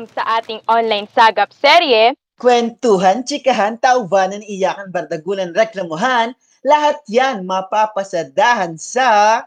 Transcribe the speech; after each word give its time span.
welcome 0.00 0.16
sa 0.16 0.40
ating 0.40 0.64
online 0.64 1.04
sagap 1.12 1.52
serye. 1.52 2.16
Kwentuhan, 2.40 3.20
chikahan, 3.20 3.76
taubanan, 3.76 4.40
iyakan, 4.40 4.88
bardagulan, 4.88 5.52
reklamuhan, 5.52 6.32
lahat 6.64 6.96
yan 7.04 7.44
mapapasadahan 7.44 8.80
sa 8.80 9.44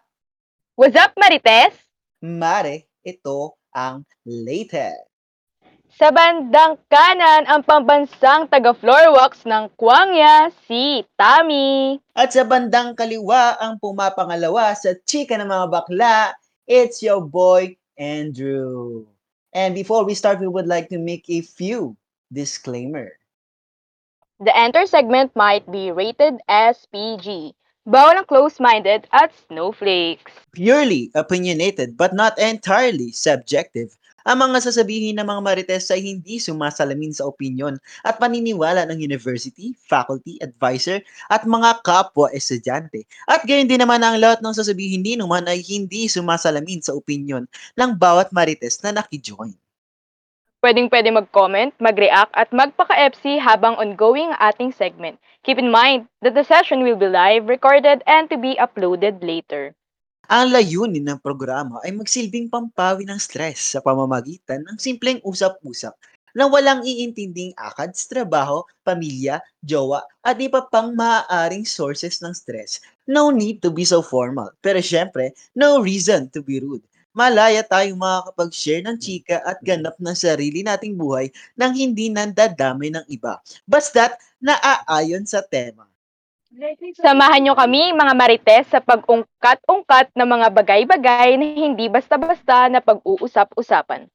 What's 0.78 0.94
up, 0.94 1.18
Marites? 1.18 1.74
Mare, 2.22 2.86
ito 3.02 3.58
ang 3.74 4.06
latest. 4.26 5.10
Sa 5.94 6.10
bandang 6.10 6.82
kanan, 6.90 7.46
ang 7.46 7.62
pambansang 7.62 8.50
taga-floor 8.50 9.14
walks 9.14 9.46
ng 9.46 9.70
Kwangya, 9.78 10.50
si 10.66 11.06
Tami. 11.14 12.02
At 12.18 12.34
sa 12.34 12.46
bandang 12.46 12.98
kaliwa, 12.98 13.58
ang 13.62 13.78
pumapangalawa 13.78 14.74
sa 14.74 14.98
chika 15.06 15.38
ng 15.38 15.50
mga 15.50 15.66
bakla, 15.70 16.34
it's 16.66 17.06
your 17.06 17.22
boy, 17.22 17.78
Andrew. 17.94 19.13
And 19.54 19.76
before 19.76 20.04
we 20.04 20.14
start, 20.16 20.40
we 20.40 20.48
would 20.48 20.68
like 20.68 20.90
to 20.90 20.98
make 20.98 21.30
a 21.30 21.42
few 21.42 21.96
disclaimer. 22.32 23.14
The 24.40 24.56
enter 24.58 24.86
segment 24.86 25.36
might 25.36 25.72
be 25.72 25.92
rated 25.92 26.42
as 26.50 26.86
PG. 26.92 27.56
Bawal 27.88 28.18
ang 28.18 28.26
close-minded 28.26 29.08
at 29.12 29.32
snowflakes. 29.48 30.32
Purely 30.54 31.12
opinionated 31.14 31.98
but 31.98 32.14
not 32.16 32.40
entirely 32.40 33.12
subjective. 33.12 33.96
Ang 34.24 34.40
mga 34.40 34.72
sasabihin 34.72 35.20
ng 35.20 35.28
mga 35.28 35.42
marites 35.44 35.92
ay 35.92 36.00
hindi 36.00 36.40
sumasalamin 36.40 37.12
sa 37.12 37.28
opinion 37.28 37.76
at 38.08 38.16
paniniwala 38.24 38.88
ng 38.88 39.04
university, 39.04 39.76
faculty, 39.76 40.40
advisor 40.40 41.04
at 41.28 41.44
mga 41.44 41.84
kapwa 41.84 42.32
estudyante. 42.32 43.04
At 43.28 43.44
gayon 43.44 43.68
din 43.68 43.84
naman 43.84 44.00
ang 44.00 44.16
lahat 44.24 44.40
ng 44.40 44.56
sasabihin 44.56 45.04
din 45.04 45.20
naman 45.20 45.44
ay 45.44 45.60
hindi 45.60 46.08
sumasalamin 46.08 46.80
sa 46.80 46.96
opinion 46.96 47.44
ng 47.76 47.92
bawat 48.00 48.32
marites 48.32 48.80
na 48.80 48.96
nakijoin. 48.96 49.60
Pwedeng 50.64 50.88
pwede 50.88 51.12
mag-comment, 51.12 51.76
mag-react 51.84 52.32
at 52.40 52.48
magpaka-FC 52.56 53.36
habang 53.44 53.76
ongoing 53.76 54.32
ating 54.40 54.72
segment. 54.72 55.20
Keep 55.44 55.60
in 55.60 55.68
mind 55.68 56.08
that 56.24 56.32
the 56.32 56.48
session 56.48 56.88
will 56.88 56.96
be 56.96 57.12
live, 57.12 57.52
recorded, 57.52 58.00
and 58.08 58.32
to 58.32 58.40
be 58.40 58.56
uploaded 58.56 59.20
later. 59.20 59.76
Ang 60.32 60.56
layunin 60.56 61.04
ng 61.04 61.20
programa 61.20 61.84
ay 61.84 61.92
magsilbing 61.92 62.48
pampawi 62.48 63.04
ng 63.04 63.20
stress 63.20 63.76
sa 63.76 63.84
pamamagitan 63.84 64.64
ng 64.64 64.80
simpleng 64.80 65.20
usap-usap 65.20 65.92
na 66.32 66.48
walang 66.48 66.80
iintinding 66.80 67.52
akads, 67.60 68.08
trabaho, 68.08 68.64
pamilya, 68.88 69.44
jowa, 69.60 70.00
at 70.24 70.40
iba 70.40 70.64
pang 70.72 70.96
maaaring 70.96 71.68
sources 71.68 72.24
ng 72.24 72.32
stress. 72.32 72.80
No 73.04 73.36
need 73.36 73.60
to 73.60 73.68
be 73.68 73.84
so 73.84 74.00
formal. 74.00 74.48
Pero 74.64 74.80
syempre, 74.80 75.36
no 75.60 75.84
reason 75.84 76.32
to 76.32 76.40
be 76.40 76.64
rude. 76.64 76.88
Malaya 77.12 77.60
tayong 77.62 78.00
makakapag-share 78.00 78.82
ng 78.88 78.98
chika 79.04 79.44
at 79.44 79.60
ganap 79.60 80.00
ng 80.00 80.16
sarili 80.16 80.64
nating 80.64 80.96
buhay 80.96 81.30
nang 81.60 81.76
hindi 81.76 82.08
nandadamay 82.08 82.96
ng 82.96 83.06
iba. 83.12 83.44
Basta't 83.68 84.16
naaayon 84.40 85.28
sa 85.28 85.44
tema. 85.46 85.84
Samahan 87.02 87.42
nyo 87.42 87.58
kami, 87.58 87.90
mga 87.98 88.14
marites, 88.14 88.70
sa 88.70 88.78
pag-ungkat-ungkat 88.78 90.14
ng 90.14 90.30
mga 90.30 90.48
bagay-bagay 90.54 91.34
na 91.34 91.48
hindi 91.50 91.90
basta-basta 91.90 92.70
na 92.70 92.78
pag-uusap-usapan. 92.78 94.06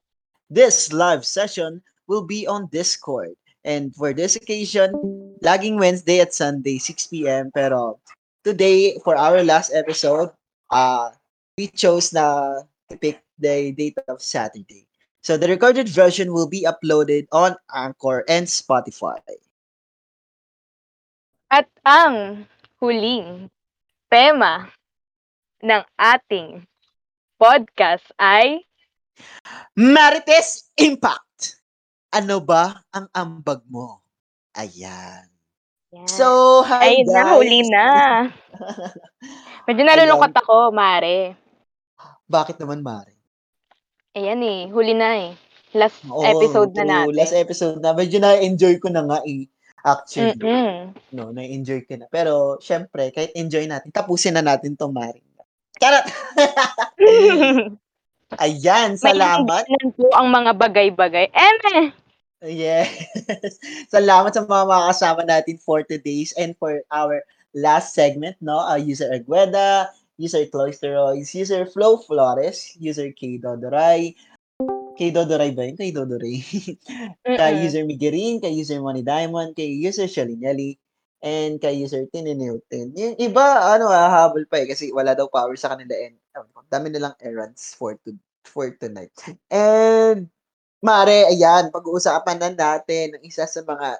This 0.47 0.95
live 0.95 1.27
session 1.27 1.83
will 2.07 2.23
be 2.23 2.47
on 2.47 2.71
Discord. 2.71 3.35
And 3.67 3.91
for 3.91 4.15
this 4.15 4.39
occasion, 4.39 4.95
laging 5.43 5.83
Wednesday 5.83 6.23
at 6.23 6.31
Sunday, 6.31 6.79
6 6.79 7.11
p.m. 7.11 7.51
Pero 7.51 7.99
today, 8.47 9.03
for 9.03 9.19
our 9.19 9.43
last 9.43 9.75
episode, 9.75 10.31
uh, 10.71 11.11
we 11.59 11.67
chose 11.75 12.15
na 12.15 12.63
to 12.87 12.95
pick 12.97 13.19
the 13.43 13.75
date 13.75 13.99
of 14.07 14.23
Saturday. 14.23 14.87
So 15.27 15.35
the 15.37 15.51
recorded 15.51 15.91
version 15.91 16.33
will 16.33 16.47
be 16.47 16.63
uploaded 16.63 17.27
on 17.35 17.59
Anchor 17.75 18.23
and 18.31 18.47
Spotify. 18.47 19.19
At 21.49 21.65
ang 21.81 22.45
huling 22.77 23.49
tema 24.13 24.69
ng 25.65 25.83
ating 25.97 26.69
podcast 27.41 28.05
ay 28.21 28.69
Marites 29.73 30.69
Impact! 30.77 31.57
Ano 32.13 32.45
ba 32.45 32.85
ang 32.93 33.09
ambag 33.17 33.65
mo? 33.65 34.05
Ayan. 34.61 35.25
So, 36.05 36.61
hi 36.69 37.01
Ayun 37.01 37.17
na, 37.17 37.23
guys! 37.25 37.33
huli 37.33 37.61
na. 37.73 37.87
Medyo 39.73 39.83
nalulungkot 39.89 40.37
ako, 40.45 40.69
Mare. 40.69 41.33
Bakit 42.29 42.61
naman, 42.61 42.85
Mari? 42.85 43.17
Ayan 44.13 44.45
eh, 44.45 44.69
huli 44.69 44.93
na 44.93 45.17
eh. 45.17 45.33
Last 45.73 46.05
Oo, 46.13 46.29
episode 46.29 46.77
na 46.77 46.85
true. 46.85 46.93
natin. 46.93 47.17
Last 47.17 47.37
episode 47.41 47.81
na. 47.81 47.97
Medyo 47.97 48.21
na-enjoy 48.21 48.77
ko 48.85 48.93
na 48.93 49.01
nga 49.09 49.25
eh. 49.25 49.49
Actually. 49.89 50.37
Mm-mm. 50.37 50.93
No, 51.17 51.33
na-enjoy 51.33 51.89
ko 51.89 51.97
na. 51.97 52.07
Pero, 52.13 52.61
syempre, 52.61 53.09
kahit 53.15 53.33
enjoy 53.33 53.65
natin, 53.65 53.89
tapusin 53.89 54.37
na 54.37 54.45
natin 54.45 54.77
to, 54.77 54.93
Mari. 54.93 55.25
Charot! 55.79 56.05
Ayan, 58.45 59.01
salamat. 59.01 59.65
May 59.65 59.89
po 59.97 60.13
ang 60.13 60.29
mga 60.29 60.53
bagay-bagay. 60.59 61.33
Eme! 61.33 61.97
Yes. 62.45 62.93
salamat 63.95 64.37
sa 64.37 64.45
mga 64.45 64.65
makakasama 64.69 65.23
natin 65.25 65.57
for 65.59 65.81
today's 65.83 66.37
and 66.37 66.53
for 66.61 66.85
our 66.93 67.25
last 67.57 67.97
segment, 67.97 68.37
no? 68.45 68.61
Uh, 68.61 68.79
user 68.79 69.09
Agueda, 69.11 69.89
user 70.21 70.45
Cloisteroids, 70.47 71.33
user 71.33 71.65
Flo 71.67 71.99
Flores, 72.05 72.77
user 72.77 73.11
K 73.15 73.41
Dodoray, 73.41 74.13
kay 74.99 75.15
Dodoray 75.15 75.55
ba 75.55 75.63
yun? 75.63 75.79
Kay 75.79 75.95
Dodoray. 75.95 76.43
kay 77.39 77.53
user 77.63 77.87
Migerin, 77.87 78.43
kay 78.43 78.51
user 78.51 78.83
Money 78.83 79.07
Diamond, 79.07 79.55
kay 79.55 79.71
user 79.71 80.11
Shalinyali, 80.11 80.75
and 81.23 81.63
kay 81.63 81.79
user 81.79 82.03
Tininilton. 82.11 82.99
Yung 82.99 83.15
iba, 83.23 83.79
ano, 83.79 83.95
ah, 83.95 84.11
habol 84.11 84.43
pa 84.51 84.59
eh, 84.59 84.67
kasi 84.67 84.91
wala 84.91 85.15
daw 85.15 85.31
power 85.31 85.55
sa 85.55 85.79
kanila 85.79 85.95
and 85.95 86.19
um, 86.35 86.51
dami 86.67 86.91
nilang 86.91 87.15
errands 87.23 87.79
for 87.79 87.95
to 88.03 88.19
for 88.43 88.75
tonight. 88.75 89.15
And, 89.47 90.27
Mare, 90.83 91.27
ayan, 91.31 91.71
pag-uusapan 91.71 92.39
na 92.39 92.51
natin 92.55 93.19
ng 93.19 93.23
isa 93.23 93.47
sa 93.47 93.63
mga 93.63 93.99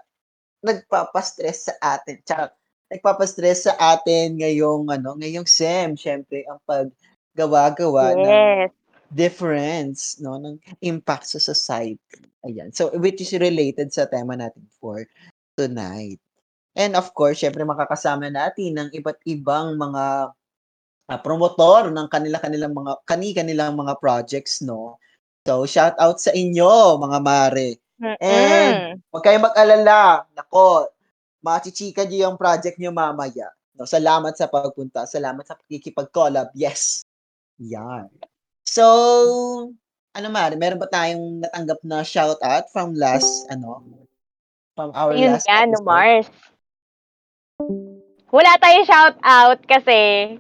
nagpapastress 0.63 1.71
sa 1.71 1.75
atin. 1.83 2.23
Charot. 2.23 2.55
Nagpapastress 2.89 3.71
sa 3.71 3.75
atin 3.79 4.39
ngayong, 4.39 4.87
ano, 4.91 5.19
ngayong 5.19 5.47
SEM. 5.47 5.99
Siyempre, 5.99 6.47
ang 6.47 6.59
paggawa-gawa 6.65 8.15
ng 8.15 8.27
Yes. 8.27 8.78
Difference 9.13 10.21
no 10.21 10.37
ng 10.37 10.57
impact 10.85 11.33
sa 11.33 11.41
society. 11.41 12.23
Ayan. 12.45 12.73
So 12.73 12.93
which 12.97 13.21
is 13.25 13.33
related 13.37 13.93
sa 13.93 14.07
tema 14.07 14.37
natin 14.37 14.69
for 14.79 15.05
tonight. 15.57 16.21
And 16.79 16.95
of 16.95 17.11
course, 17.17 17.43
syempre 17.43 17.67
makakasama 17.67 18.31
natin 18.31 18.79
ng 18.79 18.89
iba't 18.95 19.19
ibang 19.27 19.75
mga 19.75 20.31
ah, 21.09 21.21
promotor 21.25 21.91
ng 21.91 22.07
kanila-kanilang 22.07 22.71
mga 22.71 22.93
kani-kanilang 23.09 23.75
mga 23.75 23.99
projects, 23.99 24.63
no. 24.63 25.01
So 25.49 25.65
shout 25.65 25.97
out 25.99 26.23
sa 26.23 26.31
inyo, 26.31 27.01
mga 27.03 27.19
mare. 27.25 27.81
And 27.99 28.77
Mm-mm. 28.79 29.03
Huwag 29.11 29.25
kayong 29.27 29.47
mag-alala. 29.51 30.23
Nako, 30.37 30.87
machichika 31.43 32.07
niyo 32.07 32.31
yung 32.31 32.39
project 32.39 32.79
niyo 32.79 32.95
mamaya. 32.95 33.51
No, 33.75 33.87
salamat 33.87 34.35
sa 34.39 34.47
pagpunta. 34.47 35.07
Salamat 35.07 35.47
sa 35.47 35.59
pakikipag-collab. 35.59 36.51
Yes. 36.55 37.03
Yan. 37.59 38.07
So, 38.69 38.85
ano 40.13 40.27
Mari, 40.29 40.61
meron 40.61 40.77
ba 40.77 40.93
tayong 40.93 41.41
natanggap 41.41 41.81
na 41.89 42.05
shoutout 42.05 42.69
from 42.69 42.93
last, 42.93 43.49
ano, 43.49 43.81
from 44.77 44.93
our 44.93 45.17
Yun 45.17 45.41
last 45.41 45.49
nga, 45.49 45.65
no, 45.65 45.81
episode? 45.81 45.89
Mars. 45.89 46.29
Wala 48.29 48.61
tayong 48.61 48.85
shout 48.85 49.17
out 49.25 49.61
kasi 49.65 50.37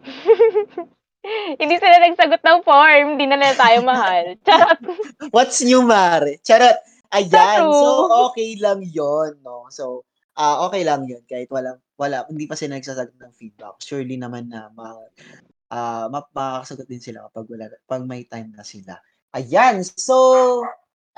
hindi 1.61 1.75
sila 1.81 2.05
nagsagot 2.05 2.45
ng 2.45 2.61
form, 2.69 3.17
hindi 3.17 3.25
na 3.25 3.41
nila 3.41 3.57
tayo 3.57 3.81
mahal. 3.81 4.37
Charot. 4.45 4.81
What's 5.35 5.65
new, 5.65 5.81
Mari? 5.81 6.37
Charot. 6.45 6.77
Ayan. 7.17 7.65
So, 7.65 8.13
okay 8.29 8.61
lang 8.61 8.85
yon 8.85 9.41
no? 9.41 9.73
So, 9.73 10.05
ah 10.37 10.69
okay 10.69 10.85
lang 10.85 11.09
yon 11.09 11.25
kahit 11.25 11.49
wala, 11.49 11.81
wala, 11.97 12.29
hindi 12.29 12.45
pa 12.45 12.61
sila 12.61 12.77
nagsasagot 12.77 13.17
ng 13.17 13.33
feedback. 13.33 13.81
Surely 13.81 14.21
naman 14.21 14.53
na 14.53 14.69
ma, 14.77 14.93
ah 15.69 16.09
ma- 16.09 16.29
makakasagot 16.33 16.89
din 16.89 17.03
sila 17.03 17.29
kapag 17.29 17.47
wala, 17.49 17.65
pag 17.85 18.05
may 18.05 18.25
time 18.25 18.53
na 18.57 18.65
sila. 18.65 18.97
Ayan. 19.37 19.85
So, 19.85 20.65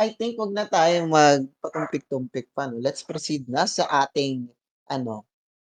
I 0.00 0.16
think 0.16 0.40
wag 0.40 0.56
na 0.56 0.66
tayo 0.66 1.06
magpatumpik-tumpik 1.06 2.50
pa. 2.56 2.66
No? 2.66 2.82
Let's 2.82 3.04
proceed 3.06 3.46
na 3.46 3.68
sa 3.68 3.86
ating, 4.06 4.50
ano, 4.90 5.28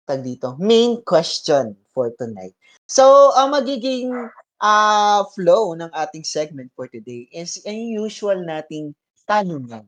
tag 0.10 0.26
dito, 0.26 0.58
main 0.58 1.04
question 1.06 1.78
for 1.94 2.10
tonight. 2.18 2.58
So, 2.90 3.36
ang 3.38 3.54
magiging 3.54 4.12
ah 4.62 5.26
flow 5.34 5.74
ng 5.74 5.90
ating 5.90 6.22
segment 6.22 6.70
for 6.78 6.86
today 6.86 7.26
is 7.34 7.62
ang 7.66 7.78
usual 7.78 8.42
nating 8.46 8.94
tanungan. 9.26 9.86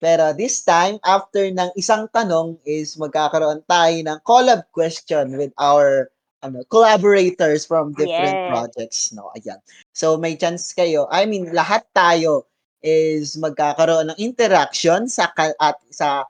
Pero 0.00 0.32
this 0.32 0.64
time, 0.64 0.96
after 1.04 1.44
ng 1.52 1.76
isang 1.76 2.08
tanong 2.08 2.56
is 2.64 2.96
magkakaroon 2.96 3.60
tayo 3.68 3.96
ng 4.00 4.18
collab 4.24 4.64
question 4.72 5.36
with 5.36 5.52
our 5.60 6.08
ano, 6.40 6.64
collaborators 6.72 7.64
from 7.68 7.92
different 7.92 8.40
Yes. 8.40 8.48
projects, 8.48 9.00
no? 9.12 9.28
Ayan. 9.36 9.60
So 9.92 10.16
may 10.16 10.36
chance 10.36 10.72
kayo. 10.72 11.08
I 11.12 11.24
mean, 11.28 11.52
lahat 11.52 11.84
tayo 11.92 12.48
is 12.80 13.36
magkakaroon 13.36 14.12
ng 14.12 14.18
interaction 14.20 15.04
sa 15.04 15.28
ka 15.36 15.52
at 15.60 15.76
sa 15.92 16.24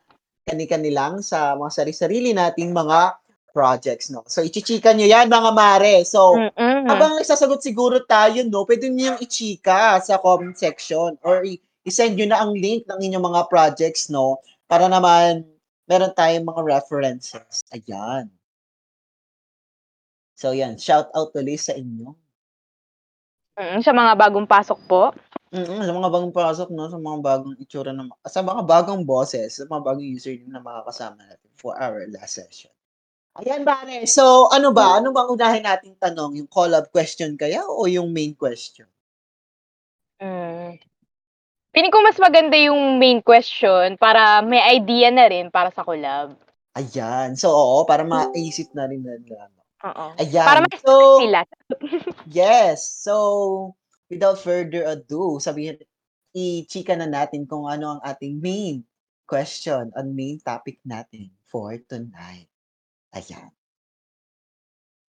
kani-kanilang 0.50 1.22
sa 1.22 1.54
mga 1.54 1.70
sari-sarili 1.70 2.34
nating 2.34 2.74
mga 2.74 3.14
projects, 3.54 4.10
'no. 4.10 4.22
So, 4.30 4.42
ichi-chika 4.46 4.94
niyo 4.94 5.10
'yan 5.10 5.26
mga 5.30 5.50
mare. 5.54 6.02
So, 6.06 6.38
Mm. 6.38 6.86
habang 6.86 7.18
nagsasagot 7.18 7.62
siguro 7.62 8.02
tayo 8.06 8.42
'no, 8.46 8.62
puwede 8.66 8.86
niyo 8.90 9.14
yang 9.14 9.20
ichika 9.22 9.98
sa 10.02 10.18
comment 10.22 10.54
section 10.54 11.18
or 11.26 11.42
i 11.46 11.58
i-send 11.86 12.14
niyo 12.18 12.30
na 12.30 12.42
ang 12.42 12.54
link 12.54 12.86
ng 12.86 12.98
inyong 13.02 13.26
mga 13.30 13.42
projects 13.50 14.06
'no, 14.10 14.38
para 14.70 14.86
naman 14.86 15.42
meron 15.90 16.14
tayong 16.14 16.46
mga 16.46 16.62
references, 16.62 17.62
ayan. 17.74 18.30
So 20.40 20.56
'yan, 20.56 20.80
shout 20.80 21.12
out 21.12 21.36
ulit 21.36 21.60
sa 21.60 21.76
inyo. 21.76 22.16
Mm, 23.60 23.84
sa 23.84 23.92
mga 23.92 24.16
bagong 24.16 24.48
pasok 24.48 24.80
po? 24.88 25.12
Mm, 25.52 25.84
sa 25.84 25.92
mga 25.92 26.08
bagong 26.08 26.32
pasok 26.32 26.68
'no, 26.72 26.88
sa 26.88 26.96
mga 26.96 27.18
bagong 27.20 27.56
itsura 27.60 27.92
ng 27.92 28.08
sa 28.24 28.40
mga 28.40 28.64
bagong 28.64 29.04
boses, 29.04 29.60
sa 29.60 29.68
mga 29.68 29.84
bagong 29.84 30.08
username 30.08 30.48
na 30.48 30.64
makakasama 30.64 31.20
natin 31.28 31.50
for 31.60 31.76
our 31.76 32.08
last 32.08 32.40
session. 32.40 32.72
Ayan 33.36 33.68
mare, 33.68 34.08
so 34.08 34.48
ano 34.48 34.72
ba, 34.72 34.96
ano 34.96 35.12
bang 35.12 35.28
unahin 35.28 35.64
nating 35.68 36.00
tanong, 36.00 36.40
yung 36.40 36.48
collab 36.48 36.88
question 36.88 37.36
kaya 37.36 37.60
o 37.62 37.84
yung 37.84 38.08
main 38.08 38.32
question? 38.32 38.88
Hmm. 40.20 40.80
Feeling 41.76 41.92
ko 41.92 42.00
mas 42.00 42.18
maganda 42.18 42.56
yung 42.58 42.96
main 42.96 43.20
question 43.20 43.94
para 44.00 44.40
may 44.40 44.58
idea 44.72 45.12
na 45.12 45.28
rin 45.28 45.52
para 45.52 45.68
sa 45.70 45.84
collab. 45.84 46.32
Ayan, 46.74 47.36
so 47.36 47.52
oo, 47.52 47.84
para 47.84 48.08
maisip 48.08 48.72
na 48.72 48.88
rin 48.88 49.04
nila 49.04 49.46
'no. 49.52 49.59
Oo, 49.80 50.06
para 50.44 50.60
Ayan, 50.60 50.68
ma-stress 50.68 50.84
so 50.84 51.20
sila. 51.24 51.40
yes, 52.28 52.78
so 53.00 53.14
without 54.12 54.36
further 54.36 54.84
ado, 54.84 55.40
sabihin 55.40 55.80
ichika 56.36 56.94
na 56.94 57.08
natin 57.08 57.48
kung 57.48 57.64
ano 57.64 57.96
ang 57.96 58.00
ating 58.04 58.38
main 58.38 58.84
question 59.24 59.94
and 59.94 60.12
main 60.12 60.36
topic 60.42 60.76
natin 60.84 61.30
for 61.46 61.78
tonight. 61.86 62.50
Ayan. 63.14 63.50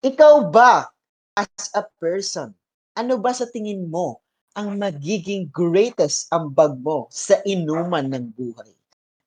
Ikaw 0.02 0.50
ba, 0.50 0.90
as 1.38 1.70
a 1.78 1.86
person, 2.02 2.54
ano 2.98 3.18
ba 3.22 3.30
sa 3.30 3.46
tingin 3.46 3.86
mo 3.86 4.18
ang 4.52 4.76
magiging 4.76 5.48
greatest 5.48 6.28
ambag 6.34 6.74
mo 6.82 7.06
sa 7.08 7.38
inuman 7.46 8.10
ng 8.10 8.34
buhay? 8.34 8.72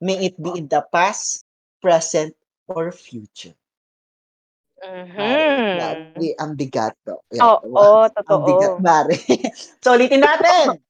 May 0.04 0.28
it 0.28 0.36
be 0.36 0.52
in 0.60 0.68
the 0.68 0.84
past, 0.92 1.48
present, 1.80 2.36
or 2.68 2.92
future? 2.92 3.56
Mhm. 4.84 5.76
grabe 5.76 6.28
ang 6.40 6.52
bigat 6.60 6.96
'to. 7.08 7.16
Oo, 7.40 7.58
wow, 7.76 8.08
ang 8.28 8.42
bigat 8.44 8.74
totoo. 8.76 8.84
mare. 8.84 9.16
So, 9.84 9.96
ulitin 9.96 10.26
natin. 10.26 10.82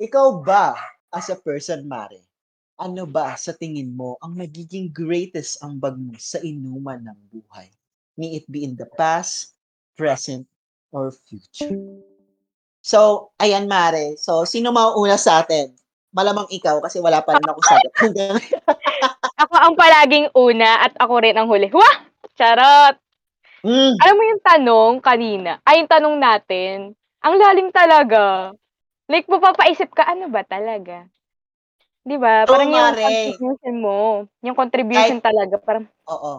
Ikaw 0.00 0.42
ba, 0.42 0.74
as 1.14 1.30
a 1.30 1.38
person 1.38 1.86
mare, 1.86 2.18
ano 2.80 3.06
ba 3.06 3.38
sa 3.38 3.54
tingin 3.54 3.94
mo 3.94 4.18
ang 4.18 4.34
magiging 4.34 4.90
greatest 4.90 5.62
ambag 5.62 5.94
mo 5.94 6.18
sa 6.18 6.42
inuman 6.42 6.98
ng 7.06 7.18
buhay? 7.30 7.70
May 8.18 8.42
it 8.42 8.46
be 8.50 8.66
in 8.66 8.74
the 8.74 8.86
past, 8.98 9.54
present, 9.94 10.46
or 10.90 11.14
future? 11.14 11.78
So, 12.82 13.30
ayan 13.38 13.70
mare, 13.70 14.18
so 14.18 14.42
sino 14.44 14.74
mauuna 14.74 15.14
sa'tin? 15.16 15.72
Malamang 16.14 16.46
ikaw 16.50 16.78
kasi 16.82 16.98
wala 16.98 17.22
pa 17.22 17.34
rin 17.38 17.46
akong 17.46 17.66
sagot 17.66 17.92
hanggang 18.02 18.38
Ako 19.34 19.54
ang 19.58 19.74
palaging 19.74 20.30
una 20.34 20.86
at 20.86 20.94
ako 20.98 21.14
rin 21.22 21.34
ang 21.34 21.50
huli. 21.50 21.66
Wah! 21.74 21.96
Charot! 22.38 23.03
Hmm. 23.64 23.96
Alam 23.96 24.16
mo 24.20 24.24
yung 24.28 24.42
tanong 24.44 24.94
kanina 25.00 25.62
ay 25.64 25.80
yung 25.80 25.90
tanong 25.90 26.16
natin, 26.20 26.76
ang 27.24 27.34
lalim 27.40 27.70
talaga. 27.72 28.52
Like 29.10 29.28
mapapaisip 29.30 29.92
ka, 29.94 30.08
ano 30.08 30.28
ba 30.32 30.42
talaga? 30.46 31.06
'Di 32.06 32.16
ba? 32.20 32.46
Parang 32.48 32.68
yung 32.70 32.92
mare. 32.92 33.00
contribution 33.00 33.74
mo, 33.80 34.00
yung 34.44 34.56
contribution 34.58 35.18
Kahit 35.18 35.24
talaga 35.24 35.56
parang 35.62 35.86
Oo. 36.10 36.34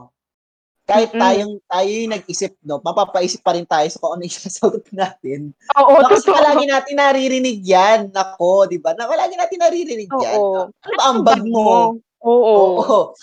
Kahit 0.86 1.16
Mm. 1.16 1.22
tayong 1.22 1.54
tayo 1.70 1.90
yung 1.90 2.14
nag-isip 2.14 2.54
'no, 2.66 2.82
mapapaisip 2.84 3.42
pa 3.46 3.56
rin 3.58 3.66
tayo 3.66 3.88
sa 3.90 4.00
kung 4.04 4.18
ano 4.20 4.24
yung 4.28 4.36
isasagot 4.42 4.86
natin. 4.94 5.54
Oo, 5.74 5.96
'No, 6.00 6.08
kasi 6.12 6.28
totoo. 6.30 6.36
palagi 6.36 6.66
natin 6.70 6.96
naririnig 7.00 7.60
'yan, 7.66 8.12
naku, 8.14 8.68
'di 8.70 8.78
ba, 8.84 8.94
na 8.98 9.08
palagi 9.10 9.36
natin 9.40 9.60
naririnig 9.66 10.12
'yan. 10.18 10.42
Oo. 10.44 10.70
Ano 10.86 10.94
ba 10.98 11.04
ambag 11.10 11.42
mo? 11.48 11.96
Oo. 12.26 12.86
Oo. 12.86 13.16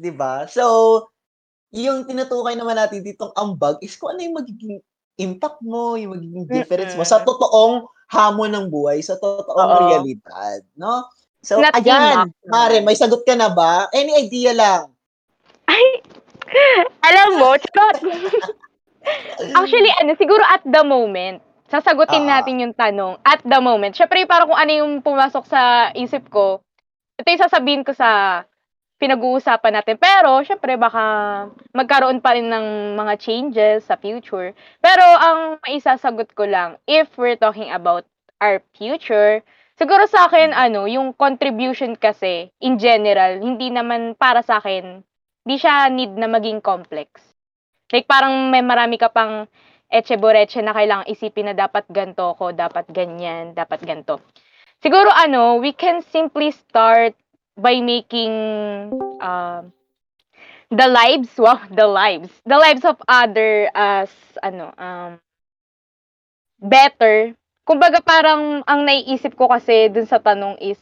'Di 0.00 0.10
ba? 0.14 0.46
So, 0.48 0.64
yung 1.72 2.04
tinutukoy 2.04 2.52
naman 2.52 2.76
natin 2.76 3.00
ditong 3.00 3.32
ambag 3.32 3.80
is 3.80 3.96
kung 3.96 4.12
ano 4.12 4.20
yung 4.20 4.36
magiging 4.36 4.78
impact 5.16 5.64
mo, 5.64 5.96
yung 5.96 6.14
magiging 6.14 6.44
difference 6.44 6.92
mo 6.94 7.04
sa 7.08 7.24
totoong 7.24 7.88
hamon 8.12 8.52
ng 8.52 8.66
buhay, 8.68 9.00
sa 9.00 9.16
totoong 9.16 9.72
Oo. 9.72 9.80
realidad, 9.88 10.60
'no? 10.76 11.08
So, 11.42 11.58
Not 11.58 11.74
ayan, 11.74 12.30
mare, 12.46 12.78
may 12.84 12.94
sagot 12.94 13.26
ka 13.26 13.34
na 13.34 13.50
ba? 13.50 13.90
Any 13.90 14.14
idea 14.14 14.54
lang? 14.54 14.94
Ay, 15.66 15.98
alam 17.08 17.40
mo, 17.40 17.56
charot. 17.58 17.98
Actually 19.58 19.90
ano, 19.98 20.14
siguro 20.14 20.44
at 20.46 20.62
the 20.62 20.82
moment, 20.86 21.42
sasagutin 21.66 22.22
Oo. 22.22 22.30
natin 22.30 22.62
yung 22.62 22.74
tanong 22.76 23.18
at 23.26 23.42
the 23.42 23.58
moment. 23.58 23.96
Siyempre 23.96 24.22
parang 24.28 24.52
kung 24.52 24.60
ano 24.60 24.70
yung 24.70 24.92
pumasok 25.02 25.44
sa 25.48 25.90
isip 25.98 26.30
ko, 26.30 26.62
ito 27.18 27.26
yung 27.26 27.42
sasabihin 27.42 27.82
ko 27.82 27.90
sa 27.96 28.42
pinag-uusapan 29.02 29.82
natin. 29.82 29.98
Pero 29.98 30.38
siyempre 30.46 30.78
baka 30.78 31.02
magkaroon 31.74 32.22
pa 32.22 32.38
rin 32.38 32.46
ng 32.46 32.94
mga 32.94 33.18
changes 33.18 33.90
sa 33.90 33.98
future. 33.98 34.54
Pero 34.78 35.02
ang 35.02 35.58
maisasagot 35.66 36.30
ko 36.38 36.46
lang, 36.46 36.78
if 36.86 37.10
we're 37.18 37.34
talking 37.34 37.74
about 37.74 38.06
our 38.38 38.62
future, 38.78 39.42
siguro 39.74 40.06
sa'kin 40.06 40.54
ano, 40.54 40.86
yung 40.86 41.10
contribution 41.18 41.98
kasi 41.98 42.54
in 42.62 42.78
general, 42.78 43.42
hindi 43.42 43.74
naman 43.74 44.14
para 44.14 44.46
sa'kin, 44.46 45.02
hindi 45.42 45.56
siya 45.58 45.90
need 45.90 46.14
na 46.14 46.30
maging 46.30 46.62
complex. 46.62 47.18
Like 47.90 48.06
parang 48.06 48.54
may 48.54 48.62
marami 48.62 49.02
ka 49.02 49.10
pang 49.10 49.50
etche-boretche 49.92 50.64
na 50.64 50.72
kailangang 50.72 51.10
isipin 51.10 51.52
na 51.52 51.54
dapat 51.58 51.84
gan'to 51.92 52.32
ako, 52.32 52.56
dapat 52.56 52.88
ganyan, 52.88 53.52
dapat 53.52 53.84
gan'to. 53.84 54.22
Siguro 54.80 55.12
ano, 55.12 55.60
we 55.60 55.76
can 55.76 56.00
simply 56.00 56.50
start 56.50 57.12
by 57.56 57.80
making, 57.80 58.32
um, 59.20 59.72
the 60.72 60.88
lives 60.88 61.28
wow, 61.38 61.60
the 61.70 61.86
lives 61.86 62.32
the 62.48 62.56
lives 62.56 62.84
of 62.84 62.96
other 63.06 63.68
as 63.76 64.08
ano, 64.42 64.72
um 64.80 65.20
better. 66.58 67.36
Kumbaga 67.62 68.02
parang 68.02 68.64
ang 68.66 68.82
naiisip 68.82 69.38
ko 69.38 69.46
kasi 69.46 69.86
dun 69.92 70.08
sa 70.08 70.18
tanong 70.18 70.58
is 70.58 70.80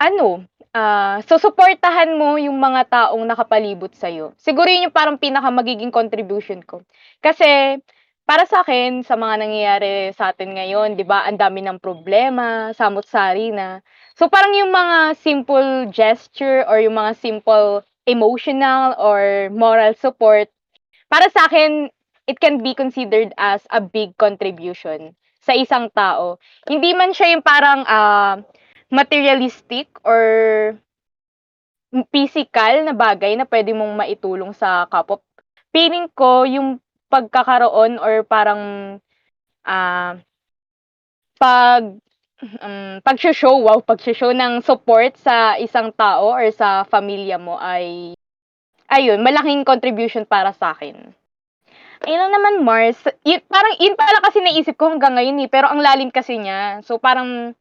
ano, 0.00 0.44
ah, 0.74 1.20
susuportahan 1.24 2.16
mo 2.18 2.34
yung 2.40 2.58
mga 2.58 2.88
taong 2.90 3.24
nakapalibot 3.24 3.92
sa'yo. 3.94 4.34
Siguro 4.40 4.66
yun 4.66 4.90
yung 4.90 4.96
parang 4.96 5.20
pinaka 5.20 5.48
magiging 5.52 5.94
contribution 5.94 6.60
ko. 6.64 6.82
Kasi 7.22 7.78
para 8.24 8.48
sa'kin, 8.48 9.04
sa 9.04 9.20
mga 9.20 9.34
nangyayari 9.44 9.92
sa 10.16 10.32
atin 10.32 10.56
ngayon, 10.56 10.96
'di 10.96 11.04
ba, 11.04 11.28
ang 11.28 11.36
dami 11.36 11.60
ng 11.60 11.76
problema, 11.76 12.72
samut-sari 12.72 13.52
na. 13.52 13.84
So 14.14 14.30
parang 14.30 14.54
yung 14.54 14.70
mga 14.70 15.18
simple 15.18 15.90
gesture 15.90 16.62
or 16.70 16.78
yung 16.78 16.94
mga 16.94 17.18
simple 17.18 17.82
emotional 18.06 18.94
or 18.94 19.50
moral 19.50 19.90
support, 19.98 20.46
para 21.10 21.26
sa'kin, 21.30 21.90
it 22.30 22.38
can 22.40 22.62
be 22.62 22.74
considered 22.74 23.34
as 23.38 23.66
a 23.74 23.80
big 23.82 24.14
contribution 24.18 25.16
sa 25.42 25.52
isang 25.56 25.90
tao. 25.92 26.38
Hindi 26.70 26.94
man 26.94 27.10
siya 27.12 27.34
yung 27.34 27.44
parang, 27.44 27.82
ah, 27.90 28.38
materialistic 28.94 29.90
or 30.06 30.22
physical 32.12 32.74
na 32.86 32.94
bagay 32.96 33.34
na 33.38 33.46
puwede 33.46 33.70
mong 33.76 33.94
maitulong 33.98 34.52
sa 34.56 34.86
kapwa. 34.90 35.20
Feeling 35.74 36.06
ko 36.14 36.46
yung 36.46 36.78
pagkakaroon 37.10 37.98
or 37.98 38.22
parang, 38.26 38.62
ah, 39.66 40.18
pag 41.38 41.98
um, 42.60 43.00
pagsho-show, 43.00 43.56
wow, 43.64 43.80
pagsho-show 43.80 44.32
ng 44.32 44.62
support 44.62 45.16
sa 45.18 45.56
isang 45.56 45.90
tao 45.94 46.32
or 46.32 46.48
sa 46.52 46.84
pamilya 46.84 47.40
mo 47.40 47.56
ay 47.58 48.14
ayun, 48.88 49.24
malaking 49.24 49.64
contribution 49.64 50.28
para 50.28 50.52
sa'kin. 50.52 50.94
Ayun 52.04 52.20
lang 52.20 52.32
naman 52.36 52.54
Mars, 52.68 53.00
yun 53.24 53.40
parang 53.48 53.74
yun 53.80 53.96
pala 53.96 54.20
kasi 54.20 54.44
naisip 54.44 54.76
ko 54.76 54.92
hanggang 54.92 55.16
ngayon, 55.16 55.40
eh, 55.40 55.48
pero 55.48 55.72
ang 55.72 55.80
lalim 55.80 56.12
kasi 56.12 56.36
niya. 56.36 56.84
So 56.84 57.00
parang 57.00 57.56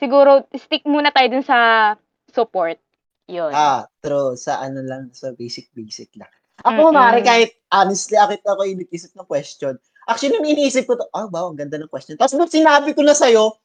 siguro 0.00 0.48
stick 0.56 0.88
muna 0.88 1.12
tayo 1.12 1.28
dun 1.28 1.44
sa 1.44 1.92
support, 2.32 2.80
yun. 3.28 3.52
Ah, 3.52 3.84
true. 4.00 4.32
Sa 4.34 4.64
ano 4.64 4.80
lang, 4.80 5.12
sa 5.12 5.36
basic-basic 5.36 6.16
lang. 6.16 6.32
Ako 6.64 6.94
mare, 6.94 7.20
Mm. 7.20 7.26
kahit 7.26 7.50
honestly, 7.68 8.16
kahit 8.16 8.40
ako 8.46 8.64
nag-isip 8.64 9.12
ng 9.12 9.28
question, 9.28 9.76
actually 10.08 10.32
nung 10.32 10.46
iniisip 10.46 10.88
ko 10.88 10.96
'to, 10.96 11.06
ah, 11.12 11.28
wow, 11.28 11.52
ang 11.52 11.58
ganda 11.60 11.76
ng 11.76 11.90
question. 11.90 12.16
Tapos 12.16 12.32
nung 12.32 12.48
sinabi 12.48 12.96
ko 12.96 13.04
na 13.04 13.12
sa'yo, 13.12 13.60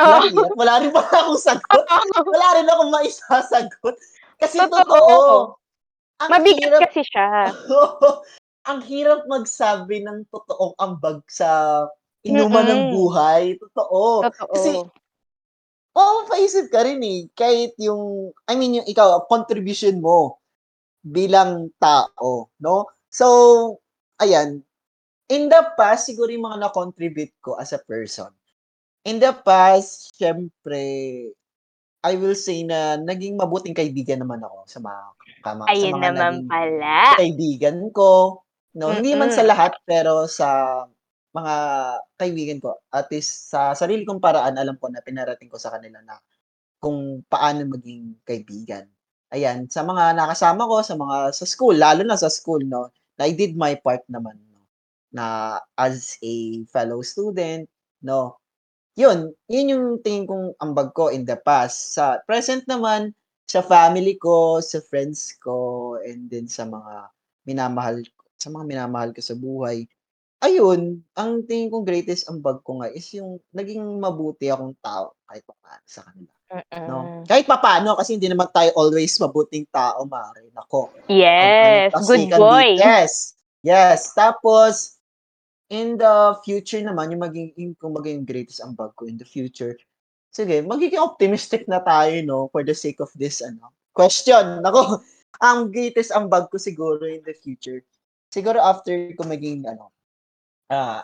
hirap, 0.00 0.52
wala 0.56 0.74
rin 0.84 0.90
pala 0.92 1.08
akong 1.24 1.40
sagot. 1.40 1.84
Wala 2.32 2.46
rin 2.60 2.68
akong 2.68 2.92
maisasagot. 2.92 3.96
Kasi 4.36 4.60
totoo. 4.68 4.84
Totoo. 4.84 5.36
Ang 6.20 6.30
Mabigat 6.32 6.60
hirap 6.64 6.80
kasi 6.88 7.02
siya. 7.04 7.52
ang 8.66 8.80
hirap 8.84 9.20
magsabi 9.28 10.04
ng 10.04 10.26
totoong 10.32 10.74
ambag 10.80 11.20
sa 11.28 11.84
inuman 12.24 12.66
ng 12.66 12.82
Mm. 12.88 12.92
buhay, 12.92 13.42
totoo. 13.60 14.26
Kasi 14.52 14.70
Totoo. 14.76 14.92
Oo, 15.96 16.28
paisip 16.28 16.68
ka 16.68 16.84
rin 16.84 17.00
eh. 17.00 17.24
Kahit 17.32 17.72
yung, 17.80 18.28
I 18.44 18.52
mean, 18.52 18.76
yung 18.76 18.88
ikaw, 18.88 19.24
contribution 19.32 19.96
mo 20.04 20.36
bilang 21.00 21.72
tao, 21.80 22.52
no? 22.60 22.84
So, 23.08 23.80
ayan, 24.20 24.60
in 25.32 25.48
the 25.48 25.62
past, 25.80 26.04
siguro 26.04 26.28
yung 26.28 26.44
mga 26.52 26.68
na-contribute 26.68 27.32
ko 27.40 27.56
as 27.56 27.72
a 27.72 27.80
person. 27.80 28.28
In 29.06 29.22
the 29.22 29.30
past, 29.46 30.18
syempre, 30.18 30.82
I 32.02 32.12
will 32.18 32.34
say 32.34 32.66
na 32.66 32.98
naging 32.98 33.38
mabuting 33.38 33.74
kaibigan 33.74 34.18
naman 34.22 34.42
ako 34.42 34.66
sa 34.66 34.78
mga 34.82 35.02
kama, 35.46 35.62
sa 35.62 35.70
Ayun 35.70 35.94
mga 35.94 36.10
naman 36.10 36.34
pala. 36.50 37.14
kaibigan 37.14 37.78
ko. 37.94 38.42
No, 38.76 38.90
hindi 38.92 39.14
man 39.14 39.30
sa 39.30 39.46
lahat 39.46 39.78
pero 39.86 40.26
sa 40.26 40.82
mga 41.32 41.54
kaibigan 42.18 42.58
ko 42.60 42.76
at 42.92 43.08
least 43.12 43.48
sa 43.52 43.72
sarili 43.76 44.04
kong 44.04 44.20
paraan 44.20 44.56
alam 44.56 44.76
ko 44.80 44.88
na 44.88 45.00
pinarating 45.04 45.48
ko 45.52 45.56
sa 45.60 45.72
kanila 45.72 46.00
na 46.04 46.16
kung 46.82 47.22
paano 47.30 47.62
maging 47.72 48.20
kaibigan. 48.26 48.84
Ayan, 49.32 49.66
sa 49.70 49.82
mga 49.82 50.14
nakasama 50.18 50.68
ko 50.68 50.82
sa 50.84 50.94
mga 50.98 51.16
sa 51.34 51.46
school, 51.48 51.74
lalo 51.78 52.02
na 52.06 52.18
sa 52.18 52.30
school 52.30 52.62
'no, 52.66 52.90
na 53.18 53.26
I 53.26 53.32
did 53.34 53.54
my 53.56 53.74
part 53.80 54.02
naman 54.10 54.38
'no, 54.50 54.60
na 55.14 55.24
as 55.78 56.18
a 56.22 56.62
fellow 56.70 57.00
student 57.06 57.66
'no. 58.02 58.38
'Yun, 58.96 59.28
'yun 59.52 59.72
yung 59.76 59.86
tingin 60.00 60.24
kong 60.24 60.56
ambag 60.56 60.96
ko 60.96 61.12
in 61.12 61.28
the 61.28 61.36
past. 61.36 61.92
Sa 61.92 62.16
present 62.24 62.64
naman, 62.64 63.12
sa 63.44 63.60
family 63.60 64.16
ko, 64.16 64.58
sa 64.64 64.80
friends 64.80 65.36
ko, 65.38 65.94
and 66.00 66.32
then 66.32 66.48
sa 66.48 66.64
mga 66.64 67.12
minamahal 67.44 68.00
sa 68.40 68.48
mga 68.48 68.64
minamahal 68.64 69.12
ko 69.12 69.20
sa 69.20 69.36
buhay. 69.36 69.84
Ayun, 70.40 71.00
ang 71.16 71.44
tingin 71.44 71.68
kong 71.72 71.84
greatest 71.84 72.28
ambag 72.32 72.60
ko 72.64 72.80
nga 72.80 72.88
is 72.92 73.04
yung 73.16 73.36
naging 73.52 73.84
mabuti 74.00 74.48
akong 74.48 74.76
tao 74.80 75.16
kahit 75.28 75.44
papaano 75.44 75.84
sa 75.88 76.00
kanila, 76.08 76.32
'no. 76.88 76.98
Mm. 77.04 77.24
Kahit 77.28 77.44
papaano 77.48 77.90
kasi 78.00 78.16
hindi 78.16 78.28
naman 78.32 78.48
tayo 78.52 78.72
always 78.80 79.12
mabuting 79.20 79.68
tao, 79.68 80.08
mare, 80.08 80.48
naku. 80.56 80.88
Ang 80.88 81.04
Yes, 81.12 81.92
anong 81.92 82.08
good 82.08 82.24
plastikan 82.28 82.40
boy. 82.40 82.64
dito 82.64 82.80
yes, 82.80 83.12
yes. 83.60 84.00
Tapos, 84.16 84.95
in 85.70 85.98
the 85.98 86.38
future 86.46 86.82
naman 86.82 87.10
yung 87.10 87.22
magiging 87.26 87.74
kung 87.78 87.94
maging 87.94 88.22
greatest 88.22 88.62
ambag 88.62 88.94
ko 88.94 89.06
in 89.06 89.18
the 89.18 89.26
future, 89.26 89.74
sige 90.30 90.62
magiging 90.62 91.02
optimistic 91.02 91.66
na 91.66 91.82
tayo 91.82 92.14
'no, 92.22 92.46
for 92.54 92.62
the 92.62 92.74
sake 92.74 93.02
of 93.02 93.10
this 93.18 93.42
ano, 93.42 93.72
question. 93.96 94.62
Naku, 94.62 95.00
ang 95.46 95.72
greatest 95.74 96.14
ambag 96.14 96.48
ko 96.52 96.56
siguro 96.60 97.02
in 97.04 97.22
the 97.26 97.34
future, 97.34 97.82
siguro 98.30 98.62
after 98.62 98.94
ko 99.18 99.26
maging 99.26 99.66
ano, 99.66 99.90
ah, 100.70 101.02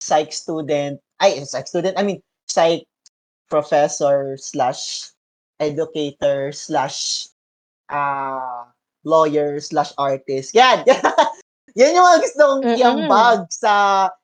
psych 0.00 0.30
student 0.30 1.00
ay 1.18 1.42
psych 1.42 1.66
student, 1.66 1.98
I 1.98 2.02
mean, 2.06 2.20
psych 2.46 2.86
professor 3.50 4.36
slash 4.36 5.10
educator 5.58 6.52
slash, 6.52 7.28
ah, 7.90 8.70
lawyer 9.04 9.60
slash 9.60 9.92
artist, 9.98 10.54
yan. 10.54 10.84
Yan 11.76 11.92
yung 11.96 12.06
mga 12.08 12.20
gusto 12.24 12.42
kong 12.48 12.64
Mm. 12.64 12.72
iambag 12.72 13.40
sa 13.52 13.72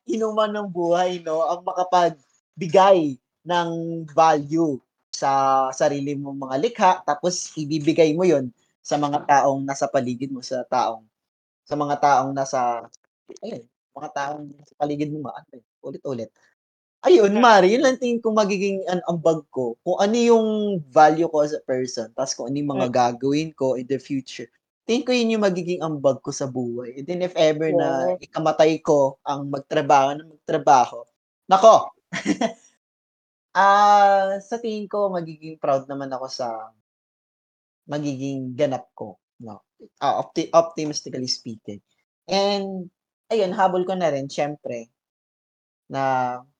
inuman 0.09 0.49
ng 0.49 0.67
buhay 0.71 1.21
'no, 1.21 1.45
ang 1.45 1.61
makapagbigay 1.61 3.19
ng 3.45 3.69
value 4.09 4.81
sa 5.13 5.29
sarili 5.71 6.17
mong 6.17 6.39
mga 6.49 6.55
likha 6.59 6.91
tapos 7.05 7.53
ibibigay 7.55 8.11
mo 8.17 8.25
yun 8.25 8.49
sa 8.81 8.97
mga 8.97 9.25
taong 9.29 9.61
nasa 9.61 9.85
paligid 9.85 10.33
mo, 10.33 10.41
sa 10.41 10.65
taong 10.65 11.05
sa 11.67 11.75
mga 11.77 11.95
taong 12.01 12.31
nasa 12.35 12.85
ayun, 13.43 13.63
mga 13.95 14.09
taong 14.15 14.43
nasa 14.55 14.73
paligid 14.79 15.09
mo 15.13 15.29
ano 15.33 15.61
ulit-ulit. 15.85 16.31
Ayun, 17.05 17.37
mare, 17.39 17.69
yun 17.71 17.85
lang 17.85 17.97
tingin 18.01 18.19
ko 18.23 18.33
magiging 18.35 18.83
an 18.91 18.99
ambag 19.07 19.41
ko, 19.53 19.77
kung 19.85 19.97
ano 20.01 20.17
yung 20.17 20.47
value 20.91 21.29
ko 21.31 21.45
as 21.45 21.53
a 21.55 21.61
person, 21.63 22.09
ta's 22.17 22.33
kung 22.35 22.49
ano 22.51 22.57
yung 22.59 22.71
mga 22.77 22.87
Mm. 22.87 22.93
gagawin 22.93 23.51
ko 23.55 23.77
in 23.79 23.87
the 23.87 23.99
future. 24.01 24.49
Tingin 24.87 25.01
ko 25.01 25.11
yun 25.17 25.33
yung 25.33 25.45
magiging 25.49 25.81
ambag 25.81 26.21
ko 26.21 26.29
sa 26.29 26.45
buhay. 26.45 27.01
And 27.01 27.05
then 27.09 27.25
if 27.25 27.33
ever 27.33 27.73
na 27.73 28.05
Yes. 28.05 28.19
ikamatay 28.21 28.85
ko 28.85 29.17
ang 29.25 29.49
magtrabaho 29.49 30.13
ng 30.13 30.29
magtrabaho, 30.37 31.01
naku! 31.49 31.89
Ah, 33.57 34.37
sa 34.45 34.61
tingin 34.61 34.85
ko 34.85 35.09
magiging 35.09 35.57
proud 35.57 35.89
naman 35.89 36.13
ako 36.13 36.27
sa 36.29 36.69
magiging 37.87 38.57
ganap 38.57 38.89
ko 38.97 39.21
'no, 39.45 39.61
ah, 40.01 40.17
opti 40.25 40.49
optimistically 40.49 41.29
speaking. 41.29 41.77
And 42.25 42.89
ayun, 43.29 43.53
habol 43.53 43.85
ko 43.85 43.93
na 43.93 44.09
rin 44.09 44.25
siyempre 44.25 44.89
na 45.89 46.03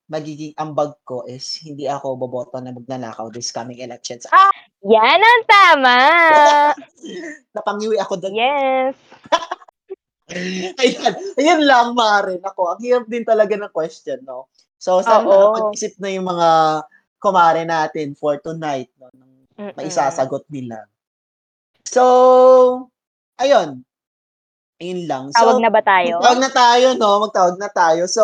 magiging 0.05 0.53
ambag 0.61 0.93
ko 1.01 1.25
is 1.25 1.57
hindi 1.65 1.89
ako 1.89 2.13
boboto 2.17 2.57
na 2.61 2.69
magnanakaw 2.73 3.33
this 3.33 3.49
coming 3.49 3.81
elections. 3.81 4.29
Ah! 4.29 4.53
Yan 4.85 5.17
ang 5.17 5.43
tama. 5.49 5.97
Napangiwi 7.57 7.97
ako 7.97 8.13
dun. 8.21 8.33
Yes. 8.37 8.93
Ayan, 10.81 11.13
ayun 11.37 11.61
lang 11.69 11.93
mare, 11.93 12.41
naku, 12.41 12.65
ang 12.65 12.81
hirap 12.81 13.05
din 13.05 13.21
talaga 13.21 13.53
ng 13.57 13.69
question 13.69 14.21
'no. 14.25 14.49
So 14.81 15.01
sana 15.05 15.25
Oo. 15.25 15.29
nakapag-isip 15.29 16.01
na 16.01 16.09
yung 16.13 16.25
mga 16.25 16.49
kumare 17.21 17.61
natin 17.65 18.17
for 18.17 18.37
tonight 18.41 18.89
'no, 18.97 19.09
ng 19.13 19.31
Mm. 19.55 19.71
maisasagot 19.77 20.43
nila. 20.51 20.85
So, 21.87 22.03
ayun. 23.39 23.85
Ayun 24.81 25.01
lang. 25.07 25.23
Tawag 25.31 25.57
So, 25.57 25.63
na 25.63 25.69
ba 25.71 25.81
tayo? 25.85 26.19
magtawag 26.19 26.39
na 26.43 26.51
tayo 26.51 26.87
'no, 26.99 27.11
magtawag 27.29 27.55
na 27.61 27.69
tayo. 27.71 28.03
So, 28.09 28.23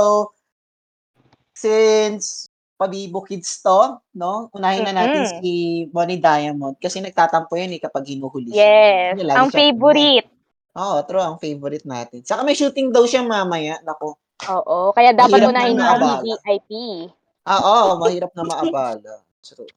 since 1.62 2.50
Pabibo 2.82 3.22
Kids 3.22 3.62
'to 3.62 4.02
'no, 4.18 4.50
unahin 4.58 4.90
na 4.90 5.06
natin 5.06 5.22
Mm. 5.22 5.34
si 5.38 5.52
Bonnie 5.94 6.18
Diamond 6.18 6.82
kasi 6.82 6.98
nagtatampo 6.98 7.54
yan, 7.54 7.78
eh, 7.78 7.82
kapag 7.82 8.10
hinuhuli 8.10 8.50
siya. 8.50 8.66
Yes, 8.66 9.14
Kasi 9.14 9.22
lagi 9.30 9.38
ang 9.38 9.50
siya 9.50 9.60
favorite. 9.62 10.28
Oo, 10.72 10.98
true, 11.04 11.22
ang 11.22 11.38
favorite 11.38 11.86
natin. 11.86 12.24
Saka 12.26 12.42
may 12.42 12.56
shooting 12.58 12.90
daw 12.90 13.04
siya 13.06 13.22
mamaya, 13.22 13.78
naku. 13.86 14.16
Oo, 14.50 14.90
kaya 14.96 15.14
dapat 15.14 15.46
unahin 15.46 15.78
ang. 15.78 16.26
VIP. 16.26 16.72
Oo, 17.46 18.00
mahirap 18.02 18.32
na 18.34 18.44
maabala. 18.48 19.22
True. 19.44 19.70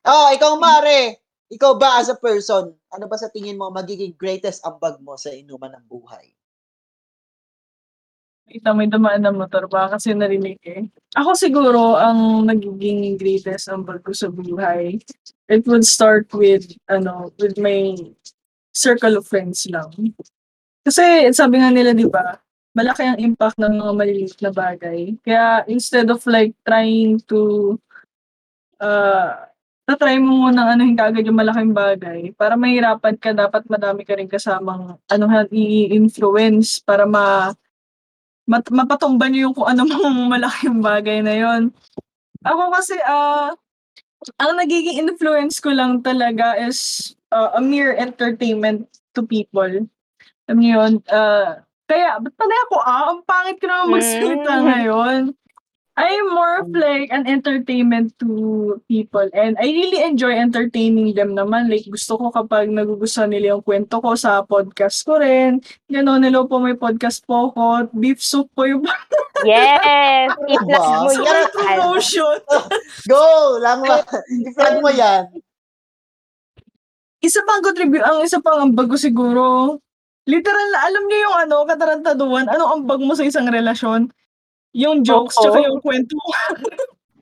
Oh, 0.00 0.28
ikaw 0.32 0.56
mare, 0.56 1.20
ikaw 1.52 1.76
ba 1.76 2.00
as 2.00 2.08
a 2.08 2.16
person, 2.16 2.72
ano 2.88 3.04
ba 3.04 3.20
sa 3.20 3.28
tingin 3.28 3.58
mo 3.60 3.68
magiging 3.68 4.16
greatest 4.16 4.64
ambag 4.64 4.96
mo 5.04 5.14
sa 5.14 5.28
inuman 5.28 5.76
ng 5.76 5.84
buhay? 5.86 6.32
Kita 8.50 8.74
may 8.74 8.90
dumaan 8.90 9.22
na 9.22 9.30
motor, 9.30 9.70
baka 9.70 9.94
kasi 9.94 10.10
narinig 10.10 10.58
eh. 10.66 10.90
Ako 11.14 11.38
siguro 11.38 11.94
ang 11.94 12.42
nagiging 12.42 13.14
greatest 13.14 13.70
ambag 13.70 14.02
ko 14.02 14.10
sa 14.10 14.26
buhay, 14.26 14.98
it 15.46 15.62
would 15.70 15.86
start 15.86 16.26
with 16.34 16.66
ano, 16.90 17.30
with 17.38 17.54
my 17.62 17.94
circle 18.74 19.22
of 19.22 19.30
friends 19.30 19.70
lang. 19.70 19.94
Kasi 20.82 21.30
sabi 21.30 21.62
nga 21.62 21.70
nila 21.70 21.94
'di 21.94 22.10
ba, 22.10 22.42
malaki 22.74 23.06
ang 23.06 23.22
impact 23.22 23.54
ng 23.62 23.70
mga 23.78 23.92
maliliit 23.94 24.38
na 24.42 24.50
bagay. 24.50 25.14
Kaya 25.22 25.62
instead 25.70 26.10
of 26.10 26.18
like 26.26 26.50
trying 26.66 27.22
to 27.30 27.78
uh, 28.82 29.46
ta-try 29.86 30.18
mo 30.18 30.50
munang 30.50 30.74
anuhin 30.74 30.98
kaagad 30.98 31.22
yung 31.22 31.38
malaking 31.38 31.70
bagay, 31.70 32.34
para 32.34 32.58
mahirapan 32.58 33.14
ka 33.14 33.30
dapat 33.30 33.62
madami 33.70 34.02
ka 34.02 34.18
rin 34.18 34.30
kasamang 34.30 34.98
anuhan 35.06 35.46
i-influence 35.54 36.82
para 36.82 37.06
ma 37.06 37.54
mat 38.50 38.66
mapatumba 38.74 39.30
niyo 39.30 39.48
yung 39.48 39.54
kung 39.54 39.70
ano 39.70 39.86
mang 39.86 40.26
malaking 40.34 40.82
bagay 40.82 41.22
na 41.22 41.34
yun. 41.38 41.70
Ako 42.42 42.74
kasi, 42.74 42.98
ah, 43.06 43.54
ang 44.42 44.52
nagiging 44.58 45.06
influence 45.06 45.62
ko 45.62 45.70
lang 45.70 46.02
talaga 46.02 46.58
is, 46.58 47.12
ah, 47.30 47.54
a 47.54 47.60
mere 47.62 47.94
entertainment 47.94 48.90
to 49.14 49.22
people. 49.22 49.86
Alam 50.50 50.58
niyo 50.58 50.82
yun? 50.82 50.92
Ah, 51.06 51.62
kaya 51.86 52.18
ba't 52.18 52.34
pala 52.34 52.56
ako, 52.66 52.76
ah, 52.82 53.04
ang 53.14 53.20
pangit 53.22 53.56
ko 53.62 53.66
naman 53.70 54.02
magsalita 54.02 54.52
Hmm. 54.58 54.66
ngayon. 54.66 55.20
I'm 55.94 56.32
more 56.32 56.64
of 56.64 56.70
like 56.70 57.10
an 57.10 57.26
entertainment 57.26 58.14
to 58.20 58.28
people 58.86 59.26
and 59.34 59.58
I 59.60 59.68
really 59.68 60.00
enjoy 60.00 60.32
entertaining 60.32 61.12
them 61.12 61.34
naman. 61.34 61.68
Like 61.68 61.84
gusto 61.84 62.16
ko 62.16 62.30
kapag 62.30 62.70
nagugustuhan 62.70 63.28
nila 63.28 63.54
yung 63.54 63.64
kwento 63.66 64.00
ko 64.00 64.14
sa 64.14 64.40
podcast 64.40 65.04
ko 65.04 65.20
rin. 65.20 65.60
Gano'n, 65.86 66.24
hello 66.24 66.46
po, 66.46 66.56
may 66.56 66.72
podcast 66.72 67.20
po 67.22 67.52
ako. 67.52 67.90
Beef 67.92 68.22
soup 68.22 68.48
po 68.54 68.64
yung 68.64 68.86
Yes, 69.40 70.30
Ano 70.30 70.46
i-plug 70.46 70.68
ba? 70.80 71.00
mo 71.00 71.10
yan. 71.16 71.46
promotion. 71.48 72.38
Go! 73.10 73.24
Lang 73.58 73.80
ba? 73.80 74.04
I-plug 74.28 74.76
mo 74.80 74.90
yan. 74.92 75.24
Isa 77.20 77.44
pang 77.44 77.60
contribute, 77.60 78.00
ang 78.00 78.24
isa 78.24 78.40
pang 78.40 78.64
ambag 78.64 78.88
ko 78.88 78.96
siguro, 78.96 79.76
literal 80.24 80.68
na 80.72 80.88
alam 80.88 81.04
niyo 81.04 81.18
yung 81.24 81.36
ano, 81.38 81.56
katarantaduhan, 81.64 82.48
anong 82.48 82.80
ambag 82.80 83.00
mo 83.00 83.12
sa 83.12 83.24
isang 83.24 83.44
relasyon? 83.44 84.08
Yung 84.72 85.02
jokes, 85.02 85.34
Oo. 85.38 85.42
tsaka 85.44 85.58
yung 85.66 85.80
kwento 85.82 86.14
mo. 86.14 86.30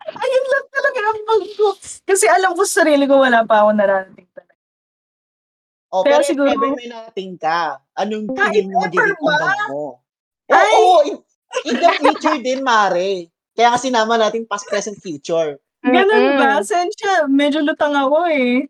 Ayun 0.08 0.44
lang 0.48 0.66
talaga 0.72 0.98
ang 1.04 1.08
ambag 1.12 1.44
ko. 1.52 1.66
Kasi 2.04 2.24
alam 2.28 2.56
ko 2.56 2.62
sa 2.64 2.80
sarili 2.80 3.04
ko, 3.04 3.20
wala 3.20 3.44
pa 3.44 3.60
ako 3.64 3.68
nararating 3.76 4.28
talaga. 4.32 4.56
O, 5.88 6.00
Kaya 6.00 6.08
pero 6.16 6.22
if 6.24 6.28
siguro- 6.28 6.52
ever 6.52 6.72
may 6.76 6.88
narating 6.88 7.32
ka, 7.36 7.80
anong 7.96 8.24
Ah, 8.36 8.48
tingin 8.48 8.72
mo 8.72 8.84
if 8.84 8.88
magiging 8.88 9.04
ever 9.04 9.20
ba? 9.20 9.32
ambag 9.36 9.60
mo? 9.68 9.84
Ay! 10.48 10.72
Oo, 10.72 10.96
in, 11.04 11.16
in 11.64 11.76
the 11.76 11.90
future 12.00 12.38
din, 12.40 12.60
mare. 12.64 13.28
Kaya 13.52 13.68
kasi 13.76 13.88
naman 13.88 14.20
natin 14.20 14.48
past, 14.48 14.64
present, 14.64 14.96
future. 14.96 15.60
Ganun 15.84 16.36
ba? 16.36 16.60
Mm. 16.60 16.64
Sensya, 16.64 17.12
medyo 17.28 17.60
lutang 17.60 17.92
ako 17.92 18.28
eh. 18.28 18.64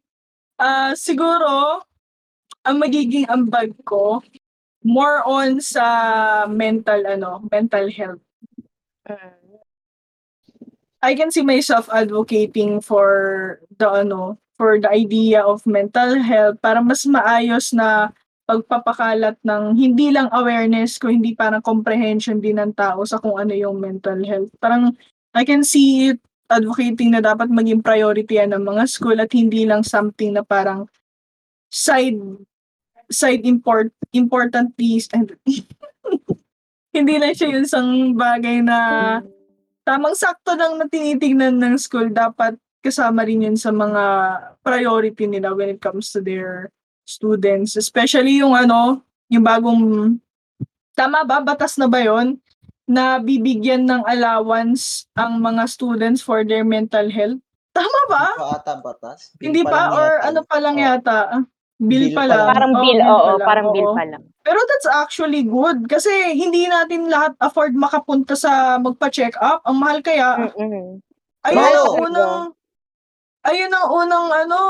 Ah, 0.59 0.95
siguro, 0.95 1.83
ang 2.63 2.77
magiging 2.79 3.31
ambag 3.31 3.75
ko, 3.83 4.23
more 4.83 5.23
on 5.23 5.63
sa 5.63 5.87
mental, 6.51 7.03
ano, 7.07 7.43
mental 7.47 7.87
health. 7.91 8.23
I 10.99 11.15
can 11.15 11.31
see 11.31 11.47
myself 11.47 11.87
advocating 11.93 12.83
for 12.83 13.61
the 13.79 13.87
ano, 13.87 14.39
for 14.59 14.83
the 14.83 14.91
idea 14.91 15.47
of 15.47 15.63
mental 15.63 16.19
health 16.19 16.59
para 16.59 16.83
mas 16.83 17.07
maayos 17.07 17.71
na 17.71 18.11
pagpapakalat 18.49 19.37
ng 19.45 19.77
hindi 19.77 20.11
lang 20.11 20.27
awareness 20.33 20.99
ko, 20.99 21.13
hindi 21.13 21.37
parang 21.37 21.63
comprehension 21.63 22.41
din 22.41 22.59
ng 22.59 22.75
tao 22.75 23.05
sa 23.05 23.21
kung 23.23 23.37
ano 23.39 23.55
yung 23.55 23.79
mental 23.79 24.19
health. 24.25 24.51
Parang 24.59 24.97
I 25.37 25.45
can 25.45 25.63
see 25.63 26.11
it 26.11 26.19
advocating 26.49 27.13
na 27.13 27.21
dapat 27.21 27.53
maging 27.53 27.85
priority 27.85 28.41
yan 28.41 28.57
ng 28.57 28.65
mga 28.65 28.89
school 28.89 29.21
at 29.21 29.31
hindi 29.37 29.69
lang 29.69 29.85
something 29.85 30.33
na 30.33 30.43
parang 30.43 30.89
side 31.69 32.17
side 33.13 33.45
import 33.45 33.93
important 34.17 34.73
piece 34.81 35.09
and 35.13 35.37
hindi 36.99 37.15
lang 37.17 37.33
siya 37.35 37.49
yung 37.55 37.65
isang 37.65 37.91
bagay 38.19 38.63
na 38.63 38.79
tamang 39.87 40.13
sakto 40.19 40.53
lang 40.53 40.77
na 40.77 40.85
tinitingnan 40.85 41.57
ng 41.57 41.75
school, 41.81 42.13
dapat 42.13 42.59
kasama 42.85 43.25
rin 43.25 43.49
yun 43.49 43.57
sa 43.59 43.73
mga 43.73 44.03
priority 44.61 45.25
nila 45.27 45.57
when 45.57 45.75
it 45.75 45.81
comes 45.81 46.13
to 46.13 46.21
their 46.21 46.69
students. 47.09 47.75
Especially 47.75 48.45
yung 48.45 48.53
ano, 48.53 49.01
yung 49.33 49.43
bagong, 49.43 49.83
tama 50.93 51.25
ba? 51.25 51.41
Batas 51.41 51.81
na 51.81 51.89
ba 51.89 52.05
yon 52.05 52.37
na 52.89 53.21
bibigyan 53.21 53.85
ng 53.85 54.05
allowance 54.09 55.05
ang 55.13 55.41
mga 55.41 55.69
students 55.69 56.25
for 56.25 56.45
their 56.45 56.65
mental 56.65 57.09
health? 57.13 57.41
Tama 57.77 58.01
ba? 58.09 58.27
Hindi 58.33 58.45
pa 58.45 58.57
ata 58.57 58.75
batas. 58.81 59.19
Bill 59.37 59.45
Hindi 59.45 59.63
pa? 59.63 59.71
lang 59.71 59.91
Or 59.93 60.11
yata 60.11 60.27
ano 60.29 60.41
pa 60.45 60.57
lang 60.59 60.77
Oo. 60.77 60.85
yata? 60.85 61.21
Bill, 61.79 62.11
Bill 62.11 62.17
pa 62.19 62.27
lang. 62.27 62.43
Parang 62.51 62.73
Oo, 62.75 62.83
bill, 62.83 62.99
bill 62.99 63.07
oo, 63.07 63.19
pa 63.19 63.31
lang, 63.31 63.47
parang 63.47 63.67
bill 63.71 63.89
oo. 63.89 63.95
pa 63.95 64.05
lang. 64.05 64.23
Pero 64.43 64.59
that's 64.67 64.89
actually 64.91 65.43
good 65.47 65.87
kasi 65.87 66.11
hindi 66.35 66.67
natin 66.67 67.07
lahat 67.07 67.39
afford 67.39 67.79
makapunta 67.79 68.35
sa 68.35 68.83
magpa-check 68.83 69.39
up. 69.39 69.63
Ang 69.63 69.77
mahal 69.79 69.99
kaya. 70.03 70.51
Mm. 70.59 70.99
Ayun 71.47 71.55
Mahal 71.55 71.75
ang 71.79 71.95
unang 72.03 72.35
ayun 73.49 73.73
ang 73.73 73.89
unang 73.89 74.29
ano, 74.29 74.61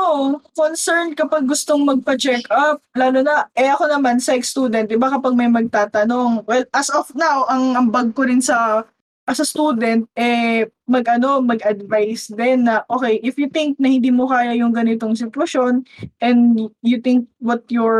concern 0.53 1.17
kapag 1.17 1.49
gustong 1.49 1.83
magpa-check 1.83 2.45
up. 2.53 2.79
Lalo 2.95 3.25
na, 3.25 3.49
eh 3.57 3.67
ako 3.67 3.89
naman, 3.89 4.21
psych 4.21 4.45
student, 4.45 4.87
di 4.87 4.95
ba 4.95 5.11
kapag 5.11 5.35
may 5.35 5.49
magtatanong, 5.51 6.45
well, 6.47 6.63
as 6.71 6.87
of 6.93 7.09
now, 7.17 7.43
ang 7.49 7.75
ambag 7.75 8.13
ko 8.15 8.23
rin 8.23 8.39
sa 8.39 8.85
as 9.29 9.37
a 9.37 9.45
student, 9.45 10.09
eh, 10.17 10.65
mag 10.89 11.05
ano, 11.05 11.37
mag-advise 11.37 12.33
din 12.33 12.65
na, 12.65 12.81
okay, 12.89 13.21
if 13.21 13.37
you 13.37 13.45
think 13.45 13.77
na 13.77 13.85
hindi 13.85 14.09
mo 14.09 14.25
kaya 14.25 14.57
yung 14.57 14.73
ganitong 14.73 15.13
sitwasyon, 15.13 15.85
and 16.17 16.57
you 16.81 16.97
think 16.97 17.29
what 17.37 17.61
your, 17.69 17.93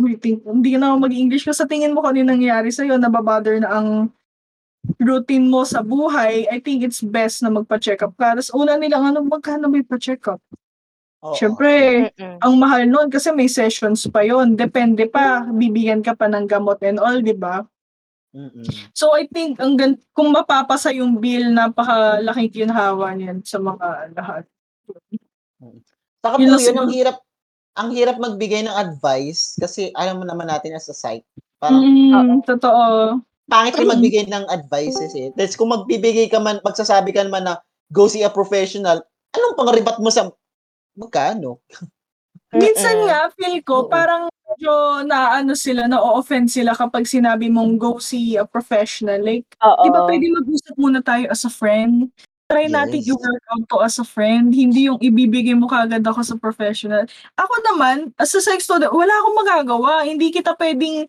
you 0.00 0.16
think, 0.16 0.40
hindi 0.48 0.80
na 0.80 0.96
ako 0.96 1.04
mag-English 1.04 1.44
kasi 1.44 1.60
sa 1.60 1.68
tingin 1.68 1.92
mo 1.92 2.00
kung 2.00 2.16
ano 2.16 2.24
yung 2.24 2.32
nangyayari 2.32 2.72
sa'yo, 2.72 2.96
nababother 2.96 3.60
na 3.60 3.68
ang 3.76 4.08
routine 5.00 5.48
mo 5.52 5.68
sa 5.68 5.84
buhay, 5.84 6.48
I 6.48 6.60
think 6.64 6.80
it's 6.80 7.04
best 7.04 7.44
na 7.44 7.52
magpa-check 7.52 8.00
up 8.00 8.16
ka. 8.16 8.32
Tapos 8.32 8.48
una 8.56 8.80
nilang, 8.80 9.12
ano, 9.12 9.20
magkano 9.20 9.68
may 9.68 9.84
pa-check 9.84 10.24
up? 10.32 10.40
Oo. 11.24 11.36
Siyempre, 11.36 12.08
Mm. 12.16 12.36
ang 12.40 12.54
mahal 12.60 12.84
nun 12.88 13.08
kasi 13.08 13.32
may 13.32 13.48
sessions 13.48 14.04
pa 14.12 14.20
yon 14.24 14.56
Depende 14.56 15.08
pa, 15.08 15.44
bibigyan 15.44 16.04
ka 16.04 16.12
pa 16.12 16.28
ng 16.28 16.44
gamot 16.44 16.80
and 16.84 17.00
all, 17.00 17.16
di 17.20 17.32
ba? 17.32 17.64
Mm-mm. 18.34 18.66
So 18.90 19.14
I 19.14 19.30
think 19.30 19.62
ang 19.62 19.78
gan- 19.78 20.02
kung 20.10 20.34
mapapasa 20.34 20.90
yung 20.90 21.22
bill, 21.22 21.54
napakalaking 21.54 22.66
ginhawa 22.66 23.14
niyan 23.14 23.46
sa 23.46 23.62
mga 23.62 24.10
lahat. 24.10 24.44
Saka 26.18 26.34
Yun 26.42 26.50
po 26.50 26.58
yun, 26.58 26.76
ang 26.82 26.90
hirap, 26.90 27.16
ang 27.78 27.90
hirap 27.94 28.16
magbigay 28.18 28.66
ng 28.66 28.74
advice 28.74 29.54
kasi 29.54 29.94
alam 29.94 30.18
mo 30.18 30.24
naman 30.26 30.50
natin 30.50 30.74
as 30.74 30.90
a 30.90 30.96
site, 30.96 31.22
parang 31.62 31.86
Mm, 31.86 32.42
totoo. 32.42 33.22
pangit 33.46 33.78
rin 33.78 33.86
magbigay 33.86 34.24
ng 34.26 34.50
advices 34.50 35.14
eh. 35.14 35.30
Tapos 35.36 35.54
kung 35.54 35.70
magbibigay 35.70 36.26
ka 36.26 36.42
man, 36.42 36.58
magsasabi 36.64 37.14
ka 37.14 37.22
naman 37.22 37.46
na 37.46 37.62
go 37.94 38.10
see 38.10 38.26
a 38.26 38.32
professional, 38.32 38.98
anong 39.30 39.54
pangribat 39.54 40.02
mo 40.02 40.10
sa 40.10 40.26
magkano? 40.98 41.62
Minsan 42.54 42.96
Mm. 42.98 43.04
nga, 43.06 43.20
feel 43.34 43.58
ko, 43.62 43.84
Oo. 43.84 43.90
parang 43.90 44.30
medyo 44.54 45.02
na-ano 45.02 45.52
sila, 45.58 45.90
na-offend 45.90 46.46
sila 46.46 46.78
kapag 46.78 47.04
sinabi 47.04 47.50
mong 47.50 47.74
go 47.74 47.98
see 47.98 48.38
a 48.38 48.46
professional. 48.46 49.18
Like, 49.18 49.44
Oo. 49.58 49.82
di 49.82 49.90
ba 49.90 50.06
pwede 50.06 50.30
mag-usap 50.30 50.74
muna 50.78 51.02
tayo 51.02 51.26
as 51.26 51.42
a 51.42 51.50
friend? 51.50 52.08
Try 52.46 52.68
natin 52.68 53.00
Yes. 53.02 53.08
i-work 53.10 53.44
out 53.50 53.64
to 53.66 53.76
as 53.82 53.96
a 53.98 54.06
friend. 54.06 54.52
Hindi 54.52 54.86
yung 54.86 55.00
ibibigay 55.00 55.56
mo 55.56 55.66
kagad 55.66 56.04
ako 56.04 56.20
sa 56.22 56.36
professional. 56.38 57.02
Ako 57.34 57.54
naman, 57.72 58.12
as 58.20 58.30
a 58.36 58.40
psych 58.40 58.60
student, 58.62 58.92
wala 58.92 59.10
akong 59.10 59.36
magagawa. 59.42 60.04
Hindi 60.04 60.30
kita 60.30 60.54
pwedeng 60.54 61.08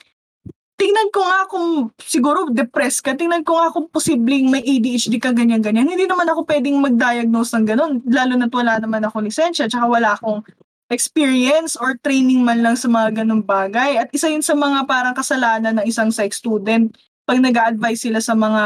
tingnan 0.76 1.08
ko 1.12 1.24
nga 1.24 1.48
kung 1.48 1.92
siguro 2.04 2.52
depressed 2.52 3.00
ka, 3.00 3.16
tingnan 3.16 3.48
ko 3.48 3.56
nga 3.56 3.72
kung 3.72 3.88
posibleng 3.88 4.52
may 4.52 4.60
ADHD 4.60 5.24
ka, 5.24 5.32
ganyan-ganyan. 5.32 5.88
Hindi 5.88 6.04
naman 6.04 6.28
ako 6.28 6.44
pwedeng 6.52 6.84
mag-diagnose 6.84 7.56
ng 7.56 7.66
ganun, 7.68 7.94
lalo 8.12 8.34
na't 8.36 8.52
wala 8.52 8.76
naman 8.84 9.00
ako 9.08 9.24
lisensya, 9.24 9.72
tsaka 9.72 9.88
wala 9.88 10.20
akong 10.20 10.44
experience 10.90 11.74
or 11.74 11.98
training 12.02 12.46
man 12.46 12.62
lang 12.62 12.78
sa 12.78 12.86
mga 12.86 13.24
ganung 13.24 13.42
bagay. 13.42 13.98
At 13.98 14.14
isa 14.14 14.30
yun 14.30 14.46
sa 14.46 14.54
mga 14.54 14.86
parang 14.86 15.16
kasalanan 15.18 15.82
ng 15.82 15.86
isang 15.90 16.14
psych 16.14 16.34
student 16.34 16.94
pag 17.26 17.42
nag 17.42 17.58
advise 17.58 18.06
sila 18.06 18.22
sa 18.22 18.38
mga 18.38 18.64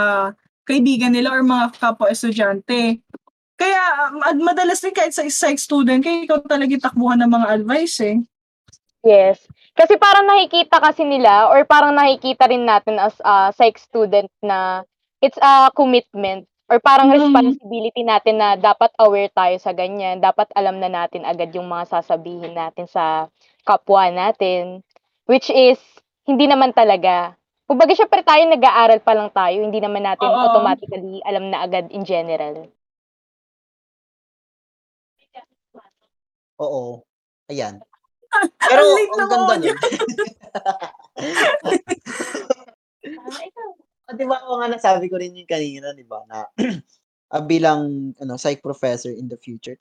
kaibigan 0.67 1.15
nila 1.15 1.31
or 1.31 1.41
mga 1.41 1.79
kapwa-estudyante. 1.79 2.99
Kaya 3.59 3.81
um, 4.11 4.23
ad- 4.23 4.43
madalas 4.43 4.83
din 4.83 4.95
kahit 4.95 5.15
sa 5.15 5.23
psych 5.25 5.59
student, 5.59 6.03
kaya 6.03 6.27
ikaw 6.27 6.39
talaga 6.43 6.91
takbuhan 6.91 7.19
ng 7.23 7.31
mga 7.31 7.47
advice 7.59 7.95
eh. 8.03 8.17
Yes. 8.99 9.39
Kasi 9.79 9.95
parang 9.95 10.27
nakikita 10.27 10.83
kasi 10.83 11.07
nila 11.07 11.47
or 11.47 11.63
parang 11.63 11.95
nakikita 11.95 12.51
rin 12.51 12.67
natin 12.67 12.99
as 12.99 13.15
a 13.23 13.55
psych 13.55 13.79
student 13.79 14.27
na 14.43 14.83
it's 15.23 15.39
a 15.39 15.71
commitment 15.71 16.47
or 16.69 16.77
parang 16.79 17.09
Mm. 17.09 17.17
responsibility 17.17 18.05
natin 18.05 18.37
na 18.37 18.53
dapat 18.53 18.93
aware 19.01 19.33
tayo 19.33 19.57
sa 19.57 19.73
ganyan. 19.73 20.21
Dapat 20.21 20.53
alam 20.53 20.77
na 20.77 20.87
natin 20.87 21.25
agad 21.25 21.49
yung 21.51 21.65
mga 21.65 21.89
sasabihin 21.89 22.53
natin 22.53 22.85
sa 22.85 23.27
kapwa 23.65 24.05
natin. 24.13 24.85
Which 25.25 25.49
is, 25.49 25.81
hindi 26.25 26.45
naman 26.45 26.73
talaga. 26.73 27.33
Kumbaga, 27.65 27.93
syempre 27.93 28.21
tayo 28.21 28.45
nag-aaral 28.45 29.01
pa 29.01 29.13
lang 29.13 29.29
tayo. 29.29 29.61
Hindi 29.61 29.81
naman 29.81 30.05
natin 30.05 30.29
Oo. 30.29 30.37
automatically 30.37 31.21
alam 31.21 31.49
na 31.49 31.65
agad 31.65 31.89
in 31.89 32.05
general. 32.05 32.69
Oo. 36.59 37.07
Ayan. 37.47 37.79
Pero 38.69 38.81
Ang 38.83 38.93
late 38.93 39.09
ang 39.09 39.17
ng 39.17 39.29
ganda 39.29 39.53
audio. 39.57 39.73
nun. 39.73 39.79
Ah, 44.09 44.17
di 44.17 44.25
ba, 44.25 44.41
o 44.49 44.57
nga 44.57 44.73
nasabi 44.73 45.05
ko 45.05 45.21
rin 45.21 45.37
yung 45.37 45.45
kanina, 45.45 45.93
di 45.93 46.01
ba, 46.01 46.25
na 46.25 46.49
ah, 47.33 47.45
bilang 47.45 48.09
ano, 48.17 48.41
psych 48.41 48.57
professor 48.57 49.13
in 49.13 49.29
the 49.29 49.37
future, 49.37 49.77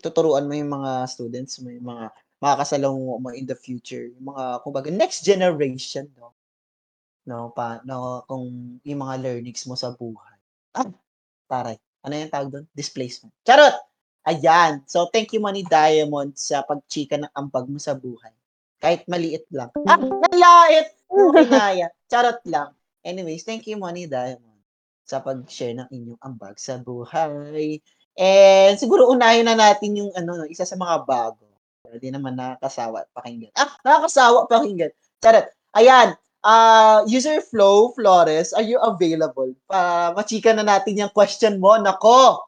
tuturuan 0.00 0.48
mo 0.48 0.56
yung 0.56 0.72
mga 0.72 1.04
students 1.04 1.60
mo, 1.60 1.68
yung 1.68 1.84
mga 1.84 2.08
makakasalungo 2.40 3.20
mo 3.20 3.28
in 3.28 3.44
the 3.44 3.52
future, 3.52 4.08
yung 4.08 4.32
mga, 4.32 4.64
kumbaga, 4.64 4.88
next 4.88 5.20
generation, 5.20 6.08
no? 6.16 6.32
No, 7.28 7.52
pa, 7.52 7.84
no, 7.84 8.24
kung 8.24 8.80
yung 8.88 9.00
mga 9.04 9.20
learnings 9.20 9.68
mo 9.68 9.76
sa 9.76 9.92
buhay. 9.92 10.36
Ah, 10.72 10.88
taray. 11.44 11.76
Ano 12.00 12.16
yung 12.16 12.32
tawag 12.32 12.48
doon? 12.48 12.64
Displacement. 12.72 13.36
Charot! 13.44 13.76
Ayan. 14.24 14.80
So, 14.88 15.12
thank 15.12 15.36
you, 15.36 15.44
Money 15.44 15.60
Diamond, 15.68 16.40
sa 16.40 16.64
pagchika 16.64 17.20
ng 17.20 17.28
ambag 17.36 17.68
mo 17.68 17.76
sa 17.76 17.92
buhay. 17.92 18.32
Kahit 18.80 19.04
maliit 19.12 19.44
lang. 19.52 19.68
Ah, 19.84 20.00
nalait! 20.00 20.88
Kinaya. 21.12 21.92
Charot 22.08 22.40
lang. 22.48 22.77
Anyways, 23.08 23.48
thank 23.48 23.64
you, 23.64 23.80
Money 23.80 24.04
Diamond, 24.04 24.60
sa 25.08 25.24
pag-share 25.24 25.72
ng 25.72 25.88
inyong 25.88 26.20
ambag 26.20 26.60
sa 26.60 26.76
buhay. 26.76 27.80
And 28.20 28.76
siguro 28.76 29.08
unahin 29.08 29.48
na 29.48 29.56
natin 29.56 29.96
yung 29.96 30.12
ano, 30.12 30.36
no, 30.36 30.44
isa 30.44 30.68
sa 30.68 30.76
mga 30.76 31.08
bago. 31.08 31.48
Hindi 31.88 32.12
naman 32.12 32.36
nakakasawa 32.36 33.08
pakinggan. 33.16 33.48
Ah, 33.56 33.72
nakakasawa 33.80 34.44
pakinggan. 34.44 34.92
Charot. 35.24 35.48
Ayan. 35.72 36.12
Ah, 36.44 37.00
user 37.08 37.40
Flow 37.40 37.96
Flores, 37.96 38.52
are 38.52 38.62
you 38.62 38.76
available? 38.76 39.56
Pa 39.64 40.12
machika 40.12 40.52
na 40.52 40.62
natin 40.62 41.00
yung 41.00 41.12
question 41.16 41.56
mo. 41.56 41.80
Nako. 41.80 42.44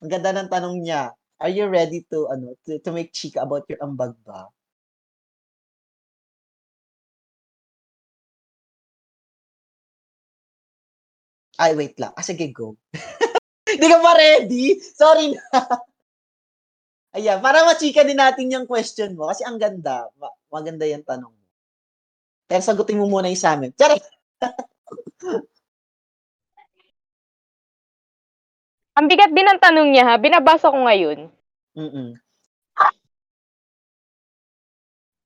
Ang 0.00 0.08
ganda 0.08 0.32
ng 0.32 0.48
tanong 0.48 0.80
niya. 0.80 1.12
Are 1.38 1.52
you 1.52 1.68
ready 1.68 2.08
to 2.10 2.26
ano 2.32 2.56
to, 2.66 2.80
to 2.82 2.90
make 2.90 3.12
chika 3.14 3.44
about 3.44 3.68
your 3.70 3.78
ambag 3.84 4.16
ba? 4.24 4.48
Ay, 11.58 11.74
wait 11.74 11.98
lang. 11.98 12.14
Ah, 12.14 12.22
sige, 12.22 12.54
go. 12.54 12.78
Hindi 13.68 13.86
ka 13.90 13.98
pa 13.98 14.14
ready? 14.14 14.78
Sorry 14.78 15.34
na. 15.34 15.42
Ayan, 17.18 17.42
para 17.42 17.66
machika 17.66 18.06
din 18.06 18.14
natin 18.16 18.52
yung 18.52 18.64
question 18.64 19.18
mo 19.18 19.26
kasi 19.26 19.42
ang 19.42 19.58
ganda. 19.58 20.06
Ma- 20.16 20.38
maganda 20.48 20.86
yung 20.86 21.02
tanong 21.02 21.34
mo. 21.34 21.44
Pero 22.46 22.62
sagutin 22.62 22.96
mo 22.96 23.10
muna 23.10 23.26
yung 23.28 23.36
sa 23.36 23.58
amin. 23.58 23.74
Charot! 23.74 24.00
Ang 28.98 29.06
bigat 29.06 29.30
din 29.30 29.46
ng 29.46 29.62
tanong 29.62 29.94
niya 29.94 30.10
ha, 30.10 30.18
binabasa 30.18 30.74
ko 30.74 30.78
ngayon. 30.82 31.30
Mm-mm. 31.78 32.18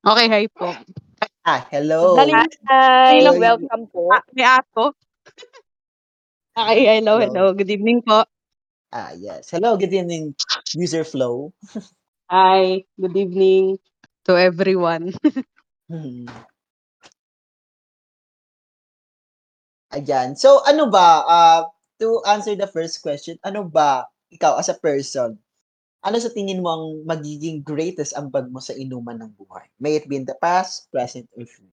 Okay, 0.05 0.27
hi 0.29 0.45
po. 0.53 0.77
Ah, 1.41 1.65
hello. 1.73 2.13
Dali- 2.21 2.37
Hi, 2.69 3.25
Hello. 3.25 3.33
welcome 3.33 3.89
po. 3.89 4.13
Ah, 4.13 4.21
may 4.37 4.45
ato. 4.45 4.93
Okay, 6.53 7.01
hello, 7.01 7.17
hello. 7.17 7.57
Good 7.57 7.73
evening 7.73 8.05
po. 8.05 8.29
Ah, 8.93 9.17
yes. 9.17 9.49
Hello, 9.49 9.73
good 9.81 9.89
evening, 9.89 10.37
user 10.77 11.01
flow. 11.01 11.49
Hi, 12.29 12.85
good 13.01 13.17
evening 13.17 13.81
to 14.29 14.37
everyone. 14.37 15.17
Hmm. 15.89 16.29
Ayan. 19.97 20.37
So, 20.37 20.61
ano 20.69 20.93
ba, 20.93 21.25
ah, 21.25 21.73
to 22.05 22.21
answer 22.29 22.53
the 22.53 22.69
first 22.69 23.01
question, 23.01 23.41
ano 23.49 23.65
ba, 23.65 24.05
ikaw 24.29 24.61
as 24.61 24.69
a 24.69 24.77
person, 24.77 25.41
ano 26.05 26.17
sa 26.21 26.33
tingin 26.37 26.61
mo 26.61 26.69
ang 26.69 26.87
magiging 27.09 27.65
greatest 27.65 28.13
ambag 28.13 28.53
mo 28.53 28.61
sa 28.61 28.77
inuman 28.77 29.21
ng 29.25 29.33
buhay? 29.41 29.69
May 29.81 29.97
it 29.97 30.05
be 30.05 30.21
in 30.21 30.29
the 30.29 30.37
past, 30.37 30.93
present, 30.93 31.29
or 31.33 31.49
future? 31.49 31.73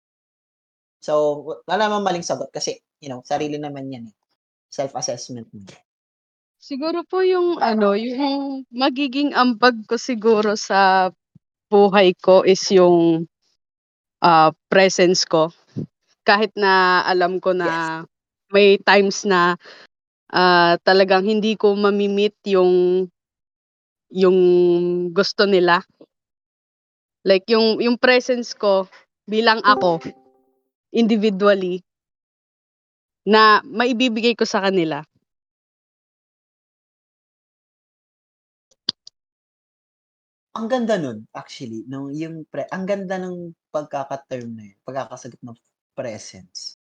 So, 1.03 1.43
wala 1.67 1.87
namang 1.87 2.07
maling 2.07 2.23
sagot 2.23 2.51
kasi, 2.55 2.79
you 3.03 3.11
know, 3.11 3.23
sarili 3.27 3.59
naman 3.59 3.91
yan 3.91 4.07
eh. 4.07 4.18
Self-assessment 4.69 5.49
mo. 5.53 5.65
Siguro 6.60 7.01
po 7.08 7.23
yung 7.23 7.58
ano, 7.58 7.95
yung 7.95 8.67
magiging 8.69 9.34
ambag 9.34 9.79
ko 9.88 9.95
siguro 9.95 10.53
sa 10.60 11.10
buhay 11.71 12.13
ko 12.19 12.43
is 12.43 12.62
yung 12.69 13.25
ah, 14.21 14.51
presence 14.67 15.23
ko. 15.23 15.49
Kahit 16.27 16.53
na 16.53 17.01
alam 17.08 17.39
ko 17.39 17.55
na 17.55 18.03
may 18.51 18.77
times 18.84 19.23
na 19.25 19.55
ah, 20.29 20.75
talagang 20.86 21.25
hindi 21.25 21.55
ko 21.55 21.73
mamimit 21.73 22.36
yung 22.45 23.05
yung 24.10 24.39
gusto 25.13 25.45
nila. 25.45 25.82
Like 27.23 27.45
yung 27.49 27.79
yung 27.79 27.97
presence 27.97 28.51
ko 28.58 28.89
bilang 29.29 29.62
ako 29.62 30.01
individually 30.91 31.86
na 33.29 33.61
maibibigay 33.61 34.33
ko 34.33 34.41
sa 34.49 34.65
kanila. 34.65 35.05
Ang 40.57 40.65
ganda 40.65 40.97
nun, 40.97 41.29
actually, 41.37 41.85
nung 41.85 42.09
yung 42.09 42.41
pre 42.49 42.65
ang 42.73 42.89
ganda 42.89 43.21
ng 43.21 43.53
pagkaka-term 43.69 44.49
na 44.57 44.65
yun, 44.73 44.77
pagkakasagot 44.81 45.39
ng 45.45 45.55
presence. 45.93 46.81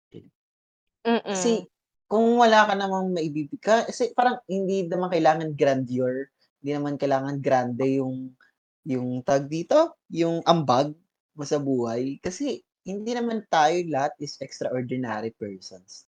Mm. 1.07 1.22
Kasi 1.22 1.62
kung 2.11 2.37
wala 2.37 2.66
ka 2.66 2.74
namang 2.74 3.14
maibibig 3.14 3.62
ka 3.62 3.87
kasi 3.87 4.11
parang 4.12 4.42
hindi 4.50 4.85
naman 4.90 5.09
kailangan 5.14 5.55
grandeur, 5.55 6.26
hindi 6.61 6.70
naman 6.74 6.98
kailangan 6.98 7.38
grande 7.38 8.02
yung 8.02 8.35
yung 8.83 9.22
tawag 9.22 9.46
dito, 9.46 9.94
yung 10.11 10.42
ambag 10.42 10.90
mo 11.38 11.42
sa 11.46 11.62
buhay 11.62 12.18
kasi 12.18 12.66
hindi 12.83 13.14
naman 13.14 13.46
tayo 13.46 13.78
lahat 13.88 14.12
is 14.18 14.37
extraordinary 14.42 15.31
persons. 15.38 16.05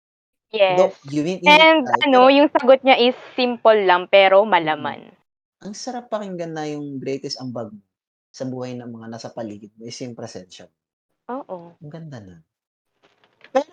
Yes. 0.53 0.93
given 1.03 1.41
in 1.41 1.49
And 1.49 1.83
tayo, 1.83 1.97
ano, 2.05 2.19
pero 2.29 2.29
yung 2.29 2.49
sagot 2.53 2.79
niya 2.85 2.97
is 3.01 3.17
simple 3.33 3.75
lang 3.89 4.05
pero 4.07 4.45
malaman. 4.45 5.09
ang 5.63 5.73
sarap 5.73 6.11
pakinggan 6.11 6.53
na 6.53 6.67
yung 6.67 6.99
greatest 6.99 7.39
ambag 7.39 7.71
sa 8.29 8.43
buhay 8.43 8.75
ng 8.75 8.89
mga 8.89 9.07
nasa 9.09 9.29
paligid 9.31 9.71
mo 9.79 9.87
is 9.87 9.97
yung 10.03 10.13
presensya. 10.13 10.67
Oo. 11.31 11.73
Ang 11.79 11.91
ganda 11.91 12.19
nun. 12.19 12.41
Pero, 13.53 13.71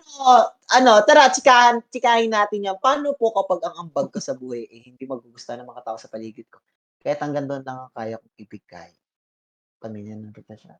ano, 0.71 0.91
tara, 1.03 1.27
tsikahan, 1.33 1.81
tsikahin 1.89 2.29
natin 2.31 2.69
yan. 2.69 2.77
Paano 2.77 3.17
po 3.17 3.33
kapag 3.33 3.65
ang 3.65 3.89
ambag 3.89 4.13
ko 4.13 4.21
sa 4.21 4.37
buhay 4.37 4.69
eh, 4.69 4.81
hindi 4.87 5.03
magugustuhan 5.09 5.65
ng 5.65 5.69
mga 5.69 5.83
tao 5.83 5.97
sa 5.97 6.07
paligid 6.07 6.45
ko? 6.47 6.61
Kahit 7.01 7.17
hanggang 7.19 7.49
doon 7.49 7.65
lang 7.65 7.77
ang 7.89 7.91
kaya 7.91 8.21
kong 8.21 8.35
ibigay. 8.37 8.91
Pamilya 9.81 10.15
ng 10.15 10.29
reputasyon. 10.31 10.79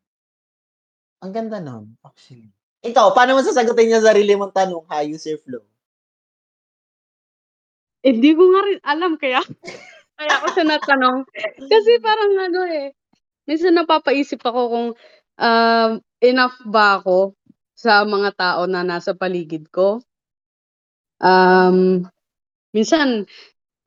Ang 1.25 1.31
ganda 1.33 1.57
nun, 1.57 1.97
actually. 2.05 2.53
Ikaw, 2.85 3.13
paano 3.17 3.33
mo 3.37 3.41
sasagutin 3.41 3.93
yung 3.93 4.05
sarili 4.05 4.33
mong 4.37 4.53
tanong, 4.53 4.85
ha, 4.89 5.01
user 5.01 5.37
flow? 5.41 5.65
Hindi 8.01 8.33
ko 8.33 8.43
nga 8.49 8.61
rin 8.65 8.79
alam 8.81 9.13
kaya 9.17 9.41
kaya 10.17 10.31
ako 10.41 10.45
siya 10.53 10.65
natanong. 10.67 11.19
Kasi 11.69 11.91
parang 12.01 12.33
ano 12.37 12.61
eh, 12.69 12.93
minsan 13.49 13.77
napapaisip 13.77 14.41
ako 14.41 14.61
kung 14.69 14.87
um, 15.41 15.91
enough 16.21 16.57
ba 16.69 17.01
ako 17.01 17.33
sa 17.77 18.05
mga 18.05 18.31
tao 18.37 18.61
na 18.69 18.85
nasa 18.85 19.17
paligid 19.17 19.69
ko. 19.73 20.01
Um, 21.21 22.05
minsan, 22.73 23.25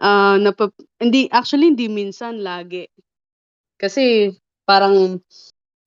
ah, 0.02 0.38
napap- 0.38 0.78
hindi, 1.02 1.26
actually 1.30 1.74
hindi 1.74 1.90
minsan, 1.90 2.42
lagi. 2.42 2.86
Kasi 3.78 4.30
parang 4.66 5.18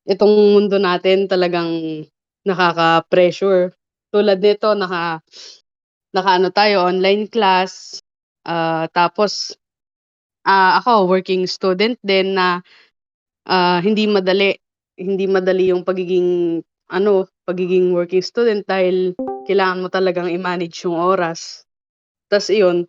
itong 0.07 0.33
mundo 0.55 0.79
natin 0.79 1.27
talagang 1.27 2.03
nakaka-pressure. 2.47 3.75
Tulad 4.11 4.39
nito, 4.39 4.71
naka, 4.75 5.19
naka 6.15 6.31
ano 6.39 6.49
tayo, 6.51 6.87
online 6.87 7.27
class, 7.27 7.99
Ah, 8.47 8.87
tapos 8.95 9.59
ah, 10.47 10.79
ako 10.79 11.11
working 11.11 11.43
student 11.43 11.99
din 11.99 12.39
na 12.39 12.63
ah, 13.43 13.83
hindi 13.83 14.07
madali 14.07 14.55
hindi 14.97 15.27
madali 15.27 15.69
yung 15.75 15.83
pagiging 15.83 16.61
ano, 16.87 17.27
pagiging 17.43 17.91
working 17.91 18.23
student 18.23 18.63
dahil 18.63 19.13
kailangan 19.43 19.83
mo 19.83 19.87
talagang 19.91 20.31
i-manage 20.31 20.87
yung 20.87 20.95
oras. 20.95 21.67
Tas 22.31 22.47
iyon, 22.47 22.87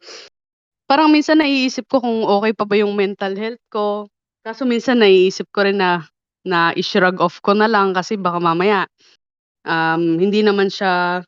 parang 0.86 1.10
minsan 1.10 1.42
naiisip 1.42 1.90
ko 1.90 1.98
kung 1.98 2.22
okay 2.22 2.54
pa 2.54 2.64
ba 2.64 2.78
yung 2.78 2.94
mental 2.94 3.34
health 3.34 3.62
ko. 3.70 4.06
Kaso 4.46 4.62
minsan 4.64 5.02
naiisip 5.02 5.50
ko 5.50 5.66
rin 5.66 5.82
na 5.82 6.06
na 6.46 6.70
i-shrug 6.78 7.18
off 7.18 7.42
ko 7.42 7.52
na 7.58 7.66
lang 7.66 7.92
kasi 7.92 8.14
baka 8.14 8.38
mamaya 8.38 8.86
um, 9.68 10.16
hindi 10.16 10.40
naman 10.40 10.72
siya 10.72 11.22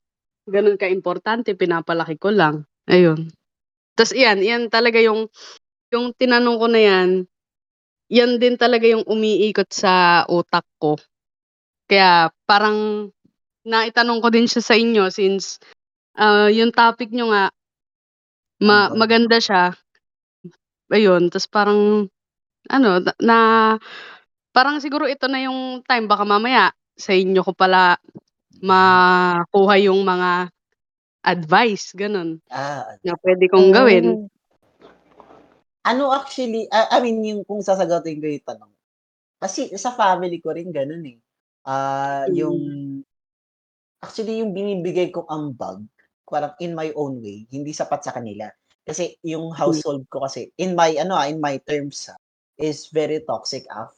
gano'n 0.50 0.80
kaimportante, 0.80 1.54
pinapalaki 1.54 2.16
ko 2.18 2.32
lang, 2.32 2.66
ayun. 2.90 3.30
Tas 3.98 4.14
iyan, 4.14 4.38
iyan 4.42 4.62
talaga 4.70 4.98
yung 5.02 5.26
yung 5.90 6.14
tinanong 6.14 6.58
ko 6.58 6.66
na 6.70 6.80
yan, 6.80 7.10
yan 8.10 8.38
din 8.38 8.54
talaga 8.54 8.86
yung 8.86 9.02
umiikot 9.06 9.70
sa 9.70 10.24
utak 10.30 10.66
ko. 10.78 10.98
Kaya 11.90 12.30
parang 12.46 13.10
naitanong 13.66 14.22
ko 14.22 14.28
din 14.30 14.46
siya 14.46 14.62
sa 14.62 14.74
inyo 14.78 15.10
since 15.10 15.58
ah, 16.18 16.48
yung 16.50 16.70
topic 16.74 17.10
niyo 17.10 17.30
nga 17.34 17.50
ma 18.60 18.92
Ambag. 18.92 18.98
maganda 18.98 19.36
siya. 19.40 19.72
Ayun, 20.92 21.30
tas 21.32 21.46
parang 21.48 22.10
ano 22.68 22.90
na, 23.00 23.12
na 23.22 23.38
parang 24.52 24.82
siguro 24.82 25.06
ito 25.08 25.26
na 25.30 25.40
yung 25.46 25.80
time 25.86 26.06
baka 26.10 26.26
mamaya 26.28 26.74
sa 26.98 27.16
inyo 27.16 27.40
ko 27.40 27.52
pala 27.56 27.96
makuha 28.60 29.80
yung 29.80 30.02
mga 30.04 30.52
advice, 31.24 31.92
gano'n, 31.96 32.40
Ah, 32.50 32.96
na 33.04 33.14
pwede 33.22 33.46
kong 33.46 33.70
gawin. 33.70 34.06
Mm. 34.18 34.28
ano 35.80 36.12
actually, 36.12 36.68
ah, 36.68 36.92
I 36.92 37.00
mean, 37.00 37.24
yung 37.24 37.42
kung 37.48 37.64
sasagutin 37.64 38.20
ko 38.20 38.26
yung 38.28 38.46
tanong. 38.46 38.72
Kasi 39.40 39.72
sa 39.80 39.96
family 39.96 40.36
ko 40.44 40.52
rin 40.52 40.68
ganun 40.68 41.04
eh. 41.08 41.18
Ah, 41.64 42.28
yung 42.28 42.58
Mm. 42.60 43.08
actually 44.04 44.40
yung 44.44 44.52
binibigay 44.52 45.08
kong 45.12 45.28
ambag, 45.28 45.80
parang 46.28 46.54
in 46.60 46.72
my 46.76 46.92
own 46.94 47.20
way, 47.24 47.44
hindi 47.50 47.72
sapat 47.72 48.04
sa 48.04 48.12
kanila. 48.16 48.48
Kasi 48.84 49.16
yung 49.24 49.52
household 49.52 50.04
ko 50.08 50.24
kasi 50.24 50.50
in 50.56 50.72
my 50.76 50.92
ano 51.00 51.16
ah, 51.16 51.28
in 51.28 51.40
my 51.40 51.56
terms 51.64 52.08
ah, 52.12 52.18
is 52.60 52.88
very 52.92 53.20
toxic 53.24 53.64
af. 53.72 53.92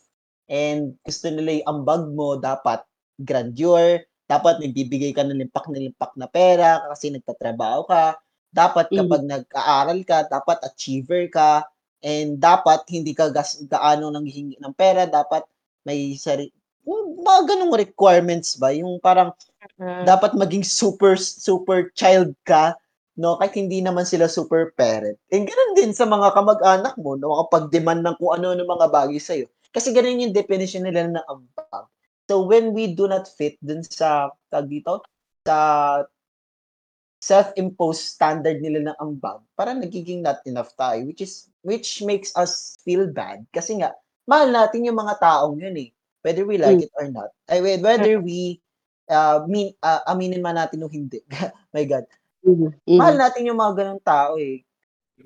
And 0.50 0.98
gusto 1.06 1.30
nila 1.32 1.62
yung 1.62 1.68
ambag 1.82 2.02
mo 2.12 2.36
dapat 2.38 2.82
grandeur, 3.18 4.02
dapat 4.28 4.58
nagbibigay 4.62 5.12
ka 5.16 5.22
ng 5.26 5.38
limpak 5.42 5.66
na 5.70 5.78
limpak 5.82 6.12
na 6.18 6.26
pera 6.30 6.82
kasi 6.92 7.12
nagtatrabaho 7.12 7.84
ka. 7.88 8.16
Dapat 8.52 8.92
Mhm. 8.92 8.96
kapag 9.00 9.22
nag-aaral 9.28 9.98
ka, 10.04 10.18
dapat 10.28 10.58
achiever 10.66 11.28
ka. 11.32 11.64
And 12.02 12.42
dapat 12.42 12.82
hindi 12.90 13.14
ka 13.14 13.30
gas 13.30 13.62
gaano 13.70 14.10
nanghihingi 14.10 14.58
ng 14.58 14.74
pera, 14.74 15.06
dapat 15.06 15.46
may 15.86 16.18
sari 16.18 16.50
mga 17.22 17.40
ganong 17.46 17.74
requirements 17.78 18.58
ba, 18.58 18.74
yung 18.74 18.98
parang 18.98 19.30
Mm. 19.78 20.04
dapat 20.04 20.34
maging 20.34 20.66
super 20.66 21.14
super 21.18 21.90
child 21.94 22.34
ka, 22.44 22.74
no, 23.16 23.38
kahit 23.38 23.54
hindi 23.54 23.78
naman 23.82 24.02
sila 24.06 24.26
super 24.26 24.74
parent. 24.74 25.14
And 25.30 25.46
gano'n 25.46 25.72
din 25.78 25.92
sa 25.94 26.04
mga 26.10 26.34
kamag-anak 26.34 26.94
mo, 26.98 27.14
no, 27.14 27.30
makapag-demand 27.38 28.02
ng 28.02 28.16
kung 28.18 28.32
ano 28.38 28.54
ng 28.58 28.66
mga 28.68 28.86
bagay 28.90 29.18
sa'yo. 29.22 29.46
Kasi 29.70 29.94
gano'n 29.94 30.26
yung 30.28 30.34
definition 30.36 30.82
nila 30.84 31.06
ng 31.08 31.24
ambag. 31.30 31.86
So 32.26 32.46
when 32.46 32.72
we 32.72 32.94
do 32.94 33.06
not 33.06 33.26
fit 33.26 33.58
dun 33.60 33.82
sa 33.82 34.30
tawag 34.48 34.68
dito, 34.70 35.02
sa 35.42 35.56
self-imposed 37.22 38.02
standard 38.18 38.58
nila 38.58 38.90
ng 38.90 38.96
ambag, 38.98 39.38
parang 39.54 39.78
nagiging 39.78 40.22
not 40.26 40.42
enough 40.44 40.74
tayo, 40.74 41.06
which 41.06 41.22
is 41.22 41.46
which 41.62 42.02
makes 42.02 42.34
us 42.34 42.74
feel 42.82 43.06
bad 43.06 43.46
kasi 43.54 43.78
nga 43.78 43.94
mahal 44.26 44.50
natin 44.50 44.86
yung 44.86 44.98
mga 44.98 45.18
taong 45.22 45.58
yun 45.58 45.76
eh. 45.78 45.90
Whether 46.22 46.46
we 46.46 46.58
like 46.58 46.78
Hmm. 46.78 46.86
it 46.86 46.94
or 46.98 47.06
not. 47.10 47.30
Ay, 47.50 47.58
whe- 47.62 47.82
whether 47.82 48.18
we 48.22 48.62
uh, 49.10 49.42
mean, 49.46 49.74
uh, 49.82 50.02
aminin 50.06 50.42
man 50.42 50.54
natin 50.58 50.82
o 50.82 50.90
hindi. 50.90 51.22
My 51.74 51.82
God. 51.86 52.06
Mhm, 52.42 52.70
Mahal 52.98 53.14
mhm. 53.18 53.22
natin 53.22 53.42
yung 53.50 53.58
mga 53.58 53.72
ganong 53.78 54.02
tao 54.02 54.38
eh. 54.38 54.62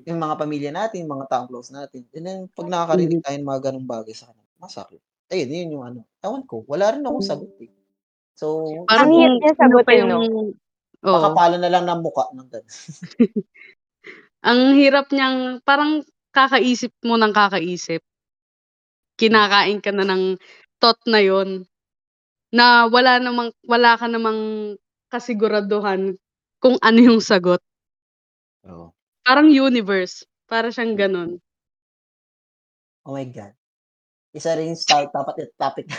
yung 0.05 0.21
mga 0.21 0.35
pamilya 0.37 0.69
natin, 0.69 1.03
yung 1.05 1.13
mga 1.17 1.27
taong 1.29 1.49
close 1.49 1.73
natin. 1.73 2.05
And 2.13 2.23
then, 2.25 2.39
pag 2.53 2.69
nakakarinig 2.69 3.17
tayo 3.25 3.37
ng 3.41 3.49
mga 3.49 3.61
ganong 3.71 3.87
bagay 3.89 4.13
sa 4.13 4.29
kanila, 4.29 4.45
masakit. 4.61 5.01
Ayun, 5.27 5.49
yun 5.51 5.73
yung 5.75 5.83
ano. 5.83 5.99
Ewan 6.23 6.43
ko, 6.47 6.63
wala 6.71 6.95
rin 6.95 7.03
akong 7.03 7.25
sagot 7.25 7.51
eh. 7.59 7.67
So, 8.39 8.63
Ang 8.87 8.87
Parang 8.87 9.11
hirap 9.11 9.35
kung 9.35 9.43
niya 9.43 9.51
pa 9.51 9.59
sagutin, 9.59 10.03
no? 10.07 10.19
oo. 11.03 11.13
makapala 11.13 11.55
na 11.59 11.69
lang 11.71 11.83
ng 11.83 11.99
muka 11.99 12.23
ng 12.31 12.47
ganun. 12.47 12.71
Ang 14.47 14.59
hirap 14.79 15.11
niyang 15.11 15.59
parang 15.67 16.05
kakaisip 16.31 16.93
mo 17.03 17.19
ng 17.19 17.33
kakaisip. 17.35 17.99
Kinakain 19.17 19.81
ka 19.81 19.89
na 19.89 20.05
ng 20.05 20.37
thought 20.77 21.01
na 21.09 21.17
yon 21.17 21.65
na 22.53 22.85
wala 22.87 23.17
namang 23.17 23.49
wala 23.65 23.97
ka 23.97 24.05
namang 24.05 24.73
kasiguraduhan 25.09 26.15
kung 26.61 26.77
ano 26.85 26.99
yung 27.01 27.21
sagot. 27.21 27.59
Oo. 28.65 28.93
Parang 29.25 29.49
universe, 29.49 30.25
para 30.45 30.69
siyang 30.69 30.93
gano'n. 30.95 31.41
Oh 33.05 33.13
my 33.13 33.25
God. 33.25 33.56
Isa 34.37 34.53
rin 34.53 34.77
start, 34.77 35.09
dapat 35.09 35.49
topic 35.57 35.89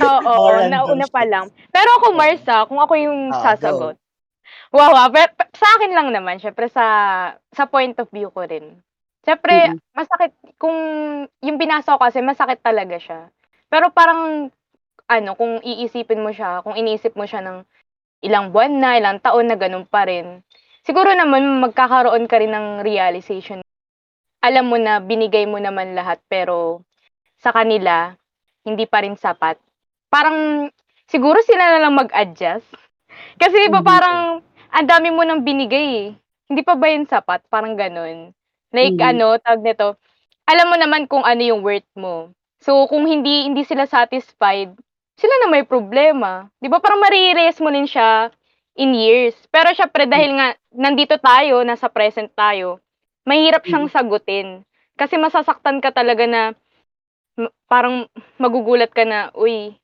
Oo, 0.00 0.32
random 0.52 0.70
nauna 0.70 1.06
pa 1.08 1.24
lang. 1.24 1.48
Pero 1.72 1.88
ako, 1.98 2.06
Marsa, 2.14 2.68
kung 2.68 2.78
ako 2.78 2.94
yung 3.00 3.32
Ah, 3.32 3.56
sasagot. 3.56 3.96
Wow, 4.70 4.92
ah, 4.94 5.10
pe- 5.10 5.34
pe- 5.34 5.50
sa 5.56 5.66
akin 5.78 5.92
lang 5.94 6.08
naman, 6.14 6.38
syempre 6.38 6.70
sa 6.70 6.84
sa 7.50 7.64
point 7.66 7.94
of 7.98 8.06
view 8.14 8.30
ko 8.30 8.46
rin. 8.46 8.80
Syempre, 9.26 9.74
Mm. 9.74 9.78
masakit 9.92 10.32
kung 10.56 10.76
yung 11.42 11.58
binasa 11.60 11.96
ko 11.96 12.00
kasi 12.00 12.22
masakit 12.22 12.62
talaga 12.62 12.96
siya. 12.96 13.20
Pero 13.68 13.90
parang 13.92 14.48
ano, 15.10 15.30
kung 15.34 15.58
iisipin 15.60 16.22
mo 16.22 16.30
siya, 16.30 16.62
kung 16.62 16.78
iniisip 16.78 17.18
mo 17.18 17.26
siya 17.26 17.42
ng 17.42 17.58
ilang 18.22 18.54
buwan 18.54 18.72
na, 18.78 18.94
ilang 18.96 19.18
taon 19.18 19.50
na 19.50 19.58
ganun 19.58 19.84
pa 19.84 20.06
rin. 20.06 20.40
Siguro 20.86 21.12
naman 21.12 21.60
magkakaroon 21.60 22.30
ka 22.30 22.38
rin 22.40 22.54
ng 22.54 22.80
realization. 22.86 23.60
Alam 24.40 24.72
mo 24.72 24.76
na 24.80 25.02
binigay 25.02 25.44
mo 25.44 25.60
naman 25.60 25.92
lahat 25.92 26.22
pero 26.30 26.80
sa 27.40 27.50
kanila 27.56 28.14
hindi 28.64 28.84
pa 28.86 29.00
rin 29.04 29.16
sapat. 29.16 29.56
Parang 30.12 30.68
siguro 31.08 31.40
sila 31.42 31.76
na 31.76 31.80
lang 31.88 31.96
mag-adjust. 31.96 32.68
Kasi 33.40 33.56
iba 33.66 33.80
Mhm. 33.80 33.84
parang 33.84 34.44
ang 34.70 34.86
dami 34.86 35.08
mo 35.10 35.24
nang 35.26 35.42
binigay 35.42 35.88
eh. 36.06 36.08
Hindi 36.50 36.62
pa 36.66 36.74
ba 36.78 36.86
yun 36.90 37.06
sapat? 37.08 37.46
Parang 37.50 37.74
ganun. 37.78 38.32
Like 38.74 38.98
Mhm. 38.98 39.02
ano, 39.02 39.38
tawag 39.40 39.62
nito, 39.64 39.96
alam 40.46 40.66
mo 40.70 40.76
naman 40.78 41.06
kung 41.10 41.24
ano 41.24 41.42
yung 41.42 41.62
worth 41.64 41.88
mo. 41.96 42.30
So 42.60 42.86
kung 42.90 43.06
hindi 43.08 43.48
hindi 43.48 43.64
sila 43.64 43.86
satisfied, 43.88 44.74
sila 45.16 45.34
na 45.44 45.48
may 45.52 45.64
problema. 45.66 46.48
'Di 46.60 46.68
ba? 46.70 46.78
Parang 46.82 47.00
marires 47.02 47.58
mo 47.62 47.70
din 47.72 47.88
siya 47.88 48.30
in 48.76 48.92
years. 48.94 49.36
Pero 49.50 49.72
syempre 49.74 50.06
dahil 50.06 50.36
nga 50.38 50.48
nandito 50.74 51.16
tayo, 51.20 51.62
nasa 51.64 51.88
present 51.90 52.30
tayo, 52.36 52.80
mahirap 53.26 53.64
siyang 53.66 53.88
sagutin. 53.90 54.62
Kasi 54.98 55.16
masasaktan 55.16 55.80
ka 55.80 55.90
talaga 55.94 56.24
na 56.28 56.42
parang 57.70 58.10
magugulat 58.36 58.90
ka 58.90 59.06
na, 59.06 59.30
uy, 59.36 59.76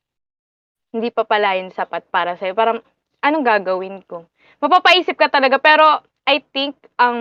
hindi 0.93 1.09
pa 1.13 1.23
pala 1.29 1.57
yun 1.57 1.71
sapat 1.73 2.09
para 2.09 2.35
sa'yo. 2.37 2.57
Parang, 2.57 2.81
anong 3.23 3.45
gagawin 3.47 4.01
ko? 4.05 4.27
Mapapaisip 4.59 5.15
ka 5.17 5.29
talaga, 5.29 5.61
pero 5.61 6.01
I 6.27 6.43
think 6.53 6.75
ang 6.99 7.19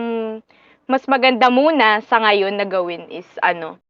mas 0.85 1.05
maganda 1.09 1.49
muna 1.49 2.01
sa 2.05 2.21
ngayon 2.21 2.55
na 2.57 2.65
gawin 2.69 3.09
is 3.09 3.25
ano, 3.41 3.81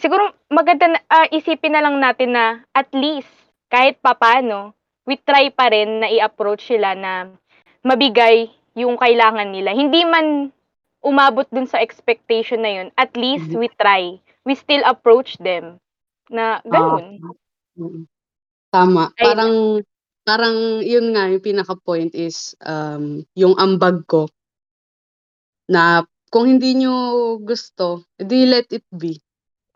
siguro 0.00 0.32
maganda 0.48 0.88
na, 0.88 0.98
ah, 1.08 1.28
isipin 1.28 1.76
na 1.76 1.84
lang 1.84 2.00
natin 2.00 2.32
na 2.32 2.64
at 2.72 2.88
least 2.96 3.28
kahit 3.68 4.00
papano, 4.00 4.72
we 5.04 5.20
try 5.20 5.52
pa 5.52 5.68
rin 5.70 6.00
na 6.02 6.08
i-approach 6.08 6.64
sila 6.66 6.96
na 6.96 7.28
mabigay 7.84 8.50
yung 8.76 8.96
kailangan 8.96 9.52
nila. 9.52 9.74
Hindi 9.76 10.02
man 10.08 10.50
umabot 11.00 11.48
dun 11.48 11.64
sa 11.68 11.80
expectation 11.80 12.60
na 12.60 12.72
yun, 12.72 12.88
at 12.96 13.12
least 13.16 13.52
Mhm. 13.52 13.58
we 13.60 13.68
try. 13.76 14.20
We 14.46 14.56
still 14.56 14.80
approach 14.88 15.36
them 15.36 15.76
na 16.32 16.64
ganun. 16.64 17.20
Mm. 17.76 18.08
Tama. 18.72 19.12
Ayun 19.18 19.20
Parang 19.20 19.54
parang 20.24 20.56
yun 20.84 21.12
nga 21.12 21.26
yung 21.28 21.42
pinaka-point 21.42 22.12
is 22.14 22.54
um 22.64 23.24
yung 23.36 23.56
ambag 23.58 24.06
ko 24.08 24.30
na 25.68 26.06
kung 26.30 26.46
hindi 26.46 26.78
nyo 26.78 26.94
gusto, 27.42 28.06
edi 28.16 28.46
let 28.46 28.70
it 28.70 28.86
be. 28.94 29.18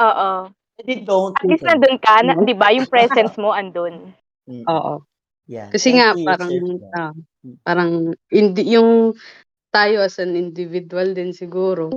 Oo. 0.01 0.49
Hindi, 0.79 1.07
don't. 1.07 1.35
At 1.39 1.47
least 1.47 1.67
nandun 1.67 1.99
ka, 2.03 2.23
na, 2.23 2.35
No? 2.35 2.43
'di 2.47 2.55
ba? 2.55 2.71
Yung 2.75 2.87
presence 2.91 3.35
mo 3.39 3.51
andun. 3.55 4.15
Mm. 4.47 4.65
Oo. 4.71 5.03
Yan. 5.51 5.69
Kasi 5.69 5.99
nga 5.99 6.17
parang 6.17 6.51
ah, 6.97 7.13
Mm. 7.45 7.57
parang 7.61 7.91
hindi 8.33 8.63
yung 8.73 9.13
tayo 9.75 10.01
as 10.01 10.17
an 10.23 10.39
individual 10.39 11.13
din 11.13 11.35
siguro. 11.37 11.91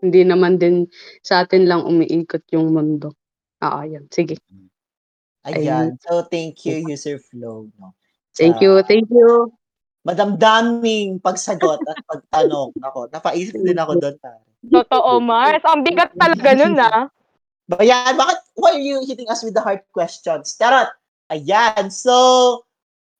Hindi 0.00 0.24
naman 0.24 0.56
din 0.56 0.88
sa 1.20 1.44
atin 1.44 1.68
lang 1.68 1.84
umiikot 1.84 2.44
yung 2.52 2.72
mundo. 2.72 3.14
Oo, 3.60 3.80
yan. 3.84 4.08
Sige. 4.08 4.40
Ayan. 5.44 5.96
So, 6.04 6.24
thank 6.28 6.64
you, 6.64 6.84
User 6.84 7.20
Flow. 7.20 7.68
No? 7.76 7.96
Thank 8.36 8.60
Sa 8.60 8.62
you. 8.64 8.72
Thank 8.84 9.08
you. 9.12 9.52
Madamdaming 10.04 11.20
pagsagot 11.20 11.80
at 11.84 11.98
pagtanong. 12.08 12.72
Ako, 12.88 13.12
napaisip 13.12 13.56
din 13.60 13.76
ako 13.76 14.00
doon. 14.00 14.16
pare. 14.20 14.48
Totoo, 14.60 15.20
Mars. 15.20 15.64
Ang 15.64 15.84
bigat 15.84 16.12
talaga 16.16 16.48
nun, 16.56 16.76
ah. 16.80 17.08
Bayan, 17.70 18.18
bakit, 18.18 18.40
why 18.58 18.74
are 18.74 18.82
you 18.82 18.98
hitting 19.06 19.30
us 19.30 19.46
with 19.46 19.54
the 19.54 19.62
hard 19.62 19.84
questions? 19.94 20.58
Tarot! 20.58 20.90
Ayan, 21.30 21.86
so, 21.86 22.66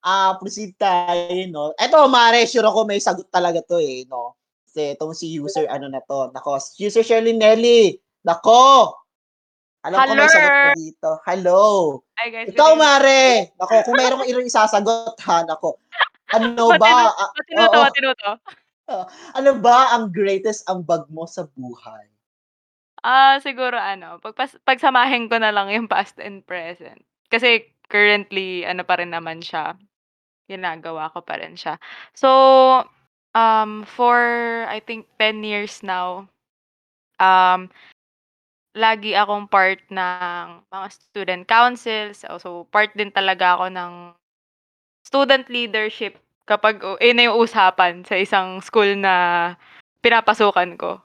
ah 0.03 0.35
proceed 0.41 0.75
tayo, 0.75 1.31
no? 1.53 1.71
Eto, 1.79 2.09
Mare, 2.11 2.49
sure 2.49 2.67
ako 2.67 2.89
may 2.89 2.99
sagot 2.99 3.29
talaga 3.31 3.63
to 3.63 3.79
eh, 3.79 4.09
no? 4.11 4.35
Kasi 4.71 4.95
itong 4.95 5.19
si 5.19 5.35
user, 5.35 5.67
ano 5.67 5.91
na 5.91 5.99
to, 6.07 6.31
nako, 6.31 6.55
user 6.79 7.03
Shirley 7.03 7.35
Nelly, 7.35 7.99
nako! 8.23 8.95
Alam 9.83 9.99
ko 10.07 10.13
may 10.15 10.31
Hello. 10.31 10.37
sagot 10.39 10.55
na 10.55 10.71
dito. 10.79 11.09
Hello! 11.27 11.63
Ay, 12.15 12.29
guys. 12.31 12.47
Ikaw, 12.55 12.79
Mare! 12.79 13.51
Nako, 13.59 13.75
kung 13.83 13.99
mayroong 13.99 14.31
ilang 14.31 14.47
isasagot, 14.47 15.19
ha, 15.27 15.43
nako. 15.43 15.75
Ano 16.31 16.71
ba? 16.79 17.11
ah, 17.11 17.31
Matinuto, 17.35 17.75
oo. 17.75 17.83
matinuto. 17.83 18.31
ano 19.43 19.51
ba 19.59 19.91
ang 19.99 20.15
greatest 20.15 20.63
ambag 20.71 21.11
mo 21.11 21.27
sa 21.27 21.51
buhay? 21.51 22.07
Ah, 23.03 23.43
siguro 23.43 23.75
ano, 23.75 24.23
pagpas 24.23 24.55
pagsamahin 24.63 25.27
ko 25.27 25.43
na 25.43 25.51
lang 25.51 25.67
yung 25.75 25.91
past 25.91 26.15
and 26.23 26.47
present. 26.47 27.03
Kasi 27.27 27.67
currently 27.91 28.63
ano 28.63 28.87
pa 28.87 29.03
rin 29.03 29.11
naman 29.11 29.43
siya, 29.43 29.75
ginagawa 30.47 31.11
ko 31.11 31.27
pa 31.27 31.43
rin 31.43 31.59
siya. 31.59 31.75
So, 32.15 32.29
um, 33.35 33.85
for 33.87 34.19
I 34.69 34.81
think 34.81 35.07
10 35.19 35.43
years 35.45 35.83
now, 35.83 36.29
um, 37.21 37.71
lagi 38.77 39.15
akong 39.19 39.51
part 39.51 39.81
ng 39.91 40.63
mga 40.71 40.87
student 40.95 41.43
councils. 41.49 42.23
So, 42.27 42.67
part 42.71 42.95
din 42.97 43.11
talaga 43.15 43.59
ako 43.59 43.67
ng 43.73 43.93
student 45.07 45.47
leadership 45.51 46.19
kapag 46.49 46.83
yun 47.03 47.17
na 47.19 47.27
yung 47.31 47.39
usapan 47.41 48.03
sa 48.07 48.17
isang 48.19 48.61
school 48.65 48.95
na 48.99 49.55
pinapasukan 50.05 50.77
ko. 50.79 51.01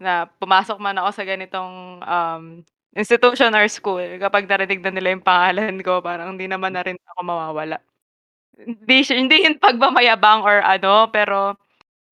Na 0.00 0.26
pumasok 0.40 0.78
man 0.82 0.98
ako 1.00 1.10
sa 1.14 1.24
ganitong, 1.28 2.02
um, 2.04 2.44
institution 2.96 3.52
or 3.54 3.66
school, 3.70 4.02
kapag 4.22 4.46
narinig 4.50 4.80
na 4.82 4.92
nila 4.94 5.14
yung 5.14 5.24
pangalan 5.26 5.78
ko 5.84 6.00
parang 6.02 6.34
hindi 6.36 6.46
naman 6.50 6.74
na 6.74 6.82
rin 6.86 6.98
ako 7.14 7.20
mawawala. 7.26 7.78
Hindi 8.58 9.02
hindi 9.10 9.36
yun 9.42 9.58
pagmamayabang 9.58 10.46
or 10.46 10.62
ano, 10.62 11.10
pero 11.10 11.58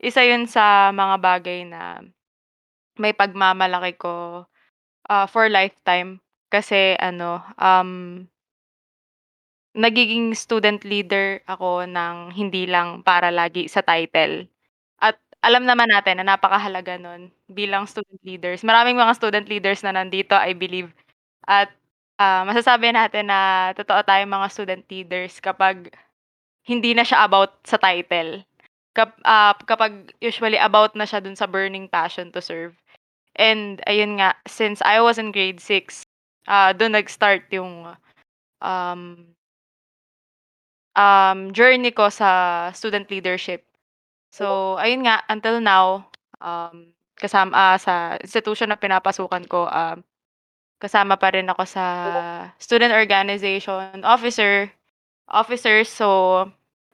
isa 0.03 0.23
yun 0.27 0.47
sa 0.51 0.91
mga 0.95 1.17
bagay 1.23 1.61
na 1.69 2.03
may 3.01 3.13
pagmamalaki 3.17 3.97
ko, 4.01 4.45
ah, 5.11 5.27
for 5.31 5.49
lifetime. 5.51 6.21
Kasi 6.53 6.97
ano, 7.01 7.43
um 7.61 8.27
nagiging 9.75 10.37
student 10.37 10.85
leader 10.85 11.41
ako 11.49 11.89
ng 11.89 12.29
hindi 12.37 12.69
lang 12.69 13.01
para 13.01 13.33
lagi 13.33 13.73
sa 13.73 13.81
title. 13.81 14.45
At 15.01 15.21
alam 15.45 15.69
naman 15.69 15.93
natin 15.93 16.25
na 16.25 16.37
napakahalaga 16.37 16.97
nun 16.97 17.29
bilang 17.53 17.85
student 17.85 18.21
leaders. 18.25 18.65
Maraming 18.65 18.97
mga 18.97 19.13
student 19.17 19.47
leaders 19.49 19.85
na 19.85 19.93
nandito, 19.93 20.33
I 20.37 20.57
believe. 20.57 20.93
At, 21.49 21.73
ah, 22.21 22.45
masasabi 22.49 22.93
natin 22.97 23.29
na 23.33 23.73
totoo 23.77 24.01
tayong 24.05 24.33
mga 24.33 24.49
student 24.53 24.85
leaders 24.93 25.41
kapag 25.45 25.93
hindi 26.63 26.95
na 26.95 27.03
siya 27.03 27.27
about 27.27 27.59
sa 27.67 27.79
title. 27.79 28.47
Kap 28.95 29.17
ah, 29.25 29.57
kapag 29.67 30.13
usually 30.21 30.61
about 30.61 30.95
na 30.95 31.09
siya 31.09 31.23
dun 31.23 31.37
sa 31.37 31.49
burning 31.49 31.89
passion 31.89 32.31
to 32.33 32.41
serve. 32.45 32.77
And 33.37 33.81
ayun 33.89 34.21
nga, 34.21 34.37
since 34.45 34.85
I 34.85 35.01
was 35.01 35.17
in 35.17 35.33
grade 35.33 35.59
6, 35.61 36.05
ah, 36.47 36.77
dun 36.77 36.93
nag-start 36.93 37.49
yung, 37.51 37.97
um 38.61 39.01
um, 40.97 41.53
journey 41.57 41.91
ko 41.91 42.13
sa 42.13 42.69
student 42.77 43.09
leadership. 43.09 43.65
So, 44.33 44.77
ayun 44.81 45.09
nga, 45.09 45.25
until 45.29 45.61
now, 45.61 46.09
um, 46.41 46.93
kasama 47.17 47.53
ah, 47.57 47.77
sa 47.81 48.17
institution 48.21 48.69
na 48.73 48.81
pinapasukan 48.81 49.45
ko, 49.49 49.69
um, 49.69 50.05
kasama 50.83 51.15
pa 51.15 51.31
rin 51.31 51.47
ako 51.47 51.63
sa 51.63 51.85
student 52.59 52.91
organization 52.91 54.03
officer 54.03 54.67
officers. 55.29 55.89
So, 55.91 56.49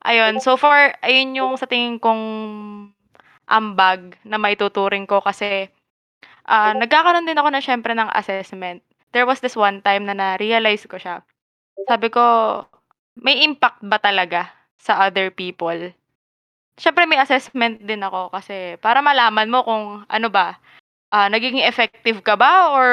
ayun, 0.05 0.41
so 0.43 0.57
far 0.57 0.97
ayun 1.05 1.37
yung 1.37 1.55
sa 1.61 1.67
tingin 1.69 1.99
kong 2.01 2.23
ambag 3.49 4.17
na 4.25 4.37
maituturing 4.37 5.09
ko 5.09 5.21
kasi, 5.25 5.69
ah, 6.49 6.73
nagkakaroon 6.77 7.27
din 7.29 7.39
ako 7.39 7.49
na 7.53 7.63
siyempre 7.65 7.93
ng 7.97 8.11
assessment. 8.15 8.83
There 9.15 9.27
was 9.29 9.41
this 9.41 9.57
one 9.57 9.81
time 9.85 10.07
na 10.09 10.15
na-realize 10.17 10.87
ko 10.91 10.99
siya. 11.01 11.23
Sabi 11.89 12.09
ko, 12.13 12.23
may 13.21 13.43
impact 13.45 13.83
ba 13.85 13.99
talaga 14.03 14.51
sa 14.81 15.07
other 15.09 15.31
people? 15.35 15.93
Siyempre 16.79 17.05
may 17.09 17.21
assessment 17.21 17.83
din 17.85 18.03
ako 18.05 18.33
kasi 18.35 18.79
para 18.83 19.01
malaman 19.05 19.51
mo 19.51 19.63
kung 19.67 19.85
ano 20.09 20.29
ba, 20.33 20.59
ah, 21.15 21.29
nagiging 21.33 21.65
effective 21.67 22.21
ka 22.25 22.37
ba 22.39 22.73
or 22.75 22.89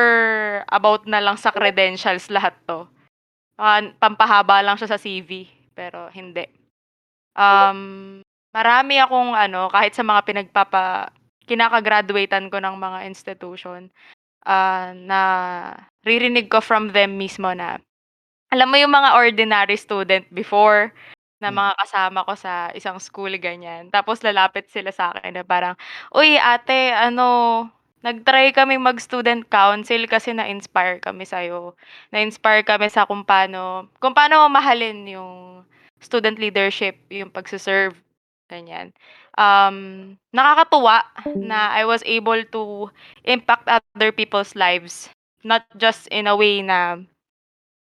about 0.72 1.06
na 1.10 1.20
lang 1.24 1.38
sa 1.40 1.52
credentials 1.56 2.30
lahat 2.34 2.56
'to? 2.68 2.88
Ah, 3.60 3.80
pampahaba 4.04 4.60
lang 4.60 4.76
siya 4.76 4.92
sa 4.92 5.00
CV, 5.00 5.48
pero 5.72 6.12
hindi. 6.12 6.44
Um, 7.38 8.20
marami 8.56 9.00
akong 9.00 9.34
ano, 9.36 9.72
kahit 9.72 9.96
sa 9.96 10.04
mga 10.06 10.22
pinagpapa 10.28 11.12
kinaka-graduate-an 11.48 12.50
ko 12.52 12.60
ng 12.64 12.76
mga 12.80 13.00
institution, 13.08 13.90
ah, 14.48 14.92
naririnig 14.96 16.48
ko 16.52 16.62
from 16.64 16.92
them 16.96 17.18
mismo 17.20 17.52
na 17.56 17.80
alam 18.54 18.70
mo 18.72 18.78
yung 18.80 18.94
mga 18.94 19.18
ordinary 19.20 19.76
student 19.80 20.26
before 20.34 20.94
na 21.44 21.50
Hmm. 21.54 21.60
mga 21.62 21.74
kasama 21.84 22.20
ko 22.28 22.34
sa 22.40 22.72
isang 22.78 22.98
school, 23.04 23.32
ganyan. 23.42 23.90
Tapos 23.92 24.22
lalapit 24.24 24.70
sila 24.72 24.90
sa'kin 24.94 25.36
na 25.38 25.44
parang, 25.46 25.76
"Uy 26.16 26.38
ate 26.40 26.94
ano, 26.96 27.68
nag-try 28.06 28.54
kaming 28.54 28.86
mag-student 28.86 29.50
council 29.50 30.06
kasi 30.06 30.30
na-inspire 30.30 31.02
kami 31.02 31.26
sa'yo. 31.26 31.74
Na-inspire 32.14 32.62
kami 32.62 32.86
sa 32.94 33.10
kung 33.10 33.26
paano 33.26 33.90
kung 33.98 34.14
paano 34.14 34.46
mamahalin 34.46 35.10
yung 35.10 35.66
student 35.98 36.38
leadership, 36.38 37.02
yung 37.10 37.34
pagse-serve." 37.34 37.98
Ganyan. 38.46 38.94
Um, 39.42 40.14
nakakatuwa 40.30 41.02
na 41.34 41.74
I 41.74 41.90
was 41.90 42.06
able 42.06 42.46
to 42.54 42.94
impact 43.26 43.66
other 43.66 44.14
people's 44.14 44.54
lives, 44.54 45.10
not 45.42 45.66
just 45.82 46.06
in 46.14 46.30
a 46.30 46.38
way 46.38 46.62
na, 46.62 47.02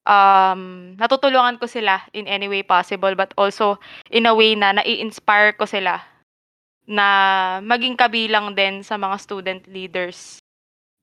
um, 0.07 0.95
natutulungan 0.95 1.59
ko 1.59 1.67
sila 1.67 2.07
in 2.15 2.31
any 2.31 2.47
way 2.47 2.63
possible, 2.63 3.19
but 3.19 3.35
also 3.35 3.83
in 4.15 4.31
a 4.31 4.35
way 4.39 4.55
na 4.55 4.79
nai-inspire 4.79 5.59
ko 5.59 5.67
sila 5.67 6.14
na 6.85 7.09
maging 7.65 7.97
kabilang 7.97 8.53
din 8.53 8.85
sa 8.85 9.01
mga 9.01 9.17
student 9.17 9.63
leaders 9.69 10.45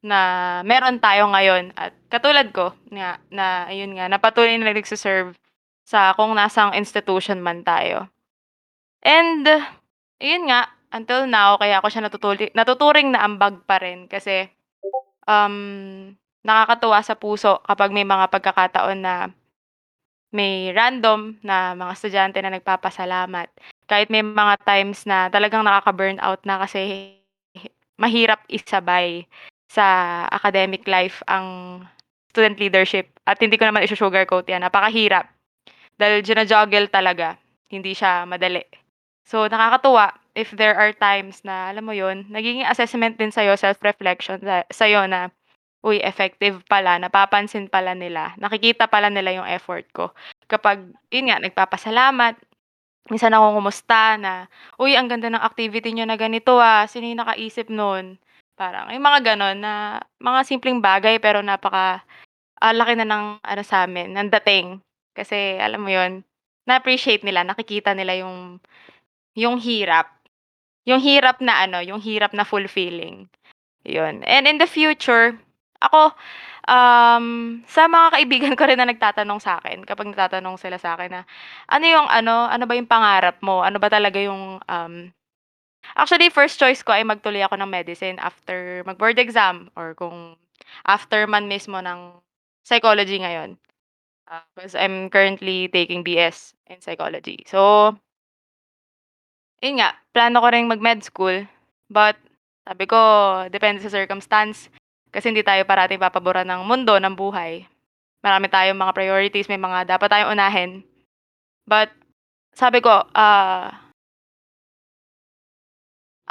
na 0.02 0.62
meron 0.66 0.98
tayo 0.98 1.30
ngayon 1.30 1.74
at 1.78 1.94
katulad 2.10 2.50
ko 2.50 2.74
nga 2.90 3.22
na 3.30 3.70
ayun 3.70 3.94
nga, 3.94 4.10
na 4.10 4.18
patuloy 4.18 4.58
na 4.58 4.74
nagse-serve 4.74 5.38
sa 5.86 6.18
kung 6.18 6.34
nasang 6.34 6.74
institution 6.74 7.38
man 7.42 7.62
tayo. 7.62 8.10
And 9.06 9.46
ayun 10.18 10.50
nga, 10.50 10.74
until 10.94 11.30
now 11.30 11.58
kaya 11.62 11.82
ko 11.82 11.88
siya 11.90 12.06
natutuli 12.06 12.50
natuturing 12.58 13.14
na 13.14 13.26
ambag 13.26 13.62
pa 13.66 13.78
rin 13.78 14.10
kasi, 14.10 14.50
um, 15.30 16.14
nakakatuwa 16.42 17.00
sa 17.06 17.14
puso 17.14 17.62
kapag 17.66 17.94
may 17.94 18.06
mga 18.06 18.26
pagkakataon 18.34 19.00
na 19.02 19.30
may 20.34 20.74
random 20.74 21.38
na 21.46 21.78
mga 21.78 21.92
estudyante 21.94 22.40
na 22.42 22.56
nagpapasalamat. 22.58 23.52
Kahit 23.92 24.08
may 24.08 24.24
mga 24.24 24.56
times 24.64 25.04
na 25.04 25.28
talagang 25.28 25.68
nakaka-burnout 25.68 26.48
na 26.48 26.64
kasi 26.64 27.12
mahirap 28.00 28.40
isabay 28.48 29.28
sa 29.68 30.24
academic 30.32 30.88
life 30.88 31.20
ang 31.28 31.80
student 32.32 32.56
leadership 32.56 33.12
at 33.28 33.36
hindi 33.44 33.60
ko 33.60 33.68
naman 33.68 33.84
isu-sugarcoat 33.84 34.48
yan, 34.48 34.64
napakahirap. 34.64 35.28
Dahil 36.00 36.24
jina-juggle 36.24 36.88
talaga, 36.88 37.36
hindi 37.68 37.92
siya 37.92 38.24
madali. 38.24 38.64
So, 39.28 39.52
nakakatuwa 39.52 40.16
if 40.36 40.56
there 40.56 40.76
are 40.80 40.96
times 40.96 41.44
na 41.44 41.72
alam 41.76 41.84
mo 41.84 41.92
yun, 41.92 42.28
nagiging 42.32 42.64
assessment 42.64 43.20
din 43.20 43.36
sa'yo, 43.36 43.60
self-reflection 43.60 44.40
sa 44.40 44.64
sa'yo 44.72 45.04
na, 45.12 45.28
uy 45.84 46.00
effective 46.00 46.64
pala, 46.72 46.96
napapansin 46.96 47.68
pala 47.68 47.92
nila, 47.92 48.32
nakikita 48.40 48.88
pala 48.88 49.12
nila 49.12 49.36
yung 49.36 49.48
effort 49.50 49.84
ko. 49.92 50.16
Kapag 50.48 50.88
yun 51.12 51.28
nga, 51.28 51.44
nagpapasalamat, 51.44 52.40
minsan 53.10 53.34
nangungumusta 53.34 54.20
na, 54.20 54.46
"Uy 54.78 54.94
ang 55.00 55.08
ganda 55.10 55.32
ng 55.32 55.42
activity 55.42 55.96
niyo 55.96 56.06
na 56.06 56.20
ganito, 56.20 56.60
ah, 56.62 56.86
sino 56.86 57.08
yung 57.10 57.22
nakaisip 57.24 57.68
nun?" 57.72 58.20
Parang 58.60 58.92
yung 58.94 59.02
mga 59.04 59.34
gano'n 59.34 59.58
na 59.58 59.74
mga 60.22 60.42
simpleng 60.46 60.80
bagay 60.84 61.18
pero 61.18 61.42
napaka 61.42 62.04
ah, 62.62 62.74
laki 62.76 62.94
na 63.00 63.08
ng 63.08 63.26
ano 63.42 63.64
sa'min, 63.66 64.14
ng 64.16 64.30
dating. 64.40 64.80
Kasi 65.18 65.58
alam 65.60 65.82
mo 65.84 65.90
yun, 65.92 66.24
na-appreciate 66.70 67.26
nila, 67.26 67.44
nakikita 67.44 67.92
nila 67.98 68.16
yung 68.22 68.62
yung 69.36 69.58
hirap. 69.62 70.12
Yung 70.88 71.00
hirap 71.02 71.40
na 71.44 71.66
ano, 71.66 71.80
yung 71.86 72.02
hirap 72.02 72.34
na 72.34 72.44
fulfilling, 72.48 73.30
yun. 73.86 74.24
And 74.26 74.46
in 74.50 74.58
the 74.58 74.70
future, 74.70 75.38
ako, 75.82 76.14
um, 76.70 77.26
sa 77.68 77.86
mga 77.90 78.08
kaibigan 78.18 78.54
ko 78.60 78.64
rin 78.70 78.80
na 78.80 78.88
nagtatanong 78.90 79.42
sa'kin, 79.42 79.80
kapag 79.88 80.10
nagtatanong 80.14 80.58
sila 80.62 80.78
sa'kin 80.82 81.12
na, 81.14 81.22
"Ano 81.70 81.86
yung 81.90 82.08
ano, 82.10 82.48
ano 82.50 82.64
ba 82.70 82.74
yung 82.78 82.90
pangarap 82.90 83.40
mo? 83.46 83.62
Ano 83.66 83.78
ba 83.82 83.90
talaga 83.92 84.18
yung, 84.22 84.62
um" 84.66 84.94
actually 85.98 86.30
first 86.32 86.60
choice 86.60 86.82
ko 86.84 86.94
ay 86.96 87.04
magtuloy 87.08 87.42
ako 87.44 87.56
ng 87.60 87.70
medicine 87.72 88.18
after 88.22 88.84
mag-board 88.88 89.18
exam 89.20 89.70
or 89.76 89.94
kung 89.98 90.36
after 90.88 91.26
man 91.28 91.48
mismo 91.50 91.80
ng 91.84 92.20
psychology 92.66 93.20
ngayon. 93.22 93.58
Ah, 94.30 94.46
'cause 94.56 94.76
I'm 94.78 95.10
currently 95.12 95.68
taking 95.70 96.04
BS 96.06 96.56
in 96.70 96.82
psychology. 96.82 97.44
So 97.50 97.96
yun 99.62 99.80
nga, 99.82 99.94
plano 100.14 100.42
ko 100.42 100.48
ring 100.50 100.68
mag-med 100.70 101.06
school, 101.06 101.46
but 101.90 102.18
sabi 102.66 102.86
ko 102.90 102.98
depende 103.50 103.82
sa 103.82 103.94
circumstance. 103.94 104.70
Kasi 105.12 105.30
hindi 105.30 105.44
tayo 105.44 105.68
parating 105.68 106.00
papaboran 106.00 106.48
ng 106.48 106.64
mundo, 106.64 106.96
ng 106.96 107.14
buhay. 107.14 107.68
Marami 108.24 108.48
tayong 108.48 108.80
mga 108.80 108.96
priorities, 108.96 109.52
may 109.52 109.60
mga 109.60 109.96
dapat 109.98 110.08
tayong 110.08 110.34
unahin. 110.34 110.72
But 111.68 111.92
sabi 112.56 112.80
ko, 112.80 113.04
ah 113.12 113.92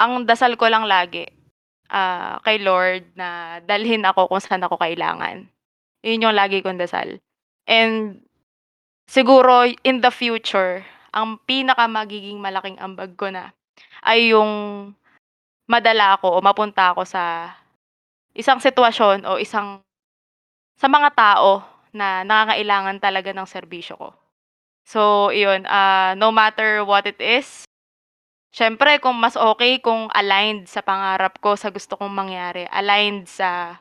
ang 0.00 0.24
dasal 0.24 0.56
ko 0.56 0.64
lang 0.72 0.88
lagi, 0.88 1.28
ah, 1.92 2.40
kay 2.40 2.56
Lord 2.64 3.04
na 3.20 3.60
dalhin 3.60 4.00
ako 4.08 4.32
kung 4.32 4.40
saan 4.40 4.64
ako 4.64 4.80
kailangan. 4.80 5.44
Yun 6.00 6.24
yung 6.24 6.36
lagi 6.36 6.64
kong 6.64 6.80
dasal. 6.80 7.20
And 7.68 8.24
siguro 9.04 9.68
in 9.84 10.00
the 10.00 10.08
future, 10.08 10.88
ang 11.12 11.36
pinaka 11.44 11.84
magiging 11.84 12.40
malaking 12.40 12.80
ambag 12.80 13.12
ko 13.20 13.28
na 13.28 13.52
ay 14.06 14.32
yung 14.32 14.50
madala 15.68 16.16
ako 16.16 16.38
o 16.38 16.42
mapunta 16.42 16.96
ako 16.96 17.04
sa 17.04 17.52
isang 18.40 18.58
sitwasyon 18.64 19.28
o 19.28 19.36
isang 19.36 19.84
sa 20.80 20.88
mga 20.88 21.12
tao 21.12 21.60
na 21.92 22.24
nangangailangan 22.24 22.98
talaga 23.02 23.30
ng 23.36 23.46
serbisyo 23.48 23.94
ko. 24.00 24.08
So 24.86 25.30
iyon, 25.34 25.68
ah, 25.68 26.16
no 26.16 26.32
matter 26.32 26.82
what 26.86 27.04
it 27.06 27.20
is, 27.20 27.68
siyempre 28.54 28.98
kung 29.02 29.18
mas 29.20 29.36
okey 29.38 29.82
kung 29.84 30.08
aligned 30.14 30.66
sa 30.70 30.82
pangarap 30.82 31.38
ko, 31.44 31.54
sa 31.58 31.70
gusto 31.70 31.94
kong 32.00 32.12
mangyari, 32.12 32.66
aligned 32.72 33.28
sa 33.30 33.78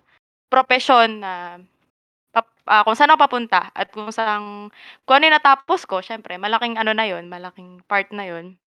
propesyon 0.51 1.23
na 1.23 1.61
pap 2.35 2.47
ah, 2.69 2.83
kung 2.85 2.95
saan 2.97 3.11
ako 3.13 3.19
papunta 3.25 3.61
at 3.73 3.89
kung 3.93 4.09
saang 4.13 4.69
kung 5.05 5.15
ano 5.21 5.25
yung 5.31 5.37
natapos 5.39 5.85
ko 5.89 6.01
siyempre 6.05 6.37
malaking 6.41 6.77
ano 6.77 6.93
na 6.93 7.05
yun, 7.09 7.25
malaking 7.31 7.81
part 7.89 8.09
na 8.13 8.25
yun. 8.29 8.57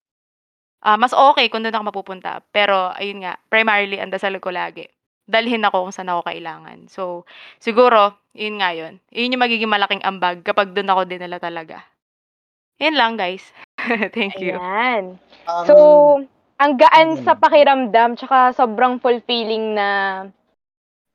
Ah, 0.82 0.98
mas 0.98 1.14
okey 1.14 1.46
kung 1.50 1.62
dun 1.62 1.74
ako 1.74 1.94
mapupunta. 1.94 2.42
Pero 2.50 2.90
ayun 2.98 3.22
nga, 3.22 3.38
primarily 3.52 3.98
ang 4.02 4.10
dasal 4.10 4.34
ko 4.42 4.50
lagi, 4.50 4.86
dalhin 5.26 5.64
ako 5.64 5.88
kung 5.88 5.94
saan 5.94 6.10
ako 6.10 6.26
kailangan. 6.26 6.90
So, 6.90 7.24
siguro 7.62 8.18
yun 8.34 8.58
nga 8.58 8.74
yun. 8.74 8.98
Yun 9.12 9.36
yung 9.36 9.44
magiging 9.44 9.70
malaking 9.70 10.02
ambag 10.04 10.42
kapag 10.42 10.74
dun 10.74 10.90
ako 10.90 11.06
dinala 11.06 11.38
talaga. 11.38 11.84
Yun 12.82 12.98
lang 12.98 13.14
guys. 13.14 13.46
Thank 14.16 14.40
you. 14.42 14.58
Ayan. 14.58 15.18
Um, 15.46 15.64
So, 15.66 15.74
ang 16.58 16.78
gaan 16.78 17.18
sa 17.22 17.34
mm. 17.34 17.42
pakiramdam 17.42 18.10
tsaka 18.18 18.54
sobrang 18.54 18.98
fulfilling 19.02 19.74
na 19.74 19.88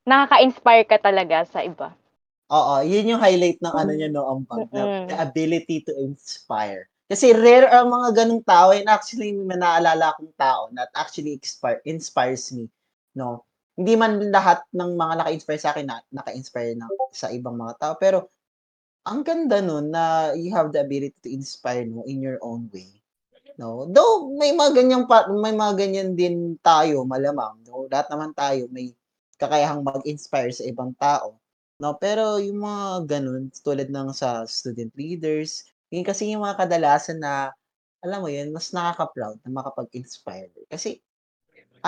nakaka-inspire 0.08 0.88
ka 0.88 0.98
talaga 1.00 1.44
sa 1.44 1.64
iba. 1.64 1.92
Oo, 2.48 2.80
yun 2.88 3.12
yung 3.12 3.20
highlight 3.20 3.60
ng 3.60 3.76
ano 3.76 3.92
niya 3.92 4.08
'no, 4.08 4.24
ambag 4.24 4.72
na 4.72 4.88
Mm. 4.88 5.08
the 5.12 5.16
ability 5.20 5.84
to 5.84 5.92
inspire. 6.00 6.88
Kasi 7.08 7.32
rare 7.32 7.68
ang 7.72 7.92
mga 7.92 8.24
gano'ng 8.24 8.44
tao 8.44 8.72
and 8.72 8.88
actually 8.88 9.36
may 9.36 9.56
naalala 9.56 10.16
akong 10.16 10.32
tao 10.36 10.68
that 10.76 10.92
actually 10.96 11.36
expire 11.36 11.80
inspires 11.88 12.52
me 12.56 12.68
'no. 13.16 13.47
Hindi 13.78 13.94
man 13.94 14.18
lahat 14.34 14.66
ng 14.74 14.92
mga 14.98 15.14
naka-inspire 15.22 15.62
sa'kin 15.62 15.86
na 15.86 16.02
naka-inspire 16.10 16.74
na 16.74 16.90
sa 17.14 17.30
ibang 17.30 17.54
mga 17.62 17.74
tao, 17.78 17.94
pero 18.02 18.26
ang 19.08 19.22
ganda 19.26 19.60
nun 19.64 19.90
na 19.94 20.34
you 20.36 20.52
have 20.54 20.70
the 20.76 20.82
ability 20.84 21.16
to 21.24 21.30
inspire 21.32 21.86
mo 21.88 22.04
in 22.10 22.20
your 22.22 22.38
own 22.44 22.70
way, 22.74 22.90
'no. 23.60 23.88
Though 23.90 24.34
may 24.38 24.52
mga 24.54 24.72
ganyang 24.84 25.06
pa 25.10 25.30
may 25.32 25.54
mga 25.56 25.74
ganyan 25.80 26.12
din 26.18 26.58
tayo 26.62 27.06
malamang 27.08 27.62
'no, 27.68 27.88
lahat 27.92 28.08
naman 28.14 28.32
tayo 28.38 28.68
may 28.74 28.94
kakayahang 29.42 29.86
mag-inspire 29.86 30.52
sa 30.54 30.66
ibang 30.68 30.94
tao, 30.98 31.38
'no. 31.82 31.96
Pero 32.02 32.38
yung 32.42 32.62
mga 32.66 33.08
gano'n 33.20 33.50
tulad 33.66 33.90
ng 33.94 34.10
sa 34.16 34.44
student 34.50 34.92
leaders, 34.98 35.66
yun 35.94 36.06
kasi 36.08 36.30
yung 36.34 36.44
mga 36.46 36.66
kadalasan 36.68 37.20
na 37.22 37.54
alam 38.06 38.22
mo 38.24 38.30
yun, 38.32 38.50
mas 38.54 38.70
nakaka-proud 38.74 39.42
na 39.46 39.52
makapag-inspire. 39.54 40.52
Kasi 40.70 41.02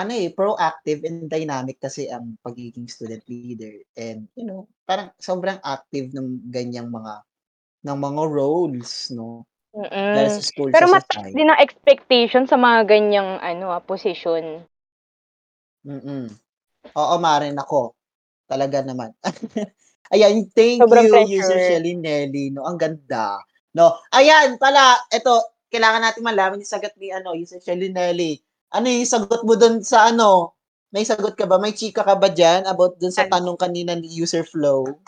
ano, 0.03 0.11
eh, 0.15 0.31
proactive 0.31 1.03
and 1.03 1.27
dynamic 1.27 1.77
kasi 1.79 2.07
ang 2.07 2.39
pagiging 2.39 2.87
student 2.87 3.23
leader 3.27 3.83
and, 3.99 4.25
you 4.39 4.47
know, 4.47 4.65
parang 4.87 5.11
sobrang 5.19 5.59
active 5.61 6.09
ng 6.15 6.47
ganiyang 6.47 6.87
mga 6.87 7.23
ng 7.83 7.97
mga 7.99 8.23
roles, 8.27 9.11
'no? 9.11 9.43
Sa 9.71 10.41
school, 10.41 10.73
Pero 10.73 10.89
mataas 10.89 11.29
din 11.31 11.47
ang 11.47 11.61
expectation 11.61 12.49
sa 12.49 12.57
mga 12.57 12.89
ganiyang 12.89 13.37
ano, 13.39 13.69
ah, 13.69 13.79
posisyon. 13.83 14.65
Mm. 15.85 16.27
Oo, 16.95 17.15
Mare, 17.21 17.53
naku, 17.53 17.93
talaga 18.49 18.81
naman. 18.83 19.13
Ayan, 20.13 20.49
thank 20.57 20.81
Sobrang 20.81 21.05
you, 21.05 21.37
user 21.37 21.55
pressure. 21.61 21.77
Shelly 21.77 21.93
Nelly, 21.93 22.49
'no, 22.49 22.65
ang 22.65 22.81
ganda, 22.81 23.37
'no? 23.77 23.93
Ayan 24.09 24.57
pala, 24.57 24.97
eto, 25.13 25.53
kailangan 25.69 26.01
natin 26.01 26.25
malaman 26.25 26.57
yung 26.65 26.67
sagot 26.73 26.91
ni 26.97 27.13
ano, 27.13 27.37
user 27.37 27.61
Shelly 27.61 27.93
Nelly. 27.93 28.41
Ano 28.71 28.85
yung 28.85 29.09
sagot 29.09 29.41
mo 29.49 29.57
dun 29.57 29.81
sa 29.81 30.13
ano, 30.13 30.53
may 30.93 31.01
sagot 31.01 31.33
ka 31.33 31.49
ba? 31.49 31.57
May 31.57 31.73
chika 31.73 32.05
ka 32.05 32.13
ba 32.13 32.29
diyan 32.29 32.69
about 32.69 33.01
dun 33.01 33.09
sa 33.09 33.25
Ano? 33.25 33.33
tanong 33.33 33.57
kanina 33.57 33.97
ni 33.97 34.05
user 34.13 34.45
Flo? 34.45 35.01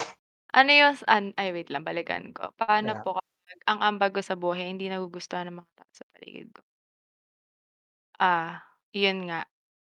Ano 0.54 0.72
yung 0.76 0.96
an 1.08 1.32
ay 1.40 1.56
wait 1.56 1.70
lang 1.72 1.88
balikan 1.88 2.36
ko. 2.36 2.52
Paano 2.60 2.92
Yeah. 2.92 3.04
po 3.04 3.16
kapag 3.16 3.60
ang 3.70 3.80
ambag 3.86 4.12
ko 4.18 4.22
sa 4.26 4.36
buhay 4.36 4.68
hindi 4.68 4.92
nagugustuhan 4.92 5.48
ng 5.48 5.58
mga 5.64 5.72
tao 5.80 5.92
sa 5.96 6.06
paligid 6.12 6.50
ko? 6.52 6.62
Ah, 8.20 8.64
yun 8.92 9.30
nga. 9.30 9.48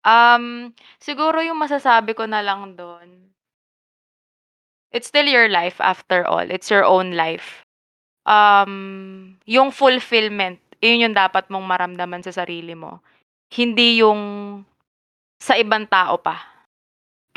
Um, 0.05 0.73
siguro 1.01 1.41
yung 1.43 1.59
masasabi 1.61 2.13
ko 2.17 2.25
na 2.29 2.41
lang 2.45 2.75
dun 2.77 3.33
it's 4.91 5.07
still 5.07 5.25
your 5.25 5.47
life 5.49 5.81
after 5.81 6.21
all, 6.27 6.43
it's 6.45 6.69
your 6.69 6.85
own 6.85 7.17
life. 7.17 7.65
Um, 8.25 9.37
yung 9.45 9.71
fulfillment, 9.71 10.59
yun 10.83 11.09
yung 11.09 11.15
dapat 11.17 11.47
mong 11.49 11.65
maramdaman 11.65 12.21
sa 12.25 12.33
sarili 12.35 12.75
mo. 12.77 13.01
Hindi 13.53 14.01
yung 14.01 14.21
sa 15.37 15.53
ibang 15.61 15.85
tao 15.85 16.17
pa. 16.17 16.41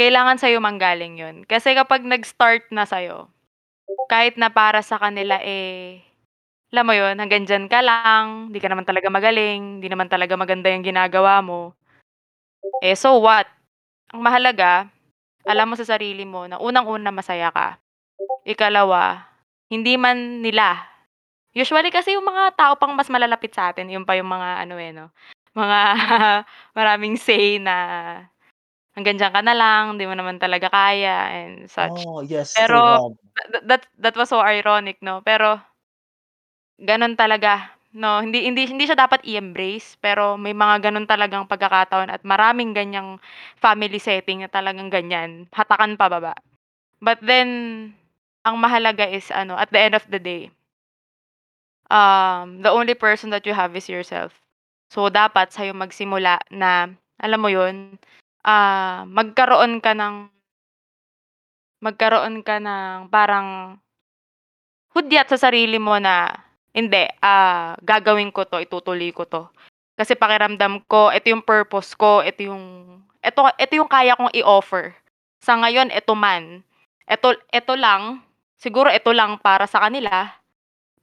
Kailangan 0.00 0.40
sa'yo 0.40 0.64
manggaling 0.64 1.20
yun. 1.20 1.36
Kasi 1.44 1.76
kapag 1.76 2.04
nag-start 2.08 2.72
na 2.72 2.88
sa'yo, 2.88 3.28
kahit 4.08 4.40
na 4.40 4.48
para 4.48 4.80
sa 4.80 4.96
kanila, 4.96 5.36
eh, 5.44 6.00
alam 6.72 6.88
mo 6.88 6.94
yun, 6.96 7.20
hanggang 7.20 7.44
diyan 7.44 7.68
ka 7.68 7.84
lang, 7.84 8.48
di 8.48 8.60
ka 8.60 8.68
naman 8.72 8.88
talaga 8.88 9.12
magaling, 9.12 9.84
di 9.84 9.88
naman 9.92 10.08
talaga 10.08 10.36
maganda 10.40 10.72
yung 10.72 10.84
ginagawa 10.84 11.44
mo. 11.44 11.76
Eh, 12.80 12.96
so 12.96 13.20
what? 13.20 13.48
Ang 14.12 14.24
mahalaga, 14.24 14.88
alam 15.44 15.68
mo 15.68 15.74
sa 15.76 15.84
sarili 15.84 16.24
mo 16.24 16.48
na 16.48 16.56
unang-una 16.56 17.12
masaya 17.12 17.52
ka. 17.52 17.76
Ikalawa, 18.48 19.20
hindi 19.68 20.00
man 20.00 20.40
nila 20.40 20.96
usually 21.56 21.88
kasi 21.88 22.12
yung 22.12 22.28
mga 22.28 22.52
tao 22.52 22.76
pang 22.76 22.92
mas 22.92 23.08
malalapit 23.08 23.56
sa 23.56 23.72
atin, 23.72 23.88
yun 23.88 24.04
pa 24.04 24.12
yung 24.20 24.28
mga 24.28 24.68
ano, 24.68 24.76
eh, 24.76 24.92
'no, 24.92 25.08
mga 25.57 25.78
maraming 26.78 27.16
say 27.18 27.59
na 27.59 27.76
hanggang 28.96 29.16
diyan 29.20 29.32
ka 29.34 29.42
na 29.44 29.54
lang, 29.57 29.84
di 29.98 30.04
mo 30.09 30.14
naman 30.16 30.38
talaga 30.42 30.68
kaya 30.72 31.30
and 31.44 31.68
such. 31.70 32.09
Oh, 32.09 32.20
yes, 32.22 32.54
Pero 32.57 32.98
that 33.52 33.62
that 33.68 33.82
that 34.00 34.14
was 34.16 34.28
so 34.32 34.40
ironic, 34.40 34.98
'no, 35.04 35.20
pero 35.24 35.61
ganun 36.88 37.14
talaga, 37.22 37.52
'no, 37.96 38.12
hindi 38.24 38.38
hindi 38.48 38.62
hindi 38.68 38.84
siya 38.88 38.98
dapat 39.04 39.20
i-embrace, 39.30 39.96
pero 40.04 40.36
may 40.44 40.52
mga 40.57 40.88
ganun 40.90 41.09
talagang 41.09 41.48
pagkakataon 41.52 42.09
at 42.12 42.22
maraming 42.26 42.70
ganiyang 42.76 43.11
family 43.64 44.00
setting 44.00 44.38
na 44.44 44.50
talagang 44.52 44.88
ganyan, 44.92 45.30
hatakan 45.52 45.96
pababa. 46.00 46.34
But 47.02 47.20
then, 47.24 47.48
ang 48.46 48.57
mahalaga 48.62 49.07
is 49.11 49.28
ano, 49.32 49.54
at 49.59 49.70
the 49.74 49.80
end 49.80 49.94
of 49.98 50.07
the 50.11 50.20
day 50.20 50.42
um, 51.90 52.62
the 52.62 52.70
only 52.70 52.94
person 52.94 53.30
that 53.30 53.46
you 53.46 53.54
have 53.54 53.74
is 53.76 53.88
yourself. 53.88 54.40
So, 54.91 55.11
dapat 55.11 55.51
sa'yo 55.51 55.74
magsimula 55.74 56.39
na, 56.55 56.87
alam 57.18 57.41
mo 57.43 57.51
yun, 57.51 57.99
ah, 58.47 59.03
magkaroon 59.11 59.82
ka 59.82 59.93
ng 59.99 60.30
magkaroon 61.84 62.41
ka 62.41 62.57
ng 62.57 63.12
parang 63.12 63.76
hudyat 64.95 65.26
sa 65.32 65.39
sarili 65.41 65.80
mo 65.80 65.99
na, 65.99 66.30
"Hindi, 66.76 67.09
ah, 67.24 67.74
gagawin 67.82 68.30
ko 68.30 68.45
'to, 68.47 68.61
itutuloy 68.62 69.11
ko 69.11 69.24
'to. 69.26 69.49
Kasi 69.97 70.12
pakiramdam 70.14 70.84
ko, 70.87 71.09
ito 71.11 71.32
yung 71.32 71.43
purpose 71.43 71.97
ko, 71.97 72.20
ito 72.22 72.45
yung 72.47 72.64
ito 73.24 73.41
ito 73.59 73.72
yung 73.80 73.91
kaya 73.91 74.14
kong 74.14 74.30
i-offer. 74.37 74.93
Sa 75.43 75.57
ngayon, 75.59 75.89
eto 75.91 76.12
man. 76.14 76.62
Eto 77.09 77.32
eto 77.51 77.74
lang, 77.78 78.20
siguro 78.61 78.91
eto 78.93 79.11
lang 79.16 79.39
para 79.41 79.64
sa 79.66 79.80
kanila, 79.89 80.37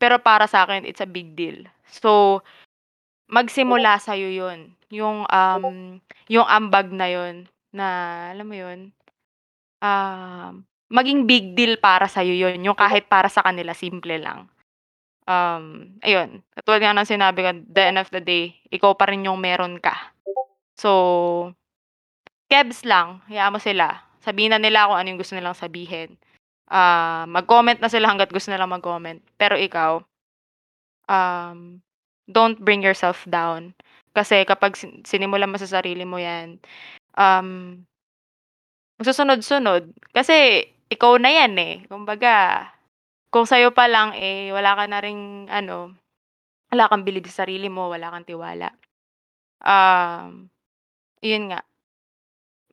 pero 0.01 0.19
para 0.21 0.45
sa'kin 0.49 0.85
it's 0.87 1.03
a 1.03 1.09
big 1.09 1.35
deal." 1.37 1.65
So, 1.89 2.41
magsimula 3.27 3.99
sa'yo 3.99 4.29
yun, 4.29 4.73
yung, 4.93 5.27
um, 5.27 5.99
yung 6.29 6.47
ambag 6.47 6.91
na 6.93 7.07
yun 7.09 7.47
na, 7.73 7.85
alam 8.31 8.45
mo 8.45 8.55
yun, 8.55 8.79
um, 9.81 10.63
maging 10.93 11.25
big 11.25 11.57
deal 11.57 11.75
para 11.81 12.05
sa'yo 12.05 12.37
yun, 12.37 12.61
yung 12.61 12.77
kahit 12.77 13.09
para 13.09 13.27
sa 13.27 13.41
kanila 13.41 13.73
simple 13.73 14.21
lang. 14.21 14.45
Um, 15.23 15.95
ayun, 16.03 16.43
katulad 16.51 16.83
nga 16.83 16.95
ng 16.99 17.09
sinabi 17.09 17.39
ko, 17.41 17.49
the 17.71 17.83
end 17.83 17.99
of 17.99 18.11
the 18.11 18.19
day, 18.19 18.59
ikaw 18.69 18.93
pa 18.93 19.07
rin 19.07 19.25
yung 19.25 19.39
meron 19.39 19.79
ka. 19.79 20.13
So, 20.75 21.55
kebs 22.51 22.83
lang, 22.83 23.23
hayaan 23.31 23.55
mo 23.55 23.59
sila. 23.59 24.03
Sabihin 24.21 24.55
na 24.55 24.59
nila 24.59 24.87
kung 24.87 24.99
ano 24.99 25.07
yung 25.09 25.19
gusto 25.19 25.35
nilang 25.35 25.57
sabihin. 25.57 26.15
Ah, 26.67 27.25
mag-comment 27.27 27.79
na 27.79 27.91
sila 27.91 28.07
hangga't 28.07 28.31
gusto 28.31 28.51
nilang 28.51 28.71
mag-comment. 28.71 29.19
Pero 29.35 29.55
ikaw, 29.59 29.99
um, 31.07 31.79
don't 32.29 32.59
bring 32.61 32.81
yourself 32.83 33.23
down. 33.29 33.75
Kasi 34.13 34.45
kapag 34.45 34.77
sin 34.77 35.01
sinimulan 35.07 35.49
mo 35.49 35.57
sa 35.57 35.69
sarili 35.69 36.05
mo 36.05 36.21
'yan, 36.21 36.61
um, 37.17 37.81
magsusunod-sunod. 39.01 39.93
Kasi 40.13 40.67
ikaw 40.93 41.17
na 41.21 41.29
'yan, 41.33 41.53
eh. 41.59 41.75
Kumbaga, 41.89 42.67
kung 43.33 43.45
sa'yo 43.49 43.73
pa 43.73 43.89
lang, 43.89 44.13
eh, 44.17 44.53
wala 44.53 44.77
ka 44.77 44.85
na 44.89 44.99
ring 45.03 45.49
ano, 45.49 45.93
wala 46.73 46.89
kang 46.89 47.05
bilib 47.07 47.25
sa 47.29 47.45
sarili 47.45 47.69
mo, 47.71 47.89
wala 47.93 48.11
kang 48.13 48.27
tiwala. 48.27 48.73
Um, 49.63 50.49
yun 51.23 51.53
nga. 51.53 51.61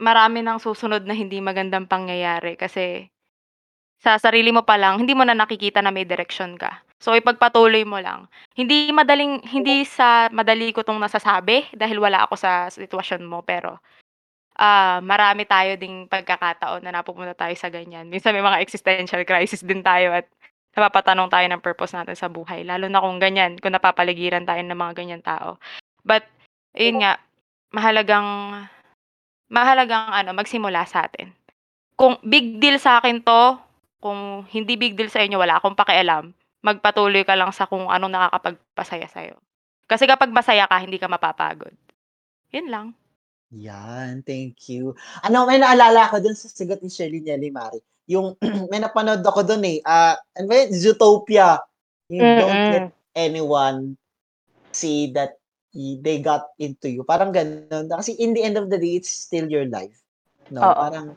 Marami 0.01 0.41
ng 0.43 0.59
susunod 0.59 1.05
na 1.05 1.13
hindi 1.13 1.39
magandang 1.45 1.85
pangyayari 1.85 2.57
kasi 2.57 3.13
sa 4.01 4.17
sarili 4.17 4.51
mo 4.51 4.65
pa 4.65 4.81
lang, 4.81 4.97
hindi 5.05 5.13
mo 5.13 5.29
na 5.29 5.37
nakikita 5.37 5.85
na 5.85 5.93
may 5.93 6.09
direksyon 6.09 6.57
ka. 6.57 6.81
So, 7.01 7.17
ipagpatuloy 7.17 7.89
mo 7.89 7.97
lang. 7.97 8.29
Hindi 8.53 8.93
madaling 8.93 9.41
hindi 9.49 9.89
sa 9.89 10.29
madali 10.29 10.69
ko 10.77 10.85
'tong 10.85 11.01
nasasabi 11.01 11.73
dahil 11.73 11.97
wala 11.97 12.29
ako 12.29 12.37
sa 12.37 12.69
sitwasyon 12.69 13.25
mo, 13.25 13.41
pero, 13.41 13.81
ah, 14.61 15.01
marami 15.05 15.45
tayo 15.49 15.77
ding 15.81 16.07
pagkakataon 16.11 16.85
na 16.85 16.93
napupunta 17.01 17.35
tayo 17.37 17.55
sa 17.59 17.69
ganyan. 17.73 18.09
Minsan 18.11 18.35
may 18.37 18.45
mga 18.45 18.61
existential 18.65 19.25
crisis 19.29 19.65
din 19.67 19.83
tayo 19.85 20.13
at 20.17 20.27
napapatanong 20.77 21.29
tayo 21.33 21.47
ng 21.51 21.63
purpose 21.65 21.95
natin 21.97 22.15
sa 22.19 22.29
buhay, 22.33 22.63
lalo 22.67 22.87
na 22.89 23.01
kung 23.03 23.19
ganyan, 23.23 23.59
kung 23.61 23.75
napapaligiran 23.75 24.47
tayo 24.49 24.61
ng 24.65 24.77
mga 24.79 24.95
ganyang 24.99 25.25
tao. 25.25 25.59
But, 26.07 26.25
ayun 26.79 27.03
nga, 27.05 27.19
mahalagang 27.75 28.29
mahalagang 29.53 30.11
ano, 30.15 30.33
magsimula 30.37 30.85
sa'tin. 30.89 31.33
Kung 31.99 32.17
big 32.27 32.59
deal 32.63 32.79
sa'kin 32.81 33.23
'to, 33.25 33.59
kung 34.03 34.45
hindi 34.53 34.75
big 34.81 34.95
deal 34.99 35.11
sa 35.13 35.23
inyo, 35.25 35.39
wala 35.41 35.59
akong 35.61 35.77
pakialam. 35.79 36.35
Magpatuloy 36.61 37.25
ka 37.25 37.35
lang 37.37 37.53
sa 37.57 37.65
kung 37.65 37.89
anong 37.89 38.13
nakakapagpasaya 38.13 39.09
sa'yo. 39.09 39.37
Kasi 39.89 40.05
kapag 40.05 40.31
masaya 40.31 40.69
ka, 40.69 40.77
hindi 40.79 41.01
ka 41.01 41.09
mapapagod. 41.09 41.75
Yun 42.53 42.69
lang. 42.69 42.87
Yan, 43.51 44.23
thank 44.23 44.71
you. 44.71 44.95
Ano, 45.27 45.43
may 45.49 45.59
naalala 45.59 46.07
ako 46.07 46.23
dun 46.23 46.39
sa 46.39 46.47
sagot 46.47 46.79
ni 46.85 46.91
Shelly 46.93 47.19
Nelly, 47.19 47.51
Mare, 47.51 47.83
yung 48.07 48.39
may 48.71 48.79
napanood 48.79 49.23
ako 49.27 49.43
dun, 49.43 49.63
eh, 49.67 49.83
ah, 49.83 50.15
ano 50.39 50.47
ba 50.47 50.55
yun, 50.55 50.71
Zootopia. 50.75 51.59
Yung 52.11 52.39
don't 52.39 52.65
let 52.71 52.87
anyone 53.15 53.95
see 54.75 55.11
that 55.15 55.39
they 55.75 56.19
got 56.19 56.51
into 56.59 56.91
you, 56.91 57.07
parang 57.07 57.31
gano'n. 57.31 57.87
Kasi 57.87 58.19
in 58.19 58.35
the 58.35 58.43
end 58.43 58.59
of 58.59 58.67
the 58.67 58.79
day, 58.79 58.99
it's 58.99 59.11
still 59.11 59.47
your 59.47 59.67
life, 59.71 60.03
'no? 60.51 60.75
Oo. 60.75 60.75
Parang 60.75 61.15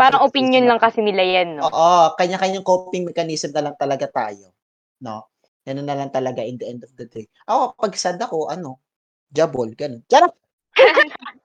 Parang 0.00 0.24
opinion 0.24 0.64
lang 0.64 0.80
kasi 0.80 1.04
nila 1.04 1.20
'yan, 1.20 1.60
'no? 1.60 1.68
Oo, 1.68 2.16
kanya-kanyang 2.16 2.64
coping 2.64 3.04
mechanism 3.04 3.52
na 3.52 3.68
lang 3.68 3.76
talaga 3.76 4.08
tayo, 4.08 4.55
'no? 5.02 5.28
Gano'n 5.66 5.86
na 5.86 5.96
lang 5.98 6.10
talaga 6.14 6.40
in 6.46 6.56
the 6.60 6.66
end 6.68 6.82
of 6.86 6.92
the 6.96 7.06
day. 7.10 7.26
Ako 7.50 7.74
'pag 7.78 7.94
sad 7.98 8.18
ako 8.22 8.48
ano, 8.52 8.78
jabol, 9.34 9.72
gano'n. 9.74 10.02
Charot! 10.10 10.34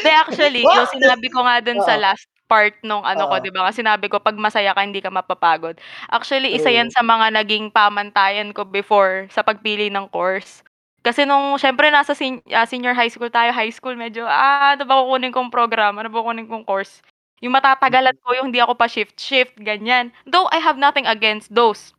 Hindi, 0.00 0.10
actually, 0.16 0.64
yung 0.72 0.88
sinabi 0.88 1.28
ko 1.28 1.44
nga 1.44 1.60
dun 1.60 1.80
sa 1.84 1.98
last 2.00 2.24
part 2.48 2.74
nung 2.82 3.04
ano 3.06 3.26
ko, 3.28 3.36
Oo. 3.38 3.42
'di 3.42 3.50
ba, 3.54 3.68
kasi 3.70 3.82
sinabi 3.84 4.06
ko 4.10 4.18
'pag 4.22 4.34
masaya 4.38 4.72
ka, 4.74 4.82
hindi 4.82 4.98
ka 5.04 5.10
mapapagod. 5.12 5.78
Actually, 6.10 6.54
isa 6.56 6.70
yan 6.72 6.88
sa 6.90 7.04
mga 7.04 7.30
naging 7.36 7.70
pamantayan 7.70 8.50
ko 8.56 8.64
before 8.66 9.28
sa 9.30 9.44
pagpili 9.46 9.92
ng 9.92 10.08
course. 10.10 10.62
Kasi 11.04 11.24
nung 11.28 11.56
siyempre 11.60 11.88
nasa 11.92 12.12
sen 12.16 12.40
ah, 12.52 12.66
senior 12.68 12.92
high 12.96 13.08
school 13.12 13.30
tayo, 13.32 13.52
high 13.54 13.72
school 13.72 13.94
medyo, 13.96 14.24
ah, 14.28 14.74
ano 14.76 14.84
ba 14.88 14.98
kukunin 15.04 15.32
kong 15.34 15.50
programa, 15.52 16.02
ano 16.04 16.10
ba 16.12 16.20
kukunin 16.24 16.48
kong 16.50 16.66
course? 16.66 17.00
Yung 17.44 17.54
matatagalan 17.56 18.16
ko, 18.20 18.36
yung 18.36 18.52
hindi 18.52 18.60
ako 18.60 18.76
pa 18.76 18.84
shift-shift, 18.90 19.56
ganyan. 19.64 20.12
Though 20.28 20.48
I 20.52 20.60
have 20.60 20.76
nothing 20.76 21.08
against 21.08 21.52
those 21.54 21.92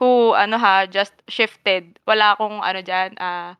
who 0.00 0.32
ano 0.34 0.56
ha, 0.58 0.86
just 0.88 1.14
shifted. 1.30 1.98
Wala 2.08 2.34
akong 2.38 2.62
ano 2.62 2.80
diyan, 2.82 3.18
ah, 3.20 3.54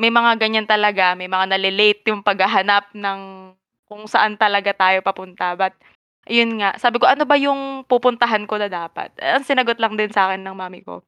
may 0.00 0.10
mga 0.12 0.38
ganyan 0.40 0.66
talaga, 0.68 1.14
may 1.18 1.28
mga 1.30 1.46
nale-late 1.56 2.02
yung 2.10 2.22
paghahanap 2.26 2.92
ng 2.96 3.20
kung 3.88 4.04
saan 4.10 4.36
talaga 4.40 4.72
tayo 4.74 5.00
papunta. 5.04 5.54
But 5.58 5.74
ayun 6.30 6.58
nga, 6.62 6.76
sabi 6.80 6.98
ko, 7.02 7.06
"Ano 7.08 7.24
ba 7.28 7.36
yung 7.38 7.84
pupuntahan 7.88 8.44
ko 8.48 8.56
na 8.60 8.68
dapat?" 8.72 9.12
Ang 9.20 9.44
sinagot 9.46 9.78
lang 9.82 9.94
din 9.98 10.10
sa'kin 10.12 10.42
ng 10.44 10.56
mami 10.56 10.82
ko, 10.86 11.02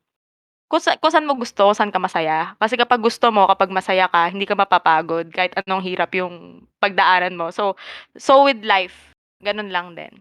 kung 0.71 0.83
sa 0.83 0.99
kung 0.99 1.13
saan 1.15 1.29
mo 1.29 1.35
gusto, 1.39 1.71
saan 1.77 1.95
ka 1.95 2.01
masaya. 2.03 2.55
Kasi 2.59 2.75
kapag 2.79 2.99
gusto 3.03 3.31
mo, 3.31 3.47
kapag 3.47 3.71
masaya 3.71 4.11
ka, 4.11 4.27
hindi 4.35 4.45
ka 4.51 4.59
mapapagod 4.59 5.31
kahit 5.31 5.55
anong 5.63 5.83
hirap 5.87 6.11
yung 6.19 6.67
pagdaanan 6.83 7.39
mo. 7.39 7.51
So 7.55 7.79
so 8.19 8.47
with 8.51 8.63
life, 8.67 9.15
gano'n 9.47 9.71
lang 9.71 9.95
din. 9.95 10.13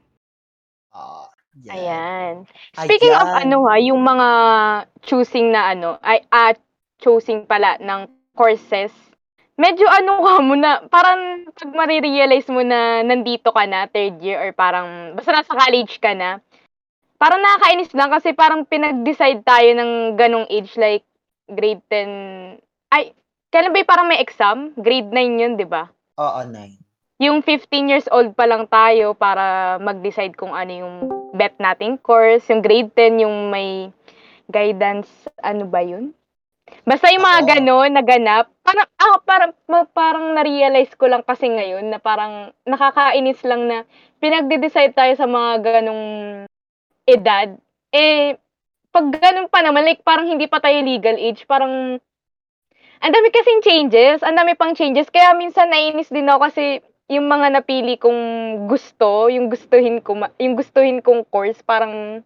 Ah, 0.94 1.30
yan. 1.64 1.76
Ayan. 1.76 2.34
Speaking 2.76 3.16
of 3.16 3.32
Ayan. 3.32 3.48
ano 3.48 3.58
ha, 3.70 3.76
yung 3.80 4.02
mga 4.04 4.28
choosing 5.08 5.56
na 5.56 5.72
ano, 5.72 5.96
ay 6.04 6.26
at 6.28 6.60
choosing 7.00 7.48
pala 7.48 7.80
ng 7.80 8.12
courses, 8.36 8.92
medyo 9.56 9.88
ano 9.88 10.20
ka 10.20 10.34
mo 10.44 10.56
na, 10.60 10.84
parang 10.92 11.48
pag 11.56 11.72
mare-realize 11.72 12.48
mo 12.52 12.60
na 12.60 13.00
nandito 13.04 13.56
ka 13.56 13.64
na, 13.64 13.88
third 13.88 14.20
year, 14.20 14.40
or 14.44 14.52
parang, 14.52 15.16
basta 15.16 15.32
nasa 15.32 15.56
college 15.56 16.04
ka 16.04 16.12
na, 16.12 16.44
parang 17.16 17.40
nakakainis 17.40 17.96
lang 17.96 18.12
kasi 18.12 18.36
parang 18.36 18.68
pinag-decide 18.68 19.40
tayo 19.48 19.70
ng 19.76 20.20
ganong 20.20 20.48
age, 20.52 20.76
like 20.76 21.08
grade 21.48 21.84
10, 21.88 22.60
ay, 22.92 23.16
kailan 23.48 23.72
ba 23.72 23.88
parang 23.88 24.12
may 24.12 24.20
exam? 24.20 24.76
Grade 24.76 25.08
9 25.08 25.40
yun, 25.40 25.54
di 25.56 25.64
ba? 25.64 25.88
Oo, 26.20 26.44
nine. 26.52 26.76
yung 27.16 27.40
15 27.40 27.88
years 27.88 28.08
old 28.12 28.36
pa 28.36 28.44
lang 28.44 28.68
tayo 28.68 29.16
para 29.16 29.76
mag-decide 29.80 30.36
kung 30.36 30.52
ano 30.52 30.72
yung 30.76 30.96
bet 31.36 31.56
nating 31.60 32.00
course. 32.00 32.48
Yung 32.48 32.64
grade 32.64 32.92
10, 32.96 33.22
yung 33.22 33.52
may 33.52 33.92
guidance, 34.48 35.10
ano 35.44 35.68
ba 35.68 35.84
yun? 35.84 36.16
Basta 36.82 37.14
yung 37.14 37.22
mga 37.22 37.42
Oo. 37.46 37.50
gano'n, 37.54 37.92
naganap. 37.94 38.50
Parang, 38.66 38.90
ah, 38.98 39.20
parang, 39.22 39.52
parang 39.94 40.26
na-realize 40.34 40.98
ko 40.98 41.06
lang 41.06 41.22
kasi 41.22 41.46
ngayon 41.46 41.94
na 41.94 42.02
parang 42.02 42.50
nakakainis 42.66 43.42
lang 43.46 43.70
na 43.70 43.78
pinagde-decide 44.18 44.98
tayo 44.98 45.14
sa 45.14 45.30
mga 45.30 45.52
ganong 45.62 46.06
edad. 47.06 47.54
Eh, 47.94 48.34
pag 48.90 49.06
ganun 49.14 49.52
pa 49.52 49.62
naman, 49.62 49.86
like 49.86 50.02
parang 50.02 50.26
hindi 50.26 50.50
pa 50.50 50.58
tayo 50.58 50.82
legal 50.82 51.20
age, 51.20 51.46
parang 51.46 52.02
ang 53.04 53.12
dami 53.14 53.30
kasing 53.30 53.62
changes, 53.62 54.26
ang 54.26 54.34
dami 54.34 54.58
pang 54.58 54.74
changes. 54.74 55.12
Kaya 55.14 55.38
minsan 55.38 55.70
nainis 55.70 56.10
din 56.10 56.26
ako 56.26 56.50
kasi 56.50 56.82
yung 57.06 57.30
mga 57.30 57.48
napili 57.54 58.02
kong 58.02 58.22
gusto, 58.66 59.30
yung 59.30 59.46
gustuhin 59.50 60.02
ko, 60.02 60.18
yung 60.42 60.58
gustuhin 60.58 61.06
kong 61.06 61.22
course, 61.30 61.62
parang, 61.62 62.26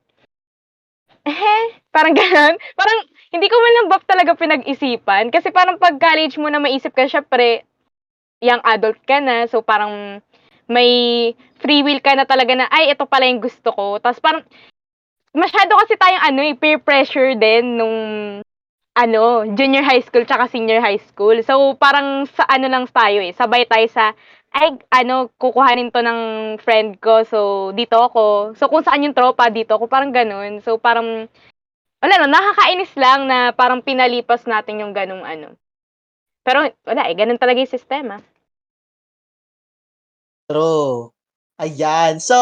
eh, 1.28 1.66
parang 1.92 2.16
ganun. 2.20 2.56
Parang, 2.80 3.00
hindi 3.30 3.48
ko 3.52 3.56
man 3.60 3.74
lang 3.76 3.88
ba 3.92 3.98
talaga 4.02 4.40
pinag-isipan. 4.40 5.30
Kasi 5.30 5.52
parang 5.52 5.78
pag 5.78 6.00
college 6.00 6.40
mo 6.40 6.48
na 6.48 6.64
maisip 6.64 6.96
ka, 6.96 7.06
syempre, 7.06 7.68
young 8.40 8.64
adult 8.64 8.98
ka 9.04 9.20
na, 9.20 9.46
so 9.52 9.60
parang 9.60 10.24
may 10.70 11.34
free 11.60 11.84
will 11.84 12.00
ka 12.00 12.16
na 12.16 12.24
talaga 12.24 12.56
na, 12.56 12.72
ay, 12.72 12.96
ito 12.96 13.04
pala 13.04 13.28
yung 13.28 13.44
gusto 13.44 13.70
ko. 13.76 14.00
Tapos 14.00 14.24
parang, 14.24 14.48
masyado 15.36 15.76
kasi 15.76 16.00
tayong 16.00 16.24
ano, 16.24 16.40
eh, 16.48 16.56
peer 16.56 16.80
pressure 16.80 17.36
din 17.36 17.76
nung 17.76 17.98
ano, 19.00 19.48
junior 19.56 19.88
high 19.88 20.04
school 20.04 20.28
tsaka 20.28 20.52
senior 20.52 20.84
high 20.84 21.00
school. 21.00 21.40
So, 21.40 21.80
parang 21.80 22.28
sa 22.36 22.44
ano 22.52 22.68
lang 22.68 22.86
tayo 22.92 23.24
eh, 23.24 23.32
sabay 23.32 23.64
tayo 23.64 23.88
sa, 23.88 24.12
ay, 24.52 24.76
ano, 24.92 25.32
kukuhanin 25.40 25.94
to 25.94 26.04
ng 26.04 26.22
friend 26.60 27.00
ko, 27.00 27.24
so, 27.24 27.72
dito 27.72 27.96
ako. 27.96 28.58
So, 28.60 28.68
kung 28.68 28.84
saan 28.84 29.08
yung 29.08 29.16
tropa, 29.16 29.48
dito 29.48 29.78
ako, 29.80 29.88
parang 29.88 30.12
ganun. 30.12 30.60
So, 30.60 30.76
parang, 30.76 31.32
wala 32.04 32.14
no, 32.20 32.28
nakakainis 32.28 32.92
lang 33.00 33.30
na 33.30 33.56
parang 33.56 33.80
pinalipas 33.86 34.44
natin 34.44 34.84
yung 34.84 34.92
ganung 34.92 35.24
ano. 35.24 35.56
Pero, 36.44 36.68
wala 36.84 37.08
eh, 37.08 37.16
ganun 37.16 37.40
talaga 37.40 37.62
yung 37.64 37.72
sistema. 37.72 38.20
True. 40.50 41.14
Ayan. 41.62 42.18
So, 42.18 42.36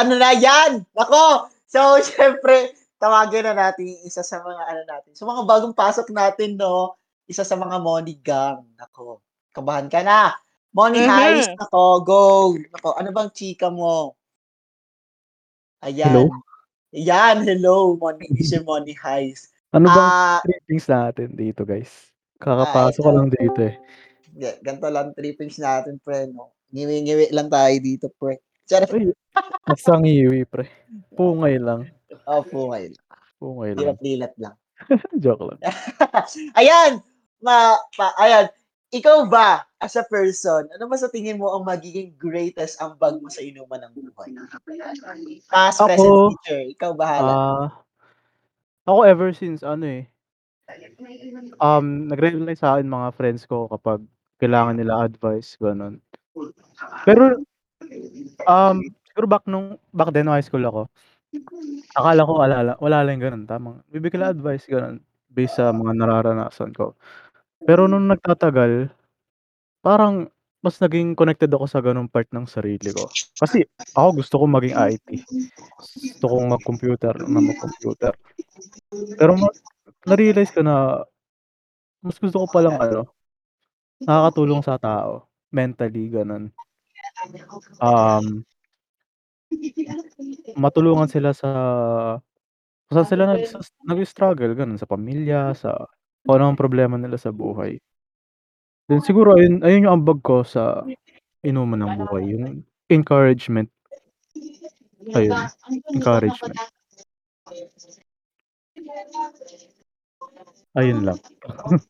ano 0.00 0.16
na 0.16 0.32
yan? 0.32 0.88
Nako! 0.96 1.50
So, 1.68 1.98
syempre, 2.08 2.72
tawagan 3.00 3.48
na 3.48 3.54
natin 3.56 3.88
isa 4.04 4.20
sa 4.20 4.38
mga 4.38 4.62
ano 4.62 4.82
natin. 4.84 5.10
So, 5.16 5.24
mga 5.24 5.48
bagong 5.48 5.72
pasok 5.72 6.12
natin, 6.12 6.54
no? 6.54 6.94
Isa 7.24 7.42
sa 7.42 7.56
mga 7.56 7.80
Money 7.80 8.20
Gang. 8.20 8.68
Nako. 8.76 9.24
Kabahan 9.50 9.88
ka 9.88 10.04
na. 10.04 10.36
Money 10.70 11.02
Mhm. 11.02 11.10
Heist. 11.10 11.50
Nako, 11.56 12.04
go. 12.04 12.22
Nako, 12.54 12.94
ano 12.94 13.08
bang 13.10 13.30
chika 13.32 13.72
mo? 13.72 14.14
Ayan. 15.80 16.12
Hello? 16.12 16.22
Ayan, 16.92 17.36
hello. 17.42 17.96
Money, 17.96 18.28
Mr. 18.30 18.60
Money 18.60 18.92
Heist. 18.94 19.48
Ano 19.70 19.86
bang 19.86 20.10
Ah, 20.10 20.38
trippings 20.42 20.86
natin 20.86 21.32
dito, 21.32 21.62
guys? 21.62 22.10
Kakapasok 22.36 23.00
ko 23.00 23.08
ito. 23.08 23.16
lang 23.16 23.28
dito 23.30 23.60
eh. 23.62 23.74
yeah, 24.32 24.54
ganito 24.60 24.86
lang 24.88 25.14
trippings 25.14 25.56
natin, 25.56 25.98
pre, 25.98 26.26
no? 26.26 26.50
Ngiwi-ngiwi 26.70 27.30
lang 27.30 27.48
tayo 27.48 27.74
dito, 27.78 28.06
pre. 28.12 28.38
Charot. 28.64 28.90
Asang 29.64 30.06
iwi, 30.06 30.42
pre. 30.44 30.66
Pungay 31.14 31.58
lang. 31.58 31.86
Opo, 32.26 32.74
ngayon. 32.74 32.92
Pungay 33.40 33.72
lang. 33.72 33.96
Lilat-lilat 33.96 34.34
lang. 34.36 34.54
Joke 35.22 35.44
lang. 35.48 35.60
ayan, 36.60 37.00
ma, 37.40 37.76
pa, 37.96 38.12
ayan. 38.20 38.48
Ikaw 38.90 39.30
ba, 39.30 39.62
as 39.78 39.94
a 39.94 40.02
person, 40.02 40.66
ano 40.74 40.84
ba 40.90 40.98
sa 40.98 41.06
tingin 41.06 41.38
mo 41.38 41.54
ang 41.54 41.62
magiging 41.62 42.10
greatest 42.18 42.82
ambag 42.82 43.22
mo 43.22 43.30
sa 43.30 43.38
inuman 43.38 43.86
ng 43.86 43.92
buhay? 43.94 44.34
Past, 45.46 45.78
Ako- 45.78 45.86
present, 45.86 46.14
future. 46.34 46.62
Ikaw 46.74 46.90
bahala. 46.98 47.30
Ah, 47.30 47.66
ako 48.90 49.00
ever 49.06 49.30
since 49.30 49.62
ano 49.62 49.86
eh, 49.86 50.04
um, 51.62 52.10
nagre-rely 52.10 52.58
sa 52.58 52.74
akin 52.74 52.90
mga 52.90 53.08
friends 53.14 53.46
ko 53.46 53.70
kapag 53.70 54.02
kailangan 54.42 54.74
nila 54.74 55.06
advice, 55.06 55.54
gano'n. 55.60 56.02
Pero, 57.06 57.44
um, 58.48 58.76
siguro 59.06 59.26
back 59.28 59.44
nung 59.46 59.76
back 59.92 60.10
then 60.10 60.26
high 60.26 60.42
school 60.42 60.64
ako, 60.64 60.90
akala 61.94 62.22
ko 62.26 62.32
wala 62.38 62.56
lang 62.62 62.78
wala 62.78 62.98
lang 63.06 63.18
gano'n, 63.22 63.44
tamang 63.46 63.82
bibigyan 63.90 64.26
lang 64.26 64.32
advice 64.38 64.66
gano'n, 64.66 64.98
based 65.30 65.58
sa 65.58 65.70
mga 65.74 65.92
nararanasan 65.94 66.74
ko. 66.74 66.94
Pero 67.66 67.86
nung 67.86 68.08
nagtatagal, 68.10 68.90
parang 69.84 70.28
mas 70.60 70.76
naging 70.76 71.16
connected 71.16 71.48
ako 71.52 71.64
sa 71.70 71.80
gano'ng 71.80 72.10
part 72.10 72.28
ng 72.34 72.44
sarili 72.44 72.92
ko. 72.92 73.08
Kasi 73.40 73.64
ako 73.96 74.08
gusto 74.20 74.34
kong 74.42 74.52
maging 74.60 74.76
IT. 74.76 75.08
Gusto 75.80 76.26
kong 76.28 76.46
mag-computer 76.52 77.14
na 77.16 77.40
mag-computer. 77.40 78.12
Pero 79.16 79.32
ma 79.38 79.48
na-realize 80.04 80.52
ko 80.52 80.60
na 80.64 81.04
mas 82.00 82.16
gusto 82.16 82.44
ko 82.44 82.46
palang 82.48 82.76
ano, 82.80 83.00
nakakatulong 84.04 84.62
sa 84.64 84.76
tao, 84.80 85.28
mentally 85.52 86.08
gano'n. 86.12 86.48
Um 87.80 88.44
matulungan 90.64 91.08
sila 91.10 91.30
sa 91.34 91.50
kung 92.88 92.94
saan 93.02 93.08
sila 93.10 93.24
nagsas 93.30 93.70
nag-i-struggle 93.86 94.52
gano'n, 94.58 94.78
sa 94.80 94.88
pamilya, 94.90 95.54
sa 95.56 95.74
kung 96.26 96.34
ano 96.38 96.52
ang 96.54 96.60
problema 96.60 96.96
nila 97.00 97.16
sa 97.20 97.30
buhay. 97.34 97.80
Then 98.88 99.00
siguro 99.04 99.36
ayun 99.36 99.60
ayun 99.66 99.84
yung 99.84 99.94
ambag 100.00 100.18
ko 100.24 100.40
sa 100.46 100.86
inuman 101.44 101.80
ng 101.84 101.92
buhay, 102.06 102.24
yung 102.34 102.44
encouragement. 102.90 103.70
Ayun, 105.16 105.40
encouragement. 105.94 106.56
Ayun 110.78 111.02
lang. 111.02 111.18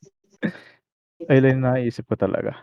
Ayun 1.30 1.42
lang 1.44 1.52
yung 1.60 1.64
naiisip 1.68 2.04
ko 2.08 2.16
talaga. 2.16 2.56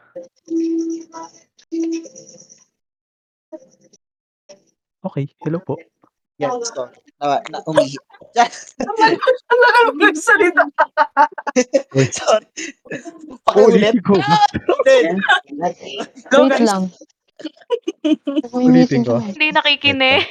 Okey, 5.08 5.32
hello 5.40 5.64
po. 5.64 5.80
Yan, 6.44 6.52
so, 6.68 6.92
na, 7.24 7.40
na, 7.48 7.58
umihi. 7.72 7.96
Ang 8.36 9.60
lakas 9.64 9.88
mo 9.88 10.04
nagsalita. 10.04 10.64
Sorry. 12.12 12.48
Pakiulit. 13.48 13.96
Ko. 14.04 14.20
Then, 14.84 15.18
Go, 16.30 16.46
Wait 16.46 16.60
guys. 16.60 16.68
lang. 16.68 16.84
Ulitin 18.52 19.08
ko. 19.08 19.18
Hindi 19.24 19.56
nakikinig. 19.56 20.28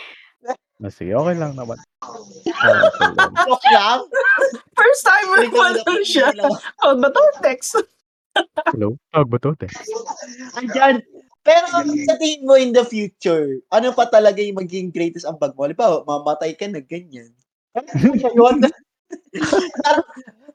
Ah, 0.76 0.92
sige, 0.92 1.16
okay 1.16 1.34
lang 1.40 1.56
naman. 1.56 1.80
Ah, 2.04 2.84
okay 2.84 3.08
lang. 3.16 3.32
joke 3.48 3.68
lang. 3.72 3.98
First 4.76 5.02
timer 5.08 5.40
Hindi 5.40 5.56
ko 5.56 5.60
lang 5.72 6.04
siya. 6.04 6.28
Oh, 6.84 6.92
ba 7.00 7.08
to? 7.08 7.24
Text. 7.40 7.80
Hello? 8.68 9.00
Tawag 9.08 9.28
ba 9.32 9.38
'to, 9.40 9.56
te? 9.56 9.64
Andyan. 10.60 11.00
Pero 11.46 11.64
sa 11.70 12.18
tingin 12.18 12.42
mo 12.42 12.58
in 12.58 12.74
the 12.74 12.82
future, 12.82 13.62
ano 13.70 13.94
pa 13.94 14.10
talaga 14.10 14.42
yung 14.42 14.58
magiging 14.58 14.90
greatest 14.90 15.22
ambag 15.30 15.54
mo? 15.54 15.62
Halimbawa, 15.62 16.02
mamatay 16.02 16.58
ka 16.58 16.66
na 16.66 16.82
ganyan. 16.82 17.30
Yun. 18.38 18.66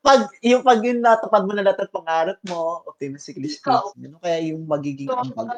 Pag 0.02 0.28
yung 0.42 0.66
pag 0.66 0.82
yun 0.82 1.00
natupad 1.00 1.46
mo 1.46 1.54
na 1.54 1.62
lahat 1.62 1.86
ng 1.86 1.94
pangarap 1.94 2.39
mo, 2.50 2.82
optimistically 2.89 3.48
speaking, 3.48 4.10
ano 4.12 4.18
kaya 4.20 4.52
yung 4.52 4.66
magiging 4.66 5.08
ambag 5.08 5.48
mo? 5.48 5.56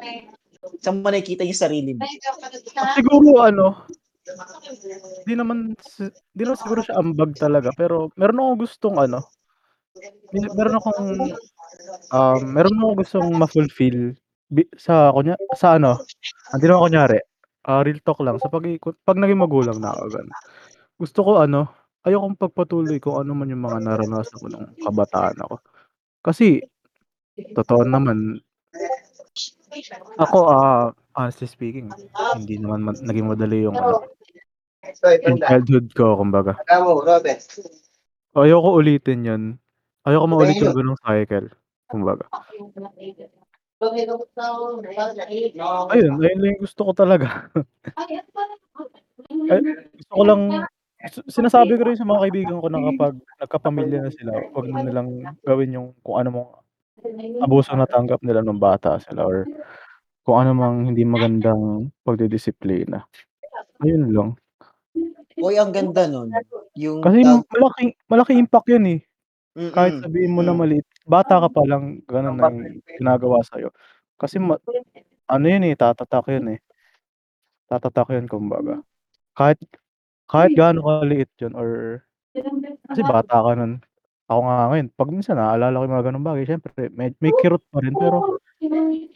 Saan 0.84 1.00
mo 1.00 1.08
nakikita 1.08 1.42
yung 1.48 1.56
sarili 1.56 1.96
mo? 1.96 2.04
Siguro 2.94 3.40
ano, 3.40 3.88
di 5.24 5.34
naman 5.34 5.72
di 6.36 6.42
naman 6.44 6.60
siguro 6.60 6.84
siya 6.84 7.00
ambag 7.00 7.32
talaga, 7.40 7.72
pero 7.72 8.12
meron 8.20 8.40
akong 8.44 8.60
gustong 8.68 8.96
ano, 9.00 9.24
meron 10.52 10.76
akong 10.78 11.00
Um, 12.14 12.54
meron 12.54 12.76
akong 12.78 12.98
gustong 13.02 13.28
ma-fulfill 13.34 14.14
bi 14.54 14.62
sa 14.78 15.10
kunya 15.14 15.34
sa 15.58 15.76
ano, 15.78 15.98
hindi 16.54 16.64
naman 16.70 16.82
kunyari, 16.90 17.18
ah, 17.68 17.82
real 17.86 18.00
talk 18.04 18.20
lang 18.26 18.38
sa 18.42 18.48
pag-iikot 18.52 18.96
'pag 19.06 19.18
naging 19.20 19.40
magulang 19.42 19.78
na 19.82 19.92
ako 19.96 20.02
gano'n. 20.14 20.36
Gusto 21.00 21.20
ko 21.26 21.32
ano, 21.42 21.60
ayokong 22.06 22.38
pagpatuloy 22.40 22.98
kung 23.02 23.18
ano 23.20 23.32
man 23.38 23.50
yung 23.52 23.64
mga 23.66 23.80
naranasan 23.84 24.38
ko 24.42 24.46
nung 24.52 24.68
kabataan 24.80 25.38
ako. 25.44 25.56
Kasi, 26.24 26.62
totoo 27.56 27.84
naman 27.88 28.40
ako, 30.20 30.38
ah, 30.50 30.92
honestly 31.18 31.48
speaking, 31.50 31.90
hindi 32.34 32.56
naman 32.60 32.80
ma 32.86 32.92
naging 32.94 33.28
madali 33.30 33.66
yung 33.66 33.76
ano 33.78 33.98
yung 35.26 35.40
childhood 35.46 35.86
ko 35.96 36.16
kumbaga. 36.20 36.54
Ayoko 38.34 38.70
ulitin 38.80 39.20
yun. 39.28 39.42
Ayoko 40.06 40.26
maulit 40.28 40.58
yung 40.60 40.74
gano'ng 40.74 40.98
cycle, 41.04 41.48
kumbaga. 41.90 42.26
Ayun, 45.90 46.14
ayun 46.22 46.38
lang 46.40 46.50
yung 46.54 46.62
gusto 46.62 46.80
ko 46.86 46.92
talaga. 46.94 47.50
Ay, 49.50 49.60
gusto 49.98 50.12
ko 50.14 50.24
lang 50.24 50.40
si 51.04 51.20
sinasabi 51.28 51.76
ko 51.76 51.84
rin 51.84 52.00
sa 52.00 52.08
mga 52.08 52.22
kaibigan 52.28 52.58
ko 52.64 52.68
na 52.72 52.80
kapag 52.80 53.14
nagkapamilya 53.36 53.98
na 54.08 54.12
sila, 54.14 54.32
wag 54.56 54.66
na 54.72 54.80
nilang 54.80 55.10
gawin 55.44 55.76
yung 55.76 55.88
kung 56.00 56.16
ano 56.16 56.28
mong 56.32 56.50
abusong 57.44 57.76
natanggap 57.76 58.24
nila 58.24 58.40
nung 58.40 58.56
bata 58.56 58.96
sila 59.04 59.28
or 59.28 59.44
kung 60.24 60.40
ano 60.40 60.56
mang 60.56 60.88
hindi 60.88 61.04
magandang 61.04 61.92
pagdidisiplina. 62.00 63.04
Ayun 63.84 64.04
lang. 64.08 64.30
Uy, 65.36 65.60
ang 65.60 65.74
ganda 65.74 66.08
nun. 66.08 66.32
Yung 66.78 67.04
Kasi 67.04 67.20
tawag 67.20 67.44
malaking 67.52 67.90
malaking 68.08 68.38
impact 68.40 68.68
yun, 68.70 68.84
eh. 68.86 69.00
Kahit 69.54 70.00
Mm, 70.00 70.02
sabihin 70.02 70.34
mo 70.34 70.42
na 70.42 70.54
mm. 70.54 70.58
maliit, 70.58 70.86
bata 71.06 71.34
ka 71.44 71.48
pa 71.52 71.62
lang 71.68 72.02
gano'n 72.08 72.36
na 72.38 72.48
yung 72.52 72.80
ginagawa 73.00 73.40
sa'yo. 73.46 73.70
Kasi 74.20 74.38
ma 74.42 74.56
ano 75.30 75.46
yun, 75.48 75.64
eh, 75.68 75.76
tatatak 75.78 76.26
yun, 76.32 76.46
eh. 76.56 76.60
Tatatak 77.70 78.12
yun 78.12 78.28
kumbaga. 78.28 78.84
Kahit 79.36 79.60
kahit 80.30 80.52
gaano 80.56 80.82
kaliit 80.86 81.30
yun 81.40 81.54
or 81.56 82.02
kasi 82.90 83.02
bata 83.06 83.36
ka 83.44 83.52
nun. 83.58 83.80
Ako 84.30 84.40
nga 84.46 84.56
ngayon 84.72 84.88
'pag 84.96 85.10
minsan 85.12 85.36
naalala 85.40 85.76
ko 85.80 85.84
yung 85.86 85.94
mga 85.96 86.06
gano'ng 86.10 86.26
bagay 86.28 86.44
siyempre 86.48 86.72
may 86.94 87.10
may 87.22 87.32
kirot 87.36 87.62
pa 87.72 87.80
rin 87.84 87.96
pero 87.98 88.24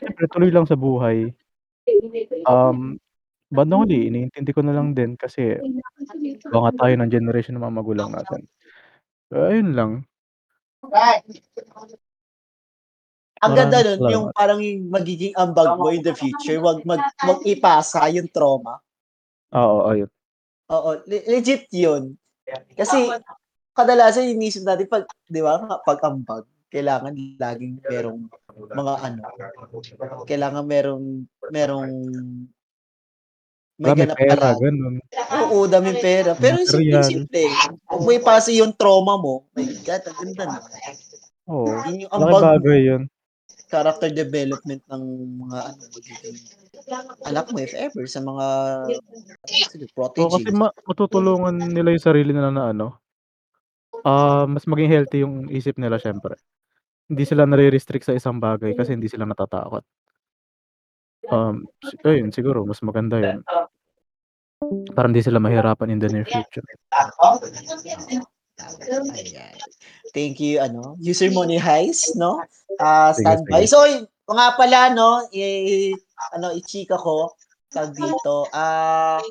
siyempre 0.01 0.27
tuloy 0.33 0.51
lang 0.53 0.67
sa 0.69 0.77
buhay. 0.79 1.33
Um, 2.47 2.99
bandang 3.53 3.85
huli 3.87 4.09
iniintindi 4.11 4.53
ko 4.55 4.63
na 4.65 4.75
lang 4.77 4.93
din 4.97 5.17
kasi 5.19 5.59
baka 6.53 6.71
tayo 6.77 6.95
ng 7.01 7.13
generation 7.13 7.57
ng 7.59 7.65
mga 7.65 7.77
magulang 7.81 8.11
natin. 8.15 8.47
Kaya 9.33 9.45
ayun 9.57 9.71
lang. 9.77 9.93
Ang 13.39 13.55
ganda 13.55 13.79
nun 13.87 14.01
yung 14.11 14.27
parang 14.35 14.59
yung 14.59 14.91
magiging 14.91 15.35
ambag 15.39 15.79
mo 15.79 15.95
in 15.95 16.03
the 16.03 16.15
future, 16.15 16.59
wag 16.59 16.83
mag 16.83 17.03
wag 17.23 17.41
ipasa 17.47 18.11
yung 18.11 18.27
trauma. 18.35 18.83
Oo, 19.55 19.87
ayun. 19.87 20.11
Oo, 20.69 20.99
le 21.07 21.23
legit 21.31 21.71
yun. 21.71 22.19
Kasi 22.75 22.99
kadalasan 23.79 24.35
iniisip 24.35 24.67
natin 24.67 24.91
'pag 24.91 25.07
'di 25.31 25.41
ba, 25.41 25.79
pag 25.87 25.99
ambag 26.03 26.45
kailangan 26.69 27.15
laging 27.39 27.81
merong 27.87 28.27
mga 28.75 28.95
ano, 29.07 29.23
kailangan 30.27 30.65
merong 30.67 31.07
merong 31.49 31.89
may 33.79 33.95
Dami 33.95 34.01
ganap 34.05 34.17
pera, 34.19 34.35
palagi. 34.43 34.63
gano'n. 34.67 34.95
Oo, 35.47 35.59
daming 35.71 35.99
pera. 36.03 36.31
Pero 36.35 36.59
yung 36.59 36.67
Material. 36.67 37.07
simpleng-simple, 37.07 37.47
wag 37.87 38.03
mo 38.03 38.11
ipasa 38.11 38.51
yung 38.51 38.75
trauma 38.75 39.15
mo, 39.15 39.47
my 39.55 39.65
God, 39.87 40.03
ang 40.03 40.17
ganda 40.19 40.43
nun. 40.51 40.65
Oo, 41.49 41.71
Yun 41.87 42.03
yung 42.03 42.13
ambag 42.13 42.33
mo. 42.35 42.43
bagay 42.43 42.79
yun. 42.83 43.03
Character 43.71 44.11
development 44.11 44.83
ng 44.91 45.03
mga 45.47 45.59
ano, 45.73 45.81
magiging 45.95 46.39
anak 47.29 47.47
mo 47.53 47.59
if 47.61 47.73
ever 47.77 48.05
sa 48.09 48.21
mga 48.25 48.47
Oo, 50.19 50.31
kasi 50.33 50.51
ma 50.51 50.73
matutulungan 50.89 51.55
nila 51.55 51.93
yung 51.95 52.03
sarili 52.03 52.33
nila 52.33 52.51
na 52.51 52.73
ano, 52.73 52.99
ah, 54.03 54.49
mas 54.49 54.67
maging 54.67 54.91
healthy 54.91 55.23
yung 55.23 55.47
isip 55.53 55.77
nila 55.79 56.01
siyempre. 56.01 56.35
Hindi 57.09 57.25
sila 57.25 57.45
nare-restrict 57.49 58.09
sa 58.09 58.17
isang 58.17 58.41
bagay 58.41 58.75
kasi 58.75 58.97
hindi 58.97 59.07
sila 59.09 59.25
natatakot. 59.25 59.85
Um, 61.29 61.69
ayun 62.09 62.33
siguro 62.33 62.65
mas 62.65 62.81
maganda 62.81 63.21
yun. 63.21 63.45
Para 64.97 65.07
hindi 65.07 65.23
sila 65.23 65.39
mahirapan 65.39 65.93
in 65.93 66.01
the 66.01 66.09
near 66.11 66.27
future. 66.27 66.65
Ayan. 68.59 69.55
Thank 70.11 70.41
you 70.43 70.59
ano, 70.59 70.99
user 70.99 71.31
money 71.31 71.61
heist 71.61 72.19
'no, 72.19 72.43
ah, 72.83 73.15
Sige, 73.15 73.23
standby. 73.23 73.63
So, 73.71 73.85
nga 74.27 74.49
pala 74.59 74.91
'no, 74.91 75.29
i 75.31 75.95
ano, 76.35 76.51
i-chika 76.57 76.99
ko, 76.99 77.39
tawag 77.71 77.95
dito, 77.95 78.49
ah, 78.51 79.23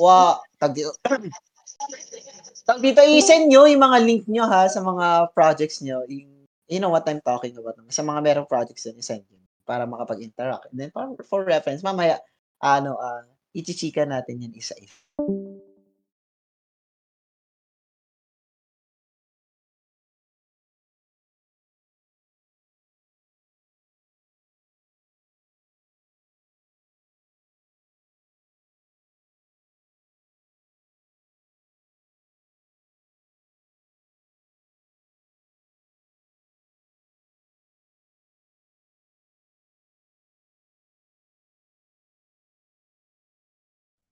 wa 0.00 0.40
tawag 0.56 0.72
dito 0.72 0.92
tawag 2.66 2.80
dito, 2.80 3.04
i-send 3.04 3.50
niyo 3.50 3.68
yung 3.68 3.82
mga 3.82 3.98
link 4.02 4.24
niyo 4.24 4.48
ha, 4.48 4.64
sa 4.72 4.80
mga 4.80 5.36
projects 5.36 5.84
niyo, 5.84 6.00
yung 6.08 6.48
you 6.70 6.80
know 6.80 6.88
what 6.88 7.04
I'm 7.06 7.20
talking 7.20 7.52
about, 7.60 7.76
sa 7.92 8.00
mga 8.00 8.24
merong 8.24 8.48
projects 8.48 8.88
dun 8.88 8.96
i-send 8.96 9.26
niyo 9.28 9.45
para 9.66 9.84
makapag-interact. 9.84 10.70
And 10.70 10.78
then 10.78 10.90
for 10.94 11.18
for 11.26 11.40
reference 11.42 11.82
mamaya 11.82 12.22
ano, 12.62 12.96
ah, 12.96 13.26
ichi-chika 13.52 14.06
natin 14.06 14.46
yan 14.46 14.54
isa-isa. 14.54 15.04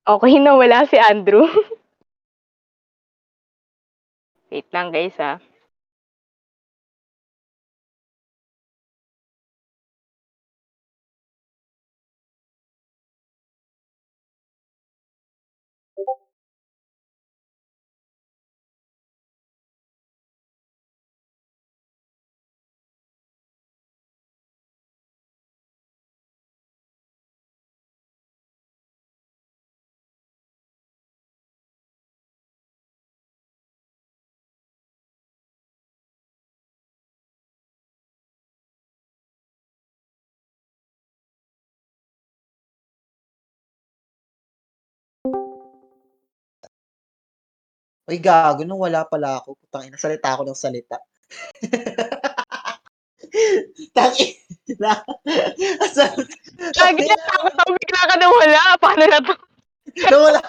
Okey, 0.05 0.37
nawala 0.37 0.85
si 0.85 1.01
Andrew. 1.01 1.49
Wait 4.53 4.69
lang 4.69 4.93
guys, 4.93 5.17
ah. 5.17 5.41
Uy, 48.05 48.21
gago 48.21 48.63
nawala 48.69 49.09
pala 49.09 49.41
ako, 49.41 49.57
putang-ina 49.65 49.97
salita 49.97 50.37
ako 50.37 50.45
ng 50.45 50.59
salita. 50.59 51.01
Tangina. 53.97 54.93
Asa 55.83 56.13
Lagi 56.79 57.03
natakot 57.03 57.55
ako 57.59 57.71
bigla 57.75 58.03
ka 58.07 58.17
nawala, 58.21 58.61
paano 58.79 59.05
na 59.09 59.19
'to? 59.25 59.35
Nawala 60.13 60.41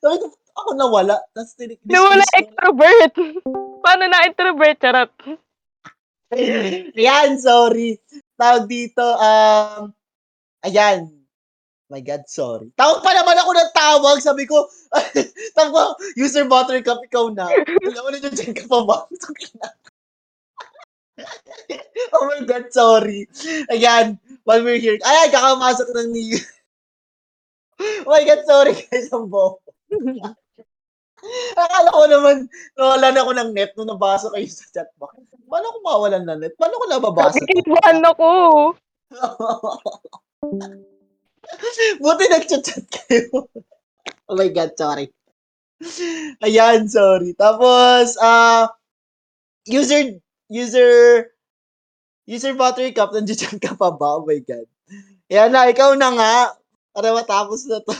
sabi 0.00 0.24
ko 0.26 0.36
ako 0.52 0.70
nawala 0.76 1.16
ta's 1.32 1.54
tini 1.56 1.76
Nawala 1.86 2.24
extrovert. 2.36 3.14
Paano 3.82 4.04
na 4.08 4.26
introvert, 4.26 4.78
charot. 4.80 5.12
Yan, 7.06 7.36
sorry. 7.36 8.00
Tawag 8.40 8.64
dito, 8.64 9.04
um, 9.04 9.92
ayan. 10.64 11.21
My 11.92 12.00
God, 12.00 12.24
sorry. 12.24 12.72
Tawag 12.72 13.04
pa 13.04 13.12
naman 13.12 13.36
ako 13.36 13.50
ng 13.52 13.70
tawag, 13.76 14.16
sabi 14.24 14.48
ko, 14.48 14.64
ko, 15.76 15.82
user 16.16 16.48
buttercup, 16.48 17.04
ikaw 17.04 17.28
na. 17.28 17.52
Alam 17.52 18.00
mo 18.00 18.08
na 18.08 18.24
nandiyan 18.24 18.56
ka 18.56 18.64
pa 18.64 18.80
ba? 18.80 19.04
Oh 22.16 22.24
my 22.28 22.40
God, 22.48 22.72
sorry. 22.72 23.28
Ayan, 23.68 24.16
while 24.44 24.64
we're 24.64 24.80
here. 24.80 24.96
Ayan, 25.04 25.28
kakamasok 25.32 25.88
ng 25.92 26.08
ni 26.12 26.40
Oh 27.82 28.08
my 28.08 28.22
God, 28.24 28.42
sorry 28.46 28.72
guys, 28.88 29.10
ang 29.10 29.28
bobo. 29.28 29.60
Akala 31.54 31.90
ko 31.94 32.04
naman, 32.10 32.36
nawalan 32.74 33.20
ako 33.20 33.30
ng 33.36 33.50
net 33.54 33.70
nung 33.78 33.90
nabasa 33.90 34.32
kayo 34.34 34.46
sa 34.50 34.66
chat 34.74 34.88
box. 34.98 35.18
Paano 35.46 35.70
ako 35.70 35.78
mawalan 35.84 36.24
ng 36.26 36.38
net? 36.40 36.54
Paano 36.58 36.80
ko 36.80 36.84
nababasa 36.88 37.38
to? 37.38 37.44
Nagkikibuhan 37.44 38.00
ako. 38.06 38.28
Buti 42.02 42.24
nag-chat 42.30 42.64
kayo. 42.90 43.48
oh 44.28 44.36
my 44.36 44.48
God, 44.50 44.72
sorry. 44.78 45.06
Ayan, 46.42 46.86
sorry. 46.86 47.34
Tapos, 47.34 48.14
ah, 48.22 48.70
user, 49.66 50.18
user, 50.46 51.26
user 52.26 52.54
battery 52.54 52.94
cup, 52.94 53.10
nandiyan 53.10 53.58
ka 53.58 53.74
pa 53.74 53.90
ba? 53.90 54.22
Oh 54.22 54.24
my 54.26 54.38
God. 54.42 54.66
Ayan 55.30 55.50
na, 55.50 55.70
ikaw 55.70 55.94
na 55.98 56.10
nga. 56.14 56.34
Para 56.92 57.16
matapos 57.16 57.64
na 57.66 57.80
to. 57.80 57.94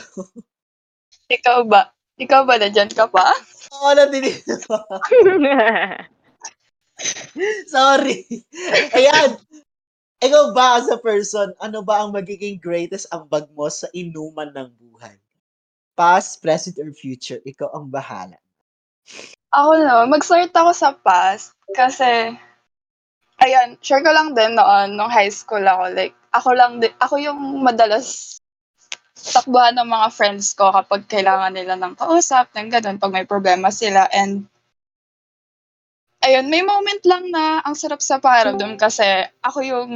Ikaw 1.33 1.65
ba? 1.65 1.89
Ikaw 2.21 2.45
ba 2.45 2.61
nandiyan 2.61 2.93
ka 2.93 3.09
pa? 3.09 3.25
Oo, 3.73 3.89
nandito. 3.97 4.53
Sorry. 7.73 8.21
Ayan. 8.93 9.29
Ikaw 10.23 10.55
ba 10.55 10.79
as 10.79 10.87
a 10.87 10.95
person, 10.95 11.51
ano 11.59 11.83
ba 11.83 11.99
ang 11.99 12.15
magiging 12.15 12.55
greatest 12.55 13.11
ambag 13.11 13.43
mo 13.51 13.67
sa 13.67 13.91
inuman 13.91 14.55
ng 14.55 14.71
buhay? 14.79 15.19
Past, 15.99 16.39
present, 16.39 16.79
or 16.79 16.89
future? 16.95 17.43
Ikaw 17.43 17.75
ang 17.75 17.91
bahala. 17.91 18.39
Ako 19.51 19.83
no, 19.83 20.07
mag-start 20.07 20.55
ako 20.55 20.71
sa 20.71 20.95
past 20.95 21.51
kasi 21.75 22.33
ayan, 23.43 23.75
share 23.83 24.01
ko 24.01 24.09
lang 24.15 24.31
din 24.31 24.55
noon 24.55 24.95
nung 24.95 25.11
high 25.11 25.29
school 25.29 25.61
ako 25.61 25.91
like 25.91 26.15
ako 26.33 26.49
lang 26.57 26.81
din, 26.81 26.89
ako 26.97 27.21
yung 27.21 27.61
madalas 27.61 28.39
takbuhan 29.13 29.77
ng 29.77 29.87
mga 29.87 30.07
friends 30.11 30.51
ko 30.57 30.73
kapag 30.73 31.07
kailangan 31.07 31.53
nila 31.55 31.77
ng 31.79 31.95
kausap, 31.95 32.51
ng 32.57 32.67
ganun, 32.73 32.99
pag 32.99 33.13
may 33.13 33.23
problema 33.23 33.71
sila. 33.71 34.09
And, 34.11 34.49
ayun, 36.25 36.51
may 36.51 36.65
moment 36.65 36.99
lang 37.07 37.31
na 37.31 37.63
ang 37.63 37.77
sarap 37.77 38.03
sa 38.03 38.19
pakiramdam 38.19 38.75
kasi 38.75 39.05
ako 39.39 39.63
yung, 39.63 39.89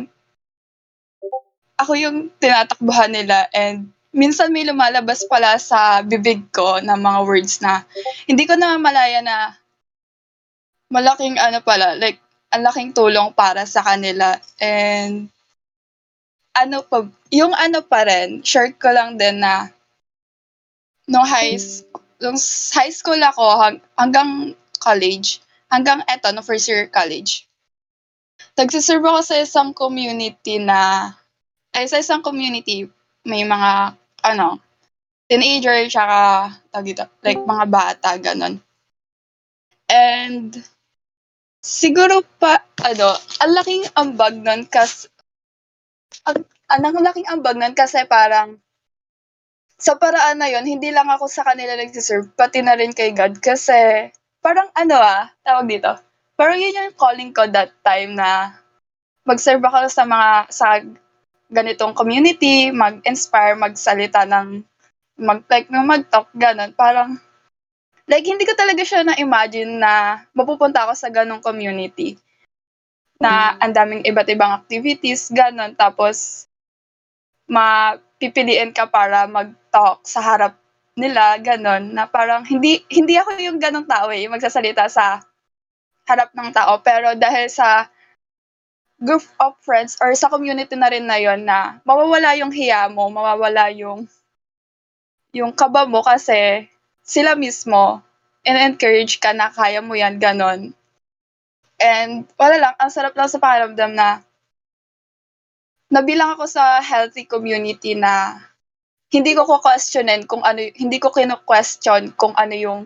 ako 1.77 1.93
yung 1.93 2.17
tinatakbuhan 2.41 3.13
nila 3.13 3.45
and 3.53 3.93
minsan 4.09 4.49
may 4.49 4.65
lumalabas 4.65 5.21
pala 5.29 5.61
sa 5.61 6.01
bibig 6.01 6.49
ko 6.49 6.81
ng 6.81 6.99
mga 6.99 7.19
words 7.21 7.61
na 7.61 7.85
hindi 8.25 8.49
ko 8.49 8.57
na 8.57 8.81
malaya 8.81 9.21
na 9.21 9.53
malaking 10.89 11.35
ano 11.37 11.59
pala, 11.61 11.95
like, 11.99 12.19
ang 12.51 12.63
laking 12.63 12.95
tulong 12.95 13.35
para 13.35 13.67
sa 13.67 13.83
kanila. 13.83 14.39
And, 14.59 15.27
ano 16.55 16.81
pa, 16.81 17.05
yung 17.29 17.53
ano 17.53 17.83
pa 17.83 18.07
rin, 18.07 18.41
share 18.41 18.73
ko 18.73 18.89
lang 18.89 19.19
din 19.19 19.43
na 19.43 19.69
nung 21.05 21.27
high, 21.27 21.59
school, 21.59 22.01
nung 22.23 22.39
high 22.73 22.91
school 22.91 23.19
ako 23.19 23.45
hang, 23.61 23.77
hanggang 23.99 24.31
college, 24.79 25.43
hanggang 25.69 26.01
eto, 26.07 26.31
no 26.33 26.41
first 26.41 26.65
year 26.71 26.87
college, 26.87 27.45
nagsiserve 28.57 29.03
ako 29.03 29.21
sa 29.21 29.37
isang 29.43 29.75
community 29.75 30.57
na, 30.57 31.13
ay 31.77 31.85
sa 31.85 32.01
isang 32.01 32.25
community, 32.25 32.89
may 33.21 33.45
mga, 33.45 33.93
ano, 34.25 34.57
teenager, 35.29 35.77
tsaka, 35.85 36.49
tawag 36.73 36.87
dito, 36.89 37.05
like 37.21 37.37
mga 37.37 37.65
bata, 37.69 38.09
ganun. 38.17 38.57
And, 39.85 40.57
siguro 41.61 42.25
pa, 42.41 42.65
ano, 42.81 43.13
ang 43.45 43.51
laking 43.53 43.85
ambag 43.93 44.41
nun 44.41 44.65
kasi, 44.65 45.05
ang, 46.25 46.41
ang 46.73 47.05
laking 47.05 47.29
ambag 47.29 47.61
nun 47.61 47.77
kasi 47.77 48.01
parang, 48.09 48.57
sa 49.77 49.93
paraan 49.93 50.41
na 50.41 50.49
yon 50.49 50.65
hindi 50.65 50.89
lang 50.89 51.05
ako 51.05 51.29
sa 51.29 51.45
kanila 51.45 51.77
nagsiserve, 51.77 52.33
pati 52.33 52.65
na 52.65 52.73
rin 52.73 52.97
kay 52.97 53.13
God. 53.13 53.37
Kasi, 53.37 54.09
parang 54.41 54.73
ano 54.73 54.97
ah, 54.97 55.29
tawag 55.45 55.69
dito, 55.69 55.93
parang 56.33 56.57
yun 56.57 56.73
yung 56.73 56.97
calling 56.97 57.29
ko 57.29 57.45
that 57.45 57.69
time 57.85 58.17
na 58.17 58.57
mag-serve 59.21 59.61
ako 59.61 59.85
sa 59.85 60.03
mga, 60.09 60.29
sa 60.49 60.81
ganitong 61.47 61.95
community, 61.95 62.69
mag-inspire, 62.71 63.55
magsalita 63.55 64.27
ng, 64.27 64.61
mag, 65.19 65.43
like, 65.47 65.71
mag-talk, 65.71 66.27
ganun. 66.35 66.75
Parang, 66.75 67.15
like, 68.07 68.27
hindi 68.27 68.43
ko 68.43 68.53
talaga 68.53 68.83
siya 68.83 69.07
na-imagine 69.07 69.79
na 69.79 70.23
mapupunta 70.35 70.87
ako 70.87 70.93
sa 70.95 71.09
ganong 71.11 71.43
community 71.43 72.19
na 73.17 73.57
ang 73.57 73.73
daming 73.73 74.05
iba't 74.05 74.29
ibang 74.29 74.53
activities, 74.53 75.31
ganon. 75.33 75.73
Tapos, 75.73 76.45
mapipiliin 77.47 78.75
ka 78.75 78.85
para 78.91 79.25
mag-talk 79.25 80.03
sa 80.03 80.19
harap 80.21 80.53
nila, 80.99 81.39
ganon, 81.39 81.95
na 81.95 82.09
parang 82.09 82.43
hindi, 82.43 82.83
hindi 82.91 83.15
ako 83.15 83.37
yung 83.39 83.61
ganong 83.61 83.87
tao 83.87 84.11
eh, 84.11 84.27
magsasalita 84.27 84.89
sa 84.91 85.23
harap 86.07 86.31
ng 86.35 86.49
tao. 86.51 86.81
Pero 86.83 87.13
dahil 87.15 87.47
sa 87.47 87.87
group 88.97 89.23
of 89.37 89.53
friends 89.61 89.97
or 90.01 90.13
sa 90.17 90.29
community 90.29 90.73
na 90.73 90.89
rin 90.89 91.05
na 91.05 91.21
yon 91.21 91.45
na 91.45 91.77
mawawala 91.85 92.33
yung 92.37 92.49
hiya 92.49 92.89
mo, 92.89 93.09
mawawala 93.13 93.69
yung 93.73 94.09
yung 95.35 95.53
kaba 95.53 95.85
mo 95.85 96.01
kasi 96.01 96.65
sila 97.05 97.37
mismo 97.37 98.01
in-encourage 98.47 99.19
ka 99.19 99.35
na 99.35 99.51
kaya 99.51 99.83
mo 99.83 99.93
yan, 99.93 100.17
ganon. 100.17 100.71
And 101.77 102.25
wala 102.39 102.55
lang, 102.57 102.73
ang 102.79 102.89
sarap 102.89 103.13
lang 103.13 103.29
sa 103.29 103.43
pakiramdam 103.43 103.91
na 103.93 104.23
nabilang 105.91 106.33
ako 106.33 106.47
sa 106.47 106.79
healthy 106.79 107.27
community 107.27 107.93
na 107.93 108.39
hindi 109.11 109.35
ko 109.35 109.43
ko-questionin 109.43 110.27
kung 110.27 110.43
ano, 110.47 110.63
hindi 110.63 110.97
ko 110.99 111.11
kino-question 111.11 112.15
kung 112.15 112.35
ano 112.39 112.55
yung 112.55 112.81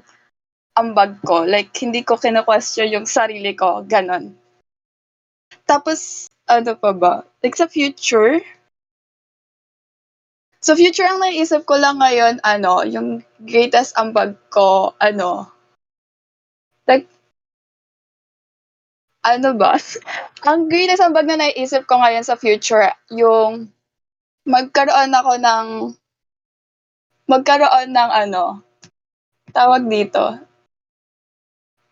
ambag 0.78 1.18
ko. 1.26 1.46
Like, 1.46 1.74
hindi 1.82 2.02
ko 2.06 2.18
kino-question 2.18 2.94
yung 2.94 3.08
sarili 3.10 3.54
ko, 3.58 3.86
ganon. 3.86 4.41
Tapos, 5.72 6.28
ano 6.52 6.76
pa 6.76 6.92
ba? 6.92 7.24
Like, 7.40 7.56
sa 7.56 7.64
future, 7.72 8.44
sa 10.60 10.76
future, 10.76 11.08
ang 11.08 11.24
naisip 11.24 11.64
ko 11.64 11.80
lang 11.80 12.04
ngayon, 12.04 12.44
ano, 12.44 12.84
yung 12.84 13.24
greatest 13.40 13.96
ambag 13.96 14.36
ko, 14.52 14.92
ano, 15.00 15.48
like, 16.92 17.08
ano 19.24 19.56
ba? 19.56 19.80
ang 20.52 20.68
greatest 20.68 21.00
ambag 21.00 21.32
na 21.32 21.40
naisip 21.40 21.88
ko 21.88 22.04
ngayon 22.04 22.28
sa 22.28 22.36
future, 22.36 22.92
yung 23.08 23.72
magkaroon 24.44 25.16
ako 25.16 25.40
ng, 25.40 25.68
magkaroon 27.32 27.96
ng 27.96 28.12
ano, 28.12 28.60
tawag 29.56 29.88
dito, 29.88 30.36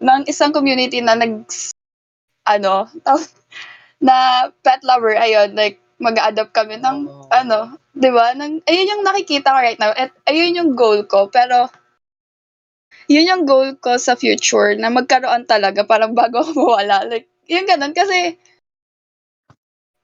ng 0.04 0.28
isang 0.28 0.52
community 0.52 1.00
na 1.00 1.16
nag, 1.16 1.48
ano, 2.44 2.84
tawag, 3.08 3.39
na 4.00 4.48
pet 4.64 4.82
lover, 4.84 5.16
ayun, 5.16 5.56
like, 5.56 5.80
mag-adopt 6.00 6.56
kami 6.56 6.80
ng, 6.80 7.08
Oo. 7.08 7.28
ano, 7.32 7.76
di 7.92 8.08
ba? 8.12 8.32
Nang, 8.32 8.64
ayun 8.66 8.92
yung 8.96 9.04
nakikita 9.04 9.52
ko 9.52 9.60
right 9.60 9.80
now. 9.80 9.92
At 9.92 10.16
ayun 10.28 10.56
yung 10.56 10.72
goal 10.80 11.04
ko. 11.04 11.28
Pero, 11.28 11.68
yun 13.12 13.28
yung 13.28 13.44
goal 13.44 13.76
ko 13.84 14.00
sa 14.00 14.16
future 14.16 14.78
na 14.80 14.88
magkaroon 14.90 15.44
talaga 15.46 15.84
parang 15.84 16.16
bago 16.16 16.40
ako 16.40 16.52
mawala. 16.56 17.04
Like, 17.06 17.28
yun 17.52 17.68
ganun. 17.68 17.92
Kasi, 17.92 18.40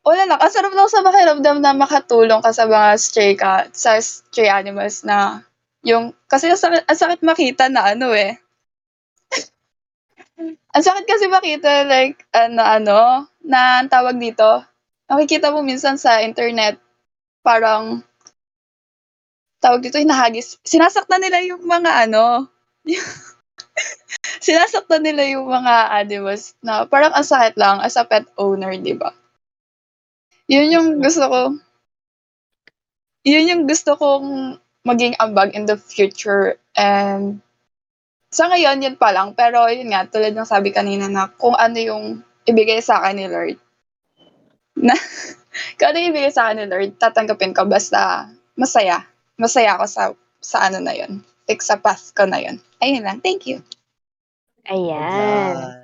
wala 0.05 0.23
lang. 0.29 0.39
Ang 0.39 0.53
sarap 0.53 0.73
lang 0.75 0.89
sa 0.91 1.01
makiramdam 1.01 1.57
na 1.63 1.73
makatulong 1.73 2.41
ka 2.45 2.51
sa 2.53 2.69
mga 2.69 2.89
stray 3.01 3.33
cat, 3.33 3.73
sa 3.73 3.97
stray 3.97 4.51
animals 4.51 5.01
na 5.01 5.41
yung, 5.85 6.13
kasi 6.29 6.49
ang 6.49 6.61
sakit, 6.61 6.85
ang 6.85 6.99
sakit 6.99 7.21
makita 7.25 7.65
na 7.73 7.89
ano 7.95 8.13
eh. 8.13 8.37
ang 10.75 10.83
sakit 10.85 11.05
kasi 11.09 11.25
makita 11.29 11.85
like, 11.89 12.25
ano, 12.37 12.61
ano, 12.61 12.97
na 13.45 13.79
ang 13.79 13.89
tawag 13.89 14.17
dito, 14.17 14.65
nakikita 15.05 15.53
mo 15.53 15.61
minsan 15.61 16.01
sa 16.01 16.19
internet, 16.25 16.81
parang, 17.45 18.01
tawag 19.61 19.85
dito, 19.85 20.01
hinahagis. 20.01 20.57
Sinasaktan 20.65 21.21
nila 21.21 21.45
yung 21.45 21.61
mga 21.63 22.09
ano, 22.09 22.49
sinasaktan 24.45 25.05
nila 25.05 25.25
yung 25.29 25.45
mga 25.45 25.93
animals 25.93 26.57
na 26.65 26.85
parang 26.89 27.13
ang 27.13 27.25
sakit 27.25 27.57
lang 27.57 27.81
as 27.81 27.97
a 27.97 28.05
pet 28.05 28.25
owner, 28.37 28.73
di 28.77 28.97
ba? 28.97 29.13
Yun 30.49 30.69
yung 30.73 30.87
gusto 31.01 31.25
ko, 31.25 31.41
yun 33.25 33.49
yung 33.49 33.63
gusto 33.65 33.97
kong 33.97 34.57
maging 34.85 35.17
ambag 35.17 35.57
in 35.57 35.65
the 35.65 35.77
future 35.77 36.61
and 36.77 37.41
sa 38.29 38.51
ngayon, 38.51 38.83
yun 38.83 38.97
pa 38.99 39.15
lang. 39.15 39.31
Pero 39.31 39.63
yun 39.71 39.95
nga, 39.95 40.03
tulad 40.03 40.35
ng 40.35 40.43
sabi 40.43 40.75
kanina 40.75 41.07
na 41.07 41.31
kung 41.39 41.55
ano 41.55 41.79
yung 41.79 42.05
ibigay 42.45 42.79
sa 42.79 43.01
akin 43.01 43.15
ni 43.17 43.27
Lord, 43.27 43.57
na 44.77 44.93
kung 45.77 45.87
ano 45.89 45.97
yung 45.99 46.11
ibigay 46.13 46.31
sa 46.31 46.49
akin 46.49 46.63
ni 46.63 46.67
Lord, 46.67 46.97
tatanggapin 46.97 47.53
ko 47.53 47.65
basta 47.65 48.29
masaya. 48.55 49.03
Masaya 49.35 49.75
ako 49.75 49.85
sa 49.85 50.03
sa 50.39 50.57
ano 50.65 50.79
na 50.79 50.93
yun. 50.93 51.19
Like 51.45 51.61
sa 51.61 51.77
path 51.77 52.13
ko 52.13 52.25
na 52.25 52.39
yun. 52.39 52.57
Ayun 52.79 53.05
lang. 53.05 53.19
Thank 53.21 53.45
you. 53.45 53.61
Ayan. 54.65 55.81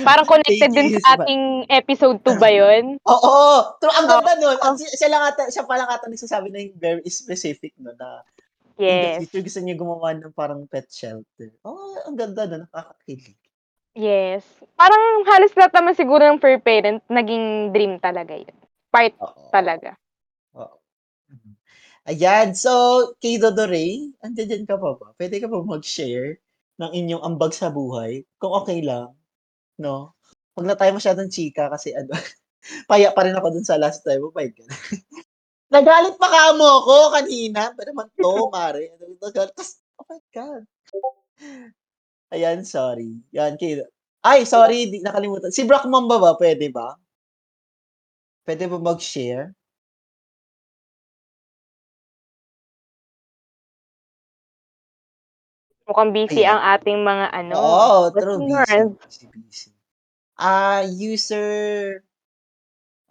Parang 0.00 0.24
connected 0.24 0.72
din 0.72 0.96
sa 0.96 1.20
ating 1.20 1.68
episode 1.68 2.16
2 2.24 2.40
ba 2.40 2.48
yun? 2.48 2.96
Oo. 3.12 3.36
Pero 3.76 3.92
ang 3.92 4.08
ganda 4.08 4.32
nun. 4.40 4.56
Ang- 4.64 4.80
Siya 4.80 5.12
lang 5.12 5.28
ata, 5.28 5.52
siya 5.52 5.68
pala 5.68 5.84
ata 5.84 6.08
nagsasabi 6.08 6.48
na 6.48 6.64
yung 6.64 6.76
very 6.80 7.04
specific 7.12 7.76
no 7.76 7.92
na 7.92 8.24
in 8.80 8.88
the 8.88 8.88
Yes. 8.88 9.28
future 9.28 9.44
gusto 9.44 9.60
niya 9.60 9.76
gumawa 9.76 10.16
ng 10.16 10.32
parang 10.32 10.64
pet 10.64 10.88
shelter. 10.88 11.52
Oh, 11.60 11.92
ang 12.08 12.16
ganda 12.16 12.48
na, 12.48 12.64
nakakakilig. 12.64 13.36
Yes. 13.92 14.44
Parang 14.80 15.24
halos 15.28 15.52
lahat 15.52 15.72
naman 15.76 15.92
siguro 15.92 16.24
ng 16.24 16.40
fur 16.40 16.56
parent, 16.64 17.04
naging 17.12 17.76
dream 17.76 18.00
talaga 18.00 18.32
yun. 18.32 18.56
Part 18.88 19.12
Oo. 19.20 19.52
talaga. 19.52 19.96
Oo. 20.56 20.76
Mhm. 21.28 21.52
Ayan, 22.08 22.48
so 22.56 22.72
kay 23.22 23.38
Dodoray, 23.38 24.10
andiyan 24.24 24.64
ka 24.66 24.80
pa 24.80 24.96
ba? 24.96 25.12
Pwede 25.14 25.38
ka 25.38 25.46
ba 25.46 25.60
mag-share 25.62 26.40
ng 26.80 26.90
inyong 26.90 27.22
ambag 27.22 27.52
sa 27.54 27.68
buhay? 27.68 28.24
Kung 28.40 28.56
okay 28.56 28.80
lang, 28.80 29.12
no? 29.76 30.16
Huwag 30.56 30.66
na 30.68 30.76
tayo 30.76 30.96
masyadong 30.96 31.30
chika 31.32 31.68
kasi 31.68 31.92
ano, 31.92 32.12
paya 32.90 33.12
pa 33.12 33.28
rin 33.28 33.36
ako 33.36 33.54
dun 33.54 33.66
sa 33.68 33.76
last 33.80 34.04
time. 34.04 34.24
Oh 34.24 34.34
my 34.34 34.48
God. 34.48 34.68
Nagalit 35.72 36.16
pa 36.20 36.28
ka 36.28 36.52
mo 36.56 36.84
ko 36.84 36.96
kanina. 37.16 37.72
Ba 37.72 37.82
naman 37.88 38.08
to, 38.20 38.52
Mare? 38.52 38.92
Nagalit. 39.20 39.56
Oh 40.00 40.06
my 40.08 40.20
God. 40.32 40.64
Ayan, 42.32 42.64
sorry. 42.64 43.20
Yan, 43.36 43.60
kay... 43.60 43.84
Ay, 44.24 44.48
sorry, 44.48 44.88
di, 44.88 45.04
nakalimutan. 45.04 45.52
Si 45.52 45.68
Brock 45.68 45.84
Mamba 45.84 46.16
ba? 46.16 46.32
Pwede 46.40 46.72
ba? 46.72 46.96
Pwede 48.48 48.64
ba 48.72 48.80
mag-share? 48.80 49.52
Mukhang 55.84 56.14
busy 56.14 56.40
Ayan. 56.40 56.56
ang 56.56 56.62
ating 56.78 56.98
mga 57.04 57.26
ano, 57.36 57.52
Oo, 57.58 57.98
true. 58.16 58.40
Busy. 58.48 58.80
Busy, 58.96 59.24
busy. 59.28 59.70
Ah, 60.40 60.86
user... 60.88 62.00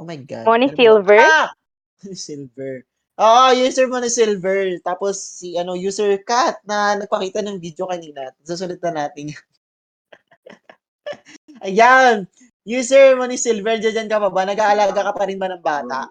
Oh 0.01 0.07
my 0.07 0.17
God. 0.17 0.49
Money 0.49 0.73
ano? 0.73 0.77
Silver? 0.81 1.21
Ah! 1.21 1.53
Silver. 2.25 2.89
Oo, 3.21 3.53
user 3.53 3.85
Money 3.85 4.09
Silver. 4.09 4.81
Tapos 4.81 5.21
si 5.21 5.53
ano, 5.53 5.77
user 5.77 6.17
Cat 6.25 6.57
na 6.65 6.97
nagpakita 6.97 7.45
ng 7.45 7.61
video 7.61 7.85
kanina. 7.85 8.33
Susunod 8.41 8.81
na 8.81 9.05
natin 9.05 9.37
yan. 9.37 9.45
Ayan. 11.69 12.15
User 12.65 13.13
Money 13.17 13.37
Silver, 13.37 13.77
dyan 13.77 14.09
ka 14.09 14.17
pa 14.17 14.29
ba? 14.33 14.41
Nag-aalaga 14.45 15.05
ka 15.05 15.13
pa 15.13 15.25
rin 15.29 15.37
ba 15.37 15.49
ng 15.49 15.61
bata? 15.61 16.09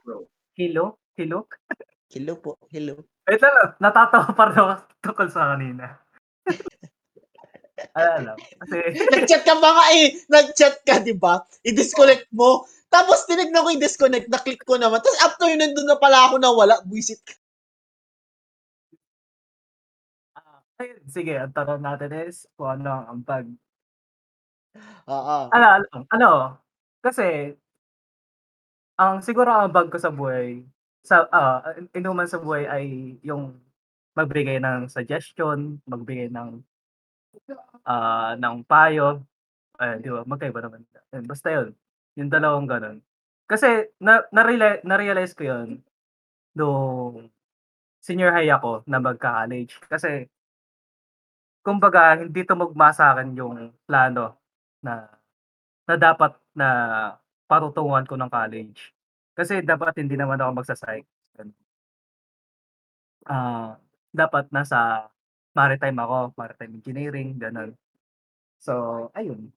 Hello? 0.55 0.99
Hello? 1.19 1.47
Hello 2.11 2.35
po. 2.39 2.59
Hello. 2.71 2.99
Ito 3.27 3.47
lang, 3.47 3.71
natatawa 3.79 4.31
pa 4.35 4.51
rin 4.51 4.59
ako 4.59 4.75
tungkol 5.03 5.29
sa 5.31 5.55
kanina. 5.55 5.99
Lang, 7.97 8.37
kasi 8.37 8.77
Nag-chat 9.09 9.43
ka 9.47 9.57
ba 9.57 9.71
nga 9.73 9.87
eh? 9.97 10.07
Nag-chat 10.29 10.85
ka, 10.85 11.01
di 11.01 11.17
ba? 11.17 11.41
I-disconnect 11.65 12.29
mo. 12.35 12.67
Tapos 12.91 13.23
tinignan 13.31 13.63
ko 13.63 13.71
i-disconnect, 13.71 14.27
na-click 14.29 14.63
ko 14.67 14.75
naman. 14.75 14.99
Tapos 14.99 15.21
after 15.23 15.47
yun, 15.47 15.63
nandun 15.63 15.87
na 15.87 15.99
pala 15.99 16.27
ako 16.27 16.43
nawala. 16.43 16.83
Buisit 16.87 17.23
ka. 17.23 17.35
ah, 20.39 20.63
ayun, 20.81 21.01
sige, 21.11 21.35
ang 21.39 21.53
tanong 21.55 21.83
natin 21.83 22.11
is 22.27 22.47
kung 22.55 22.71
ano 22.81 22.89
ang 22.91 23.07
ambag. 23.19 23.47
Oo. 25.09 25.37
Ano, 25.55 25.67
ano, 25.75 25.87
ano, 26.13 26.29
kasi 27.03 27.57
ang 28.99 29.23
siguro 29.23 29.51
ang 29.53 29.71
ambag 29.71 29.93
ko 29.93 29.99
sa 30.01 30.11
buhay, 30.11 30.65
sa 31.05 31.29
ah, 31.31 31.63
inuman 31.95 32.27
sa 32.27 32.41
buhay 32.43 32.67
ay 32.67 32.85
yung 33.23 33.55
magbigay 34.17 34.59
ng 34.61 34.91
suggestion, 34.91 35.79
magbigay 35.87 36.29
ng 36.33 36.61
ah 37.87 38.35
ng 38.39 38.65
payo. 38.67 39.23
Eh, 39.81 39.99
di 40.03 40.11
ba? 40.13 40.23
Magkaiba 40.29 40.61
naman. 40.65 40.83
Basta 41.27 41.49
yun. 41.53 41.75
Yung 42.21 42.29
dalawang 42.29 42.69
ganun. 42.69 42.99
Kasi 43.49 43.89
na, 43.97 44.21
na-realize, 44.31 45.33
ko 45.33 45.43
yun 45.49 45.81
nung 46.57 47.31
senior 48.03 48.33
high 48.35 48.51
ako 48.53 48.85
na 48.89 48.99
magka-college. 49.03 49.79
Kasi 49.89 50.29
kumbaga 51.65 52.17
hindi 52.17 52.41
tumugma 52.49 52.89
sa 52.97 53.13
akin 53.13 53.37
yung 53.37 53.57
plano 53.85 54.41
na 54.81 55.13
na 55.89 55.95
dapat 56.01 56.33
na 56.57 56.69
patutunguhan 57.51 58.07
ko 58.09 58.17
ng 58.17 58.31
college. 58.33 58.93
Kasi 59.37 59.61
dapat 59.65 59.97
hindi 60.01 60.17
naman 60.17 60.41
ako 60.41 60.51
magsa-psych. 60.63 61.07
Ganun. 61.37 61.55
Ah, 63.29 63.77
dapat 64.17 64.49
nasa 64.49 65.09
maritime 65.53 65.99
ako, 66.01 66.33
maritime 66.41 66.73
engineering, 66.81 67.37
ganun. 67.37 67.77
So, 68.61 69.09
ayun. 69.17 69.53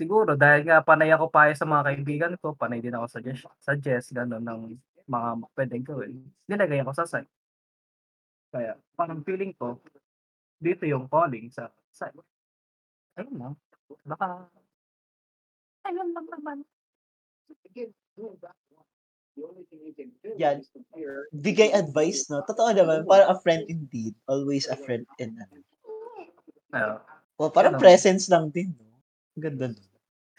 Siguro 0.00 0.32
dahil 0.32 0.64
nga 0.64 0.80
panay 0.80 1.12
ako 1.12 1.28
payo 1.28 1.52
sa 1.52 1.68
mga 1.68 1.92
kaibigan 1.92 2.32
ko, 2.40 2.56
panay 2.56 2.80
din 2.80 2.96
ako 2.96 3.20
suggest, 3.20 3.44
suggest 3.60 4.16
ganun 4.16 4.40
ng 4.40 4.80
mga 5.04 5.28
pwedeng 5.52 5.84
gawin. 5.84 6.24
Nilagay 6.48 6.80
ako 6.80 6.96
sa 6.96 7.04
psych. 7.04 7.28
Kaya 8.48 8.80
parang 8.96 9.20
feeling 9.20 9.52
ko, 9.52 9.76
dito 10.56 10.88
yung 10.88 11.04
calling 11.04 11.52
sa 11.52 11.68
psych. 11.92 12.16
Ayun 13.20 13.36
lang. 13.36 13.54
Baka, 14.08 14.48
ayun 15.84 16.16
lang 16.16 16.26
naman. 16.32 16.64
Yan. 20.40 20.64
Bigay 21.36 21.76
advice, 21.76 22.32
no? 22.32 22.40
Totoo 22.48 22.72
naman, 22.72 23.04
parang 23.04 23.28
a 23.28 23.36
friend 23.36 23.68
indeed. 23.68 24.16
Always 24.24 24.64
a 24.64 24.80
friend 24.80 25.04
in 25.20 25.36
ano. 25.36 25.60
Uh, 26.72 26.96
O, 27.36 27.52
parang 27.52 27.76
presence 27.76 28.32
lang 28.32 28.48
din, 28.48 28.72
no? 28.80 28.96
Ganda 29.36 29.76
nun. 29.76 29.89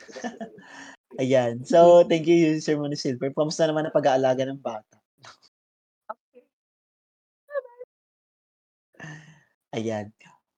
Ayan. 1.21 1.65
So, 1.67 2.03
thank 2.07 2.27
you, 2.27 2.59
Sir 2.63 2.77
Money 2.79 2.95
Silver. 2.95 3.31
Kamusta 3.35 3.67
naman 3.67 3.85
ang 3.87 3.95
pag-aalaga 3.95 4.45
ng 4.47 4.61
bata? 4.61 4.97
Ayan. 9.77 10.11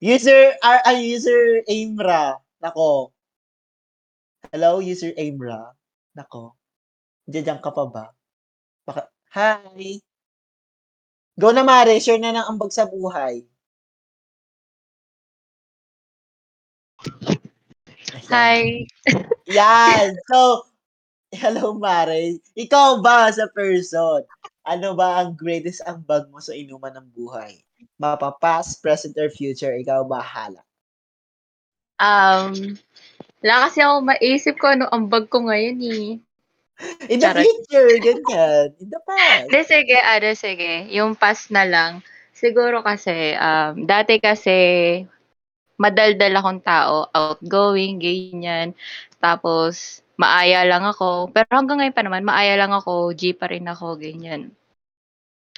User, 0.04 0.52
R, 0.60 0.80
ay, 0.84 1.16
user 1.16 1.64
Aimra. 1.70 2.36
Nako. 2.60 3.14
Hello, 4.52 4.80
user 4.84 5.14
Aimra. 5.18 5.72
Nako. 6.18 6.56
Diyan 7.28 7.64
ka 7.64 7.72
pa 7.72 7.86
ba? 7.88 8.06
Baka, 8.84 9.08
hi. 9.32 10.04
Go 11.40 11.50
na, 11.52 11.64
Mare. 11.66 11.98
Share 12.04 12.20
na 12.22 12.36
ng 12.36 12.48
ambag 12.52 12.72
sa 12.76 12.86
buhay. 12.86 13.42
Hi. 18.30 18.88
Yan. 19.50 20.16
So, 20.32 20.68
hello, 21.34 21.74
Mare. 21.76 22.40
Ikaw 22.56 23.02
ba 23.04 23.28
sa 23.34 23.50
person? 23.52 24.24
Ano 24.64 24.96
ba 24.96 25.20
ang 25.20 25.36
greatest 25.36 25.84
ambag 25.84 26.30
mo 26.32 26.40
sa 26.40 26.56
inuman 26.56 26.96
ng 26.96 27.10
buhay? 27.12 27.60
Mapa 28.00 28.32
past, 28.40 28.80
present, 28.80 29.18
or 29.20 29.28
future? 29.28 29.76
Ikaw 29.76 30.08
bahala. 30.08 30.64
Um, 32.00 32.80
wala 33.44 33.68
kasi 33.68 33.80
ako 33.84 33.96
maisip 34.04 34.56
ko 34.60 34.76
ano 34.76 34.88
ang 34.92 35.12
bag 35.12 35.28
ko 35.28 35.44
ngayon 35.44 35.80
eh. 35.84 36.08
In 37.08 37.20
the 37.20 37.28
Charot. 37.28 37.44
future, 37.44 37.92
ganyan. 38.02 38.68
In 38.82 38.90
the 38.90 39.02
past. 39.04 39.48
Hindi, 39.48 39.60
sige, 39.68 39.98
ano, 40.00 40.28
sige. 40.36 40.74
Yung 40.96 41.12
past 41.16 41.52
na 41.54 41.64
lang. 41.64 41.92
Siguro 42.34 42.82
kasi, 42.82 43.38
um, 43.38 43.86
dati 43.86 44.18
kasi, 44.20 44.58
madaldal 45.84 46.34
akong 46.40 46.62
tao, 46.64 46.96
outgoing, 47.12 48.00
ganyan. 48.00 48.72
Tapos, 49.20 50.00
maaya 50.16 50.64
lang 50.64 50.88
ako. 50.88 51.30
Pero 51.36 51.50
hanggang 51.52 51.84
ngayon 51.84 51.98
pa 51.98 52.04
naman, 52.06 52.24
maaya 52.24 52.56
lang 52.56 52.72
ako, 52.72 53.12
G 53.20 53.36
pa 53.36 53.52
rin 53.52 53.68
ako, 53.68 54.00
ganyan. 54.00 54.56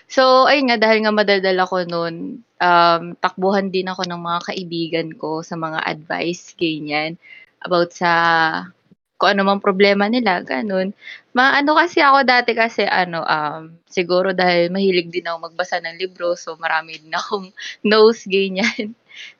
So, 0.05 0.45
ayun 0.49 0.69
nga, 0.69 0.77
dahil 0.81 1.01
nga 1.05 1.13
madaldal 1.13 1.57
ako 1.61 1.75
noon, 1.89 2.15
um, 2.61 3.03
takbuhan 3.17 3.73
din 3.73 3.89
ako 3.89 4.05
ng 4.05 4.21
mga 4.21 4.39
kaibigan 4.53 5.07
ko 5.17 5.41
sa 5.41 5.57
mga 5.57 5.81
advice, 5.81 6.53
ganyan, 6.57 7.17
about 7.65 7.89
sa 7.93 8.11
kung 9.15 9.31
ano 9.31 9.47
mang 9.47 9.63
problema 9.63 10.11
nila, 10.11 10.43
ganun. 10.43 10.91
Maano 11.31 11.71
kasi 11.79 12.03
ako 12.03 12.27
dati 12.27 12.51
kasi 12.51 12.83
ano, 12.83 13.23
um, 13.23 13.71
siguro 13.87 14.35
dahil 14.35 14.67
mahilig 14.71 15.07
din 15.07 15.25
ako 15.27 15.51
magbasa 15.51 15.79
ng 15.79 15.95
libro, 15.99 16.35
so 16.35 16.59
marami 16.59 16.99
din 16.99 17.15
akong 17.15 17.47
notes, 17.89 18.27
ganyan. 18.27 18.91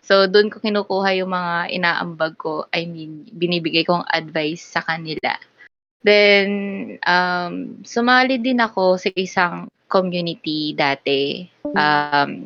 So, 0.02 0.30
doon 0.30 0.54
ko 0.54 0.62
kinukuha 0.62 1.18
yung 1.20 1.32
mga 1.34 1.74
inaambag 1.74 2.36
ko, 2.38 2.66
I 2.72 2.86
mean, 2.86 3.26
binibigay 3.34 3.84
kong 3.84 4.06
advice 4.10 4.64
sa 4.64 4.82
kanila. 4.86 5.36
Then, 6.06 6.50
um, 7.02 7.82
sumali 7.82 8.38
din 8.38 8.62
ako 8.62 9.02
sa 9.02 9.10
isang 9.18 9.74
community 9.90 10.78
dati. 10.78 11.50
Um, 11.74 12.46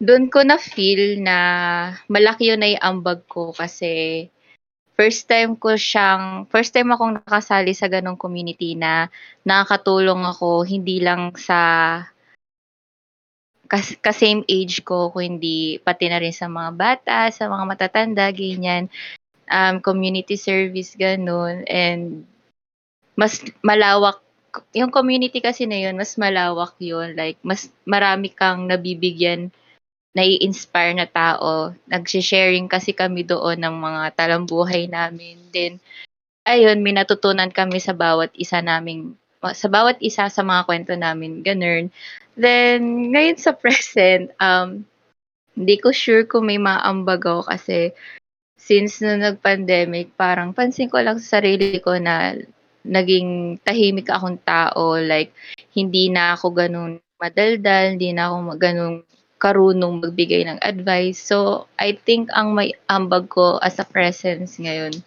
doon 0.00 0.32
ko 0.32 0.40
na 0.42 0.56
feel 0.56 1.20
na 1.20 1.36
malaki 2.08 2.48
yun 2.48 2.64
na 2.64 2.74
ambag 2.80 3.22
ko 3.28 3.52
kasi 3.52 4.26
first 4.96 5.28
time 5.28 5.56
ko 5.56 5.76
siyang, 5.76 6.48
first 6.48 6.72
time 6.72 6.92
akong 6.92 7.20
nakasali 7.20 7.76
sa 7.76 7.88
ganong 7.88 8.16
community 8.16 8.76
na 8.76 9.12
nakakatulong 9.44 10.24
ako 10.24 10.64
hindi 10.64 11.04
lang 11.04 11.36
sa 11.36 11.60
kas, 13.70 13.94
ka-same 14.02 14.42
age 14.50 14.82
ko, 14.82 15.14
kundi 15.14 15.78
pati 15.86 16.10
na 16.10 16.18
rin 16.18 16.34
sa 16.34 16.50
mga 16.50 16.70
bata, 16.74 17.18
sa 17.30 17.46
mga 17.46 17.64
matatanda, 17.70 18.26
ganyan. 18.34 18.90
Um, 19.46 19.78
community 19.78 20.34
service, 20.34 20.98
ganun. 20.98 21.62
And 21.70 22.26
mas 23.14 23.38
malawak 23.62 24.18
yung 24.74 24.90
community 24.90 25.38
kasi 25.38 25.66
na 25.70 25.78
yun, 25.78 25.94
mas 25.94 26.18
malawak 26.18 26.74
yun. 26.82 27.14
Like, 27.14 27.38
mas 27.46 27.70
marami 27.86 28.34
kang 28.34 28.66
nabibigyan, 28.66 29.54
nai-inspire 30.10 30.98
na 30.98 31.06
tao. 31.06 31.70
Nag-sharing 31.86 32.66
kasi 32.66 32.90
kami 32.90 33.22
doon 33.22 33.62
ng 33.62 33.76
mga 33.78 34.02
talambuhay 34.18 34.90
namin. 34.90 35.38
Then, 35.54 35.78
ayun, 36.42 36.82
may 36.82 36.94
natutunan 36.96 37.54
kami 37.54 37.78
sa 37.78 37.94
bawat 37.94 38.34
isa 38.34 38.58
naming, 38.58 39.14
sa 39.54 39.70
bawat 39.70 40.02
isa 40.02 40.26
sa 40.26 40.42
mga 40.42 40.66
kwento 40.66 40.92
namin, 40.98 41.46
ganun. 41.46 41.94
Then, 42.38 43.10
ngayon 43.14 43.38
sa 43.38 43.52
present, 43.54 44.30
um, 44.38 44.84
hindi 45.58 45.76
ko 45.76 45.90
sure 45.90 46.24
kung 46.24 46.46
may 46.48 46.58
maambag 46.58 47.26
ako 47.26 47.50
kasi 47.50 47.92
since 48.60 49.00
na 49.00 49.16
nag-pandemic, 49.16 50.14
parang 50.14 50.52
pansin 50.52 50.92
ko 50.92 51.00
lang 51.00 51.16
sa 51.18 51.40
sarili 51.40 51.80
ko 51.80 51.96
na 51.96 52.36
naging 52.84 53.60
tahimik 53.64 54.08
akong 54.08 54.40
tao. 54.44 55.00
Like, 55.00 55.32
hindi 55.74 56.12
na 56.12 56.36
ako 56.36 56.46
ganun 56.54 56.92
madaldal, 57.20 57.96
hindi 57.96 58.16
na 58.16 58.32
ako 58.32 58.56
ganun 58.56 58.94
karunong 59.40 60.04
magbigay 60.04 60.44
ng 60.44 60.60
advice. 60.60 61.20
So, 61.20 61.68
I 61.80 61.96
think 61.96 62.28
ang 62.36 62.52
may 62.52 62.76
ambag 62.92 63.32
ko 63.32 63.56
as 63.60 63.80
a 63.80 63.88
presence 63.88 64.60
ngayon, 64.60 65.00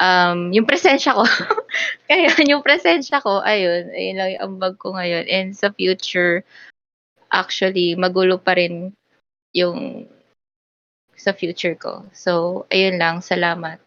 um, 0.00 0.50
yung 0.50 0.66
presensya 0.66 1.14
ko. 1.14 1.24
Kaya 2.08 2.30
yung 2.46 2.62
presensya 2.62 3.22
ko, 3.22 3.42
ayun, 3.42 3.90
ayun 3.94 4.16
lang 4.18 4.30
yung 4.38 4.44
ambag 4.54 4.78
ko 4.78 4.94
ngayon. 4.94 5.26
And 5.30 5.48
sa 5.54 5.70
future, 5.70 6.42
actually, 7.30 7.94
magulo 7.98 8.38
pa 8.38 8.58
rin 8.58 8.94
yung 9.54 10.06
sa 11.14 11.32
future 11.32 11.78
ko. 11.78 12.04
So, 12.12 12.64
ayun 12.70 12.98
lang. 12.98 13.22
Salamat. 13.22 13.78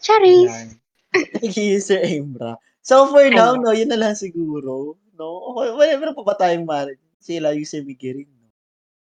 Charis! 0.00 0.80
Thank 1.12 1.58
you, 1.58 1.82
Sir 1.82 2.00
Embra. 2.06 2.56
So, 2.80 3.10
for 3.10 3.26
now, 3.28 3.58
no, 3.58 3.74
yun 3.74 3.92
na 3.92 3.98
lang 4.00 4.14
siguro. 4.16 4.96
No? 5.18 5.28
Okay, 5.52 5.68
wala, 5.76 5.90
meron 6.00 6.16
pa 6.16 6.24
ba 6.24 6.36
tayong 6.38 6.64
mar- 6.64 6.96
sila, 7.20 7.52
yung 7.52 7.68
Sir 7.68 7.84
Miguel, 7.84 8.24
no? 8.24 8.48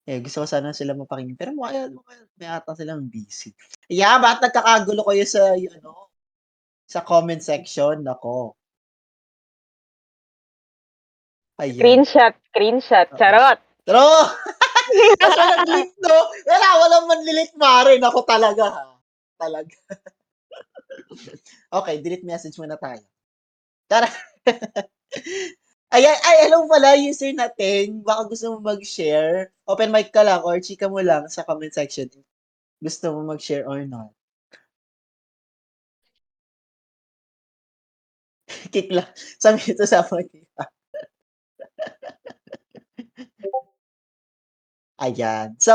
Eh, 0.09 0.19
gusto 0.19 0.43
ko 0.43 0.47
sana 0.49 0.75
sila 0.75 0.97
mapakinggan. 0.97 1.39
Pero 1.39 1.55
mukha, 1.55 1.87
mukha 1.87 2.17
may 2.35 2.49
ata 2.49 2.75
silang 2.75 3.07
busy. 3.07 3.55
Yeah, 3.87 4.19
ba't 4.19 4.43
nagkakagulo 4.43 5.07
kayo 5.07 5.23
sa, 5.23 5.55
ano, 5.55 6.10
sa 6.91 6.99
comment 7.07 7.39
section? 7.39 8.03
Nako. 8.03 8.59
Ayan. 11.63 11.79
Screenshot, 11.79 12.33
screenshot. 12.51 13.07
Charot. 13.15 13.59
Pero, 13.87 14.03
walang 15.23 15.63
delete, 15.63 15.95
no? 16.03 16.17
Wala, 16.51 16.67
walang 16.83 17.05
manlilit 17.07 17.53
mare. 17.55 17.95
Nako 17.95 18.27
talaga, 18.27 18.65
ha? 18.67 18.83
Talaga. 19.39 19.77
okay, 21.79 21.95
delete 22.03 22.27
message 22.27 22.59
muna 22.59 22.75
tayo. 22.75 22.99
Tara. 23.87 24.11
Ayan, 25.95 26.15
ay, 26.23 26.47
hello 26.47 26.71
pala, 26.71 26.95
user 26.95 27.35
natin. 27.35 27.99
Baka 28.03 28.31
gusto 28.31 28.55
mo 28.55 28.63
mag-share. 28.63 29.51
Open 29.67 29.91
mic 29.91 30.11
ka 30.15 30.23
lang 30.23 30.39
or 30.43 30.55
chika 30.63 30.87
mo 30.87 31.03
lang 31.03 31.27
sa 31.27 31.43
comment 31.43 31.71
section. 31.71 32.07
Gusto 32.79 33.11
mo 33.11 33.35
mag-share 33.35 33.67
or 33.67 33.83
not. 33.83 34.11
Kick 38.73 38.93
lang. 38.93 39.09
Sabi 39.41 39.73
ito 39.73 39.85
sa 39.89 40.05
mga 40.05 40.29
Ayan. 45.01 45.57
So, 45.57 45.73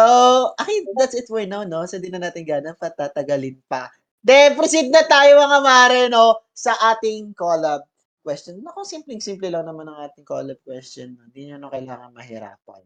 okay, 0.55 0.87
that's 0.95 1.19
it 1.19 1.27
for 1.27 1.43
now, 1.43 1.67
no? 1.67 1.83
So, 1.91 1.99
di 1.99 2.15
na 2.15 2.23
natin 2.23 2.47
ganang 2.47 2.79
patatagalin 2.79 3.59
pa. 3.67 3.91
Then, 4.23 4.55
proceed 4.55 4.95
na 4.95 5.03
tayo 5.03 5.43
mga 5.43 5.59
mare, 5.67 6.01
no? 6.07 6.47
Sa 6.55 6.71
ating 6.95 7.35
collab 7.35 7.83
question. 8.23 8.63
Naku, 8.63 8.87
simpleng-simple 8.87 9.51
lang 9.51 9.67
naman 9.67 9.91
ang 9.91 10.07
ating 10.07 10.23
collab 10.23 10.63
question. 10.63 11.19
Hindi 11.19 11.51
nyo 11.51 11.59
na 11.59 11.75
kailangan 11.75 12.15
mahirapan. 12.15 12.83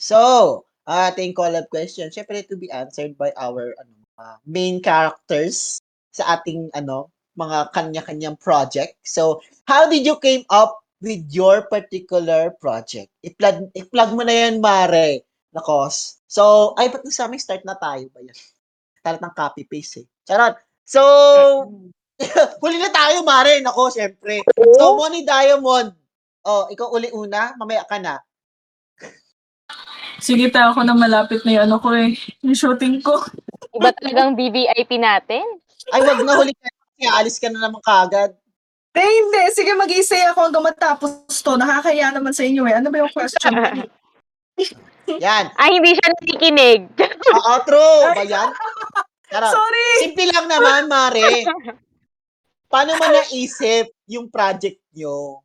So, 0.00 0.64
ating 0.88 1.36
collab 1.36 1.68
question, 1.70 2.10
syempre 2.10 2.42
to 2.46 2.58
be 2.58 2.70
answered 2.72 3.14
by 3.14 3.30
our 3.38 3.76
ano, 3.78 3.92
uh, 4.18 4.36
main 4.48 4.82
characters 4.82 5.78
sa 6.10 6.38
ating 6.38 6.68
ano 6.74 7.08
mga 7.36 7.72
kanya-kanyang 7.72 8.36
project. 8.36 9.00
So, 9.04 9.40
how 9.64 9.88
did 9.88 10.04
you 10.04 10.20
came 10.20 10.44
up 10.52 10.80
with 11.00 11.24
your 11.32 11.66
particular 11.66 12.52
project? 12.56 13.08
I-plug, 13.24 13.72
i-plug 13.72 14.10
mo 14.12 14.22
na 14.22 14.34
yan, 14.34 14.60
Mare 14.60 15.24
na 15.52 15.60
cause. 15.60 16.20
So, 16.28 16.72
ay, 16.80 16.88
ba't 16.88 17.04
sa 17.12 17.28
amin 17.28 17.40
start 17.40 17.64
na 17.68 17.76
tayo 17.76 18.08
ba 18.12 18.24
yan? 18.24 18.36
Talat 19.04 19.20
ng 19.20 19.36
copy-paste 19.36 20.04
eh. 20.04 20.06
Charot. 20.24 20.56
So, 20.88 21.00
huli 22.62 22.76
na 22.80 22.90
tayo, 22.92 23.20
Mare. 23.24 23.60
Nako, 23.60 23.92
syempre. 23.92 24.40
So, 24.78 24.96
Moni 24.96 25.24
Diamond. 25.28 25.92
Oh, 26.42 26.66
ikaw 26.72 26.90
uli 26.90 27.12
una. 27.14 27.54
Mamaya 27.54 27.86
ka 27.86 28.00
na. 28.00 28.18
Sige 30.22 30.50
ta, 30.54 30.70
ako 30.70 30.86
na 30.86 30.94
malapit 30.94 31.42
na 31.42 31.50
yung 31.58 31.64
ano 31.66 31.76
ko 31.82 31.94
eh. 31.94 32.14
Yung 32.46 32.54
shooting 32.54 33.02
ko. 33.02 33.18
Iba 33.74 33.90
talagang 33.94 34.38
BVIP 34.38 34.90
natin. 34.98 35.42
Ay, 35.90 36.00
wag 36.06 36.22
na 36.22 36.38
huli 36.38 36.54
ka. 36.54 36.68
Kasi 37.02 37.18
alis 37.18 37.36
ka 37.42 37.50
na 37.50 37.66
naman 37.66 37.82
kagad. 37.82 38.30
Eh, 38.94 39.02
hindi. 39.02 39.42
Sige, 39.50 39.74
mag-isay 39.74 40.22
ako 40.30 40.46
hanggang 40.46 40.62
matapos 40.62 41.34
to. 41.34 41.58
Nakakaya 41.58 42.14
naman 42.14 42.30
sa 42.30 42.46
inyo 42.46 42.62
eh. 42.70 42.78
Ano 42.78 42.94
ba 42.94 43.02
yung 43.02 43.10
question? 43.10 43.50
Yan. 45.26 45.50
Ay, 45.58 45.70
hindi 45.74 45.98
siya 45.98 46.08
nakikinig. 46.14 46.80
Oo, 47.36 47.52
true. 47.66 48.14
Ba 48.14 48.22
yan? 48.22 48.54
Charot. 49.26 49.50
Sorry! 49.50 49.88
Simple 49.98 50.30
lang 50.30 50.46
naman, 50.46 50.86
Mare. 50.86 51.42
Paano 52.70 52.94
mo 52.94 53.04
naisip 53.10 53.90
yung 54.06 54.30
project 54.30 54.78
nyo? 54.94 55.42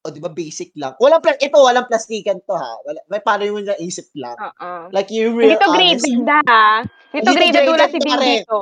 O, 0.00 0.08
di 0.08 0.18
ba, 0.18 0.32
basic 0.32 0.72
lang. 0.74 0.96
Walang, 0.96 1.20
pla- 1.20 1.36
ito, 1.38 1.54
walang 1.54 1.84
plastikan 1.86 2.40
to, 2.42 2.56
ha? 2.56 2.72
Wala, 2.82 2.98
may 3.06 3.20
paano 3.20 3.44
mo 3.46 3.60
naisip 3.60 4.08
lang? 4.16 4.34
Oo. 4.34 4.88
Like, 4.90 5.12
you 5.12 5.30
real 5.30 5.54
Hindi 5.54 5.60
to 5.60 5.68
honest. 5.68 5.78
graded 6.02 6.20
na. 6.24 6.40
To 6.82 7.14
Hindi 7.14 7.28
to 7.28 7.36
graded 7.36 7.62
dula 7.68 7.84
graded, 7.86 7.92
si 7.92 8.08
pare. 8.08 8.24
dito. 8.24 8.58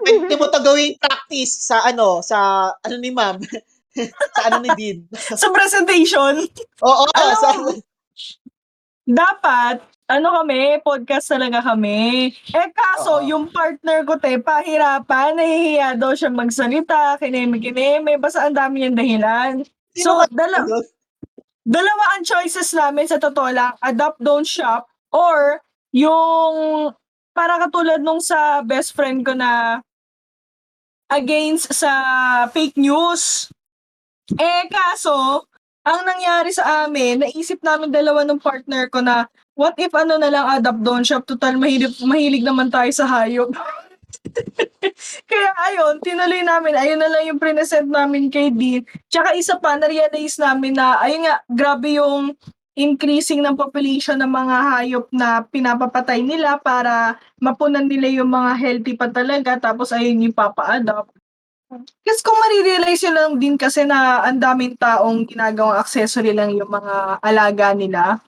Pwede 0.00 0.34
mo 0.36 0.46
to 0.48 0.60
gawing 0.60 0.96
practice 0.96 1.68
sa 1.68 1.84
ano, 1.84 2.24
sa, 2.24 2.70
ano 2.80 2.94
ni 2.96 3.10
ma'am? 3.12 3.38
sa 4.36 4.40
ano 4.48 4.64
ni 4.64 4.70
Dean? 4.78 4.98
sa 5.14 5.48
presentation, 5.52 6.46
Oo, 6.80 7.04
Alam 7.12 7.36
sa, 7.36 7.50
dapat, 9.04 9.82
ano 10.10 10.42
kami, 10.42 10.78
podcast 10.82 11.30
talaga 11.30 11.62
kami. 11.62 12.30
Eh 12.50 12.68
kaso, 12.74 13.22
Oo. 13.22 13.26
yung 13.26 13.44
partner 13.50 14.02
ko 14.06 14.18
te, 14.18 14.38
pahirapan, 14.38 15.38
nahihiya 15.38 15.94
daw 15.94 16.14
siya 16.14 16.30
magsalita, 16.30 17.18
kineme-kineme, 17.18 18.18
basta 18.18 18.46
ang 18.46 18.54
dami 18.54 18.82
niyang 18.82 18.98
dahilan. 18.98 19.52
So, 19.98 20.22
dala- 20.30 20.66
dalawa 21.66 22.04
ang 22.14 22.22
choices 22.26 22.70
namin 22.74 23.10
sa 23.10 23.18
totoo 23.18 23.50
lang, 23.50 23.74
adopt, 23.82 24.18
don't 24.22 24.46
shop, 24.46 24.86
or 25.10 25.62
yung 25.90 26.90
para 27.34 27.58
katulad 27.66 27.98
nung 28.02 28.22
sa 28.22 28.62
best 28.62 28.94
friend 28.94 29.22
ko 29.26 29.34
na 29.34 29.82
against 31.10 31.74
sa 31.74 31.92
fake 32.54 32.78
news. 32.78 33.50
Eh 34.38 34.70
kaso, 34.70 35.44
ang 35.82 36.00
nangyari 36.06 36.54
sa 36.54 36.86
amin, 36.86 37.26
naisip 37.26 37.58
namin 37.66 37.90
dalawa 37.90 38.22
ng 38.22 38.38
partner 38.38 38.86
ko 38.86 39.02
na 39.02 39.26
what 39.58 39.74
if 39.76 39.90
ano 39.92 40.16
na 40.16 40.30
lang 40.30 40.46
adopt, 40.46 40.80
don't 40.86 41.04
shop, 41.04 41.26
total 41.26 41.58
mahilig, 41.58 41.98
mahilig 42.06 42.46
naman 42.46 42.70
tayo 42.70 42.88
sa 42.94 43.10
hayop. 43.10 43.50
Kaya 45.30 45.50
ayun, 45.70 45.98
tinuloy 46.04 46.42
namin, 46.46 46.78
ayun 46.78 47.00
na 47.00 47.10
lang 47.10 47.24
yung 47.26 47.40
present 47.40 47.88
namin 47.88 48.30
kay 48.30 48.52
Dean. 48.54 48.86
Tsaka 49.10 49.34
isa 49.34 49.58
pa, 49.58 49.74
na-realize 49.76 50.38
namin 50.38 50.78
na, 50.78 51.00
ayun 51.02 51.26
nga, 51.26 51.42
grabe 51.50 51.98
yung 51.98 52.36
increasing 52.78 53.42
ng 53.42 53.58
population 53.58 54.16
ng 54.18 54.30
mga 54.30 54.56
hayop 54.72 55.06
na 55.10 55.42
pinapapatay 55.44 56.22
nila 56.22 56.56
para 56.60 57.18
mapunan 57.42 57.84
nila 57.84 58.08
yung 58.10 58.30
mga 58.30 58.52
healthy 58.56 58.94
pa 58.94 59.10
talaga, 59.10 59.58
tapos 59.58 59.90
ayun 59.90 60.30
yung 60.30 60.36
papa-adopt. 60.36 61.12
Kasi 62.02 62.20
kung 62.26 62.38
marirealize 62.38 63.02
yun 63.06 63.14
lang 63.14 63.32
din 63.38 63.54
kasi 63.54 63.86
na 63.86 64.26
ang 64.26 64.42
daming 64.42 64.74
taong 64.74 65.22
ginagawang 65.22 65.78
accessory 65.78 66.34
lang 66.34 66.50
yung 66.50 66.70
mga 66.70 67.22
alaga 67.22 67.70
nila. 67.74 68.18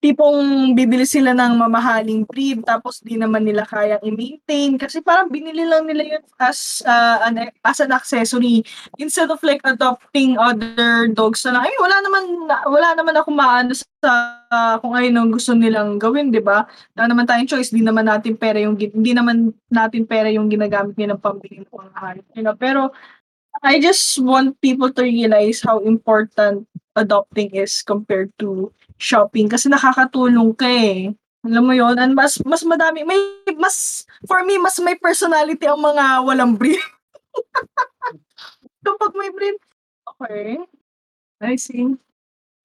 Tipong 0.00 0.72
bibili 0.72 1.04
sila 1.04 1.36
ng 1.36 1.60
mamahaling 1.60 2.24
breed 2.24 2.64
tapos 2.64 3.04
di 3.04 3.20
naman 3.20 3.44
nila 3.44 3.68
kayang 3.68 4.00
i-maintain 4.00 4.80
kasi 4.80 5.04
parang 5.04 5.28
binili 5.28 5.60
lang 5.68 5.84
nila 5.84 6.16
yun 6.16 6.24
as, 6.40 6.80
uh, 6.88 7.20
an, 7.20 7.52
as 7.60 7.84
an 7.84 7.92
accessory 7.92 8.64
instead 8.96 9.28
of 9.28 9.36
like 9.44 9.60
adopting 9.60 10.40
other 10.40 11.04
dogs 11.12 11.44
na 11.44 11.60
lang, 11.60 11.68
ay 11.68 11.74
wala 11.76 11.96
naman 12.00 12.22
wala 12.48 12.88
naman 12.96 13.14
ako 13.20 13.28
maano 13.28 13.76
sa 13.76 14.40
uh, 14.48 14.80
kung 14.80 14.96
ayun 14.96 15.20
ang 15.20 15.28
gusto 15.36 15.52
nilang 15.52 16.00
gawin, 16.00 16.32
'di 16.32 16.40
ba? 16.40 16.64
Wala 16.96 17.04
naman 17.04 17.28
tayong 17.28 17.52
choice, 17.52 17.68
di 17.68 17.84
naman 17.84 18.08
natin 18.08 18.40
pera 18.40 18.56
yung 18.56 18.80
hindi 18.80 19.12
naman 19.12 19.52
natin 19.68 20.08
pera 20.08 20.32
yung 20.32 20.48
ginagamit 20.48 20.96
nilang 20.96 21.20
pambili 21.20 21.60
ng 21.60 21.68
mga 21.68 21.92
hayop 22.00 22.26
nila. 22.32 22.50
Pero 22.56 22.80
I 23.60 23.76
just 23.76 24.16
want 24.16 24.56
people 24.64 24.88
to 24.96 25.04
realize 25.04 25.60
how 25.60 25.84
important 25.84 26.64
adopting 26.96 27.52
is 27.52 27.84
compared 27.84 28.32
to 28.40 28.72
shopping 29.00 29.48
kasi 29.48 29.72
nakakatulong 29.72 30.52
ka 30.52 30.68
eh. 30.68 31.16
Alam 31.40 31.64
mo 31.64 31.72
yon 31.72 31.96
and 31.96 32.12
mas 32.12 32.36
mas 32.44 32.60
madami 32.68 33.00
may 33.00 33.16
mas 33.56 34.04
for 34.28 34.44
me 34.44 34.60
mas 34.60 34.76
may 34.84 34.92
personality 35.00 35.64
ang 35.64 35.80
mga 35.80 36.20
walang 36.20 36.52
breed. 36.52 36.76
Kapag 38.84 39.12
may 39.16 39.32
breed, 39.32 39.56
okay. 40.04 40.60
I 41.40 41.56
see. 41.56 41.96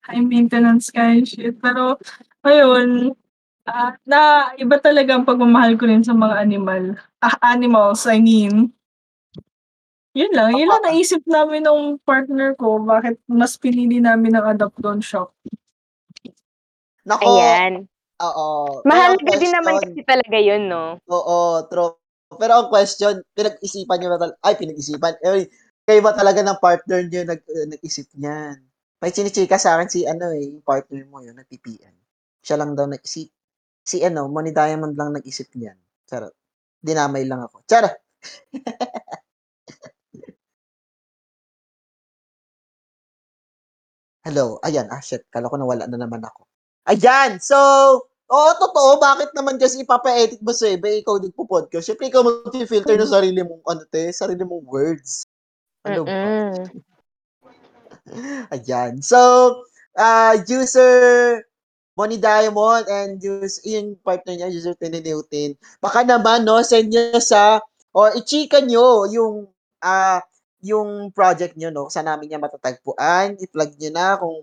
High 0.03 0.23
maintenance 0.23 0.91
kind 0.91 1.27
shit. 1.27 1.59
Pero, 1.59 1.97
ayun, 2.43 3.15
ah, 3.67 3.95
na 4.05 4.51
iba 4.59 4.77
talaga 4.79 5.15
ang 5.15 5.25
pagmamahal 5.27 5.79
ko 5.79 5.87
rin 5.87 6.03
sa 6.03 6.15
mga 6.15 6.35
animal. 6.39 6.83
Ah, 7.23 7.35
animals, 7.55 8.05
I 8.05 8.19
mean. 8.19 8.75
Yun 10.15 10.31
lang. 10.31 10.55
Yun 10.55 10.71
lang 10.71 10.83
naisip 10.87 11.23
namin 11.27 11.67
nung 11.67 11.99
partner 12.03 12.55
ko. 12.55 12.79
Bakit 12.79 13.19
mas 13.27 13.59
pinili 13.59 13.99
namin 13.99 14.39
ang 14.39 14.55
adopt-on 14.55 15.03
shop. 15.03 15.35
Nako, 17.05 17.37
Ayan. 17.37 17.85
oo. 18.17 18.81
Mahalaga 18.81 19.37
din 19.37 19.53
naman 19.53 19.77
kasi 19.77 20.01
talaga 20.01 20.37
yun, 20.41 20.65
no? 20.65 20.97
oo, 21.05 21.37
true. 21.69 21.93
Pero 22.35 22.53
ang 22.57 22.69
question, 22.73 23.21
pinag-isipan 23.37 24.01
niyo 24.01 24.09
ba 24.09 24.19
talaga, 24.19 24.37
ay, 24.41 24.53
pinag-isipan, 24.57 25.13
eh, 25.21 25.45
kayo 25.85 26.01
ba 26.01 26.17
talaga 26.17 26.41
ng 26.41 26.57
partner 26.57 27.05
niyo 27.05 27.21
nag, 27.29 27.41
uh, 27.45 27.67
nag-isip 27.69 28.09
niyan? 28.17 28.57
May 28.97 29.13
chinichika 29.13 29.61
sa 29.61 29.77
akin 29.77 29.85
si 29.85 30.01
ano 30.09 30.33
eh, 30.33 30.49
yung 30.49 30.65
partner 30.65 31.05
mo 31.05 31.21
yun, 31.21 31.37
nag-PPN. 31.37 31.93
Siya 32.41 32.57
lang 32.57 32.73
daw 32.73 32.89
nag-isip. 32.89 33.29
Si 33.85 34.01
ano, 34.01 34.25
Money 34.25 34.49
Diamond 34.49 34.97
lang 34.97 35.13
nag-isip 35.13 35.53
niyan. 35.53 35.77
Charot. 36.09 36.33
Dinamay 36.81 37.29
lang 37.29 37.45
ako. 37.45 37.61
Charot. 37.69 37.93
Hello. 44.25 44.57
Ayan. 44.65 44.89
Ah, 44.89 45.01
shit. 45.05 45.21
Kala 45.29 45.53
ko 45.53 45.55
nawala 45.61 45.85
na 45.85 46.01
naman 46.01 46.17
ako. 46.25 46.49
Ayan. 46.85 47.41
So, 47.41 47.57
oo, 48.29 48.51
totoo. 48.61 49.01
Bakit 49.01 49.33
naman 49.33 49.57
kasi 49.57 49.81
ipapa-edit 49.81 50.41
mo 50.45 50.53
sa 50.53 50.69
iba? 50.69 50.85
Ikaw 50.89 51.17
nagpo-podcast. 51.17 51.85
Siyempre, 51.89 52.13
ikaw 52.13 52.21
mag-filter 52.21 52.97
ng 52.97 53.09
sarili 53.09 53.41
mong, 53.41 53.65
ano 53.65 53.83
te, 53.89 54.13
sarili 54.13 54.45
mong 54.45 54.65
words. 54.69 55.25
Ano 55.85 56.05
ba? 56.05 56.53
Ayan. 58.53 59.01
So, 59.01 59.17
uh, 59.97 60.37
user 60.45 61.41
Money 61.95 62.19
Diamond 62.19 62.85
and 62.91 63.23
use, 63.23 63.63
yung 63.63 63.95
partner 64.03 64.35
niya, 64.35 64.51
user 64.51 64.75
Tininiutin. 64.75 65.55
Baka 65.79 66.03
naman, 66.03 66.43
no, 66.43 66.59
send 66.59 66.91
nyo 66.91 67.17
sa, 67.23 67.63
or 67.95 68.11
i-chika 68.19 68.59
nyo 68.59 69.07
yung, 69.07 69.47
ah, 69.79 70.19
yung 70.59 71.09
project 71.15 71.55
nyo, 71.55 71.71
no, 71.71 71.87
sa 71.87 72.03
namin 72.03 72.29
niya 72.29 72.43
matatagpuan. 72.43 73.39
I-plug 73.39 73.79
nyo 73.79 73.91
na 73.95 74.07
kung, 74.19 74.37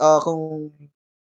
uh, 0.00 0.20
kung 0.24 0.72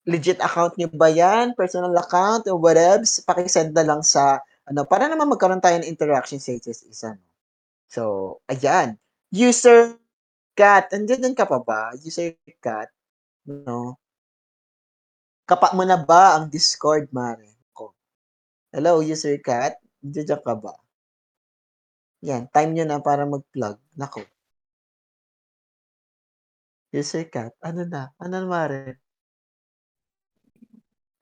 legit 0.05 0.37
account 0.37 0.77
nyo 0.77 0.87
ba 0.93 1.09
yan, 1.09 1.57
personal 1.57 1.93
account 1.97 2.45
or 2.45 2.61
whatever, 2.61 3.01
pakisend 3.25 3.73
na 3.73 3.81
lang 3.81 4.05
sa, 4.05 4.37
ano, 4.69 4.85
para 4.85 5.09
naman 5.09 5.29
magkaroon 5.29 5.61
tayo 5.61 5.81
ng 5.81 5.89
interaction 5.89 6.37
sa 6.37 6.53
isa. 6.53 7.17
No? 7.17 7.21
So, 7.89 8.01
ayan. 8.49 8.97
User 9.33 9.97
Cat, 10.55 10.93
andyan 10.95 11.35
ka 11.35 11.43
pa 11.49 11.59
ba? 11.59 11.91
User 11.99 12.37
Cat, 12.63 12.87
no? 13.49 13.99
Kapa 15.45 15.73
mo 15.77 15.83
na 15.85 15.99
ba 15.99 16.37
ang 16.37 16.49
Discord, 16.49 17.09
Mare? 17.13 17.57
Ko. 17.75 17.93
Hello, 18.73 19.01
User 19.01 19.37
Cat. 19.41 19.77
Andiyan 20.05 20.41
ka 20.41 20.53
ba? 20.57 20.73
Yan, 22.25 22.49
time 22.49 22.71
nyo 22.73 22.85
na 22.85 23.01
para 23.01 23.25
mag-plug. 23.25 23.77
Nako. 23.97 24.21
User 26.93 27.25
Cat, 27.29 27.53
ano 27.61 27.85
na? 27.85 28.09
Ano 28.17 28.33
na, 28.41 28.47
Mare? 28.47 29.04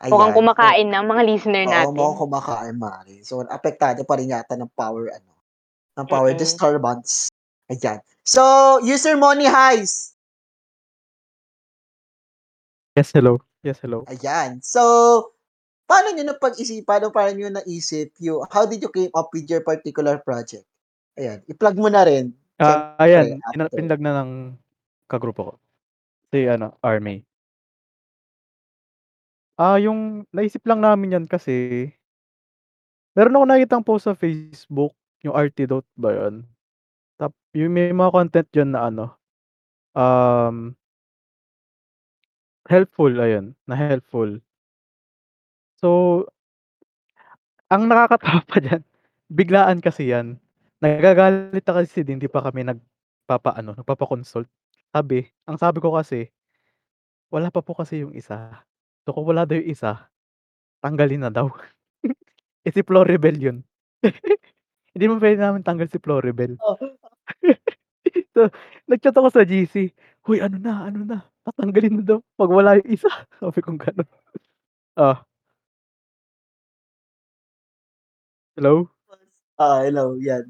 Mukhang 0.04 0.36
Ayan. 0.36 0.40
kumakain 0.44 0.88
na 0.92 1.00
ang 1.00 1.08
mga 1.08 1.24
listener 1.24 1.64
Oo, 1.64 1.72
natin. 1.72 1.96
mukhang 1.96 2.20
kumakain, 2.28 2.76
Mare. 2.76 3.16
So, 3.24 3.40
apektado 3.48 4.04
pa 4.04 4.20
rin 4.20 4.36
yata 4.36 4.60
ng 4.60 4.68
power, 4.76 5.08
ano, 5.16 5.32
ng 5.96 6.08
power 6.12 6.36
Mm-mm. 6.36 6.44
disturbance. 6.44 7.32
Ayan. 7.72 8.04
So, 8.28 8.44
User 8.84 9.16
Money 9.16 9.48
Highs. 9.48 10.12
Yes, 13.00 13.16
hello. 13.16 13.40
Yes, 13.64 13.80
hello. 13.80 14.04
Ayan. 14.12 14.60
So, 14.60 14.84
paano 15.88 16.12
nyo 16.12 16.36
napag-isipan 16.36 17.08
o 17.08 17.16
paano 17.16 17.40
nyo 17.40 17.56
naisip 17.56 18.12
yung, 18.20 18.44
how 18.52 18.68
did 18.68 18.84
you 18.84 18.92
came 18.92 19.12
up 19.16 19.32
with 19.32 19.48
your 19.48 19.64
particular 19.64 20.20
project? 20.20 20.68
Ayan. 21.16 21.40
I-plug 21.48 21.80
mo 21.80 21.88
na 21.88 22.04
rin. 22.04 22.36
Ah, 22.60 23.00
ayan, 23.00 23.40
pina 23.56 23.66
pinlag 23.72 24.04
na 24.04 24.24
ng 24.24 24.54
kagrupo 25.08 25.42
ko. 25.42 25.54
Si 26.30 26.44
ano, 26.46 26.76
Army. 26.84 27.24
Ah, 29.58 29.78
yung 29.78 30.26
naisip 30.34 30.66
lang 30.66 30.82
namin 30.82 31.14
yan 31.14 31.26
kasi 31.30 31.94
meron 33.16 33.38
akong 33.38 33.50
nakitang 33.54 33.86
post 33.86 34.10
sa 34.10 34.18
Facebook, 34.18 34.94
yung 35.22 35.38
Artidote 35.38 35.86
ba 35.94 36.10
yun? 36.18 36.50
Tap 37.22 37.34
yung 37.56 37.74
may 37.74 37.94
mga 37.94 38.12
content 38.14 38.48
diyan 38.54 38.70
na 38.74 38.82
ano, 38.90 39.06
um 39.96 40.76
helpful, 42.70 43.12
ayun, 43.20 43.56
na 43.68 43.76
helpful. 43.76 44.40
So 45.82 46.28
ang 47.72 47.88
nakakatawa 47.88 48.44
pa 48.50 48.58
diyan, 48.60 48.84
biglaan 49.32 49.80
kasi 49.80 50.12
yan. 50.12 50.40
Nagagalit 50.84 51.64
na 51.64 51.74
kasi 51.80 52.04
din, 52.04 52.20
hindi 52.20 52.28
pa 52.28 52.44
kami 52.44 52.68
nagpapaano, 52.68 53.80
nagpapa-consult. 53.80 54.50
Sabi, 54.92 55.24
ang 55.48 55.56
sabi 55.56 55.80
ko 55.80 55.96
kasi, 55.96 56.28
wala 57.34 57.50
pa 57.52 57.62
po 57.66 57.76
kasi 57.78 58.04
yung 58.06 58.16
isa. 58.16 58.64
So 59.08 59.12
kung 59.12 59.28
wala 59.28 59.44
daw 59.44 59.60
yung 59.60 59.68
isa, 59.76 60.08
tanggalin 60.84 61.28
na 61.28 61.32
daw. 61.34 61.50
Eh, 62.68 62.74
si 62.76 62.84
Floribel 62.86 63.36
yun. 63.40 63.58
Hindi 64.94 65.04
naman 65.08 65.24
puwede 65.24 65.40
namin 65.42 65.64
tanggal 65.66 65.88
si 65.92 66.00
Floribel. 66.02 66.58
Oh. 66.66 66.78
So, 68.36 68.50
nag-chat 68.90 69.16
ako 69.18 69.30
sa 69.34 69.44
GC, 69.48 69.92
"Hoy, 70.28 70.40
ano 70.44 70.58
na, 70.62 70.88
ano 70.90 71.04
na, 71.06 71.20
tatanggalin 71.48 72.02
na 72.02 72.04
daw 72.06 72.20
'pag 72.38 72.52
wala 72.52 72.78
yung 72.82 72.90
isa." 72.94 73.10
Sabi 73.42 73.60
kong 73.64 73.80
gano'n. 73.82 74.10
Oh. 75.00 75.18
Hello? 78.58 78.86
Ah, 79.58 79.82
hello, 79.86 80.14
yan. 80.22 80.46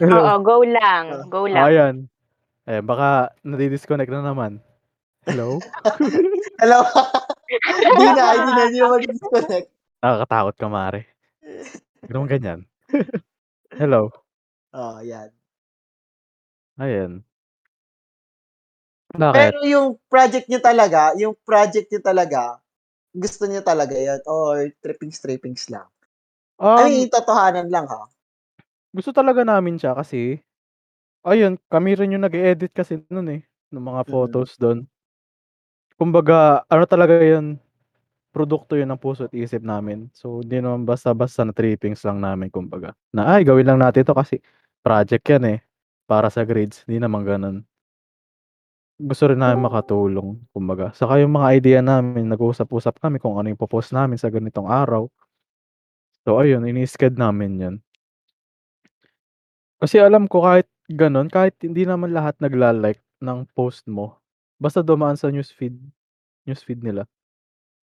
Hello. 0.00 0.16
Oo, 0.20 0.34
go 0.44 0.56
lang. 0.64 1.04
Ah. 1.12 1.24
Go 1.28 1.44
Oh, 1.44 1.48
lang. 1.52 1.64
ayan. 1.68 1.94
Ayan, 2.68 2.84
baka 2.86 3.32
nadi-disconnect 3.44 4.12
na 4.12 4.22
naman. 4.24 4.60
Hello? 5.26 5.60
Hello? 6.62 6.80
Hindi 7.62 8.06
na, 8.16 8.22
hindi 8.34 8.50
na, 8.52 8.62
hindi 8.66 8.78
na 8.80 8.88
mag-disconnect. 8.90 9.68
Nakakatakot 10.02 10.54
ka, 10.58 10.66
Mare. 10.68 11.00
Naman 12.10 12.28
ganyan. 12.28 12.60
Hello? 13.80 14.10
Oh, 14.74 15.00
yan. 15.00 15.34
Ayan. 16.78 17.24
Bakit? 19.14 19.54
Pero 19.54 19.58
yung 19.68 19.88
project 20.10 20.46
niyo 20.50 20.58
talaga, 20.58 21.14
yung 21.20 21.34
project 21.46 21.86
niyo 21.92 22.00
talaga, 22.02 22.58
gusto 23.14 23.44
niyo 23.46 23.62
talaga 23.62 23.94
yun 23.98 24.20
or 24.26 24.70
trippings-trippings 24.82 25.70
lang? 25.70 25.88
I 26.60 26.86
mean, 26.88 27.06
Um 27.06 27.12
totohanan 27.12 27.68
lang, 27.70 27.86
ha? 27.90 28.08
Gusto 28.94 29.10
talaga 29.10 29.42
namin 29.42 29.74
siya 29.74 29.90
kasi 29.98 30.38
ayun, 31.26 31.58
kami 31.66 31.98
rin 31.98 32.14
yung 32.14 32.24
nag-e-edit 32.26 32.70
kasi 32.70 33.02
nun, 33.10 33.28
eh, 33.32 33.42
nung 33.74 33.90
mga 33.90 34.06
Mm. 34.06 34.12
photos 34.12 34.54
dun. 34.60 34.86
Kumbaga 35.98 36.66
ano 36.66 36.84
talaga 36.90 37.14
yun, 37.22 37.54
produkto 38.34 38.74
yun 38.78 38.90
ng 38.92 39.00
puso't 39.02 39.32
isip 39.34 39.62
namin. 39.64 40.10
So, 40.14 40.42
hindi 40.44 40.58
naman 40.62 40.84
basta-basta 40.88 41.44
na 41.46 41.52
trippings 41.56 42.02
lang 42.06 42.22
namin 42.22 42.48
kumbaga, 42.52 42.94
na, 43.14 43.36
"Ay, 43.38 43.42
gawin 43.48 43.66
lang 43.68 43.80
natin 43.82 44.04
'to 44.06 44.14
kasi 44.16 44.38
project 44.84 45.24
yan, 45.30 45.44
eh, 45.56 45.60
para 46.06 46.28
sa 46.30 46.42
grades." 46.46 46.84
Hindi 46.88 47.02
naman 47.04 47.22
gano'n. 47.26 47.64
Gusto 49.02 49.26
rin 49.26 49.42
namin 49.42 49.66
makatulong 49.66 50.38
kumbaga. 50.54 50.94
Saka 50.94 51.18
yung 51.18 51.34
mga 51.34 51.50
idea 51.58 51.80
namin, 51.82 52.30
nag-uusap-usap 52.30 53.02
kami 53.02 53.18
kung 53.18 53.34
ano 53.34 53.50
yung 53.50 53.58
po-post 53.58 53.90
namin 53.90 54.14
sa 54.22 54.30
ganitong 54.30 54.70
araw. 54.70 55.10
So, 56.26 56.40
ayun, 56.40 56.64
ini-schedule 56.64 57.20
namin 57.20 57.52
yun. 57.60 57.74
Kasi 59.82 59.98
alam 59.98 60.30
ko 60.30 60.46
kahit 60.46 60.66
gano'n, 60.90 61.26
kahit 61.30 61.58
hindi 61.66 61.82
naman 61.86 62.14
lahat 62.14 62.38
nagla-like 62.38 63.02
ng 63.22 63.46
post 63.58 63.86
mo, 63.90 64.18
basta 64.60 64.80
dumaan 64.84 65.16
sa 65.18 65.30
newsfeed 65.32 65.76
newsfeed 66.48 66.80
nila, 66.84 67.06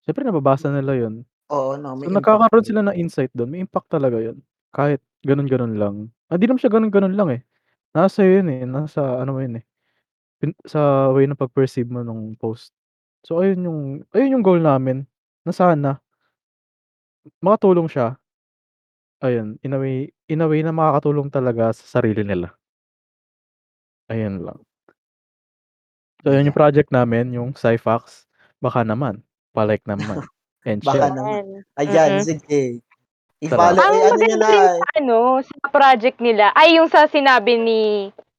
siyempre 0.06 0.23
nababasa 0.27 0.69
nila 0.73 0.95
yun. 0.98 1.26
Oo, 1.49 1.77
'no, 1.80 1.95
may 1.98 2.07
So, 2.07 2.14
impact 2.14 2.45
nagkakaroon 2.49 2.65
yun. 2.65 2.68
sila 2.68 2.81
ng 2.88 2.98
insight 2.99 3.31
dun, 3.35 3.52
may 3.53 3.61
impact 3.64 3.89
talaga 3.93 4.19
yun. 4.22 4.39
Kahit 4.76 5.02
gano'n-gano'n 5.27 5.76
lang. 5.80 6.10
Ah, 6.31 6.38
di 6.39 6.45
naman 6.49 6.61
siya 6.61 6.72
gano'n-gano'n 6.73 7.15
lang, 7.18 7.30
eh. 7.35 7.41
Nasa 7.95 8.23
yun, 8.27 8.48
eh, 8.53 8.64
nasa 8.69 9.22
ano 9.23 9.38
mo 9.38 9.41
yun, 9.43 9.60
eh, 9.61 9.65
pin 10.41 10.53
sa 10.68 11.11
way 11.15 11.26
ng 11.30 11.39
pag-perceive 11.39 11.88
mo 11.89 12.02
nung 12.06 12.35
post. 12.39 12.73
So, 13.27 13.41
ayun 13.43 13.65
yung 13.68 13.81
ayun 14.15 14.39
yung 14.41 14.45
goal 14.45 14.61
namin, 14.64 15.06
na 15.48 15.53
sana 15.56 16.02
makatulong 17.41 17.89
siya. 17.89 18.18
Ayun, 19.22 19.61
in 19.61 19.73
a 19.73 19.80
way 19.80 20.10
in 20.34 20.41
a 20.41 20.49
way 20.49 20.65
na 20.65 20.73
makakatulong 20.73 21.30
talaga 21.30 21.69
sa 21.77 22.02
sarili 22.02 22.26
nila. 22.26 22.57
Ayun 24.10 24.41
lang. 24.45 24.61
So, 26.22 26.30
yun 26.30 26.45
yung 26.45 26.56
project 26.56 26.89
namin, 26.89 27.34
yung 27.34 27.52
Sci-Fax. 27.52 28.30
Baka 28.61 28.85
naman, 28.85 29.26
pa-like 29.52 29.81
naman 29.84 30.22
and 30.69 30.80
Baka 30.80 31.10
share. 31.10 31.14
naman. 31.14 31.43
Ayan. 31.76 31.89
Ayan, 31.89 32.10
Mm. 32.14 32.23
sige. 32.23 32.61
I-follow, 33.41 33.73
Ang 33.73 33.98
ano 33.98 34.14
maganda 34.14 34.38
na, 34.38 34.49
sa 34.77 34.88
ano, 34.95 35.18
sa 35.41 35.57
project 35.68 36.22
nila 36.22 36.53
ay 36.53 36.77
yung 36.77 36.85
sa 36.85 37.10
sinabi 37.10 37.57
ni 37.57 37.81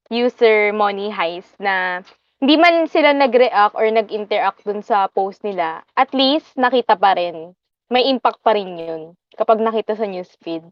user 0.07 0.71
Money 0.71 1.11
Heist 1.11 1.59
na 1.59 1.99
hindi 2.39 2.55
man 2.55 2.87
sila 2.87 3.11
nag-react 3.11 3.75
or 3.75 3.83
nag-interact 3.83 4.63
dun 4.63 4.79
sa 4.79 5.11
post 5.11 5.43
nila, 5.43 5.83
at 5.93 6.15
least 6.15 6.55
nakita 6.55 6.95
pa 6.95 7.15
rin. 7.15 7.51
May 7.91 8.07
impact 8.07 8.39
pa 8.39 8.55
rin 8.55 8.79
yun 8.79 9.01
kapag 9.35 9.59
nakita 9.59 9.99
sa 9.99 10.07
newsfeed. 10.07 10.63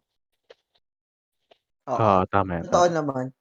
Oo. 1.87 1.97
Oo, 1.97 2.23
tama. 2.25 2.63
Totoo 2.63 2.87
naman. 2.87 3.35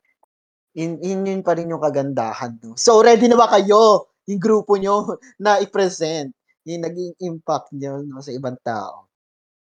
Yun, 0.74 1.02
yun, 1.02 1.20
yun 1.26 1.42
pa 1.42 1.58
rin 1.58 1.70
yung 1.70 1.82
kagandahan. 1.82 2.58
No? 2.62 2.78
So, 2.78 3.02
ready 3.02 3.26
na 3.26 3.38
ba 3.38 3.50
kayo? 3.50 4.06
Yung 4.30 4.38
grupo 4.38 4.78
nyo 4.78 5.18
na 5.42 5.58
i-present 5.58 6.30
yung 6.68 6.84
naging 6.84 7.12
impact 7.24 7.72
nyo 7.72 8.04
no, 8.04 8.20
sa 8.20 8.32
ibang 8.34 8.58
tao. 8.60 9.08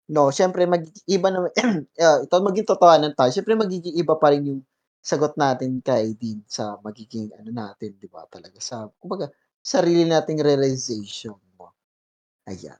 No, 0.06 0.30
syempre 0.30 0.70
mag-iba 0.70 1.28
na 1.34 1.50
uh, 1.50 2.20
ito 2.22 2.36
maging 2.38 2.68
totohanan 2.70 3.18
tayo. 3.18 3.34
Syempre 3.34 3.58
magiging 3.58 3.98
iba 3.98 4.14
pa 4.16 4.30
rin 4.30 4.46
yung 4.46 4.62
sagot 5.02 5.34
natin 5.38 5.82
kay 5.82 6.14
Dean 6.18 6.46
sa 6.46 6.78
magiging 6.82 7.34
ano 7.34 7.50
natin, 7.50 7.98
'di 7.98 8.10
ba? 8.10 8.26
Talaga 8.30 8.58
sa 8.62 8.86
kumbaga 9.02 9.30
sarili 9.66 10.06
nating 10.06 10.42
realization 10.46 11.38
mo. 11.58 11.74
Ayan. 12.46 12.78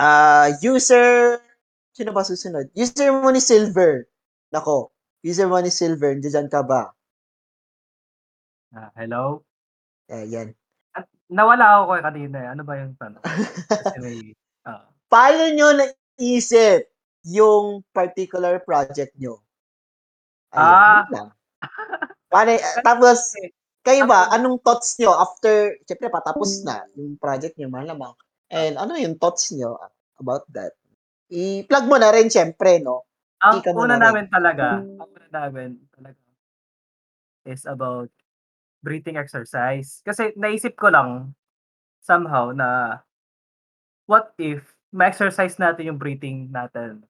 Ah, 0.00 0.48
user 0.60 1.40
sino 1.92 2.12
ba 2.12 2.24
susunod? 2.24 2.68
User 2.76 3.12
mo 3.12 3.28
ni 3.32 3.40
Silver. 3.40 4.04
Nako, 4.52 4.92
user 5.20 5.46
mo 5.48 5.60
ni 5.60 5.68
Silver, 5.72 6.16
nandiyan 6.16 6.48
ka 6.48 6.64
ba? 6.64 6.92
Ah, 8.70 8.90
hello? 8.96 9.42
Ayan. 10.06 10.54
At 10.94 11.06
nawala 11.26 11.82
ako 11.82 11.82
kay 11.94 12.02
kanina 12.06 12.36
eh. 12.38 12.48
Ano 12.54 12.62
ba 12.62 12.74
yung 12.78 12.94
tanong? 12.94 13.22
May, 13.98 14.34
ah, 14.68 14.86
Paano 15.10 15.42
nyo 15.50 15.68
naisip 15.74 16.86
yung 17.26 17.82
particular 17.90 18.62
project 18.62 19.10
nyo? 19.18 19.42
Ah. 20.54 21.02
yun 21.06 21.18
lang. 21.18 21.28
Paano, 22.30 22.50
tapos, 22.86 23.34
kayo 23.82 24.06
ba, 24.06 24.30
anong 24.30 24.62
thoughts 24.62 24.96
nyo 25.02 25.10
after, 25.18 25.74
syempre 25.82 26.06
patapos 26.10 26.62
na 26.62 26.86
yung 26.94 27.18
project 27.18 27.58
nyo, 27.58 27.68
malamang. 27.70 28.14
And 28.50 28.78
ano 28.78 28.94
yung 28.94 29.18
thoughts 29.18 29.50
nyo 29.50 29.78
about 30.18 30.46
that? 30.54 30.74
I-plug 31.30 31.86
mo 31.86 31.98
na 31.98 32.10
rin, 32.14 32.30
syempre, 32.30 32.82
no? 32.82 33.09
Ang 33.40 33.56
Ika 33.60 33.72
una 33.72 33.96
na 33.96 34.12
namin 34.12 34.26
talaga, 34.28 34.84
ang 34.84 35.08
una 35.10 35.28
namin 35.32 35.70
talaga 35.96 36.20
is 37.48 37.64
about 37.64 38.10
breathing 38.84 39.16
exercise. 39.16 40.04
Kasi 40.04 40.32
naisip 40.36 40.76
ko 40.76 40.92
lang 40.92 41.32
somehow 42.04 42.52
na 42.52 43.00
what 44.08 44.32
if 44.36 44.64
ma-exercise 44.90 45.56
natin 45.56 45.94
yung 45.94 46.00
breathing 46.00 46.50
natin 46.50 47.04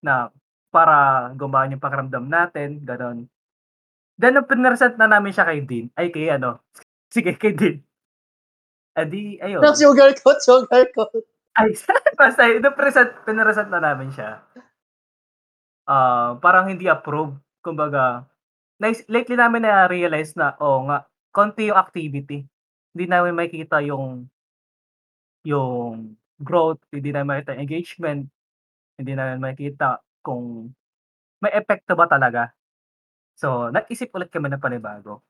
na 0.00 0.30
para 0.70 1.28
gumaan 1.34 1.74
yung 1.74 1.82
pakiramdam 1.82 2.30
natin, 2.30 2.80
ganon. 2.86 3.26
Then, 4.20 4.38
nung 4.38 4.46
pinresent 4.48 4.94
na 5.00 5.10
namin 5.10 5.34
siya 5.34 5.48
kay 5.48 5.60
Dean, 5.66 5.86
ay 5.98 6.12
kay 6.14 6.30
ano, 6.30 6.62
sige, 7.14 7.34
kay 7.36 7.52
Dean. 7.56 7.82
Adi, 8.94 9.38
ayun. 9.40 9.62
No, 9.62 9.72
sugarcoat, 9.74 10.38
sugarcoat. 10.44 11.24
Ay, 11.58 11.74
basta, 12.20 12.46
present, 12.74 13.10
pinresent 13.26 13.70
na 13.70 13.82
namin 13.82 14.14
siya. 14.14 14.44
Ah, 15.88 16.36
parang 16.44 16.68
hindi 16.70 16.86
approve. 16.88 17.36
Kumbaga, 17.64 18.24
nais- 18.80 19.06
lately 19.10 19.36
namin 19.38 19.64
na-realize 19.66 20.34
na, 20.38 20.54
oh 20.60 20.84
nga, 20.88 21.06
konti 21.32 21.70
yung 21.72 21.80
activity. 21.80 22.44
Hindi 22.94 23.06
namin 23.10 23.34
makikita 23.38 23.80
yung 23.84 24.28
yung 25.44 26.16
growth, 26.40 26.80
hindi 26.92 27.10
namin 27.12 27.40
makita 27.40 27.52
yung 27.56 27.64
engagement, 27.64 28.20
hindi 28.98 29.12
namin 29.16 29.38
makikita 29.42 30.00
kung 30.24 30.72
may 31.42 31.52
epekto 31.56 31.94
ba 31.98 32.06
talaga. 32.10 32.52
So, 33.38 33.70
nag-isip 33.72 34.12
ulit 34.14 34.30
kami 34.32 34.50
ng 34.52 34.62
panibago. 34.62 35.24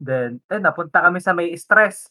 Then, 0.00 0.40
eh, 0.50 0.60
napunta 0.62 1.02
kami 1.04 1.20
sa 1.22 1.32
may 1.36 1.52
stress 1.58 2.10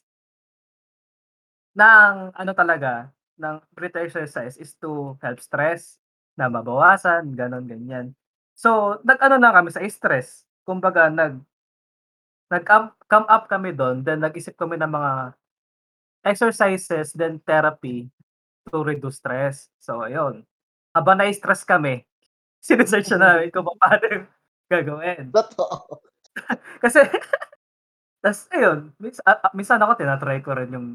ng 1.74 2.34
ano 2.38 2.52
talaga, 2.54 3.10
ng 3.42 3.58
breath 3.74 3.98
exercise 3.98 4.56
is 4.62 4.78
to 4.78 5.18
help 5.22 5.42
stress, 5.42 5.98
na 6.38 6.50
mabawasan, 6.50 7.34
ganon, 7.38 7.66
ganyan. 7.70 8.14
So, 8.58 9.02
nag-ano 9.06 9.38
na 9.42 9.54
kami 9.54 9.70
sa 9.74 9.82
stress. 9.90 10.46
Kumbaga, 10.66 11.10
nag, 11.12 11.42
nag-come 12.52 12.92
come 13.10 13.28
up 13.30 13.48
kami 13.52 13.74
doon, 13.76 14.02
then 14.06 14.22
nag-isip 14.24 14.56
kami 14.58 14.78
ng 14.80 14.90
mga 14.92 15.12
exercises, 16.28 17.14
then 17.16 17.40
therapy 17.44 18.10
to 18.72 18.84
reduce 18.86 19.20
stress. 19.22 19.70
So, 19.82 20.04
ayun. 20.06 20.46
Habang 20.96 21.20
na-stress 21.22 21.64
kami, 21.68 22.06
sinesearch 22.68 23.10
na 23.16 23.38
namin 23.40 23.50
kung 23.54 23.68
paano 23.80 24.28
gagawin. 24.72 25.30
Totoo. 25.34 26.02
Kasi, 26.84 27.02
tas 28.24 28.48
ayun, 28.54 28.92
minsan, 29.02 29.24
ah, 29.28 29.52
minsan 29.56 29.80
ako 29.82 29.94
tinatry 30.00 30.40
ko 30.46 30.52
rin 30.58 30.72
yung 30.74 30.90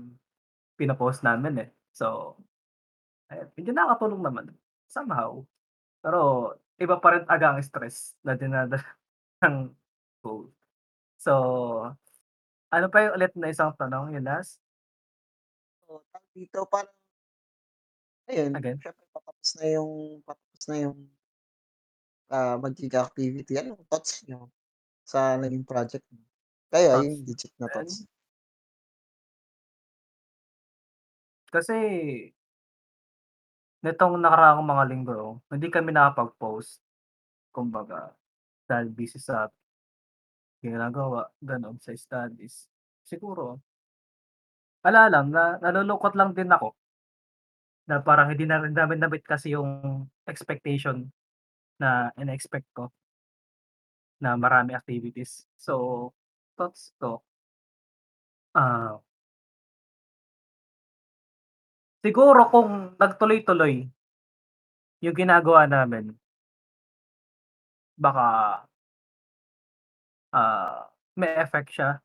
pinapost 0.78 1.23
namin 1.27 1.66
eh. 1.66 1.70
So, 1.94 2.36
ayun, 3.32 3.48
medyo 3.59 3.73
nakakatulong 3.77 4.23
naman. 4.24 4.47
Somehow. 4.89 5.44
Pero, 6.01 6.20
iba 6.81 6.97
pa 6.98 7.09
rin 7.16 7.24
aga 7.28 7.55
ang 7.55 7.60
stress 7.60 8.16
na 8.24 8.35
dinadala 8.35 8.85
ng 9.44 9.73
goal. 10.24 10.48
So, 11.20 11.32
ano 12.73 12.86
pa 12.93 13.09
yung 13.09 13.15
ulit 13.20 13.32
na 13.36 13.52
isang 13.52 13.73
tanong, 13.77 14.16
yun 14.16 14.24
last? 14.24 14.59
So, 15.89 16.05
dito, 16.36 16.69
parang, 16.69 16.93
ayun, 18.28 18.52
Again? 18.56 18.78
syempre 18.81 19.05
patapos 19.09 19.51
na 19.56 19.66
yung, 19.73 19.93
patapos 20.24 20.65
na 20.69 20.77
yung 20.85 20.98
ah 22.28 22.60
magiging 22.60 22.93
activity. 23.01 23.56
Anong 23.56 23.81
thoughts 23.89 24.20
nyo 24.28 24.52
sa 25.05 25.40
naging 25.40 25.65
project 25.65 26.05
mo? 26.12 26.20
Thoughts 26.69 27.09
yung 27.09 27.24
legit 27.24 27.52
na 27.56 27.69
thoughts. 27.73 28.05
Kasi, 31.48 31.74
nitong 33.84 34.14
nakaraang 34.18 34.62
mga 34.66 34.84
linggo, 34.90 35.42
hindi 35.52 35.68
kami 35.70 35.90
nakapag-post. 35.94 36.82
Kumbaga, 37.55 38.14
dahil 38.68 38.88
busy 38.92 39.18
sa 39.20 39.48
ginagawa, 40.62 41.20
gano'n, 41.42 41.76
sa 41.82 41.92
studies. 41.94 42.66
Siguro, 43.06 43.62
wala 44.84 45.02
lang, 45.12 45.26
na, 45.34 45.42
nalulungkot 45.62 46.14
lang 46.18 46.30
din 46.34 46.50
ako. 46.50 46.68
Na 47.88 48.05
parang 48.05 48.28
hindi 48.32 48.44
na 48.44 48.60
rin 48.60 48.74
namin 48.76 49.00
nabit 49.00 49.24
kasi 49.24 49.56
yung 49.56 50.05
expectation 50.28 51.09
na 51.80 52.10
in-expect 52.20 52.68
ko 52.76 52.90
na 54.20 54.34
marami 54.36 54.74
activities. 54.74 55.46
So, 55.59 56.10
thoughts 56.59 56.94
ko, 56.98 57.22
ah, 58.55 59.00
siguro 62.05 62.41
kung 62.53 62.70
nagtuloy-tuloy 62.99 63.75
yung 65.05 65.16
ginagawa 65.20 65.66
namin, 65.70 66.15
baka 67.99 68.25
ah, 70.33 70.89
may 71.16 71.35
effect 71.43 71.70
siya. 71.75 72.01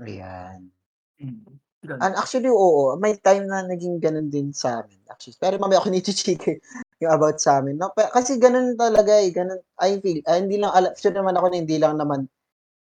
Ayan. 0.00 0.72
Mm, 1.20 1.44
And 1.82 2.14
actually, 2.14 2.46
oo. 2.50 2.94
May 3.02 3.18
time 3.18 3.44
na 3.50 3.66
naging 3.66 3.98
ganun 3.98 4.30
din 4.30 4.54
sa 4.54 4.82
amin. 4.86 5.02
Actually, 5.10 5.36
pero 5.42 5.58
mamaya 5.58 5.82
ako 5.82 5.90
niti-chika 5.94 6.54
yung 7.02 7.12
about 7.12 7.42
sa 7.42 7.58
amin. 7.58 7.74
No? 7.78 7.90
Pero, 7.96 8.08
kasi 8.14 8.38
ganun 8.38 8.78
talaga 8.78 9.18
eh. 9.18 9.30
Ganun, 9.34 9.58
I 9.82 9.98
feel, 9.98 10.22
ah, 10.30 10.38
hindi 10.38 10.62
lang, 10.62 10.70
alam, 10.72 10.94
sure 10.94 11.14
naman 11.14 11.34
ako 11.34 11.46
na 11.50 11.58
hindi 11.58 11.76
lang 11.82 11.98
naman 11.98 12.30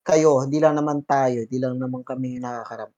kayo, 0.03 0.43
hindi 0.43 0.57
lang 0.59 0.75
naman 0.79 1.03
tayo, 1.05 1.45
hindi 1.45 1.57
lang 1.59 1.77
naman 1.77 2.01
kami 2.03 2.39
nakakaram, 2.41 2.89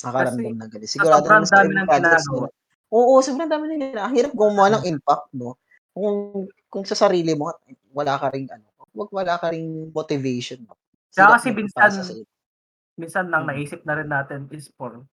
nakaramdam 0.00 0.54
ng 0.56 0.70
sa 0.70 0.88
Sigurado 0.88 1.26
naman 1.28 1.46
sa 1.46 1.62
ibang 1.64 1.84
ng 1.84 1.88
ginagawa. 1.90 2.46
Oo, 2.90 3.22
sobrang 3.22 3.50
dami 3.50 3.64
nila. 3.78 4.10
Ang 4.10 4.14
hirap 4.18 4.32
gumawa 4.34 4.80
ng 4.80 4.84
impact, 4.90 5.30
no? 5.36 5.54
Kung, 5.94 6.46
kung 6.66 6.84
sa 6.86 6.98
sarili 6.98 7.38
mo, 7.38 7.54
wala 7.94 8.18
ka 8.18 8.30
ring, 8.34 8.50
ano, 8.50 8.66
wag 8.94 9.10
wala 9.14 9.38
ka 9.38 9.54
ring 9.54 9.90
motivation. 9.94 10.66
No? 10.66 10.74
Kaya 11.14 11.38
kasi 11.38 11.54
minsan, 11.54 11.90
minsan 12.98 13.26
lang 13.30 13.46
Mm. 13.46 13.50
naisip 13.54 13.80
na 13.86 13.94
rin 13.94 14.10
natin 14.10 14.50
is 14.50 14.70
for 14.74 15.06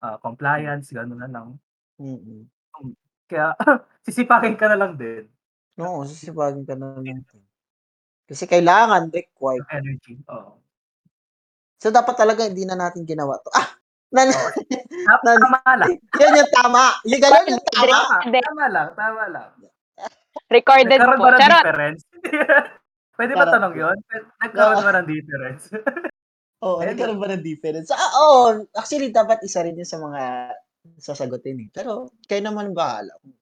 ah, 0.00 0.16
compliance, 0.20 0.92
gano'n 0.92 1.20
na 1.20 1.28
lang. 1.28 1.48
Mm. 1.96 2.44
Hmm, 2.76 2.92
kaya 3.28 3.56
sisipakin 4.06 4.56
ka 4.56 4.68
na 4.68 4.76
lang 4.76 4.92
din. 4.96 5.24
Oo, 5.80 6.04
sisipagin 6.04 6.64
ka 6.64 6.76
na 6.76 6.96
lang 7.00 7.24
din. 7.24 7.45
Kasi 8.26 8.44
kailangan, 8.50 9.08
required. 9.14 9.62
Yung 9.62 9.72
energy, 9.72 10.14
oo. 10.26 10.58
So, 11.78 11.92
dapat 11.94 12.16
talaga 12.18 12.48
hindi 12.48 12.64
na 12.66 12.74
natin 12.74 13.06
ginawa 13.06 13.38
'to. 13.38 13.50
Ah! 13.54 13.68
Nan 14.10 14.30
Oo, 14.32 14.50
tama 15.06 15.22
nan 15.26 15.38
tama 15.42 15.72
lang. 15.76 15.88
yun 15.98 16.38
yung 16.40 16.50
tama. 16.54 16.82
Yung 17.06 17.22
gano'n 17.22 17.46
yung 17.52 17.64
tama. 17.74 17.96
Tama, 18.22 18.64
lang, 18.70 18.88
tama 18.96 19.22
lang. 19.30 19.48
Recorded 20.56 20.98
Nagkaroon 20.98 21.18
po. 21.20 21.24
ba 21.26 21.30
ng 21.34 21.40
Charot! 21.42 21.64
difference? 21.66 22.02
Pwede 23.18 23.32
ba 23.34 23.46
tanong 23.50 23.74
yun? 23.74 23.96
Nagkaroon 24.42 24.78
Oo. 24.78 24.86
ba 24.86 24.92
ng 24.98 25.06
difference? 25.08 25.62
Oo, 26.64 26.78
lang. 26.80 26.86
nagkaroon 26.94 27.20
ba 27.20 27.28
ng 27.34 27.42
difference? 27.44 27.88
Ah, 27.92 28.10
oo. 28.24 28.64
Actually, 28.78 29.10
dapat 29.12 29.42
isa 29.44 29.60
rin 29.66 29.76
yun 29.76 29.88
sa 29.88 29.98
mga 30.00 30.22
sasagutin 31.02 31.66
eh. 31.66 31.68
Pero 31.74 32.14
kayo 32.30 32.40
naman 32.46 32.72
bahala 32.72 33.12
kung 33.20 33.34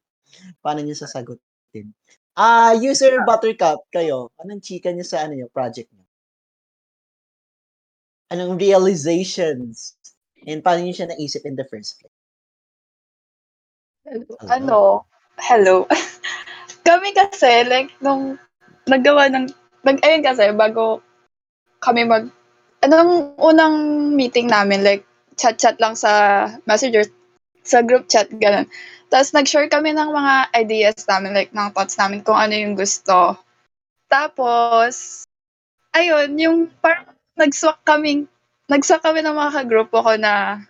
paano 0.65 0.81
niyo 0.82 0.97
sasagutin. 0.97 1.93
Ah, 2.36 2.74
user 2.74 3.23
Buttercup, 3.23 3.86
kayo, 3.94 4.27
anong 4.43 4.59
chika 4.59 4.90
niyo 4.90 5.06
sa 5.06 5.23
ano 5.23 5.39
niyo, 5.39 5.47
project 5.55 5.86
niyo? 5.94 6.02
Anong 8.32 8.56
realizations 8.56 10.01
and 10.48 10.65
paano 10.65 10.81
niyo 10.81 10.97
siya 10.97 11.12
naisip 11.12 11.44
in 11.44 11.61
the 11.61 11.66
first 11.69 12.01
place? 12.01 12.11
Hello. 14.05 14.36
Ano, 14.52 14.81
hello. 15.40 15.77
Kami 16.89 17.16
kasi, 17.16 17.65
like, 17.65 17.89
nung 18.05 18.36
naggawa 18.85 19.32
ng, 19.32 19.48
nag, 19.85 19.98
ayun 20.05 20.20
kasi, 20.20 20.52
bago 20.52 21.01
kami 21.81 22.05
mag, 22.05 22.28
anong 22.85 23.32
unang 23.40 23.77
meeting 24.12 24.48
namin, 24.52 24.85
like, 24.85 25.05
chat-chat 25.40 25.81
lang 25.81 25.97
sa 25.97 26.44
messenger, 26.69 27.09
sa 27.65 27.81
group 27.81 28.09
chat, 28.12 28.28
ganun. 28.36 28.69
Tapos, 29.15 29.31
nag-share 29.31 29.70
kami 29.70 29.95
ng 29.95 30.11
mga 30.11 30.35
ideas 30.59 30.99
namin, 31.07 31.39
like, 31.39 31.55
ng 31.55 31.70
thoughts 31.70 31.95
namin 31.95 32.19
kung 32.27 32.35
ano 32.35 32.51
yung 32.51 32.74
gusto. 32.74 33.39
Tapos, 34.11 35.23
ayun, 35.95 36.35
yung 36.35 36.59
parang 36.82 37.15
nag-swak 37.39 37.78
kami, 37.86 38.27
nag-swak 38.66 39.07
kami 39.07 39.23
ng 39.23 39.39
mga 39.39 39.62
kagrupo 39.62 40.03
ko 40.03 40.19
na 40.19 40.66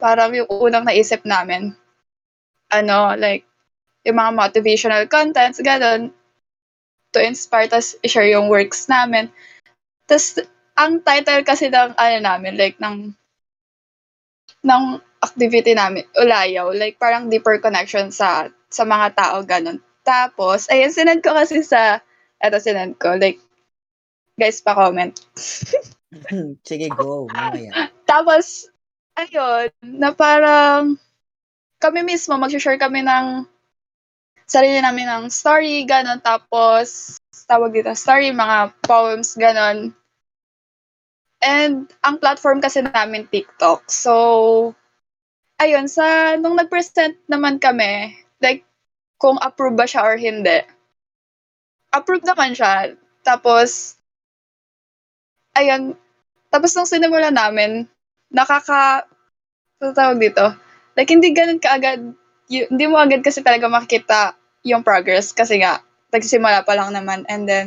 parang 0.00 0.32
yung 0.32 0.48
unang 0.48 0.88
naisip 0.88 1.20
namin. 1.28 1.76
Ano, 2.72 3.12
like, 3.12 3.44
yung 4.08 4.16
mga 4.16 4.32
motivational 4.32 5.04
contents, 5.04 5.60
gano'n, 5.60 6.08
to 7.12 7.20
inspire, 7.20 7.68
tas 7.68 7.92
i-share 8.00 8.32
yung 8.32 8.48
works 8.48 8.88
namin. 8.88 9.28
Tas, 10.08 10.40
ang 10.80 11.04
title 11.04 11.44
kasi 11.44 11.68
ng, 11.68 11.92
ano 11.92 12.16
namin, 12.24 12.56
like, 12.56 12.80
ng, 12.80 13.12
ng 14.64 14.84
activity 15.24 15.72
namin, 15.72 16.04
Ulayaw, 16.16 16.72
like, 16.76 17.00
parang 17.00 17.28
deeper 17.32 17.58
connection 17.58 18.12
sa, 18.12 18.48
sa 18.68 18.84
mga 18.84 19.16
tao, 19.16 19.36
gano'n. 19.42 19.80
Tapos, 20.06 20.70
ayun, 20.70 20.92
sinend 20.92 21.24
ko 21.24 21.34
kasi 21.34 21.64
sa, 21.66 22.00
eto 22.38 22.60
sinend 22.60 23.00
ko, 23.00 23.16
like, 23.18 23.40
guys, 24.36 24.60
pa-comment. 24.60 25.16
Sige, 26.62 26.86
go. 26.92 27.26
Mamaya. 27.32 27.90
Tapos, 28.06 28.70
ayun, 29.16 29.72
na 29.82 30.12
parang, 30.12 31.00
kami 31.82 32.00
mismo, 32.06 32.36
mag-share 32.38 32.78
kami 32.80 33.02
ng 33.04 33.44
sarili 34.46 34.78
namin 34.78 35.10
ng 35.10 35.24
story, 35.26 35.82
gano'n. 35.84 36.22
Tapos, 36.22 37.18
tawag 37.50 37.74
dito, 37.74 37.90
story, 37.98 38.30
mga 38.30 38.72
poems, 38.86 39.34
gano'n. 39.34 39.90
And, 41.42 41.90
ang 42.00 42.16
platform 42.22 42.62
kasi 42.64 42.80
namin, 42.80 43.28
TikTok. 43.28 43.90
So, 43.90 44.72
ayun, 45.62 45.86
sa, 45.88 46.36
nung 46.40 46.56
nag-present 46.56 47.16
naman 47.28 47.56
kami, 47.60 48.12
like, 48.44 48.64
kung 49.16 49.40
approve 49.40 49.76
ba 49.76 49.86
siya 49.88 50.04
or 50.04 50.16
hindi. 50.20 50.60
Approve 51.92 52.24
naman 52.28 52.52
siya. 52.52 52.92
Tapos, 53.24 53.96
ayun, 55.56 55.96
tapos 56.52 56.72
nung 56.76 56.88
sinimula 56.88 57.32
namin, 57.32 57.88
nakaka, 58.28 59.08
tawag 59.80 60.18
dito, 60.20 60.44
like, 60.96 61.08
hindi 61.08 61.32
ganun 61.32 61.60
kaagad 61.60 62.00
y- 62.52 62.68
hindi 62.70 62.86
mo 62.88 62.96
agad 63.00 63.20
kasi 63.24 63.40
talaga 63.42 63.66
makikita 63.68 64.36
yung 64.66 64.82
progress 64.84 65.32
kasi 65.32 65.60
nga, 65.62 65.80
nagsimula 66.12 66.62
pa 66.64 66.74
lang 66.78 66.92
naman. 66.94 67.24
And 67.28 67.44
then, 67.48 67.66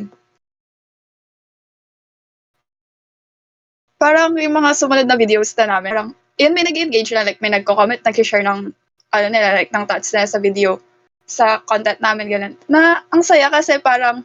parang 3.99 4.33
yung 4.39 4.55
mga 4.55 4.71
sumunod 4.79 5.07
na 5.07 5.19
videos 5.19 5.51
na 5.59 5.77
namin, 5.77 5.91
parang, 5.91 6.09
yun 6.39 6.55
may 6.55 6.63
nag-engage 6.63 7.11
na, 7.11 7.27
like, 7.27 7.43
may 7.43 7.51
nagko-comment, 7.51 8.01
nag-share 8.01 8.41
ng, 8.47 8.71
ano 9.11 9.27
nila, 9.27 9.59
like, 9.59 9.69
ng 9.75 9.85
thoughts 9.85 10.15
nila 10.15 10.25
sa 10.25 10.39
video, 10.39 10.79
sa 11.27 11.59
content 11.67 11.99
namin, 11.99 12.31
ganun. 12.31 12.55
Na, 12.71 13.03
ang 13.11 13.21
saya 13.21 13.51
kasi 13.51 13.77
parang, 13.83 14.23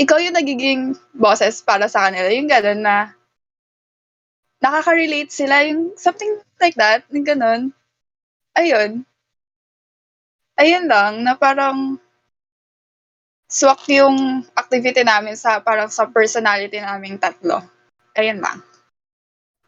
ikaw 0.00 0.16
yung 0.16 0.34
nagiging 0.34 0.96
bosses 1.12 1.60
para 1.60 1.86
sa 1.86 2.08
kanila, 2.08 2.32
yung 2.32 2.48
ganun 2.48 2.80
na, 2.80 3.12
nakaka-relate 4.64 5.28
sila, 5.28 5.60
yung 5.68 5.92
something 6.00 6.40
like 6.56 6.74
that, 6.80 7.04
yung 7.12 7.28
ganun. 7.28 7.60
Ayun, 8.56 9.04
ayun 10.56 10.86
lang, 10.88 11.20
na 11.24 11.36
parang 11.36 11.98
swak 13.52 13.84
yung 13.92 14.40
activity 14.56 15.04
namin 15.04 15.36
sa 15.36 15.60
parang 15.60 15.92
sa 15.92 16.08
personality 16.08 16.80
naming 16.80 17.20
tatlo. 17.20 17.60
Ayun 18.16 18.40
lang. 18.40 18.64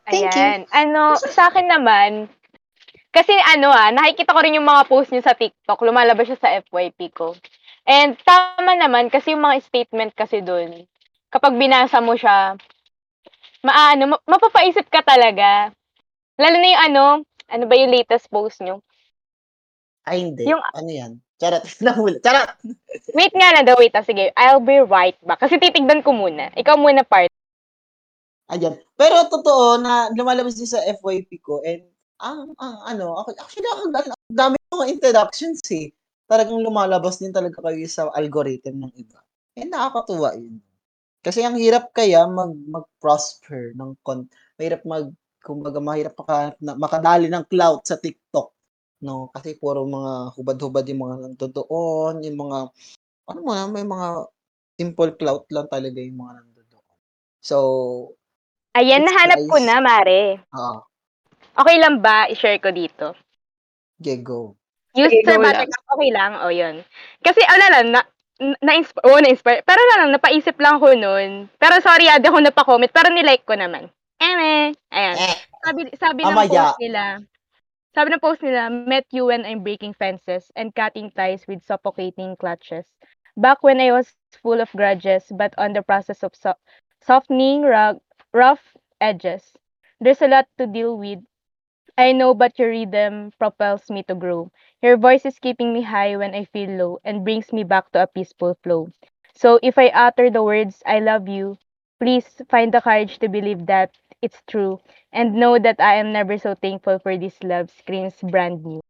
Thank 0.05 0.31
you. 0.36 0.40
Ayan. 0.40 0.60
Ano, 0.68 1.16
sa 1.16 1.48
akin 1.48 1.66
naman, 1.68 2.28
kasi 3.14 3.31
ano 3.55 3.70
ah, 3.70 3.94
nakikita 3.94 4.35
ko 4.35 4.40
rin 4.43 4.59
yung 4.59 4.66
mga 4.66 4.90
post 4.90 5.14
niyo 5.14 5.22
sa 5.22 5.39
TikTok, 5.39 5.81
lumalabas 5.86 6.26
siya 6.26 6.39
sa 6.40 6.52
FYP 6.60 7.14
ko. 7.14 7.39
And 7.86 8.16
tama 8.24 8.74
naman, 8.74 9.09
kasi 9.09 9.32
yung 9.32 9.44
mga 9.44 9.62
statement 9.62 10.12
kasi 10.18 10.43
dun, 10.43 10.85
kapag 11.31 11.55
binasa 11.55 12.02
mo 12.02 12.18
siya, 12.18 12.59
maano, 13.62 14.16
ma- 14.16 14.24
mapapaisip 14.28 14.90
ka 14.93 15.01
talaga. 15.06 15.72
Lalo 16.36 16.56
na 16.59 16.68
yung 16.68 16.82
ano, 16.90 17.02
ano 17.48 17.64
ba 17.70 17.74
yung 17.78 17.94
latest 17.94 18.28
post 18.28 18.60
niyo? 18.60 18.82
Ay, 20.05 20.28
hindi. 20.28 20.44
Yung- 20.44 20.64
Ano 20.74 20.90
yan? 20.90 21.12
Charot. 21.40 21.64
Nahula. 21.85 22.18
Charot! 22.22 22.51
Wait 23.14 23.35
nga 23.35 23.51
lang 23.55 23.64
daw, 23.66 23.74
wait 23.78 23.94
ah, 23.94 24.06
sige. 24.06 24.31
I'll 24.39 24.62
be 24.62 24.78
right 24.78 25.18
back. 25.26 25.43
Kasi 25.43 25.59
titignan 25.59 26.02
ko 26.05 26.14
muna. 26.14 26.55
Ikaw 26.55 26.78
muna 26.78 27.02
part. 27.02 27.34
Ayan. 28.53 28.77
Pero 29.01 29.25
totoo 29.33 29.81
na 29.81 30.12
lumalabas 30.12 30.57
din 30.61 30.69
sa 30.69 30.85
FYP 30.85 31.41
ko 31.41 31.65
and 31.65 31.81
ang 32.21 32.53
ang 32.61 32.77
ano, 32.85 33.16
ako 33.25 33.33
actually 33.41 33.65
ang 33.73 33.93
dami 34.29 34.57
mga 34.69 34.87
introductions 34.93 35.65
eh. 35.73 35.89
Talagang 36.29 36.61
lumalabas 36.61 37.21
din 37.21 37.33
talaga 37.33 37.61
kayo 37.65 37.81
sa 37.89 38.12
algorithm 38.12 38.85
ng 38.85 38.93
iba. 39.01 39.21
Eh 39.57 39.65
nakakatuwa 39.65 40.37
yun. 40.37 40.61
Kasi 41.25 41.43
ang 41.45 41.57
hirap 41.61 41.93
kaya 41.97 42.25
mag 42.31 42.53
mag-prosper 42.69 43.75
ng 43.77 43.97
con 44.05 44.29
mahirap 44.61 44.83
mag 44.89 45.09
kumbaga 45.45 45.81
mahirap 45.83 46.15
maka, 46.21 46.57
na, 46.62 46.75
makadali 46.79 47.29
ng 47.33 47.45
clout 47.51 47.85
sa 47.89 47.97
TikTok. 48.01 48.53
No, 49.05 49.29
kasi 49.35 49.57
puro 49.61 49.85
mga 49.89 50.35
hubad-hubad 50.39 50.85
yung 50.89 51.03
mga 51.09 51.16
nandoon, 51.29 52.15
yung 52.25 52.39
mga 52.41 52.59
ano 53.33 53.41
mo 53.45 53.53
na, 53.57 53.66
may 53.71 53.85
mga 53.87 54.09
simple 54.81 55.12
clout 55.21 55.45
lang 55.55 55.69
talaga 55.71 55.99
yung 56.03 56.19
mga 56.21 56.33
nandoon. 56.43 56.87
So, 57.45 57.57
Ayan, 58.74 59.02
It's 59.02 59.09
nahanap 59.09 59.38
ko 59.46 59.56
nice. 59.59 59.66
na, 59.66 59.76
Mare. 59.78 60.22
ah, 60.51 60.82
Okay 61.55 61.76
lang 61.78 62.02
ba 62.02 62.26
i-share 62.26 62.59
ko 62.59 62.74
dito? 62.74 63.14
okay, 64.02 64.18
go. 64.18 64.59
Use 64.94 65.10
Sige, 65.10 65.26
sa 65.26 65.38
go 65.38 65.46
lang. 65.46 65.70
Okay 65.70 66.10
lang? 66.10 66.32
O, 66.42 66.51
yun. 66.51 66.82
Kasi, 67.22 67.38
wala 67.46 67.66
lang, 67.70 67.86
na, 67.94 68.01
na-inspire, 68.59 69.06
oh, 69.06 69.18
na-inspire. 69.22 69.62
Pero 69.62 69.78
wala 69.78 69.96
lang, 70.02 70.10
napaisip 70.14 70.59
lang 70.59 70.82
ko 70.82 70.90
nun. 70.94 71.46
Pero 71.59 71.78
sorry, 71.78 72.10
di 72.18 72.26
ako 72.26 72.42
napakomment. 72.42 72.90
Pero 72.90 73.10
nilike 73.14 73.46
ko 73.46 73.55
naman. 73.55 73.86
Eme. 74.18 74.74
Ayan. 74.90 75.16
Eh, 75.18 75.36
Sabi, 75.64 75.80
sabi 75.96 76.20
ng 76.26 76.34
post 76.51 76.76
nila, 76.76 77.02
sabi 77.94 78.09
ng 78.12 78.20
post 78.22 78.40
nila, 78.44 78.68
met 78.68 79.06
you 79.14 79.30
when 79.32 79.46
I'm 79.48 79.62
breaking 79.64 79.94
fences 79.96 80.51
and 80.59 80.74
cutting 80.74 81.09
ties 81.14 81.46
with 81.48 81.64
suffocating 81.64 82.36
clutches. 82.36 82.84
Back 83.38 83.64
when 83.64 83.80
I 83.80 83.90
was 83.96 84.12
full 84.44 84.60
of 84.60 84.68
grudges, 84.76 85.24
but 85.32 85.55
on 85.56 85.72
the 85.72 85.80
process 85.80 86.20
of 86.20 86.36
so- 86.36 86.59
softening 87.01 87.64
rug, 87.64 88.03
rough 88.35 88.77
edges. 89.01 89.56
There's 90.01 90.20
a 90.23 90.28
lot 90.28 90.48
to 90.59 90.66
deal 90.66 90.98
with. 90.98 91.20
I 91.97 92.12
know, 92.12 92.35
but 92.35 92.59
your 92.59 92.70
rhythm 92.70 93.32
propels 93.39 93.89
me 93.89 94.02
to 94.05 94.15
grow. 94.15 94.51
Your 94.82 94.97
voice 94.98 95.24
is 95.24 95.39
keeping 95.39 95.73
me 95.73 95.82
high 95.82 96.16
when 96.16 96.35
I 96.35 96.44
feel 96.44 96.70
low 96.70 96.98
and 97.05 97.24
brings 97.24 97.52
me 97.52 97.65
back 97.65 97.90
to 97.93 98.02
a 98.02 98.06
peaceful 98.06 98.59
flow. 98.62 98.89
So 99.35 99.61
if 99.62 99.78
I 99.78 99.89
utter 99.89 100.31
the 100.31 100.43
words, 100.43 100.82
I 100.86 100.98
love 101.01 101.28
you, 101.28 101.56
please 102.01 102.27
find 102.51 102.74
the 102.74 102.81
courage 102.82 103.19
to 103.20 103.28
believe 103.28 103.66
that 103.66 103.94
it's 104.23 104.43
true 104.48 104.81
and 105.12 105.35
know 105.35 105.59
that 105.59 105.81
I 105.81 105.97
am 105.97 106.12
never 106.12 106.39
so 106.39 106.55
thankful 106.55 106.98
for 106.98 107.16
this 107.16 107.36
love 107.43 107.70
screams 107.70 108.15
brand 108.23 108.65
new. 108.65 108.81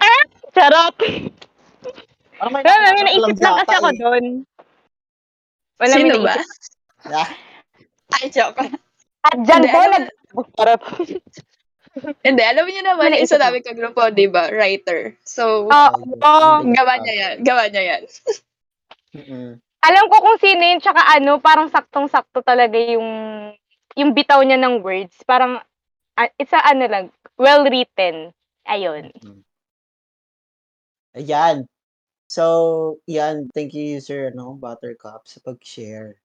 ah! 0.00 0.22
Charot! 0.54 0.98
Ano 2.38 2.48
may 2.54 2.62
Wala, 2.62 2.94
may 2.94 3.02
nakakatawa 3.02 3.08
naisip 3.10 3.36
lang 3.42 3.54
kasi 3.58 3.72
yata 3.72 3.78
ako 3.82 3.88
eh. 3.90 3.98
doon. 3.98 4.24
Wala, 5.82 5.94
may 5.98 6.10
Sino 6.10 6.14
ba? 6.22 6.36
naisip. 6.38 6.46
Ah, 7.08 7.28
Ay, 8.16 8.32
joke. 8.32 8.56
At 9.26 9.36
dyan 9.44 9.62
Hindi, 9.66 9.72
po, 9.74 9.78
alam 9.84 9.92
nag... 9.92 10.06
Charot. 10.56 10.82
Hindi, 12.26 12.42
alam 12.44 12.64
niyo 12.68 12.82
naman, 12.84 13.16
yung 13.16 13.24
isa 13.24 13.36
namin 13.40 13.64
kagrupo, 13.64 14.06
di 14.14 14.30
ba? 14.30 14.48
Writer. 14.52 15.18
So, 15.26 15.66
Oo. 15.66 15.88
Oh, 16.22 16.62
gawa 16.62 16.94
niya 17.02 17.14
yan. 17.14 17.34
Gawa 17.42 17.66
niya 17.68 17.82
yan. 17.96 18.02
Mm-mm. 19.08 19.56
alam 19.80 20.04
ko 20.12 20.16
kung 20.20 20.36
sino 20.36 20.60
yun, 20.60 20.84
tsaka 20.84 21.00
ano, 21.16 21.40
parang 21.40 21.72
saktong-sakto 21.72 22.44
talaga 22.44 22.76
yung 22.76 23.08
yung 23.96 24.12
bitaw 24.12 24.44
niya 24.44 24.60
ng 24.60 24.84
words. 24.84 25.16
Parang, 25.24 25.58
ah, 26.20 26.30
it's 26.36 26.52
a 26.52 26.60
ano 26.60 26.84
lang, 26.86 27.04
well 27.40 27.64
written. 27.64 28.36
Ayun. 28.68 29.10
Ayan. 31.16 31.64
So, 32.28 33.00
yan, 33.08 33.48
thank 33.56 33.72
you 33.72 34.04
sir 34.04 34.28
no, 34.36 34.52
Buttercup 34.52 35.24
sa 35.24 35.40
pag-share 35.40 36.20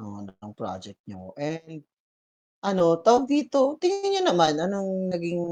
no, 0.00 0.24
ng 0.26 0.54
project 0.56 0.98
nyo. 1.06 1.34
And 1.38 1.82
ano, 2.64 2.98
tawag 3.04 3.28
dito, 3.28 3.76
tingin 3.78 4.10
niyo 4.10 4.22
naman 4.24 4.56
anong 4.56 5.12
naging 5.12 5.42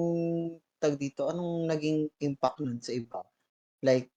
tawag 0.80 0.98
dito, 0.98 1.28
anong 1.28 1.68
naging 1.68 2.08
impact 2.24 2.58
nun 2.64 2.80
sa 2.82 2.92
iba? 2.96 3.20
Like 3.84 4.08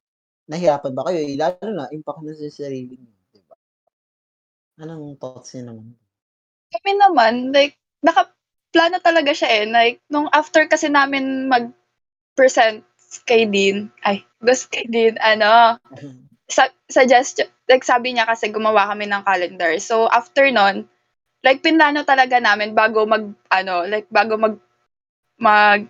nahirapan 0.49 0.93
ba 0.93 1.05
kayo? 1.09 1.19
Eh, 1.21 1.37
lalo 1.37 1.67
na 1.73 1.89
impact 1.91 2.21
na 2.21 2.33
sa 2.37 2.47
sarili 2.49 2.97
niyo, 2.97 3.13
'di 3.33 3.41
ba? 3.45 3.57
Anong 4.81 5.17
thoughts 5.17 5.53
niyo 5.57 5.73
naman? 5.73 5.87
Kami 6.75 6.91
naman, 6.99 7.33
like, 7.55 7.79
nakaplano 8.03 8.99
talaga 8.99 9.31
siya, 9.31 9.63
eh, 9.63 9.65
like, 9.69 9.97
nung 10.11 10.27
after 10.35 10.67
kasi 10.67 10.91
namin 10.91 11.47
mag-present 11.47 12.83
kay 13.23 13.47
Dean 13.47 13.87
ay, 14.03 14.19
basta 14.43 14.67
kay 14.67 14.85
Dean 14.91 15.15
ano, 15.23 15.79
sa 16.45 16.69
suggestion 16.87 17.49
like 17.65 17.81
sabi 17.81 18.13
niya 18.13 18.29
kasi 18.29 18.53
gumawa 18.53 18.85
kami 18.93 19.09
ng 19.09 19.25
calendar. 19.25 19.73
So, 19.81 20.05
after 20.09 20.45
nun, 20.53 20.85
like 21.41 21.61
pinlano 21.65 22.05
talaga 22.05 22.37
namin 22.41 22.77
bago 22.77 23.05
mag-ano, 23.05 23.85
like 23.89 24.05
bago 24.13 24.37
mag 24.37 24.55
mag 25.41 25.89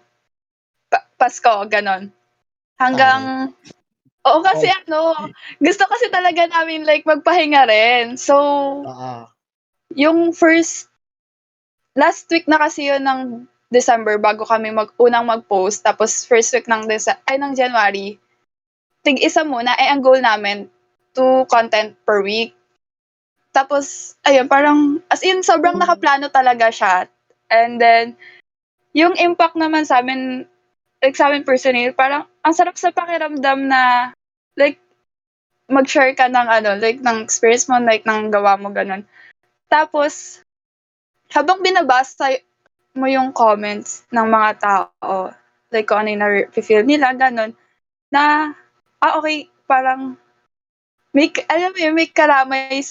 pa 0.91 0.99
Pasko, 1.19 1.65
gano'n. 1.67 2.11
Hanggang 2.79 3.51
oo, 4.25 4.39
kasi 4.43 4.67
Oh. 4.67 4.77
ano, 4.83 5.01
gusto 5.61 5.83
kasi 5.87 6.09
talaga 6.11 6.47
namin 6.49 6.83
like 6.87 7.05
magpahinga 7.07 7.63
rin. 7.69 8.05
So, 8.19 8.35
Oo. 8.87 9.27
yung 9.95 10.33
first 10.35 10.89
last 11.95 12.27
week 12.29 12.45
na 12.45 12.59
kasi 12.59 12.91
yun 12.91 13.03
ng 13.03 13.21
December 13.71 14.19
bago 14.19 14.45
kami 14.45 14.69
mag 14.69 14.91
unang 14.99 15.25
mag-post 15.25 15.81
tapos 15.81 16.27
first 16.27 16.51
week 16.53 16.67
ng 16.67 16.85
Dece 16.85 17.15
ay 17.25 17.39
ng 17.39 17.55
January, 17.55 18.19
tig-isa 19.05 19.45
muna 19.45 19.77
ay 19.77 19.93
ang 19.93 20.01
goal 20.01 20.17
namin, 20.19 20.65
2 21.13 21.45
content 21.47 21.93
per 22.03 22.25
week. 22.25 22.57
Tapos 23.55 24.17
ayun, 24.27 24.49
parang 24.51 24.99
as 25.07 25.23
in 25.23 25.45
sobrang 25.45 25.79
nakaplano 25.79 26.27
talaga 26.27 26.73
siya. 26.73 27.07
And 27.47 27.79
then 27.79 28.17
yung 28.91 29.15
impact 29.15 29.55
naman 29.55 29.85
sa'min, 29.87 30.43
like 30.99 31.15
sa'min 31.15 31.45
personally, 31.47 31.93
parang 31.93 32.27
ang 32.43 32.53
sarap 32.57 32.75
sa 32.75 32.91
pakiramdam 32.91 33.69
na 33.69 34.11
like 34.59 34.81
mag-share 35.69 36.13
ka 36.17 36.27
ng 36.27 36.47
ano, 36.49 36.75
like 36.77 36.99
ng 36.99 37.23
experience 37.23 37.69
mo, 37.69 37.79
like 37.79 38.03
ng 38.03 38.33
gawa 38.33 38.57
mo, 38.57 38.73
gano'n. 38.73 39.05
Tapos 39.69 40.41
habang 41.33 41.61
binabasa 41.61 42.39
mo 42.95 43.09
yung 43.09 43.35
comments 43.35 44.07
ng 44.13 44.27
mga 44.29 44.49
tao, 44.61 45.33
like 45.73 45.89
kung 45.89 46.05
ano 46.05 46.09
yung 46.13 46.23
nafe-feel 46.23 46.85
nila, 46.87 47.11
gano'n, 47.17 47.51
na, 48.13 48.53
ah, 49.01 49.19
okey, 49.19 49.49
parang 49.65 50.15
may 51.15 51.31
alam 51.47 51.71
mo 51.71 51.79
yun, 51.79 51.95
may 51.95 52.11
karamay 52.11 52.83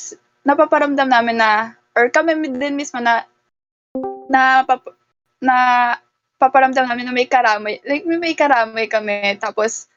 napaparamdam 0.44 1.08
namin 1.08 1.40
na 1.40 1.76
or 1.96 2.08
kami 2.08 2.36
din 2.52 2.76
mismo 2.76 3.00
na 3.00 3.24
napapa 4.28 4.92
napaparamdam 5.44 6.88
namin 6.88 7.04
na 7.08 7.14
may 7.14 7.28
karamay, 7.28 7.80
like 7.84 8.04
may 8.08 8.18
may 8.20 8.34
karamay 8.36 8.88
kami 8.88 9.36
tapos 9.40 9.88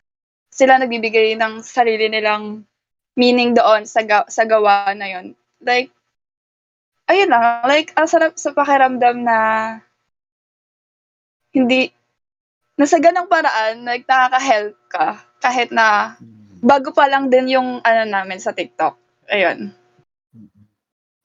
sila 0.51 0.79
nagbibigay 0.79 1.35
ng 1.35 1.63
sarili 1.63 2.07
nilang 2.11 2.63
meaning 3.17 3.55
doon 3.57 3.83
sa 3.87 4.05
ga 4.05 4.27
sa 4.29 4.45
gawa 4.45 4.93
na 4.93 5.07
yun. 5.09 5.33
Like, 5.57 5.89
ayun 7.09 7.33
lang, 7.33 7.65
like 7.65 7.95
ang 7.97 8.05
sarap 8.05 8.37
sa 8.37 8.53
pakiramdam 8.53 9.25
na 9.25 9.37
hindi 11.55 11.89
na 12.77 12.85
sa 12.85 13.01
gano'ng 13.01 13.25
paraan 13.25 13.81
like 13.89 14.05
nakaka-help 14.05 14.77
ka 14.93 15.07
kahit 15.41 15.73
na 15.73 16.13
Mm. 16.21 16.61
bago 16.61 16.89
pa 16.93 17.09
lang 17.09 17.29
din 17.29 17.57
yung 17.57 17.81
ano 17.81 18.01
namin 18.05 18.37
sa 18.41 18.53
TikTok, 18.53 18.97
ayun. 19.29 19.73
Mm. 20.35 20.49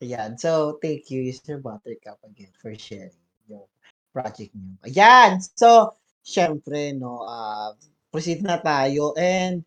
Ayan, 0.02 0.30
so 0.38 0.78
thank 0.82 1.10
you 1.10 1.24
Mr. 1.26 1.58
Buttercup 1.62 2.18
again 2.26 2.52
for 2.60 2.72
sharing 2.76 3.16
yung 3.50 3.66
project 4.14 4.52
niyo. 4.54 4.76
Ayan, 4.86 5.40
so 5.56 5.96
siyempre 6.24 6.92
'no, 6.94 7.24
ah, 7.26 7.74
proceed 8.14 8.42
na 8.44 8.58
tayo 8.62 9.12
and 9.18 9.64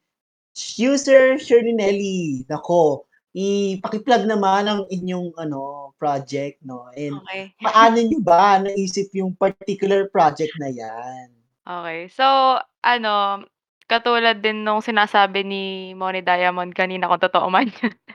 user 0.79 1.35
Shirlynelly, 1.39 2.47
naku, 2.47 3.03
ipaki-plug 3.35 4.23
naman 4.27 4.65
ang 4.71 4.81
inyong 4.87 5.35
ano, 5.35 5.91
project 5.99 6.63
'no, 6.63 6.87
and 6.95 7.19
Okey. 7.27 7.51
paano 7.59 7.97
niyo 7.99 8.19
ba 8.23 8.59
naisip 8.63 9.11
yung 9.15 9.35
particular 9.35 10.07
project 10.11 10.55
na 10.59 10.71
'yan? 10.71 11.34
Okey. 11.65 12.13
So, 12.13 12.61
ano, 12.85 13.41
katulad 13.89 14.37
din 14.41 14.61
nung 14.61 14.85
sinasabi 14.85 15.41
ni 15.41 15.63
Moni 15.97 16.21
Diamond 16.21 16.73
kanina 16.77 17.09
kung 17.09 17.21
totoo 17.21 17.49
man 17.49 17.69
yun. 17.81 17.93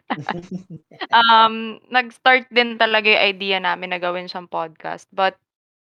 Um, 1.10 1.81
nag-start 1.89 2.47
din 2.52 2.77
talaga 2.77 3.09
yung 3.10 3.24
idea 3.36 3.59
namin 3.59 3.90
na 3.94 3.98
gawin 3.98 4.28
siyang 4.28 4.47
podcast. 4.51 5.09
But 5.10 5.35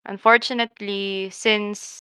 unfortunately, 0.06 1.32
since 1.32 2.04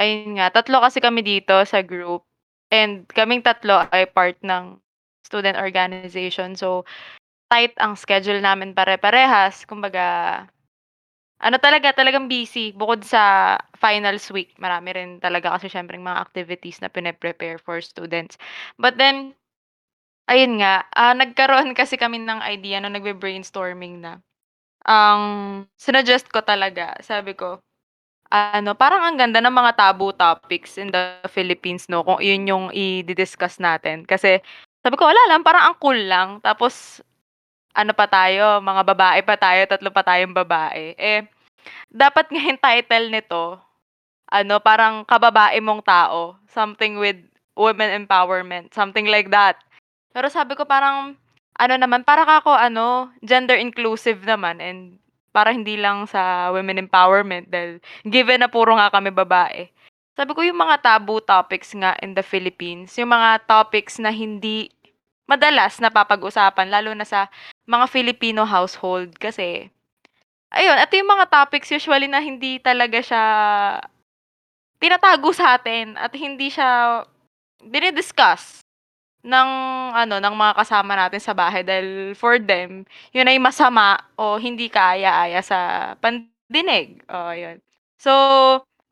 ayun 0.00 0.38
nga, 0.40 0.50
tatlo 0.54 0.80
kasi 0.84 1.00
kami 1.02 1.22
dito 1.26 1.54
sa 1.66 1.82
group 1.84 2.24
and 2.72 3.06
kaming 3.12 3.42
tatlo 3.44 3.84
ay 3.92 4.06
part 4.10 4.38
ng 4.44 4.78
student 5.26 5.56
organization. 5.60 6.54
So, 6.56 6.84
tight 7.52 7.74
ang 7.80 7.96
schedule 7.98 8.40
namin 8.42 8.74
pare-parehas. 8.76 9.64
Kumbaga, 9.68 10.46
ano 11.44 11.56
talaga, 11.60 11.92
talagang 11.92 12.26
busy. 12.26 12.72
Bukod 12.72 13.04
sa 13.04 13.54
finals 13.76 14.26
week, 14.32 14.56
marami 14.56 14.96
rin 14.96 15.10
talaga 15.20 15.52
kasi 15.54 15.68
siyempreng 15.68 16.00
mga 16.00 16.20
activities 16.24 16.80
na 16.80 16.88
pine-prepare 16.88 17.60
for 17.60 17.78
students. 17.84 18.40
But 18.80 18.96
then, 18.96 19.36
ayun 20.30 20.60
nga, 20.62 20.84
ah, 20.96 21.12
nagkaroon 21.16 21.72
kasi 21.80 21.96
kami 22.00 22.20
ng 22.22 22.40
idea 22.44 22.80
nung 22.80 22.96
nagbe-brainstorming 22.96 24.00
na. 24.04 24.20
Ang 24.88 25.22
sinuggest 25.80 26.28
ko 26.32 26.40
talaga, 26.44 26.96
sabi 27.04 27.34
ko, 27.36 27.60
ano, 28.32 28.74
parang 28.74 29.04
ang 29.06 29.16
ganda 29.20 29.38
ng 29.44 29.52
mga 29.54 29.72
taboo 29.78 30.12
topics 30.16 30.76
in 30.80 30.90
the 30.90 31.22
Philippines 31.30 31.86
'no, 31.88 32.02
kung 32.02 32.18
yun 32.24 32.48
yung 32.50 32.66
i-di-discuss 32.74 33.60
natin. 33.62 34.02
Kasi 34.08 34.40
sabi 34.84 34.96
ko, 34.98 35.06
wala 35.08 35.22
lang, 35.30 35.42
parang 35.46 35.70
ang 35.72 35.76
cool 35.80 35.96
lang. 36.08 36.40
Tapos 36.42 37.00
ano 37.74 37.92
pa 37.96 38.06
tayo, 38.10 38.62
mga 38.62 38.82
babae 38.86 39.20
pa 39.26 39.36
tayo, 39.38 39.60
tatlo 39.66 39.90
pa 39.90 40.02
tayong 40.06 40.34
babae. 40.34 40.94
Eh, 40.98 41.26
dapat 41.92 42.30
nga 42.30 42.42
yung 42.42 42.60
title 42.60 43.06
nito, 43.12 43.44
ano, 44.28 44.58
parang 44.58 45.04
kababae 45.06 45.60
mong 45.60 45.84
tao, 45.84 46.38
something 46.50 46.98
with 46.98 47.18
women 47.54 48.04
empowerment, 48.04 48.74
something 48.74 49.06
like 49.06 49.30
that. 49.30 49.58
Pero 50.10 50.26
sabi 50.30 50.58
ko 50.58 50.66
parang 50.66 51.14
ano 51.54 51.74
naman, 51.78 52.02
para 52.02 52.26
kako 52.26 52.50
ano, 52.50 53.14
gender 53.22 53.54
inclusive 53.58 54.26
naman 54.26 54.58
and 54.58 54.98
para 55.34 55.50
hindi 55.50 55.74
lang 55.74 56.06
sa 56.06 56.50
women 56.54 56.78
empowerment 56.86 57.50
dahil 57.50 57.82
given 58.06 58.42
na 58.42 58.50
puro 58.50 58.74
nga 58.78 58.90
kami 58.90 59.10
babae. 59.10 59.66
Sabi 60.14 60.30
ko 60.30 60.46
yung 60.46 60.62
mga 60.62 60.78
taboo 60.78 61.18
topics 61.18 61.74
nga 61.74 61.98
in 61.98 62.14
the 62.14 62.22
Philippines, 62.22 62.94
yung 62.94 63.10
mga 63.10 63.42
topics 63.50 63.98
na 63.98 64.14
hindi 64.14 64.70
madalas 65.26 65.82
napapag-usapan 65.82 66.70
lalo 66.70 66.94
na 66.94 67.02
sa 67.02 67.26
mga 67.66 67.90
Filipino 67.90 68.46
household 68.46 69.18
kasi 69.18 69.74
ayun, 70.54 70.78
ito 70.78 70.94
yung 70.94 71.10
mga 71.10 71.26
topics 71.28 71.68
usually 71.74 72.06
na 72.06 72.22
hindi 72.22 72.62
talaga 72.62 73.02
siya 73.02 73.24
tinatago 74.78 75.30
sa 75.34 75.58
atin 75.58 75.98
at 75.98 76.12
hindi 76.14 76.52
siya 76.52 77.02
dini-discuss 77.64 78.60
ng 79.24 79.50
ano, 79.96 80.20
ng 80.20 80.34
mga 80.36 80.54
kasama 80.60 80.92
natin 80.94 81.20
sa 81.22 81.32
bahay 81.32 81.64
dahil 81.64 82.12
for 82.12 82.36
them, 82.36 82.84
yun 83.10 83.30
ay 83.30 83.40
masama 83.40 83.96
o 84.20 84.36
hindi 84.36 84.68
kaaya-aya 84.68 85.40
sa 85.40 85.58
pandinig, 85.98 87.00
oo, 87.08 87.32
yun. 87.32 87.56
So, 87.96 88.12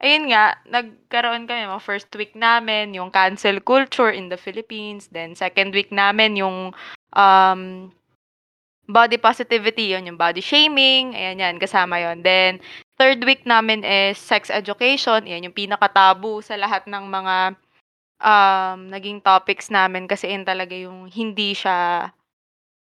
ayun 0.01 0.33
nga, 0.33 0.57
nagkaroon 0.65 1.45
kami 1.45 1.69
mga 1.69 1.85
first 1.85 2.09
week 2.17 2.33
namin 2.33 2.97
yung 2.97 3.13
cancel 3.13 3.61
culture 3.61 4.09
in 4.09 4.33
the 4.33 4.41
Philippines, 4.41 5.13
then 5.13 5.37
second 5.37 5.77
week 5.77 5.93
namin 5.93 6.41
yung, 6.41 6.73
um, 7.13 7.93
body 8.93 9.17
positivity, 9.17 9.97
yun 9.97 10.07
yung 10.07 10.21
body 10.21 10.45
shaming, 10.45 11.17
ayan 11.17 11.41
yan, 11.41 11.57
kasama 11.59 11.99
yun. 11.99 12.21
Then, 12.23 12.61
third 13.01 13.25
week 13.25 13.49
namin 13.49 13.83
is 13.83 14.21
sex 14.21 14.53
education, 14.53 15.25
yan 15.27 15.49
yung 15.49 15.57
pinaka-taboo 15.57 16.45
sa 16.45 16.55
lahat 16.61 16.85
ng 16.87 17.05
mga, 17.09 17.37
um, 18.23 18.79
naging 18.93 19.25
topics 19.25 19.73
namin 19.73 20.07
kasi 20.07 20.31
yun 20.31 20.47
talaga 20.47 20.77
yung 20.77 21.11
hindi 21.11 21.57
siya, 21.57 22.13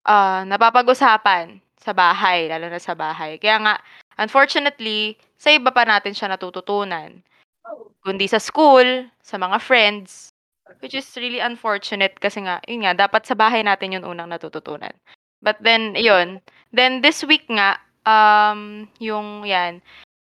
ah, 0.06 0.42
napapag-usapan 0.46 1.60
sa 1.82 1.92
bahay, 1.98 2.46
lalo 2.46 2.70
na 2.70 2.78
sa 2.78 2.94
bahay. 2.94 3.42
Kaya 3.42 3.58
nga, 3.58 3.76
unfortunately, 4.22 5.18
sa 5.42 5.50
iba 5.50 5.74
pa 5.74 5.82
natin 5.82 6.14
siya 6.14 6.30
natututunan. 6.30 7.26
Kundi 8.06 8.26
sa 8.30 8.38
school, 8.38 9.10
sa 9.26 9.42
mga 9.42 9.58
friends, 9.58 10.30
which 10.82 10.94
is 10.94 11.06
really 11.18 11.42
unfortunate 11.42 12.18
kasi 12.22 12.46
nga, 12.46 12.62
yun 12.70 12.86
nga, 12.86 12.94
dapat 12.94 13.26
sa 13.26 13.34
bahay 13.34 13.66
natin 13.66 13.98
yun 13.98 14.06
unang 14.06 14.30
natututunan. 14.30 14.94
But 15.42 15.58
then, 15.62 15.98
yun. 15.98 16.42
Then 16.72 17.02
this 17.02 17.26
week 17.26 17.50
nga, 17.50 17.82
um, 18.06 18.88
yung 19.02 19.44
yan, 19.44 19.82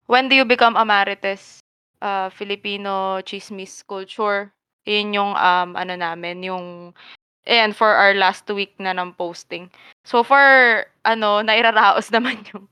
when 0.05 0.27
do 0.29 0.35
you 0.35 0.45
become 0.45 0.75
a 0.75 0.83
Marites, 0.83 1.63
uh, 2.03 2.29
Filipino 2.29 3.23
Chismis 3.23 3.81
Culture? 3.87 4.51
Yun 4.87 5.15
yung, 5.15 5.31
um, 5.35 5.69
ano 5.75 5.93
namin, 5.95 6.43
yung, 6.43 6.91
ayan, 7.47 7.71
for 7.71 7.87
our 7.87 8.13
last 8.13 8.47
week 8.51 8.75
na 8.79 8.91
ng 8.91 9.15
posting. 9.15 9.71
So 10.03 10.23
far, 10.23 10.85
ano, 11.07 11.39
nairaraos 11.47 12.11
naman 12.11 12.43
yung 12.51 12.67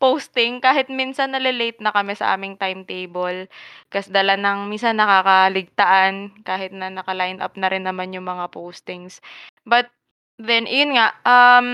posting 0.00 0.64
kahit 0.64 0.88
minsan 0.88 1.36
nale-late 1.36 1.76
na 1.84 1.92
kami 1.92 2.16
sa 2.16 2.32
aming 2.32 2.56
timetable. 2.56 3.46
Kas 3.92 4.08
dala 4.08 4.34
ng 4.34 4.66
minsan 4.72 4.96
nakakaligtaan 4.96 6.40
kahit 6.42 6.72
na 6.72 6.88
naka-line 6.88 7.38
up 7.44 7.52
na 7.60 7.68
rin 7.68 7.84
naman 7.84 8.16
yung 8.16 8.24
mga 8.24 8.48
postings. 8.48 9.20
But 9.68 9.92
then, 10.40 10.64
yun 10.64 10.96
nga, 10.96 11.12
um, 11.22 11.68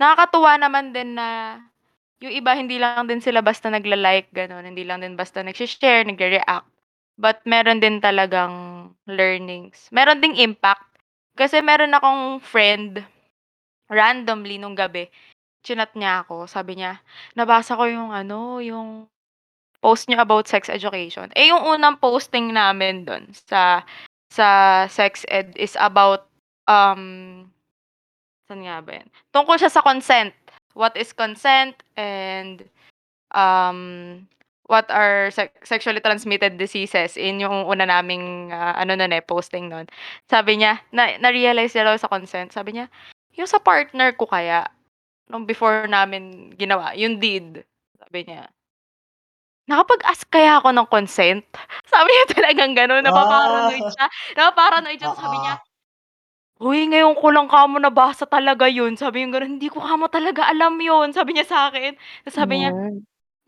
nakakatuwa 0.00 0.58
naman 0.58 0.96
din 0.96 1.14
na 1.14 1.60
yung 2.24 2.32
iba 2.32 2.56
hindi 2.56 2.80
lang 2.80 3.04
din 3.04 3.20
sila 3.20 3.44
basta 3.44 3.68
nagla-like, 3.68 4.32
gano'n. 4.32 4.64
Hindi 4.64 4.82
lang 4.88 5.04
din 5.04 5.12
basta 5.12 5.44
nagshi-share, 5.44 6.08
nagre-react. 6.08 6.68
But 7.20 7.44
meron 7.46 7.78
din 7.84 8.00
talagang 8.00 8.88
learnings. 9.06 9.92
Meron 9.92 10.24
ding 10.24 10.34
impact. 10.40 10.88
Kasi 11.36 11.60
meron 11.60 11.94
akong 11.94 12.40
friend, 12.40 13.02
randomly 13.90 14.56
nung 14.56 14.78
gabi, 14.78 15.10
chinat 15.66 15.92
niya 15.98 16.22
ako. 16.24 16.46
Sabi 16.46 16.78
niya, 16.78 17.02
nabasa 17.34 17.74
ko 17.74 17.84
yung 17.90 18.10
ano, 18.14 18.62
yung 18.62 19.10
post 19.84 20.08
niyo 20.08 20.22
about 20.22 20.48
sex 20.48 20.72
education. 20.72 21.28
Eh, 21.36 21.52
yung 21.52 21.60
unang 21.60 22.00
posting 22.00 22.54
namin 22.54 23.04
dun 23.04 23.28
sa 23.34 23.84
sa 24.32 24.48
sex 24.88 25.22
ed 25.28 25.52
is 25.54 25.76
about, 25.76 26.26
um, 26.68 27.02
saan 28.48 28.60
nga 28.64 28.80
ba 28.84 29.00
yun? 29.00 29.08
Tungkol 29.32 29.56
siya 29.56 29.72
sa 29.72 29.84
consent. 29.84 30.32
What 30.74 30.98
is 30.98 31.14
consent 31.14 31.78
and 31.94 32.66
um, 33.30 34.26
what 34.66 34.88
are 34.88 35.28
sec- 35.30 35.64
sexually 35.64 36.00
transmitted 36.00 36.56
diseases 36.56 37.16
in 37.16 37.40
yung 37.40 37.68
una 37.68 37.84
naming 37.84 38.50
ah, 38.52 38.74
ano 38.76 38.96
nun 38.96 39.12
eh, 39.12 39.20
posting 39.20 39.68
nun. 39.68 39.86
Sabi 40.28 40.60
niya, 40.60 40.80
na, 40.90 41.16
na-realize 41.20 41.72
niya 41.72 41.88
daw 41.88 41.96
sa 41.96 42.10
consent. 42.10 42.52
Sabi 42.52 42.76
niya, 42.76 42.86
yung 43.36 43.48
sa 43.48 43.60
partner 43.60 44.16
ko 44.16 44.26
kaya, 44.26 44.66
nung 45.28 45.44
before 45.44 45.84
namin 45.88 46.54
ginawa, 46.56 46.96
yung 46.96 47.20
deed. 47.20 47.64
Sabi 48.00 48.24
niya, 48.24 48.48
nakapag-ask 49.68 50.28
kaya 50.28 50.60
ako 50.60 50.72
ng 50.72 50.88
consent? 50.88 51.44
Sabi 51.92 52.08
niya 52.08 52.26
talagang 52.32 52.72
gano'n, 52.76 53.04
napaparanoid 53.04 53.84
siya. 53.92 54.06
Napaparanoid 54.36 54.98
siya. 55.00 55.12
Sabi 55.16 55.36
niya, 55.40 55.54
Uy, 56.62 56.86
ngayon 56.86 57.18
ko 57.18 57.34
lang 57.34 57.50
kamo 57.50 57.76
nabasa 57.82 58.24
talaga 58.30 58.70
yun. 58.70 58.94
Sabi 58.94 59.22
niya 59.26 59.38
gano'n, 59.42 59.58
hindi 59.58 59.68
ko 59.68 59.82
kamo 59.82 60.06
talaga 60.06 60.46
alam 60.46 60.78
yun. 60.78 61.10
Sabi 61.10 61.34
niya 61.34 61.46
sa 61.46 61.58
akin. 61.70 61.98
Tapos 62.24 62.36
sabi 62.38 62.62
niya, 62.62 62.70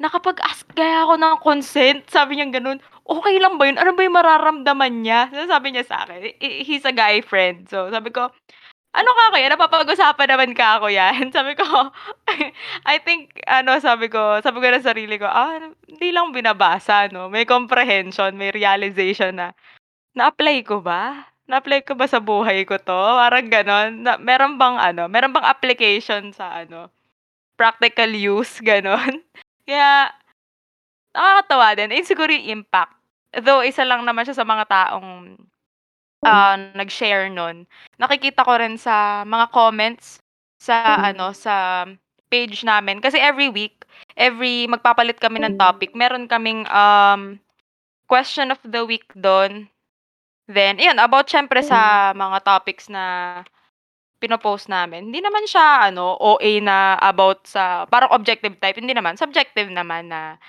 nakapag-ask 0.03 0.67
kaya 0.77 1.07
ako 1.07 1.15
ng 1.21 1.37
consent? 1.43 2.01
Sabi 2.11 2.39
niya 2.39 2.49
gano'n, 2.51 2.79
okay 3.07 3.37
lang 3.43 3.57
ba 3.61 3.67
yun? 3.71 3.79
Ano 3.81 3.93
ba 3.97 4.03
yung 4.07 4.17
mararamdaman 4.19 4.95
niya? 5.05 5.31
So, 5.33 5.47
sabi 5.51 5.75
niya 5.75 5.85
sa 5.87 6.05
akin, 6.07 6.19
"I- 6.43 6.65
he's 6.67 6.85
a 6.89 6.95
guy 6.95 7.23
friend. 7.23 7.69
So, 7.71 7.89
sabi 7.95 8.11
ko, 8.15 8.31
ano 8.97 9.11
ka 9.13 9.25
kaya? 9.37 9.47
Napapag-usapan 9.53 10.29
naman 10.33 10.53
ka 10.57 10.81
ako 10.81 10.89
yan. 10.91 11.29
Sabi 11.37 11.55
ko, 11.59 11.65
I 12.93 12.97
think, 13.05 13.37
ano, 13.47 13.77
sabi 13.83 14.09
ko, 14.11 14.41
sabi 14.43 14.59
ko 14.63 14.67
na 14.73 14.81
sarili 14.83 15.21
ko, 15.21 15.29
ah, 15.29 15.61
hindi 15.87 16.11
lang 16.17 16.33
binabasa, 16.35 17.07
no? 17.13 17.29
May 17.31 17.45
comprehension, 17.45 18.35
may 18.41 18.51
realization 18.55 19.37
na, 19.39 19.49
na-apply 20.17 20.65
ko 20.67 20.81
ba? 20.85 21.29
Na-apply 21.47 21.87
ko 21.87 21.95
ba 21.95 22.11
sa 22.11 22.19
buhay 22.19 22.67
ko 22.67 22.79
to? 22.79 22.95
Parang 22.95 23.47
ganon. 23.47 24.03
Na, 24.03 24.19
meron 24.19 24.59
bang, 24.59 24.77
ano, 24.79 25.07
meron 25.07 25.31
bang 25.31 25.47
application 25.47 26.35
sa, 26.35 26.67
ano, 26.67 26.91
practical 27.55 28.11
use, 28.11 28.59
ganon. 28.63 29.23
Kaya, 29.67 30.11
nakakatawa 31.15 31.69
din. 31.79 31.91
Eh, 31.95 32.03
siguro 32.03 32.31
yung 32.35 32.63
impact. 32.63 32.95
Though, 33.37 33.63
isa 33.63 33.87
lang 33.87 34.03
naman 34.03 34.27
siya 34.27 34.37
sa 34.43 34.47
mga 34.47 34.65
taong 34.69 35.39
ah, 36.27 36.57
nag-share 36.75 37.31
nun. 37.31 37.65
Nakikita 38.01 38.43
ko 38.43 38.59
rin 38.59 38.75
sa 38.81 39.23
mga 39.23 39.47
comments 39.55 40.19
sa 40.57 40.99
ano 41.13 41.37
sa 41.37 41.85
page 42.33 42.65
namin 42.67 42.99
kasi 42.99 43.21
every 43.21 43.47
week, 43.47 43.87
every 44.19 44.67
magpapalit 44.67 45.21
kami 45.23 45.39
ng 45.45 45.55
topic, 45.61 45.95
meron 45.95 46.27
kaming 46.27 46.67
um 46.73 47.39
question 48.11 48.51
of 48.51 48.59
the 48.67 48.83
week 48.83 49.07
doon. 49.15 49.71
Then, 50.47 50.79
yun, 50.79 51.03
about 51.03 51.27
syempre 51.27 51.59
sa 51.59 52.15
mga 52.15 52.39
topics 52.47 52.87
na 52.87 53.43
pinopost 54.23 54.71
namin. 54.71 55.11
Hindi 55.11 55.21
naman 55.21 55.45
siya 55.45 55.91
ano 55.93 56.17
OA 56.23 56.63
na 56.63 56.97
about 57.03 57.45
sa 57.51 57.85
parang 57.91 58.15
objective 58.15 58.57
type, 58.63 58.79
hindi 58.79 58.95
naman 58.95 59.19
subjective 59.19 59.69
naman 59.69 60.09
na 60.09 60.41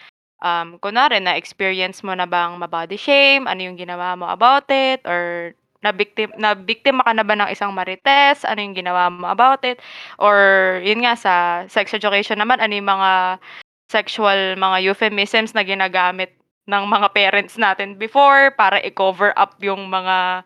um 0.46 0.78
kunwari 0.80 1.18
na 1.20 1.36
experience 1.36 2.06
mo 2.06 2.14
na 2.14 2.30
bang 2.30 2.56
ma-body 2.62 2.96
shame, 2.96 3.50
ano 3.50 3.62
yung 3.66 3.78
ginawa 3.80 4.14
mo 4.16 4.30
about 4.30 4.70
it 4.70 5.02
or 5.10 5.52
na 5.82 5.92
biktim 5.94 6.30
na 6.38 6.54
biktima 6.54 7.02
ka 7.06 7.14
na 7.18 7.26
ba 7.26 7.34
ng 7.38 7.50
isang 7.52 7.74
marites, 7.74 8.46
ano 8.46 8.62
yung 8.62 8.78
ginawa 8.78 9.10
mo 9.10 9.28
about 9.34 9.66
it 9.66 9.82
or 10.22 10.38
yun 10.86 11.02
nga 11.02 11.18
sa 11.18 11.34
sex 11.68 11.92
education 11.98 12.38
naman 12.38 12.62
ano 12.62 12.74
yung 12.78 12.88
mga 12.90 13.42
sexual 13.90 14.56
mga 14.62 14.78
euphemisms 14.94 15.58
na 15.58 15.66
ginagamit 15.66 16.37
ng 16.68 16.84
mga 16.84 17.08
parents 17.16 17.56
natin 17.56 17.96
before 17.96 18.52
para 18.54 18.84
i-cover 18.84 19.32
up 19.40 19.56
yung 19.64 19.88
mga 19.88 20.44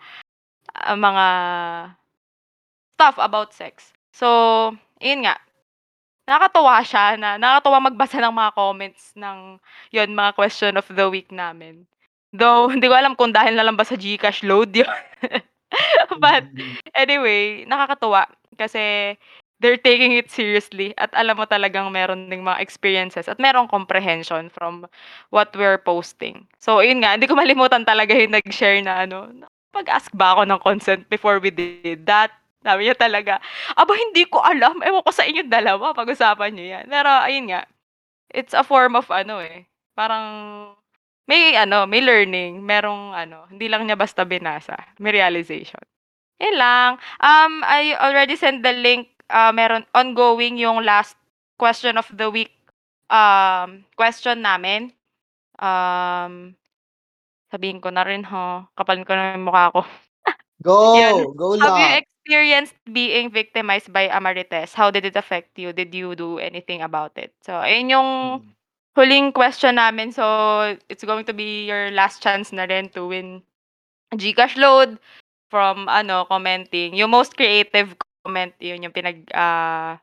ah, 0.77 0.97
mga 0.97 1.25
stuff 2.95 3.17
about 3.17 3.49
sex. 3.57 3.89
So, 4.13 4.27
yun 5.01 5.25
nga. 5.25 5.41
Nakakatuwa 6.29 6.85
siya 6.85 7.17
na 7.17 7.41
nakakatuwa 7.41 7.89
magbasa 7.89 8.21
ng 8.21 8.35
mga 8.37 8.51
comments 8.53 9.03
ng 9.17 9.57
yun 9.89 10.13
mga 10.13 10.37
question 10.37 10.77
of 10.77 10.85
the 10.85 11.09
week 11.09 11.33
namin. 11.33 11.89
Though 12.29 12.69
hindi 12.69 12.85
ko 12.85 12.93
alam 12.93 13.17
kung 13.17 13.33
dahil 13.33 13.57
na 13.57 13.65
lang 13.65 13.75
ba 13.75 13.83
sa 13.83 13.97
GCash 13.97 14.45
load 14.45 14.71
yun. 14.71 14.87
But 16.23 16.45
anyway, 16.93 17.65
nakakatuwa 17.65 18.29
kasi 18.55 19.17
they're 19.61 19.77
taking 19.77 20.17
it 20.17 20.33
seriously 20.33 20.97
at 20.97 21.13
alam 21.13 21.37
mo 21.37 21.45
talagang 21.45 21.93
meron 21.93 22.27
ding 22.33 22.41
mga 22.41 22.59
experiences 22.59 23.29
at 23.29 23.37
merong 23.37 23.69
comprehension 23.69 24.49
from 24.49 24.89
what 25.29 25.53
we're 25.53 25.77
posting. 25.77 26.49
So, 26.57 26.81
yun 26.81 27.05
nga, 27.05 27.13
hindi 27.13 27.29
ko 27.29 27.37
malimutan 27.37 27.85
talaga 27.85 28.17
yung 28.17 28.33
nag-share 28.33 28.81
na 28.81 29.05
ano, 29.05 29.29
pag-ask 29.69 30.09
ba 30.17 30.33
ako 30.35 30.49
ng 30.49 30.59
consent 30.65 31.01
before 31.07 31.37
we 31.37 31.53
did 31.53 32.03
that? 32.09 32.33
Sabi 32.61 32.89
niya 32.89 32.97
talaga, 32.97 33.37
aba 33.77 33.93
hindi 33.93 34.25
ko 34.25 34.41
alam, 34.41 34.81
ewan 34.81 35.05
ko 35.05 35.11
sa 35.13 35.25
inyong 35.25 35.49
dalawa, 35.49 35.93
pag-usapan 35.93 36.51
niyo 36.53 36.65
yan. 36.77 36.85
Pero 36.89 37.09
ayun 37.09 37.45
nga, 37.53 37.61
it's 38.33 38.57
a 38.57 38.65
form 38.65 38.97
of 38.97 39.09
ano 39.13 39.41
eh, 39.41 39.65
parang 39.93 40.25
may 41.29 41.53
ano, 41.55 41.85
may 41.85 42.01
learning, 42.01 42.61
merong 42.65 43.13
ano, 43.13 43.45
hindi 43.49 43.69
lang 43.69 43.85
niya 43.85 43.97
basta 43.97 44.25
binasa, 44.25 44.77
may 44.97 45.13
realization. 45.13 45.81
Yun 46.41 46.57
lang. 46.57 46.97
Um, 47.21 47.61
I 47.61 47.93
already 48.01 48.33
sent 48.33 48.65
the 48.65 48.73
link, 48.73 49.13
ah, 49.31 49.51
meron 49.55 49.87
ongoing 49.95 50.59
yung 50.59 50.83
last 50.85 51.17
question 51.57 51.97
of 51.97 52.07
the 52.13 52.29
week 52.29 52.53
um, 53.09 53.83
question 53.97 54.43
namin. 54.43 54.91
Um, 55.59 56.55
sabihin 57.51 57.81
ko 57.83 57.89
na 57.91 58.03
rin 58.05 58.23
ho, 58.27 58.67
kapalin 58.77 59.05
ko 59.07 59.13
na 59.15 59.31
yung 59.31 59.39
mukha 59.47 59.63
ko. 59.63 59.81
Go! 60.61 60.75
Yun. 60.93 61.35
Go 61.35 61.55
Have 61.59 61.75
you 61.77 61.87
lang! 61.87 61.91
experienced 61.91 62.75
being 62.91 63.29
victimized 63.31 63.91
by 63.93 64.07
a 64.09 64.19
marites? 64.19 64.73
How 64.73 64.89
did 64.91 65.05
it 65.05 65.15
affect 65.15 65.57
you? 65.59 65.73
Did 65.73 65.93
you 65.93 66.15
do 66.15 66.37
anything 66.39 66.81
about 66.81 67.15
it? 67.17 67.33
So, 67.43 67.53
ayun 67.61 67.89
yung 67.91 68.09
Mm. 68.21 68.55
huling 68.97 69.33
question 69.33 69.75
namin. 69.75 70.11
So, 70.11 70.23
it's 70.89 71.03
going 71.03 71.25
to 71.25 71.33
be 71.33 71.65
your 71.67 71.91
last 71.91 72.21
chance 72.23 72.51
na 72.51 72.63
rin 72.65 72.89
to 72.95 73.07
win 73.07 73.43
Gcash 74.13 74.57
load 74.57 74.99
from 75.49 75.87
ano, 75.89 76.25
commenting. 76.29 76.95
Yung 76.95 77.11
most 77.11 77.35
creative 77.37 77.95
comment, 78.23 78.53
yun 78.61 78.85
yung 78.85 78.95
pinag, 78.95 79.25
ah, 79.33 79.97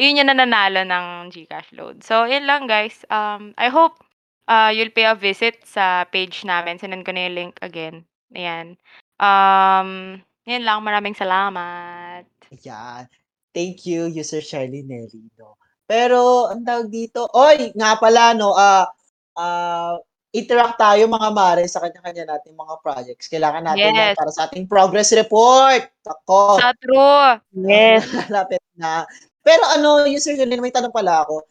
yun 0.00 0.18
yung 0.18 0.30
nananalo 0.32 0.82
ng 0.86 1.06
Gcash 1.30 1.70
load. 1.76 2.02
So, 2.02 2.24
yun 2.24 2.46
lang 2.46 2.66
guys. 2.66 3.04
Um, 3.10 3.52
I 3.60 3.68
hope 3.68 4.00
uh, 4.48 4.72
you'll 4.74 4.94
pay 4.94 5.06
a 5.06 5.14
visit 5.14 5.62
sa 5.62 6.08
page 6.08 6.42
namin. 6.42 6.80
Sinend 6.80 7.06
ko 7.06 7.12
na 7.12 7.28
yung 7.28 7.36
link 7.36 7.54
again. 7.60 8.08
Ayan. 8.34 8.80
Um, 9.20 10.20
yun 10.48 10.64
lang. 10.64 10.82
Maraming 10.82 11.14
salamat. 11.14 12.24
Ayan. 12.50 13.04
Thank 13.50 13.82
you, 13.84 14.06
user 14.06 14.40
Charlie 14.40 14.86
Nelly, 14.86 15.26
no? 15.34 15.58
Pero, 15.90 16.46
ang 16.46 16.62
tawag 16.62 16.86
dito, 16.86 17.26
oy, 17.34 17.74
nga 17.74 17.98
pala, 17.98 18.30
no, 18.30 18.54
ah, 18.54 18.86
ah, 19.34 19.98
interact 20.30 20.78
tayo 20.78 21.10
mga 21.10 21.28
mare 21.34 21.64
sa 21.66 21.82
kanya-kanya 21.82 22.38
nating 22.38 22.54
mga 22.54 22.74
projects. 22.80 23.26
Kailangan 23.26 23.66
natin 23.66 23.90
yan 23.90 24.14
Yes. 24.14 24.18
para 24.18 24.30
sa 24.30 24.42
ating 24.46 24.66
progress 24.70 25.10
report. 25.10 25.90
Ako, 26.06 26.62
Sa 26.62 26.70
true. 26.78 27.30
Yes. 27.66 28.06
malapit 28.30 28.62
na. 28.78 29.02
Pero 29.42 29.62
ano, 29.74 30.06
user 30.06 30.38
Nelly, 30.38 30.62
may 30.62 30.70
tanong 30.70 30.94
pala 30.94 31.26
ako. 31.26 31.42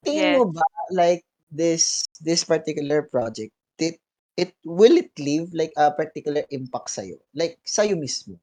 Tingin 0.00 0.32
Yes. 0.32 0.36
mo 0.40 0.44
ba, 0.52 0.64
like, 0.88 1.20
this 1.54 2.08
this 2.24 2.42
particular 2.42 3.04
project, 3.06 3.52
it, 3.78 4.00
it 4.34 4.56
will 4.64 4.96
it 4.96 5.12
leave 5.20 5.52
like 5.52 5.70
a 5.76 5.92
particular 5.92 6.42
impact 6.48 6.90
sa'yo? 6.90 7.20
Like, 7.36 7.60
sa'yo 7.62 7.94
mismo? 7.94 8.40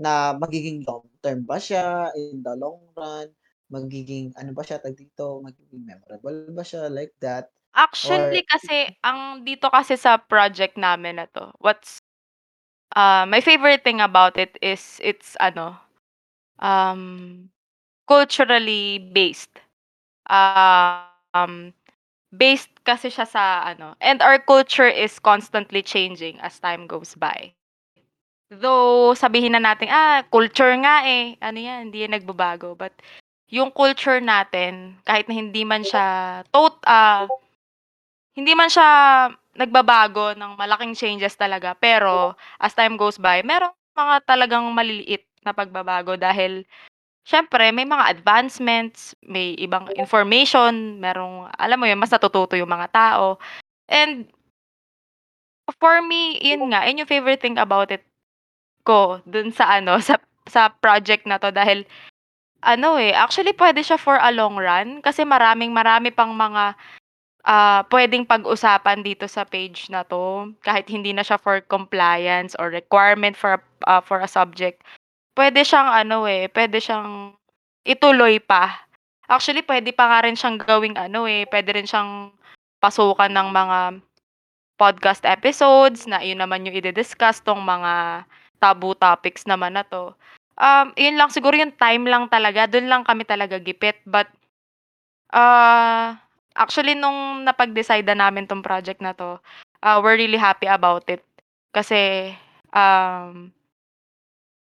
Na 0.00 0.32
magiging 0.34 0.82
long 0.88 1.04
term 1.20 1.44
ba 1.44 1.60
siya 1.60 2.10
in 2.16 2.40
the 2.40 2.56
long 2.56 2.80
run? 2.96 3.28
Magiging 3.68 4.32
ano 4.40 4.56
ba 4.56 4.64
siya 4.64 4.80
tag 4.80 4.96
dito? 4.96 5.38
Magiging 5.44 5.84
memorable 5.84 6.48
ba 6.50 6.64
siya 6.64 6.88
like 6.88 7.12
that? 7.20 7.52
Or 8.02 8.18
Actually 8.20 8.44
kasi, 8.44 8.84
ang 9.00 9.48
dito 9.48 9.72
kasi 9.72 9.96
sa 9.96 10.20
project 10.20 10.76
namin 10.76 11.16
na 11.16 11.26
'to, 11.32 11.56
what's 11.56 12.04
uh, 12.96 13.24
my 13.28 13.40
favorite 13.40 13.84
thing 13.84 14.00
about 14.00 14.36
it 14.36 14.58
is 14.62 15.00
it's 15.04 15.36
ano, 15.40 15.76
um, 16.60 17.48
culturally 18.08 18.98
based. 19.14 19.54
Um, 20.28 21.72
based 22.34 22.70
kasi 22.86 23.08
siya 23.12 23.26
sa 23.28 23.44
ano 23.66 23.94
and 24.02 24.20
our 24.22 24.38
culture 24.42 24.88
is 24.88 25.18
constantly 25.20 25.82
changing 25.82 26.40
as 26.44 26.58
time 26.60 26.86
goes 26.88 27.14
by. 27.16 27.52
Though 28.52 29.14
sabihin 29.18 29.54
na 29.56 29.62
natin, 29.62 29.88
"Ah, 29.92 30.22
culture 30.30 30.72
nga, 30.82 31.04
eh, 31.06 31.36
ano 31.42 31.58
'yan, 31.60 31.90
hindi 31.90 32.04
'yan 32.06 32.14
nagbabago." 32.18 32.74
But 32.78 32.94
yung 33.52 33.70
culture 33.74 34.18
natin 34.22 34.98
kahit 35.06 35.26
na 35.30 35.34
hindi 35.38 35.62
man 35.66 35.82
siya 35.86 36.42
tot 36.54 36.80
ah, 36.88 37.28
hindi 38.36 38.52
man 38.56 38.68
siya 38.72 38.88
nagbabago 39.56 40.32
ng 40.36 40.56
malaking 40.56 40.96
changes 40.96 41.36
talaga, 41.36 41.76
pero 41.76 42.32
as 42.60 42.72
time 42.72 42.96
goes 42.96 43.20
by 43.20 43.44
merong 43.44 43.74
mga 43.96 44.24
talagang 44.24 44.64
maliliit 44.72 45.28
na 45.44 45.52
pagbabago 45.52 46.16
dahil 46.16 46.64
siyempre 47.26 47.70
may 47.74 47.84
mga 47.88 48.08
advancements, 48.20 49.14
may 49.26 49.54
ibang 49.60 49.88
information, 49.98 50.98
merong 51.02 51.48
alam 51.56 51.78
mo 51.80 51.86
'yun, 51.88 52.00
mas 52.00 52.12
natututo 52.14 52.56
yung 52.58 52.70
mga 52.72 52.88
tao. 52.94 53.38
And 53.90 54.28
for 55.80 56.02
me, 56.02 56.38
yun 56.42 56.70
nga, 56.72 56.84
yun 56.86 57.02
yung 57.02 57.10
favorite 57.10 57.40
thing 57.42 57.58
about 57.58 57.90
it 57.94 58.02
ko 58.86 59.20
dun 59.28 59.50
sa 59.54 59.78
ano, 59.78 59.98
sa 60.02 60.18
sa 60.48 60.70
project 60.72 61.24
na 61.28 61.38
'to 61.38 61.50
dahil 61.54 61.86
ano, 62.64 62.96
eh, 63.00 63.14
actually 63.14 63.52
puwede 63.56 63.82
siya 63.84 63.96
for 64.00 64.18
a 64.18 64.30
long 64.34 64.56
run 64.58 65.00
kasi 65.04 65.22
maraming 65.26 65.70
marami 65.74 66.10
pang 66.14 66.34
mga, 66.34 66.74
ah, 67.46 67.82
puwedeng 67.90 68.26
pag-usapan 68.28 69.02
dito 69.06 69.26
sa 69.30 69.44
page 69.46 69.88
na 69.92 70.02
'to. 70.06 70.52
Kahit 70.64 70.86
hindi 70.90 71.12
na 71.14 71.22
siya 71.26 71.38
for 71.40 71.60
compliance 71.64 72.54
or 72.60 72.70
requirement 72.72 73.34
for, 73.38 73.60
ah, 73.88 74.02
for 74.02 74.20
a 74.22 74.28
subject. 74.30 74.82
Puwede 75.36 75.62
siyang 75.64 75.90
ano, 75.90 76.26
eh, 76.28 76.48
puwede 76.52 76.78
siyang 76.82 77.34
ituloy 77.86 78.38
pa. 78.42 78.84
Actually 79.30 79.62
puwede 79.64 79.90
pa 79.96 80.06
nga 80.10 80.20
rin 80.28 80.36
siyang 80.38 80.58
gawing 80.60 80.96
ano, 81.00 81.26
eh, 81.30 81.46
puwede 81.48 81.72
rin 81.76 81.88
siyang 81.88 82.32
pasukan 82.82 83.30
ng 83.32 83.48
mga 83.52 83.78
podcast 84.80 85.22
episodes 85.28 86.04
na 86.10 86.20
yun 86.24 86.40
naman 86.42 86.66
yung 86.66 86.74
idi-discuss 86.76 87.40
'tong 87.44 87.62
mga 87.62 88.24
taboo 88.60 88.94
topics 88.98 89.46
naman 89.48 89.76
na 89.78 89.84
'to. 89.86 90.12
Um, 90.60 90.92
yun 91.00 91.16
lang 91.18 91.32
siguro 91.32 91.56
yung 91.56 91.74
time 91.76 92.04
lang 92.08 92.28
talaga, 92.30 92.66
dun 92.70 92.86
lang 92.90 93.02
kami 93.08 93.24
talaga 93.26 93.56
gipit 93.62 93.98
but, 94.06 94.28
ah, 95.34 96.18
actually 96.56 96.94
nung 96.98 97.44
napag-decide 97.46 98.06
na 98.08 98.28
namin 98.28 98.46
'tong 98.48 98.62
project 98.64 99.00
na 99.02 99.12
'to, 99.16 99.38
ah, 99.84 99.98
we're 100.02 100.16
really 100.18 100.38
happy 100.40 100.66
about 100.68 101.04
it. 101.10 101.22
Kasi, 101.74 102.32
um 102.74 103.52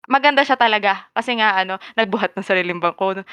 maganda 0.09 0.45
siya 0.47 0.55
talaga 0.61 1.09
kasi 1.17 1.41
nga 1.41 1.57
ano, 1.59 1.81
nagbuhat 1.99 2.37
ng 2.37 2.45
sariling 2.47 2.79
bangko 2.83 3.17
'no. 3.17 3.25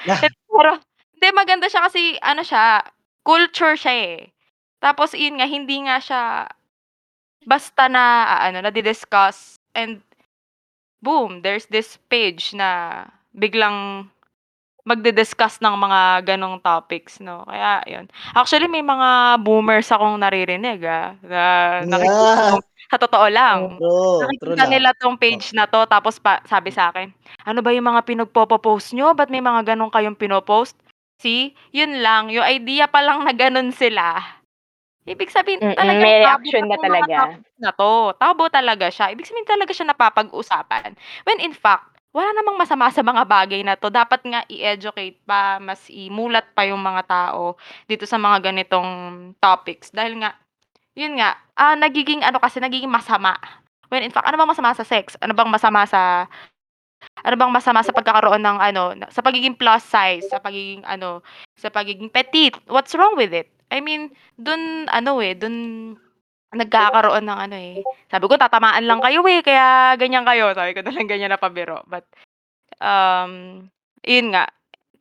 Pero 0.49 0.79
hindi 1.15 1.27
maganda 1.35 1.67
siya 1.69 1.85
kasi 1.87 2.15
ano 2.23 2.41
siya, 2.43 2.81
culture 3.27 3.75
siya, 3.77 3.93
eh. 4.17 4.17
Tapos 4.83 5.15
yun 5.15 5.39
nga, 5.39 5.47
hindi 5.47 5.79
nga 5.87 5.97
siya 6.01 6.21
basta 7.47 7.87
na 7.91 8.25
aano, 8.39 8.61
nadi-discuss 8.63 9.59
and 9.75 10.01
boom, 11.03 11.41
there's 11.43 11.67
this 11.71 11.97
page 12.11 12.53
na 12.55 13.03
biglang 13.37 14.09
magdi-discuss 14.83 15.63
ng 15.63 15.75
mga 15.79 15.99
gano'ng 16.35 16.59
topics 16.63 17.23
'no, 17.23 17.43
kaya 17.47 17.79
yun. 17.87 18.05
Actually 18.35 18.67
may 18.67 18.83
mga 18.83 19.39
boomers 19.43 19.87
akong 19.91 20.19
naririnig, 20.19 20.83
ah, 20.83 21.15
na 21.23 21.41
nakikita 21.87 22.39
Yeah. 22.41 22.59
sa 22.91 22.99
totoo 22.99 23.27
lang. 23.31 23.79
Oo, 23.79 24.33
true 24.39 24.55
Nakikita 24.55 24.63
lang. 24.63 24.79
nila 24.79 24.91
'tong 24.95 25.15
page 25.19 25.55
na 25.55 25.65
'to 25.67 25.87
tapos 25.87 26.19
pa 26.19 26.43
sabi 26.47 26.69
sa'kin, 26.75 27.11
"Ano 27.47 27.63
ba 27.63 27.71
yung 27.75 27.87
mga 27.89 28.03
pinagpopo-post 28.07 28.93
niyo, 28.95 29.15
ba't 29.15 29.31
may 29.31 29.41
mga 29.43 29.73
gano'n 29.75 29.91
kayong 29.91 30.19
pino-post?" 30.19 30.75
See, 31.23 31.55
yun 31.71 32.03
lang, 32.03 32.27
yung 32.33 32.43
idea 32.43 32.85
pa 32.91 32.99
lang 33.03 33.23
na 33.23 33.31
gano'n 33.31 33.71
sila, 33.71 34.19
ibig 35.07 35.29
sabihin 35.33 35.61
talagang 35.77 36.13
may 36.19 36.19
reaction 36.21 36.65
na 36.69 36.77
talaga. 36.81 37.39
na 37.61 37.71
'to, 37.75 38.13
tabo 38.19 38.49
talaga 38.51 38.89
siya. 38.91 39.13
Ibig 39.15 39.25
sabihin 39.29 39.47
talaga 39.49 39.71
siya 39.75 39.89
napapag-usapan. 39.93 40.95
When 41.27 41.39
in 41.43 41.53
fact, 41.57 41.92
wala 42.13 42.29
namang 42.37 42.61
masama 42.61 42.87
sa 42.93 43.01
mga 43.01 43.25
bagay 43.25 43.61
na 43.65 43.75
'to, 43.75 43.89
dapat 43.89 44.21
nga 44.23 44.41
i-educate 44.47 45.19
pa, 45.25 45.57
mas 45.57 45.89
imulat 45.89 46.45
pa 46.53 46.63
yung 46.69 46.79
mga 46.81 47.03
tao 47.09 47.57
dito 47.89 48.05
sa 48.05 48.21
mga 48.21 48.53
ganitong 48.53 48.89
topics 49.41 49.89
dahil 49.91 50.21
nga 50.21 50.37
yun 50.93 51.17
nga, 51.17 51.37
ah, 51.57 51.73
nagiging 51.73 52.21
ano 52.21 52.37
kasi, 52.37 52.61
nagiging 52.61 52.89
masama. 52.89 53.33
When 53.89 54.05
in 54.05 54.13
fact, 54.13 54.29
ano 54.29 54.37
bang 54.37 54.49
masama 54.49 54.73
sa 54.77 54.85
sex? 54.85 55.17
Ano 55.21 55.33
bang 55.37 55.49
masama 55.49 55.85
sa 55.89 56.29
ano 57.25 57.35
bang 57.35 57.53
masama 57.53 57.81
sa 57.83 57.93
pagkakaroon 57.95 58.41
ng 58.41 58.57
ano, 58.61 58.83
sa 59.11 59.21
pagiging 59.25 59.57
plus 59.57 59.83
size, 59.85 60.25
sa 60.29 60.39
pagiging 60.39 60.85
ano, 60.87 61.21
sa 61.57 61.69
pagiging 61.73 62.09
petite? 62.13 62.57
What's 62.69 62.95
wrong 62.97 63.17
with 63.17 63.33
it? 63.33 63.49
I 63.73 63.81
mean, 63.81 64.13
dun 64.37 64.87
ano, 64.89 65.19
eh, 65.21 65.33
dun 65.37 65.55
nagkakaroon 66.53 67.25
ng 67.25 67.39
ano, 67.49 67.55
eh, 67.57 67.81
sabi 68.09 68.25
ko 68.29 68.37
tatamaan 68.37 68.85
lang 68.85 69.01
kayo, 69.01 69.25
eh, 69.25 69.41
kaya 69.41 69.97
ganyan 69.97 70.25
kayo, 70.25 70.53
sabi 70.53 70.77
ko 70.77 70.81
na 70.85 70.93
lang 70.93 71.07
ganyan 71.09 71.31
na 71.33 71.41
pabiro. 71.41 71.81
But, 71.89 72.05
um, 72.79 73.65
yun 74.05 74.33
nga, 74.33 74.49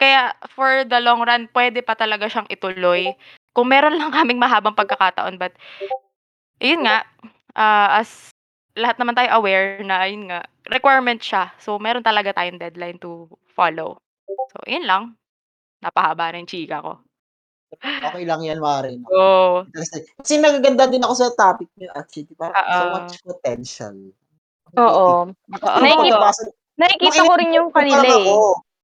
kaya 0.01 0.35
for 0.51 0.83
the 0.83 0.99
long 0.99 1.23
run 1.23 1.47
puwede 1.53 1.79
pa 1.87 1.95
talaga 1.95 2.27
siyang 2.27 2.51
ituloy 2.51 3.15
kung 3.55 3.71
meron 3.71 3.95
lang 3.95 4.11
kaming 4.11 4.41
mahabang 4.41 4.75
pagkakataon 4.75 5.39
but 5.39 5.55
ayun 6.59 6.83
nga, 6.87 7.07
ah, 7.55 8.03
as 8.03 8.33
lahat 8.79 8.97
naman 8.99 9.15
tayo 9.15 9.31
aware 9.37 9.85
na 9.85 10.07
ayun 10.07 10.33
nga, 10.33 10.47
requirement 10.73 11.21
siya. 11.21 11.53
So 11.61 11.77
meron 11.77 12.05
talaga 12.05 12.33
tayong 12.33 12.61
deadline 12.61 12.97
to 13.03 13.29
follow. 13.53 14.01
So 14.53 14.65
yun 14.65 14.89
lang, 14.89 15.19
napahaba 15.85 16.33
ng 16.33 16.49
chika 16.49 16.81
ko. 16.81 17.03
Okey 18.03 18.25
lang 18.27 18.43
yan 18.45 18.59
Mare, 18.63 18.97
no. 18.99 19.09
Oo. 19.11 19.67
Kasi 19.73 20.05
kasi 20.21 20.35
nagaganda 20.41 20.87
din 20.91 21.03
ako 21.05 21.15
sa 21.17 21.31
topic 21.37 21.69
niyo 21.79 21.91
actually, 21.97 22.33
parang 22.37 22.61
so 22.73 22.85
Oo. 22.85 22.91
much 22.91 23.21
potential. 23.25 23.95
Oo. 24.81 25.37
Mababasa 25.77 26.49
nakikita 26.81 27.21
nung 27.21 27.29
ko 27.29 27.33
rin 27.37 27.57
yung 27.57 27.71
kanila, 27.77 28.09
eh. 28.09 28.43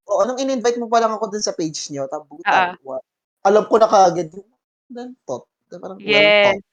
oo, 0.09 0.23
nung 0.29 0.41
in-invite 0.41 0.79
mo 0.81 0.89
pa 0.93 1.01
lang 1.03 1.15
ako 1.17 1.31
dun 1.33 1.45
sa 1.45 1.55
page 1.57 1.91
niyo, 1.93 2.09
tabutan 2.11 2.75
wa 2.85 2.99
alam 3.47 3.65
ko 3.71 3.77
na 3.81 3.89
kaagad 3.91 4.29
yung 4.35 4.49
gan'to, 4.93 5.47
parang 5.81 6.01
Yes. 6.01 6.43
thought. 6.43 6.65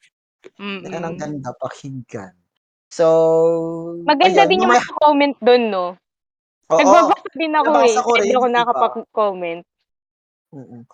Yan 0.86 1.04
ang 1.06 1.18
ganda 1.20 1.52
pakinggan. 1.60 2.36
So, 2.92 3.06
Maganda 4.06 4.44
ayun, 4.44 4.50
din 4.50 4.62
yung 4.62 4.76
mga 4.76 4.94
comment 5.02 5.36
dun 5.42 5.64
'no. 5.74 5.86
Oo, 6.74 7.14
Nagbabasa 7.14 7.30
din 7.38 7.54
ako, 7.56 7.74
eh, 7.86 7.96
nabasa 7.96 8.02
ko 8.06 8.12
kahit 8.12 8.26
rin, 8.26 8.38
di 8.38 8.38
ako 8.38 8.48
'di 8.54 8.64
ba? 8.74 8.86
nakapag-comment. 8.90 9.66
Mm. 10.54 10.86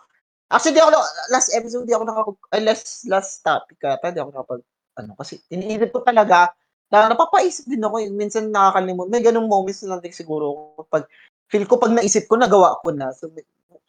Actually, 0.51 0.75
di 0.75 0.81
ako 0.83 0.91
na 0.91 0.99
last 1.31 1.49
episode 1.55 1.87
di 1.87 1.95
ako 1.95 2.03
nakapag 2.03 2.37
ay 2.51 2.61
last 2.67 3.07
last 3.07 3.39
topic 3.39 3.79
ata 3.87 4.11
di 4.11 4.19
ako 4.19 4.35
nakapag-ano 4.35 5.11
kasi 5.15 5.39
iniisip 5.47 5.95
ko 5.95 6.03
talaga 6.03 6.51
na 6.91 7.07
napapaisip 7.07 7.71
din 7.71 7.79
ako, 7.79 8.03
eh, 8.03 8.11
minsan 8.11 8.51
nakakalimot 8.51 9.07
may 9.07 9.23
gano'ng 9.23 9.47
moments 9.47 9.79
na 9.87 9.95
lang 9.95 10.01
din 10.03 10.11
siguro 10.11 10.75
kapag 10.75 11.07
feel 11.47 11.63
ko 11.63 11.79
'pag 11.79 11.95
naisip 11.95 12.27
ko 12.27 12.35
nagawa 12.35 12.75
ko 12.83 12.91
na. 12.91 13.15
So, 13.15 13.31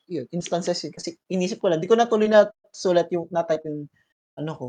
yun, 0.07 0.31
instances 0.31 0.79
yun 0.87 0.95
kasi 0.95 1.19
inisip 1.27 1.59
ko 1.59 1.67
lang, 1.67 1.83
di 1.83 1.91
ko 1.91 1.99
na 1.99 2.07
tuloy 2.07 2.31
nasulat 2.31 3.11
yung 3.11 3.27
na-type 3.35 3.67
yung 3.67 3.91
ano 4.39 4.53
ko, 4.55 4.67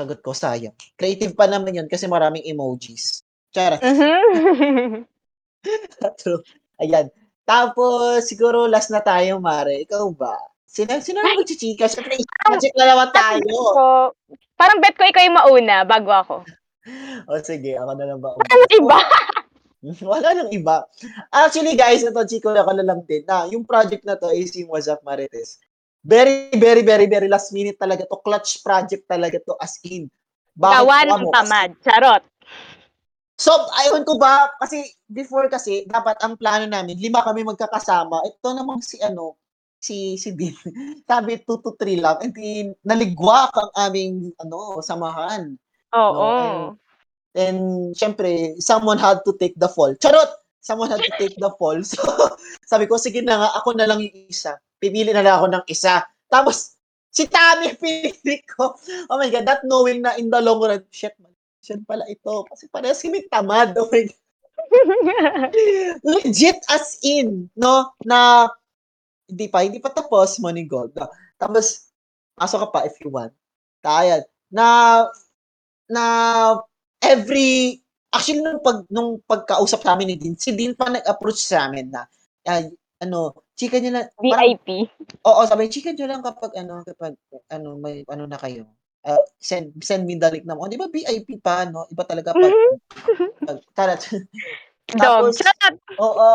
sagot 0.00 0.20
ko, 0.24 0.32
sayang. 0.32 0.72
Creative 0.96 1.36
pa 1.36 1.44
naman 1.44 1.76
yun 1.76 1.88
kasi 1.92 2.08
maraming 2.08 2.44
emojis. 2.48 3.20
Charot. 3.52 3.84
Mhm. 3.84 5.04
True, 6.20 6.42
ayan. 6.80 7.10
Tapos 7.48 8.28
siguro 8.28 8.68
last 8.68 8.92
na 8.92 9.00
tayo 9.02 9.40
Mare, 9.42 9.84
ikaw 9.84 10.08
ba? 10.14 10.36
Sino 10.68 10.92
sino 11.00 11.24
na 11.24 11.32
Ay! 11.32 11.40
magchichika? 11.40 11.88
Siyempre 11.88 12.20
project 12.44 12.74
na 12.76 12.84
naman 12.84 13.08
parang 13.08 13.40
bet 13.40 13.48
tayo. 13.48 13.72
ko 13.72 13.86
parang 14.60 14.78
bet 14.84 14.94
ko 15.00 15.02
ikaw 15.08 15.22
yung 15.24 15.38
mauna 15.40 15.76
bago 15.88 16.12
ako. 16.12 16.36
O 17.28 17.36
sige, 17.44 17.76
ako 17.76 17.92
na 18.00 18.04
lang 18.08 18.16
ba 18.16 18.32
Wala 18.32 18.54
nang 18.56 18.72
iba. 18.72 18.98
Wala 20.12 20.28
nang 20.32 20.50
iba. 20.52 20.76
Actually 21.28 21.76
guys, 21.76 22.00
ito 22.00 22.16
chiko 22.24 22.56
ko 22.56 22.72
na 22.72 22.84
lang 22.84 23.04
din 23.04 23.24
na 23.28 23.44
yung 23.48 23.64
project 23.64 24.08
na 24.08 24.16
'to 24.16 24.32
is 24.32 24.52
yung 24.56 24.72
What's 24.72 24.88
Up 24.88 25.04
Marites. 25.04 25.60
Very, 26.00 26.48
very, 26.56 26.80
very, 26.80 27.04
very 27.04 27.28
last 27.28 27.52
minute 27.52 27.76
talaga 27.76 28.08
'to, 28.08 28.20
clutch 28.24 28.64
project 28.64 29.04
talaga 29.04 29.36
'to 29.36 29.56
as 29.60 29.76
in. 29.84 30.08
Bakit 30.56 30.74
Gawa 30.80 30.96
ng 31.04 31.24
tamad, 31.28 31.70
charot. 31.84 32.24
So, 33.38 33.54
ayun 33.78 34.02
ko 34.02 34.18
ba, 34.18 34.50
kasi 34.58 34.82
before 35.06 35.46
kasi 35.46 35.86
dapat 35.86 36.18
ang 36.24 36.34
plano 36.34 36.66
namin 36.66 36.98
5 36.98 37.22
kami 37.22 37.46
magkakasama. 37.46 38.26
Ito 38.26 38.50
namang 38.50 38.82
si 38.82 38.98
ano, 38.98 39.38
si 39.78 40.18
si 40.18 40.34
Dean, 40.34 40.54
sabi 41.10 41.38
2 41.42 41.64
to 41.64 41.74
3 41.78 42.02
lang, 42.02 42.18
di 42.34 42.70
naligwak 42.82 43.54
ang 43.54 43.72
aming 43.88 44.34
ano, 44.42 44.82
samahan. 44.82 45.54
Oo. 45.94 46.12
No, 46.12 46.26
and 46.36 46.62
and 47.38 47.60
siyempre 47.94 48.58
someone 48.58 48.98
had 48.98 49.22
to 49.22 49.32
take 49.38 49.54
the 49.56 49.70
fall. 49.70 49.94
Charot! 50.02 50.28
Someone 50.58 50.90
had 50.90 51.00
to 51.00 51.14
take 51.16 51.38
the 51.38 51.48
fall. 51.56 51.80
So, 51.88 52.04
sabi 52.66 52.84
ko, 52.84 53.00
sige 53.00 53.24
na 53.24 53.40
nga, 53.40 53.50
ako 53.56 53.78
na 53.78 53.88
lang 53.88 54.04
yung 54.04 54.28
isa. 54.28 54.60
Pipili 54.76 55.16
na 55.16 55.24
lang 55.24 55.40
ako 55.40 55.46
ng 55.48 55.64
isa. 55.70 56.04
Tapos, 56.28 56.76
si 57.08 57.24
Tammy 57.24 57.72
pinili 57.80 58.44
ko. 58.44 58.76
Oh 59.08 59.16
my 59.16 59.32
God, 59.32 59.48
not 59.48 59.64
knowing 59.64 60.04
na 60.04 60.18
in 60.20 60.28
the 60.28 60.36
long 60.44 60.60
run, 60.60 60.84
shit 60.92 61.16
man, 61.22 61.32
pala 61.88 62.04
ito. 62.10 62.44
Kasi 62.52 62.68
parehas 62.68 63.00
kami 63.00 63.24
tamad. 63.32 63.72
Oh 63.80 63.88
my 63.88 64.04
God. 64.04 64.18
Legit 66.04 66.60
as 66.68 67.00
in, 67.00 67.48
no, 67.56 67.88
na 68.04 68.50
hindi 69.28 69.46
pa, 69.52 69.62
hindi 69.62 69.78
pa 69.78 69.92
tapos, 69.92 70.40
Money 70.40 70.64
Gold. 70.64 70.96
No? 70.96 71.06
Tapos, 71.36 71.92
pasok 72.34 72.66
ka 72.66 72.68
pa 72.72 72.80
if 72.88 72.96
you 73.04 73.12
want. 73.12 73.30
Tayan. 73.84 74.24
Na, 74.48 75.04
na, 75.86 76.04
every, 77.04 77.78
actually, 78.10 78.40
nung, 78.40 78.64
pag, 78.64 78.88
nung 78.88 79.20
pagkausap 79.28 79.84
sa 79.84 79.92
amin 79.94 80.12
ni 80.12 80.16
Dean, 80.16 80.34
si 80.34 80.56
Dean 80.56 80.72
pa 80.72 80.88
nag-approach 80.88 81.44
sa 81.44 81.68
amin 81.68 81.92
na, 81.92 82.08
ay, 82.48 82.72
ano, 83.04 83.36
chika 83.54 83.78
niya 83.78 83.92
lang, 83.94 84.06
parang, 84.16 84.56
VIP. 84.56 84.68
oo, 85.22 85.40
sabi, 85.44 85.68
chika 85.68 85.92
niyo 85.92 86.08
lang 86.08 86.24
kapag, 86.24 86.56
ano, 86.56 86.80
kapag, 86.82 87.14
ano, 87.52 87.76
may, 87.76 88.02
ano 88.08 88.24
na 88.24 88.40
kayo. 88.40 88.64
Uh, 89.06 89.22
send, 89.38 89.72
send 89.80 90.04
me 90.04 90.18
the 90.18 90.28
link 90.28 90.44
na 90.44 90.58
mo. 90.58 90.66
Di 90.66 90.76
ba 90.76 90.90
VIP 90.90 91.38
pa, 91.40 91.64
no? 91.64 91.86
Iba 91.88 92.04
talaga 92.04 92.34
pag, 92.34 92.52
pag 93.46 93.58
tarat. 93.72 94.02
Dog. 94.96 95.36
Tapos, 95.36 95.36
oo. 96.00 96.30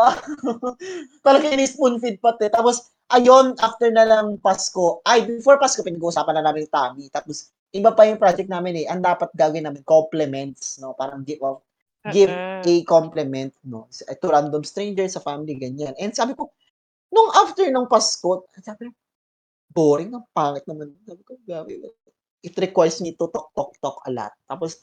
talaga 1.26 1.50
ini 1.50 1.66
spoon 1.66 1.98
feed 1.98 2.22
pati. 2.22 2.46
Tapos, 2.54 2.94
ayun, 3.10 3.58
after 3.58 3.90
na 3.90 4.06
lang 4.06 4.38
Pasko, 4.38 5.02
ay, 5.02 5.26
before 5.26 5.58
Pasko, 5.58 5.82
pinag-uusapan 5.82 6.38
na 6.38 6.46
namin 6.46 6.62
ni 6.62 6.70
Tommy. 6.70 7.06
Tapos, 7.10 7.50
iba 7.74 7.90
pa 7.90 8.06
yung 8.06 8.22
project 8.22 8.46
namin 8.46 8.86
eh. 8.86 8.86
Ang 8.86 9.02
dapat 9.02 9.34
gawin 9.34 9.66
namin, 9.66 9.82
compliments, 9.82 10.78
no? 10.78 10.94
Parang 10.94 11.26
give, 11.26 11.42
of, 11.42 11.66
give 12.14 12.30
Mm-mm. 12.30 12.62
a 12.62 12.74
compliment, 12.86 13.50
no? 13.66 13.90
To 13.90 14.26
random 14.30 14.62
strangers, 14.62 15.18
sa 15.18 15.24
family, 15.26 15.58
ganyan. 15.58 15.98
And 15.98 16.14
sabi 16.14 16.38
ko, 16.38 16.54
nung 17.10 17.34
after 17.34 17.66
ng 17.66 17.90
Pasko, 17.90 18.46
sabi 18.62 18.86
ko, 18.86 18.94
boring, 19.74 20.14
ang 20.14 20.30
pangit 20.30 20.62
naman. 20.70 20.94
Sabi 21.02 21.26
ko, 21.26 21.34
gabi, 21.42 21.82
it 22.46 22.54
requires 22.54 23.02
me 23.02 23.18
to 23.18 23.26
talk, 23.34 23.50
talk, 23.58 23.74
talk 23.82 23.98
a 24.06 24.14
lot. 24.14 24.30
Tapos, 24.46 24.78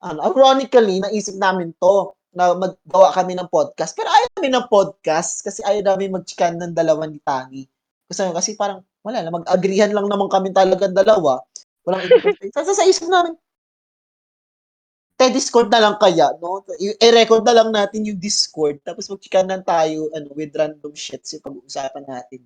ano, 0.00 0.24
ironically, 0.32 1.04
naisip 1.04 1.36
namin 1.36 1.76
to, 1.76 2.16
na 2.30 2.54
maggawa 2.54 3.10
kami 3.14 3.34
ng 3.34 3.48
podcast. 3.50 3.92
Pero 3.98 4.06
ayaw 4.06 4.28
namin 4.38 4.52
ng 4.58 4.66
podcast 4.70 5.42
kasi 5.42 5.60
ayaw 5.66 5.94
namin 5.94 6.14
mag-chikan 6.14 6.54
ng 6.58 6.72
dalawa 6.74 7.06
ni 7.10 7.18
Tangi. 7.22 7.66
Kasi, 8.06 8.26
kasi 8.30 8.50
parang, 8.54 8.82
wala 9.02 9.22
na, 9.22 9.30
mag-agreehan 9.34 9.94
lang 9.94 10.06
naman 10.06 10.30
kami 10.30 10.54
talaga 10.54 10.86
dalawa. 10.90 11.42
Walang 11.86 12.06
sa, 12.54 12.62
sa 12.66 12.86
isip 12.86 13.06
namin, 13.06 13.34
te 15.20 15.28
Discord 15.28 15.68
na 15.68 15.84
lang 15.84 15.96
kaya, 16.00 16.32
no? 16.40 16.64
I-record 16.80 17.44
na 17.44 17.52
lang 17.52 17.68
natin 17.74 18.08
yung 18.08 18.16
Discord, 18.16 18.80
tapos 18.80 19.04
mag-chikanan 19.12 19.60
tayo, 19.60 20.08
ano, 20.16 20.32
with 20.32 20.54
random 20.56 20.96
shits 20.96 21.36
yung 21.36 21.44
pag-uusapan 21.44 22.08
natin. 22.08 22.40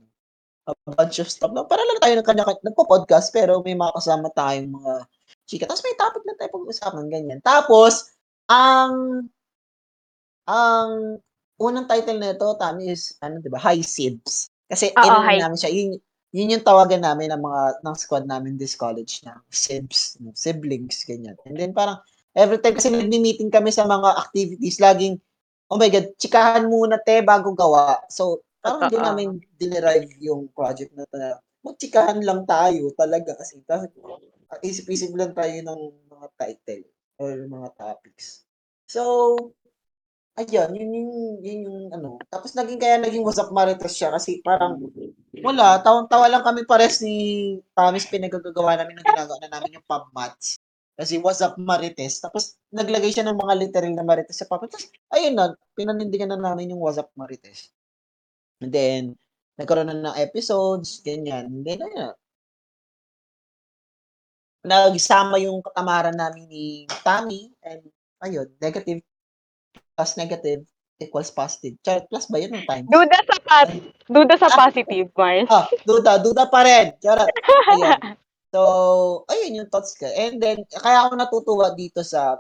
A 0.64 0.72
bunch 0.96 1.20
of 1.20 1.28
stuff. 1.28 1.52
No? 1.52 1.68
Para 1.68 1.84
lang 1.84 2.00
tayo 2.00 2.14
ng 2.16 2.26
kanya 2.26 2.48
nagpo-podcast, 2.64 3.30
pero 3.30 3.60
may 3.60 3.76
mga 3.76 3.94
kasama 4.00 4.32
tayong 4.32 4.72
mga 4.72 4.92
chika. 5.44 5.68
Tapos 5.68 5.84
may 5.84 5.94
topic 5.94 6.22
na 6.24 6.34
tayo 6.40 6.50
pag-uusapan, 6.56 7.04
ganyan. 7.12 7.40
Tapos, 7.44 8.16
ang 8.48 9.24
ang 10.44 11.20
unang 11.60 11.86
title 11.88 12.18
na 12.20 12.32
ito, 12.34 12.48
Tami, 12.58 12.90
is, 12.90 13.14
ano, 13.20 13.40
di 13.40 13.50
ba, 13.52 13.60
High 13.60 13.84
Sibs. 13.84 14.50
Kasi, 14.68 14.90
Oo, 14.96 15.02
inano 15.04 15.24
high 15.24 15.40
namin 15.40 15.58
siya, 15.60 15.72
yun, 15.72 15.96
yun 16.34 16.52
yung 16.58 16.66
tawagan 16.66 17.04
namin 17.04 17.30
ng 17.30 17.42
mga, 17.42 17.62
ng 17.84 17.96
squad 17.96 18.24
namin 18.26 18.58
this 18.58 18.74
college 18.74 19.22
na, 19.22 19.38
Sibs, 19.48 20.18
no, 20.20 20.34
siblings, 20.34 21.04
ganyan. 21.06 21.38
And 21.46 21.56
then, 21.56 21.72
parang, 21.72 22.00
every 22.34 22.58
time, 22.58 22.74
kasi 22.74 22.90
nagmi-meeting 22.90 23.54
kami 23.54 23.70
sa 23.70 23.86
mga 23.86 24.18
activities, 24.18 24.82
laging, 24.82 25.22
oh 25.70 25.78
my 25.78 25.88
God, 25.88 26.12
chikahan 26.18 26.66
muna 26.68 27.00
te 27.00 27.22
bago 27.22 27.54
gawa. 27.54 28.02
So, 28.10 28.44
parang 28.60 28.88
hindi 28.88 28.98
namin 28.98 29.28
dinerive 29.60 30.12
yung 30.20 30.48
project 30.52 30.92
na 30.96 31.04
to 31.08 31.16
na 31.20 31.36
magchikahan 31.64 32.20
lang 32.20 32.44
tayo 32.44 32.92
talaga 32.96 33.32
kasi 33.40 33.60
ah, 33.72 33.88
isip-isip 34.60 35.16
lang 35.16 35.32
tayo 35.32 35.52
ng 35.52 35.80
mga 36.12 36.26
title 36.36 36.84
or 37.16 37.32
mga 37.48 37.68
topics. 37.80 38.44
So, 38.84 39.36
ayun, 40.34 40.70
yun 40.74 40.90
yung, 40.90 41.12
yun 41.42 41.58
yung 41.66 41.78
ano. 41.94 42.18
Tapos 42.26 42.58
naging 42.58 42.80
kaya 42.82 42.98
naging 42.98 43.22
What's 43.22 43.38
Up 43.38 43.54
Marites 43.54 43.94
siya 43.94 44.10
kasi 44.10 44.42
parang 44.42 44.82
wala, 45.42 45.78
tawang-tawa 45.82 46.26
lang 46.26 46.42
kami 46.42 46.66
pares 46.66 46.98
ni 47.02 47.58
Promise 47.74 48.10
pinagagawa 48.10 48.78
namin 48.78 48.98
ng 48.98 49.06
ginagawa 49.06 49.38
na 49.42 49.50
namin 49.58 49.78
yung 49.78 49.86
pub 49.86 50.10
mats. 50.10 50.58
Kasi 50.98 51.18
What's 51.22 51.42
Up 51.42 51.54
Marites. 51.58 52.18
Tapos 52.18 52.58
naglagay 52.74 53.14
siya 53.14 53.26
ng 53.26 53.38
mga 53.38 53.54
literal 53.62 53.94
na 53.94 54.06
Marites 54.06 54.38
sa 54.42 54.46
pub. 54.50 54.66
Tapos 54.66 54.90
ayun 55.14 55.38
na, 55.38 55.54
pinanindigan 55.78 56.30
na 56.30 56.38
namin 56.38 56.74
yung 56.74 56.82
What's 56.82 56.98
Up 56.98 57.10
Marites. 57.14 57.70
And 58.58 58.74
then, 58.74 59.02
nagkaroon 59.58 59.90
na 59.90 60.14
ng 60.14 60.18
episodes, 60.18 60.98
ganyan. 61.02 61.50
And 61.50 61.62
then, 61.62 61.82
ayun, 61.82 62.14
nagsama 64.64 65.36
yung 65.44 65.60
katamaran 65.60 66.16
namin 66.16 66.48
ni 66.48 66.88
Tammy 67.04 67.52
and 67.60 67.84
ayun, 68.24 68.48
negative 68.58 69.04
plus 69.94 70.18
negative 70.18 70.62
equals 71.02 71.30
positive. 71.30 71.74
Charot, 71.82 72.06
plus 72.06 72.26
ba 72.30 72.38
yun 72.38 72.54
ng 72.54 72.66
times? 72.66 72.86
Duda 72.86 73.18
sa 73.26 73.36
pas 73.42 73.68
duda 74.06 74.34
sa 74.38 74.48
positive, 74.52 75.08
Mars. 75.14 75.48
Ah, 75.50 75.66
duda, 75.82 76.22
duda 76.22 76.46
pa 76.46 76.60
rin. 76.62 76.94
Charot. 77.00 77.30
Ayan. 77.74 78.00
So, 78.54 79.26
ayun 79.26 79.58
yung 79.58 79.66
thoughts 79.66 79.98
ko. 79.98 80.06
And 80.06 80.38
then, 80.38 80.62
kaya 80.70 81.02
ako 81.02 81.18
natutuwa 81.18 81.74
dito 81.74 82.06
sa 82.06 82.38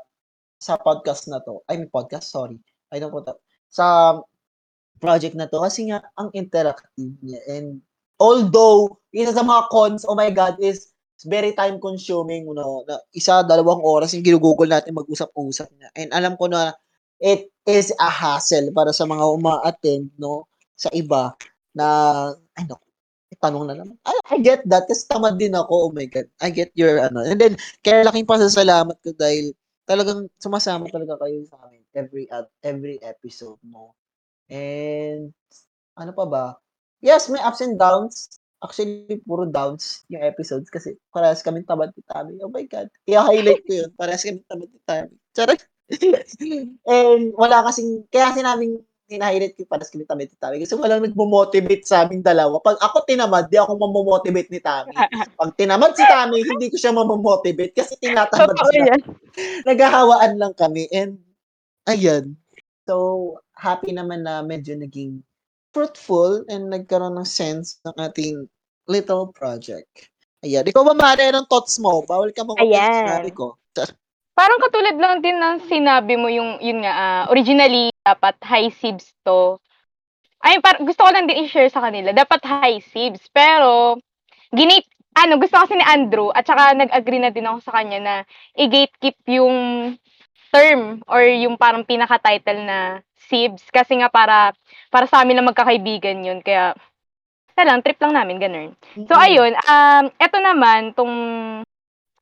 sa 0.62 0.78
podcast 0.78 1.26
na 1.26 1.42
to. 1.42 1.66
I 1.66 1.74
mean, 1.74 1.90
podcast, 1.90 2.30
sorry. 2.30 2.62
I 2.94 3.02
don't 3.02 3.10
know. 3.10 3.34
Sa 3.66 4.22
project 5.04 5.34
na 5.36 5.44
to 5.50 5.60
kasi 5.60 5.92
nga 5.92 6.00
ang 6.16 6.32
interactive 6.32 7.12
niya 7.20 7.40
and 7.50 7.84
although 8.16 8.96
isa 9.12 9.36
sa 9.36 9.44
mga 9.44 9.68
cons 9.68 10.08
oh 10.08 10.16
my 10.16 10.32
god 10.32 10.56
is 10.62 10.96
it's 11.12 11.28
very 11.28 11.52
time 11.52 11.76
consuming 11.76 12.46
no 12.48 12.86
na 12.88 12.96
isa 13.12 13.44
dalawang 13.44 13.84
oras 13.84 14.16
yung 14.16 14.24
ginugugol 14.24 14.64
natin 14.64 14.96
mag-usap-usap 14.96 15.68
na 15.76 15.92
and 15.98 16.08
alam 16.16 16.38
ko 16.40 16.48
na 16.48 16.72
it 17.24 17.48
is 17.64 17.88
a 17.96 18.10
hassle 18.12 18.68
para 18.76 18.92
sa 18.92 19.08
mga 19.08 19.24
uma-attend 19.24 20.12
no 20.20 20.44
sa 20.76 20.92
iba 20.92 21.32
na 21.72 21.86
may 23.32 23.38
tanong 23.40 23.64
na 23.64 23.74
naman 23.80 23.96
I, 24.04 24.36
I 24.36 24.36
get 24.44 24.62
that 24.68 24.84
kasi 24.84 25.08
tamad 25.08 25.40
din 25.40 25.56
ako 25.56 25.88
oh 25.88 25.92
my 25.96 26.04
god 26.04 26.28
I 26.44 26.52
get 26.52 26.70
your 26.76 27.00
ano 27.00 27.24
and 27.24 27.40
then 27.40 27.56
kaya 27.80 28.04
laking 28.04 28.28
pasasalamat 28.28 29.00
ko 29.00 29.16
dahil 29.16 29.56
talagang 29.88 30.28
sumasama 30.36 30.92
talaga 30.92 31.16
kayo 31.24 31.40
sa 31.48 31.56
amin 31.64 31.80
every 31.96 32.28
ad, 32.28 32.46
every 32.60 33.00
episode 33.00 33.58
mo 33.64 33.96
And 34.50 35.32
ano 35.96 36.10
pa 36.12 36.24
ba? 36.28 36.44
Yes, 37.04 37.28
may 37.28 37.40
ups 37.40 37.60
and 37.64 37.78
downs. 37.80 38.40
Actually, 38.64 39.20
puro 39.28 39.44
downs 39.44 40.08
yung 40.08 40.24
episodes 40.24 40.72
kasi 40.72 40.96
parehas 41.12 41.44
kami 41.44 41.68
tamad 41.68 41.92
ni 41.92 42.02
Tami. 42.08 42.40
Oh 42.40 42.48
my 42.48 42.64
God. 42.64 42.88
I-highlight 43.04 43.64
ko 43.68 43.72
yun. 43.84 43.90
Parehas 43.92 44.24
kami 44.24 44.40
tamad 44.48 44.72
ni 44.72 44.80
Tami. 44.88 45.12
Charot. 45.36 45.60
And 46.88 47.36
wala 47.36 47.64
kasing, 47.68 48.08
kaya 48.08 48.32
sinabing 48.32 48.80
hina-highlight 49.04 49.54
ko 49.54 49.68
parehas 49.68 49.92
kami 49.92 50.08
tamad 50.08 50.32
ni 50.32 50.36
Tami 50.40 50.56
kasi 50.64 50.72
walang 50.80 51.04
nagmo-motivate 51.04 51.84
sa 51.84 52.08
aming 52.08 52.24
dalawa. 52.24 52.56
Pag 52.64 52.80
ako 52.80 53.04
tinamad, 53.04 53.52
di 53.52 53.60
ako 53.60 53.76
mamomotivate 53.76 54.48
ni 54.48 54.60
Tami. 54.64 54.96
Pag 55.40 55.52
tinamad 55.60 55.92
si 55.92 56.04
Tami, 56.08 56.40
hindi 56.40 56.72
ko 56.72 56.76
siya 56.80 56.96
mamomotivate 56.96 57.76
kasi 57.76 58.00
tinatamad 58.00 58.56
Totoo 58.56 58.70
siya 58.72 58.96
yan. 58.96 59.00
naghahawaan 59.68 60.40
lang 60.40 60.54
kami 60.56 60.88
and 60.88 61.20
ayan. 61.84 62.32
So, 62.88 63.36
happy 63.56 63.92
naman 63.92 64.24
na 64.24 64.40
medyo 64.40 64.72
naging 64.76 65.20
fruitful 65.76 66.48
and 66.48 66.72
nagkaroon 66.72 67.20
ng 67.20 67.28
sense 67.28 67.80
ng 67.84 67.96
ating 68.00 68.48
little 68.88 69.28
project. 69.36 70.08
Ayan. 70.44 70.64
Ikaw 70.64 70.82
ba, 70.84 70.94
Mare, 70.96 71.32
anong 71.32 71.48
thoughts 71.48 71.76
mo? 71.80 72.04
Bawal 72.04 72.32
ka 72.32 72.44
sinabi 72.44 73.32
ko. 73.32 73.56
Parang 74.34 74.58
katulad 74.58 74.98
lang 74.98 75.22
din 75.22 75.38
ng 75.38 75.62
sinabi 75.70 76.18
mo 76.18 76.26
yung 76.26 76.58
yun 76.58 76.82
nga 76.82 76.92
ah, 76.94 77.22
originally 77.30 77.90
dapat 78.02 78.34
high 78.42 78.70
sibs 78.74 79.14
to. 79.22 79.58
Ay, 80.44 80.60
par 80.60 80.76
gusto 80.82 81.06
ko 81.06 81.10
lang 81.14 81.24
din 81.24 81.46
i-share 81.46 81.70
sa 81.72 81.80
kanila. 81.80 82.12
Dapat 82.12 82.40
high 82.44 82.80
sibs. 82.82 83.22
Pero 83.30 83.96
ginate 84.52 84.90
ano, 85.14 85.38
gusto 85.38 85.54
kasi 85.62 85.78
ni 85.78 85.86
Andrew 85.86 86.34
at 86.34 86.42
saka 86.42 86.74
nag-agree 86.74 87.22
na 87.22 87.30
din 87.30 87.46
ako 87.46 87.62
sa 87.62 87.78
kanya 87.78 87.98
na 88.02 88.14
i-gatekeep 88.58 89.22
yung 89.38 89.56
term 90.50 91.02
or 91.06 91.22
yung 91.22 91.54
parang 91.54 91.86
pinaka-title 91.86 92.66
na 92.66 92.78
sibs 93.30 93.62
kasi 93.70 93.98
nga 94.02 94.10
para 94.10 94.50
para 94.90 95.06
sa 95.06 95.22
amin 95.22 95.38
na 95.38 95.46
magkakaibigan 95.46 96.26
yun. 96.26 96.38
Kaya 96.42 96.74
wala 97.54 97.62
lang, 97.70 97.82
trip 97.86 97.98
lang 98.02 98.14
namin, 98.18 98.36
ganun. 98.42 98.68
So, 99.06 99.14
Mm-mm. 99.14 99.26
ayun, 99.30 99.52
um, 99.54 100.04
eto 100.18 100.38
naman, 100.42 100.90
tong 100.98 101.14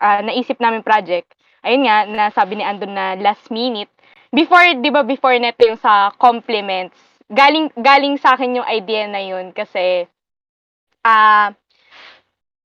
ah, 0.01 0.21
naisip 0.21 0.61
namin 0.61 0.85
project, 0.85 1.33
ayun 1.63 1.87
nga, 1.87 1.97
nasabi 2.07 2.59
ni 2.59 2.65
Andon 2.67 2.93
na 2.95 3.15
last 3.19 3.49
minute. 3.51 3.91
Before, 4.33 4.65
di 4.81 4.91
ba, 4.91 5.03
before 5.05 5.37
neto 5.39 5.65
yung 5.67 5.81
sa 5.81 6.11
compliments, 6.17 6.97
galing, 7.29 7.69
galing 7.77 8.17
sa 8.19 8.35
akin 8.37 8.61
yung 8.63 8.69
idea 8.69 9.07
na 9.09 9.21
yun 9.23 9.53
kasi, 9.53 10.07
ah, 11.05 11.53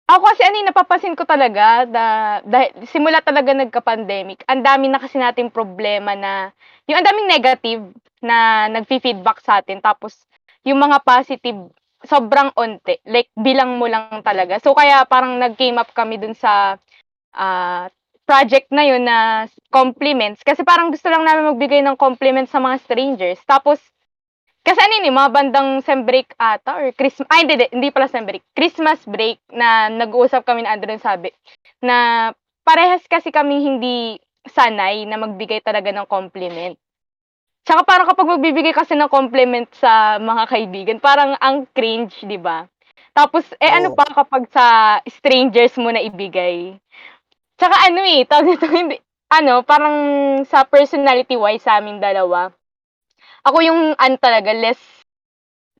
ako 0.08 0.22
kasi 0.34 0.42
ano 0.44 0.54
yung 0.60 0.70
napapansin 0.70 1.16
ko 1.16 1.24
talaga, 1.24 1.86
da, 1.88 2.04
dahil 2.44 2.84
simula 2.90 3.22
talaga 3.24 3.54
nagka-pandemic, 3.54 4.44
ang 4.50 4.60
dami 4.60 4.90
na 4.90 5.00
kasi 5.00 5.16
nating 5.16 5.48
problema 5.54 6.12
na, 6.18 6.50
yung 6.90 7.00
ang 7.00 7.06
daming 7.06 7.30
negative 7.30 7.82
na 8.20 8.66
nagfi-feedback 8.68 9.38
sa 9.40 9.62
atin, 9.62 9.80
tapos 9.80 10.26
yung 10.66 10.78
mga 10.82 11.00
positive, 11.06 11.70
sobrang 12.02 12.50
onte. 12.58 12.98
Like, 13.06 13.30
bilang 13.38 13.78
mo 13.78 13.86
lang 13.86 14.22
talaga. 14.26 14.58
So, 14.58 14.74
kaya 14.74 15.06
parang 15.06 15.38
nag-came 15.38 15.78
up 15.78 15.90
kami 15.94 16.18
dun 16.18 16.34
sa 16.34 16.74
ah, 17.36 17.86
project 18.32 18.72
na 18.72 18.84
yun 18.88 19.04
na 19.04 19.44
compliments. 19.68 20.40
Kasi 20.40 20.64
parang 20.64 20.88
gusto 20.88 21.12
lang 21.12 21.28
namin 21.28 21.52
magbigay 21.52 21.84
ng 21.84 22.00
compliments 22.00 22.48
sa 22.48 22.64
mga 22.64 22.80
strangers. 22.80 23.40
Tapos, 23.44 23.76
Kasi 24.62 24.78
ano 24.78 24.92
yun 25.02 25.10
eh, 25.10 25.14
mga 25.18 25.32
bandang 25.34 25.70
sem 25.82 26.06
break 26.06 26.38
ata 26.38 26.78
or 26.78 26.94
Christmas, 26.94 27.26
ay 27.34 27.42
hindi, 27.42 27.54
hindi, 27.58 27.68
hindi 27.74 27.88
pala 27.90 28.06
sem 28.06 28.22
break, 28.22 28.46
Christmas 28.54 29.02
break 29.10 29.42
na 29.50 29.90
nag-uusap 29.90 30.46
kami 30.46 30.62
ni 30.62 30.70
Andrew 30.70 30.94
sabi 31.02 31.34
na 31.82 32.30
parehas 32.62 33.02
kasi 33.10 33.34
kami 33.34 33.58
hindi 33.58 34.22
sanay 34.46 35.02
na 35.02 35.18
magbigay 35.18 35.66
talaga 35.66 35.90
ng 35.90 36.06
compliment. 36.06 36.78
Tsaka 37.66 37.82
parang 37.86 38.06
kapag 38.10 38.30
magbibigay 38.38 38.74
kasi 38.74 38.94
ng 38.94 39.10
compliment 39.10 39.66
sa 39.74 40.18
mga 40.22 40.44
kaibigan, 40.50 40.98
parang 41.02 41.34
ang 41.42 41.66
cringe, 41.74 42.22
di 42.22 42.38
ba? 42.38 42.66
Tapos, 43.14 43.42
eh 43.58 43.70
ano 43.70 43.92
Oo. 43.92 43.98
pa 43.98 44.06
kapag 44.14 44.46
sa 44.54 44.98
strangers 45.10 45.74
mo 45.78 45.90
na 45.90 46.02
ibigay? 46.02 46.78
Tsaka 47.62 47.78
ano 47.86 48.02
eh, 48.02 48.26
tawag 48.26 48.46
nito, 48.50 48.66
hindi, 48.74 48.98
ano, 49.30 49.62
parang 49.62 49.94
sa 50.50 50.66
personality 50.66 51.38
wise 51.38 51.62
sa 51.62 51.78
aming 51.78 52.02
dalawa, 52.02 52.50
ako 53.46 53.58
yung 53.62 53.94
ano 53.94 54.16
talaga, 54.18 54.50
less 54.50 54.82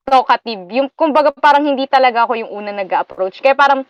talkative. 0.07 0.63
Yung, 0.71 0.95
kumbaga 0.95 1.35
parang 1.35 1.67
hindi 1.67 1.91
talaga 1.91 2.23
ako 2.23 2.39
yung 2.39 2.55
una 2.55 2.71
nag-approach. 2.71 3.43
Kaya 3.43 3.59
parang, 3.59 3.83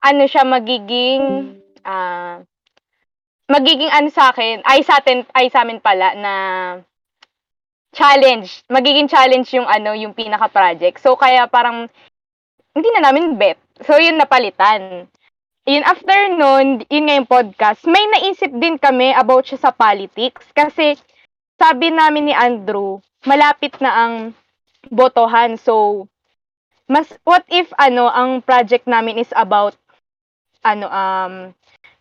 ano 0.00 0.22
siya, 0.24 0.40
magiging, 0.48 1.52
ah, 1.84 2.40
magiging 3.52 3.92
ano 3.92 4.08
sa 4.08 4.32
akin, 4.32 4.64
ay 4.64 4.80
sa 4.80 5.04
atin, 5.04 5.28
ay 5.36 5.52
sa 5.52 5.68
amin 5.68 5.84
pala, 5.84 6.16
na 6.16 6.32
challenge. 7.92 8.64
Magiging 8.72 9.04
challenge 9.12 9.52
yung 9.52 9.68
ano, 9.68 9.92
yung 9.92 10.16
pinaka-project. 10.16 10.96
So, 10.96 11.12
kaya 11.20 11.44
parang, 11.44 11.92
hindi 12.72 12.88
na 12.96 13.12
namin 13.12 13.36
bet. 13.36 13.60
So, 13.84 14.00
yun 14.00 14.16
napalitan. 14.16 15.12
Yun, 15.64 15.80
after 15.80 16.28
nun, 16.36 16.84
yun 16.92 17.08
nga 17.08 17.16
yung 17.16 17.24
podcast, 17.30 17.88
may 17.88 18.04
naisip 18.12 18.52
din 18.52 18.76
kami 18.76 19.16
about 19.16 19.48
siya 19.48 19.56
sa 19.64 19.72
politics. 19.72 20.44
Kasi, 20.52 20.92
sabi 21.56 21.88
namin 21.88 22.28
ni 22.28 22.34
Andrew, 22.36 23.00
malapit 23.24 23.72
na 23.80 23.92
ang 23.96 24.14
botohan. 24.92 25.56
So, 25.56 26.04
mas, 26.84 27.08
what 27.24 27.48
if, 27.48 27.72
ano, 27.80 28.12
ang 28.12 28.44
project 28.44 28.84
namin 28.84 29.16
is 29.16 29.32
about, 29.32 29.72
ano, 30.60 30.92
um, 30.92 31.34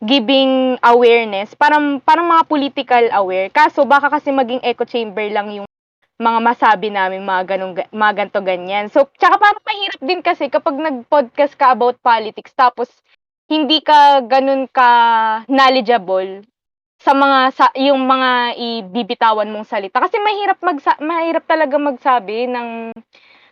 giving 0.04 0.76
awareness, 0.84 1.56
parang, 1.56 2.04
parang 2.04 2.28
mga 2.28 2.44
political 2.52 3.04
aware. 3.16 3.48
Kaso, 3.48 3.88
baka 3.88 4.12
kasi 4.12 4.36
maging 4.36 4.60
echo 4.60 4.84
chamber 4.84 5.24
lang 5.32 5.56
yung 5.56 5.68
mga 6.20 6.40
masabi 6.44 6.92
namin, 6.92 7.24
mga, 7.24 7.56
ganun, 7.56 7.80
mga 7.80 8.14
ganto 8.28 8.44
ganyan. 8.44 8.92
So, 8.92 9.08
tsaka 9.16 9.40
parang 9.40 9.64
mahirap 9.64 10.02
din 10.04 10.20
kasi 10.20 10.52
kapag 10.52 10.76
nag-podcast 10.76 11.56
ka 11.56 11.72
about 11.72 11.96
politics, 12.04 12.52
tapos, 12.52 12.92
hindi 13.54 13.80
ka 13.86 14.26
ganun 14.26 14.66
ka 14.66 14.90
knowledgeable 15.46 16.42
sa 17.04 17.12
mga 17.12 17.40
sa 17.52 17.66
yung 17.76 18.02
mga 18.08 18.56
ibibitawan 18.58 19.52
mong 19.52 19.68
salita. 19.68 20.00
Kasi 20.00 20.16
mahirap 20.24 20.60
magsa 20.64 20.96
mahirap 21.04 21.44
talaga 21.46 21.76
magsabi 21.76 22.48
ng 22.50 22.96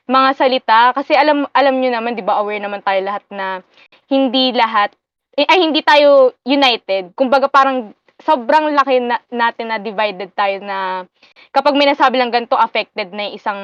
mga 0.07 0.29
salita. 0.33 0.79
Kasi 0.95 1.13
alam 1.13 1.45
alam 1.51 1.75
niyo 1.77 1.91
naman 1.93 2.15
'di 2.15 2.23
ba 2.25 2.39
aware 2.41 2.63
naman 2.63 2.81
tayo 2.81 3.03
lahat 3.03 3.23
na 3.29 3.59
hindi 4.07 4.55
lahat 4.55 4.95
eh, 5.35 5.47
ay 5.47 5.59
hindi 5.67 5.83
tayo 5.83 6.35
united. 6.47 7.15
Kumbaga 7.15 7.47
parang 7.47 7.95
sobrang 8.21 8.71
laki 8.75 9.01
na, 9.01 9.17
natin 9.33 9.73
na 9.73 9.79
divided 9.81 10.29
tayo 10.35 10.61
na 10.61 11.03
kapag 11.51 11.75
may 11.75 11.89
nasabi 11.89 12.21
lang 12.21 12.29
ganito 12.31 12.55
affected 12.55 13.11
na 13.11 13.27
yung 13.27 13.35
isang 13.35 13.61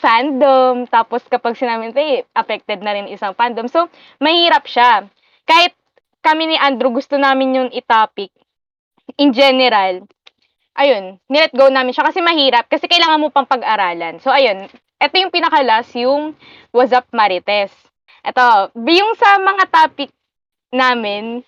fandom. 0.00 0.88
Tapos 0.88 1.24
kapag 1.28 1.58
sinabi 1.58 1.90
nito 1.92 2.00
eh, 2.00 2.24
affected 2.32 2.80
na 2.80 2.94
rin 2.96 3.10
isang 3.12 3.36
fandom. 3.36 3.68
So 3.68 3.90
mahirap 4.22 4.64
siya 4.64 5.08
kahit 5.50 5.74
kami 6.22 6.54
ni 6.54 6.56
Andrew 6.56 6.94
gusto 6.94 7.18
namin 7.18 7.58
yung 7.58 7.70
i-topic 7.74 8.30
in 9.18 9.34
general, 9.34 10.06
ayun, 10.78 11.18
nilet 11.26 11.50
go 11.50 11.66
namin 11.66 11.90
siya 11.90 12.06
kasi 12.06 12.22
mahirap, 12.22 12.70
kasi 12.70 12.86
kailangan 12.86 13.18
mo 13.18 13.34
pang 13.34 13.48
pag-aralan. 13.48 14.22
So, 14.22 14.30
ayun, 14.30 14.70
ito 15.00 15.14
yung 15.18 15.34
pinakalas, 15.34 15.90
yung 15.98 16.38
What's 16.70 16.94
Up 16.94 17.10
Marites. 17.10 17.74
Ito, 18.22 18.70
yung 18.76 19.12
sa 19.18 19.40
mga 19.42 19.64
topic 19.72 20.14
namin, 20.70 21.42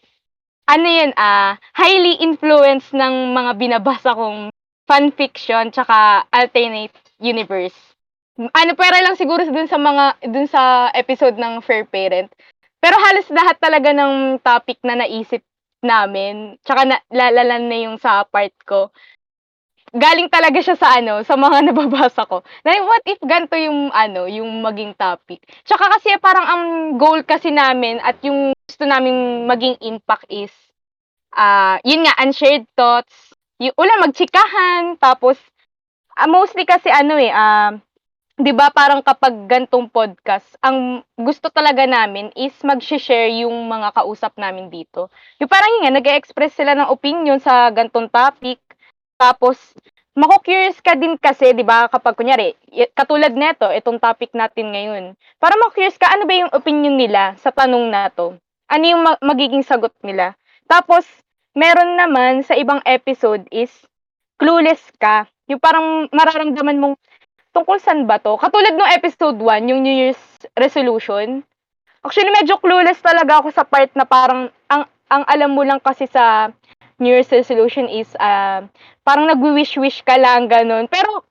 ano 0.66 0.86
yun, 0.88 1.12
ah, 1.14 1.60
highly 1.76 2.18
influenced 2.24 2.96
ng 2.96 3.36
mga 3.36 3.50
binabasa 3.60 4.16
kong 4.16 4.50
fanfiction 4.88 5.70
tsaka 5.70 6.26
alternate 6.32 6.96
universe. 7.22 7.76
Ano, 8.36 8.72
pera 8.72 9.04
lang 9.04 9.14
siguro 9.14 9.44
dun 9.44 9.68
sa 9.68 9.76
mga, 9.76 10.04
dun 10.32 10.48
sa 10.48 10.88
episode 10.96 11.36
ng 11.36 11.60
Fair 11.60 11.84
Parent. 11.84 12.32
Pero 12.82 12.98
halos 12.98 13.30
lahat 13.30 13.56
talaga 13.62 13.94
ng 13.94 14.42
topic 14.42 14.82
na 14.82 14.98
naisip 14.98 15.46
namin, 15.86 16.58
tsaka 16.66 16.82
na, 16.82 16.98
lalalan 17.14 17.70
na 17.70 17.78
yung 17.78 17.96
sa 18.02 18.26
part 18.26 18.50
ko, 18.66 18.90
galing 19.94 20.26
talaga 20.26 20.58
siya 20.58 20.74
sa 20.74 20.98
ano, 20.98 21.22
sa 21.22 21.38
mga 21.38 21.62
nababasa 21.70 22.26
ko. 22.26 22.42
Na 22.66 22.74
what 22.82 23.06
if 23.06 23.22
ganito 23.22 23.54
yung 23.54 23.94
ano, 23.94 24.26
yung 24.26 24.50
maging 24.66 24.98
topic. 24.98 25.46
Tsaka 25.62 25.94
kasi 25.94 26.18
parang 26.18 26.46
ang 26.46 26.64
goal 26.98 27.22
kasi 27.22 27.54
namin 27.54 28.02
at 28.02 28.18
yung 28.26 28.50
gusto 28.66 28.82
naming 28.82 29.46
maging 29.46 29.78
impact 29.84 30.26
is 30.26 30.50
ah 31.38 31.78
yun 31.86 32.02
nga 32.02 32.18
unshared 32.18 32.66
thoughts, 32.74 33.30
yung 33.62 33.74
ulan 33.78 34.02
magchikahan, 34.02 34.98
tapos 34.98 35.38
ah, 36.18 36.26
mostly 36.26 36.66
kasi 36.66 36.90
ano 36.90 37.14
eh 37.14 37.30
ah 37.30 37.78
'di 38.40 38.52
ba 38.56 38.72
parang 38.72 39.04
kapag 39.04 39.34
gantong 39.48 39.88
podcast, 39.92 40.56
ang 40.64 41.04
gusto 41.18 41.52
talaga 41.52 41.84
namin 41.84 42.32
is 42.36 42.52
mag-share 42.64 43.28
yung 43.44 43.68
mga 43.68 43.92
kausap 43.92 44.32
namin 44.40 44.72
dito. 44.72 45.12
Yung 45.40 45.50
parang 45.50 45.70
yun 45.78 45.82
nga, 45.84 45.92
nag-express 46.00 46.56
sila 46.56 46.72
ng 46.76 46.88
opinion 46.92 47.38
sa 47.42 47.68
gantong 47.68 48.08
topic. 48.08 48.60
Tapos, 49.20 49.58
mako-curious 50.16 50.80
ka 50.80 50.96
din 50.96 51.16
kasi, 51.20 51.52
'di 51.52 51.64
ba, 51.64 51.88
kapag 51.92 52.16
kunyari, 52.16 52.56
katulad 52.96 53.32
nito, 53.36 53.68
itong 53.68 54.00
topic 54.00 54.32
natin 54.32 54.72
ngayon. 54.72 55.04
Para 55.36 55.56
mako-curious 55.60 55.96
ka, 56.00 56.08
ano 56.12 56.24
ba 56.24 56.34
yung 56.36 56.52
opinion 56.52 56.96
nila 56.96 57.36
sa 57.40 57.52
tanong 57.52 57.86
na 57.92 58.08
to? 58.12 58.36
Ano 58.72 58.84
yung 58.88 59.02
ma- 59.04 59.20
magiging 59.20 59.64
sagot 59.64 59.92
nila? 60.00 60.32
Tapos, 60.64 61.04
meron 61.52 62.00
naman 62.00 62.40
sa 62.40 62.56
ibang 62.56 62.80
episode 62.88 63.44
is 63.52 63.68
clueless 64.40 64.80
ka. 64.96 65.28
Yung 65.52 65.60
parang 65.60 66.08
mararamdaman 66.10 66.80
mong 66.80 66.96
tungkol 67.52 67.78
saan 67.78 68.08
ba 68.08 68.18
to? 68.18 68.34
Katulad 68.40 68.74
nung 68.74 68.90
episode 68.90 69.38
1, 69.38 69.70
yung 69.70 69.80
New 69.84 69.92
Year's 69.92 70.20
resolution. 70.56 71.44
Actually, 72.02 72.34
medyo 72.34 72.58
clueless 72.58 72.98
talaga 72.98 73.38
ako 73.38 73.54
sa 73.54 73.62
part 73.62 73.92
na 73.94 74.08
parang, 74.08 74.50
ang, 74.66 74.82
ang 75.06 75.22
alam 75.28 75.54
mo 75.54 75.62
lang 75.62 75.78
kasi 75.78 76.08
sa 76.10 76.50
New 76.98 77.12
Year's 77.12 77.30
resolution 77.30 77.86
is, 77.86 78.10
uh, 78.18 78.64
parang 79.06 79.30
nag-wish-wish 79.30 80.02
ka 80.02 80.18
lang, 80.18 80.50
ganun. 80.50 80.90
Pero, 80.90 81.22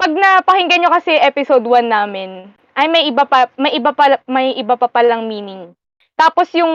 pag 0.00 0.12
napakinggan 0.14 0.86
nyo 0.86 0.90
kasi 0.94 1.18
episode 1.18 1.66
1 1.66 1.90
namin, 1.90 2.48
ay 2.76 2.86
may 2.88 3.08
iba 3.08 3.24
pa, 3.24 3.48
may 3.56 3.72
iba 3.76 3.90
pa, 3.92 4.20
may 4.28 4.52
iba 4.56 4.76
pa 4.76 4.88
palang 4.88 5.28
meaning. 5.28 5.72
Tapos 6.16 6.48
yung, 6.56 6.72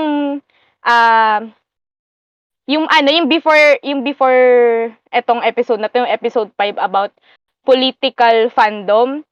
ah, 0.86 1.42
yung 2.66 2.86
ano, 2.90 3.10
yung 3.10 3.30
before, 3.30 3.78
yung 3.86 4.02
before 4.02 4.38
etong 5.14 5.42
episode 5.46 5.82
na 5.82 5.90
to, 5.90 6.02
yung 6.02 6.14
episode 6.14 6.50
5 6.58 6.78
about 6.82 7.14
political 7.62 8.50
fandom, 8.54 9.24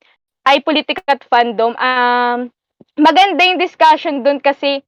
ay 0.45 0.61
political 0.65 1.17
fandom, 1.29 1.73
um, 1.77 2.49
maganda 2.97 3.41
yung 3.45 3.59
discussion 3.61 4.25
doon 4.25 4.39
kasi 4.41 4.81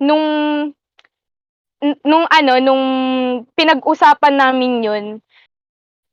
nung 0.00 0.24
nung 2.04 2.28
ano, 2.28 2.60
nung 2.60 2.84
pinag-usapan 3.56 4.36
namin 4.36 4.84
yun, 4.84 5.04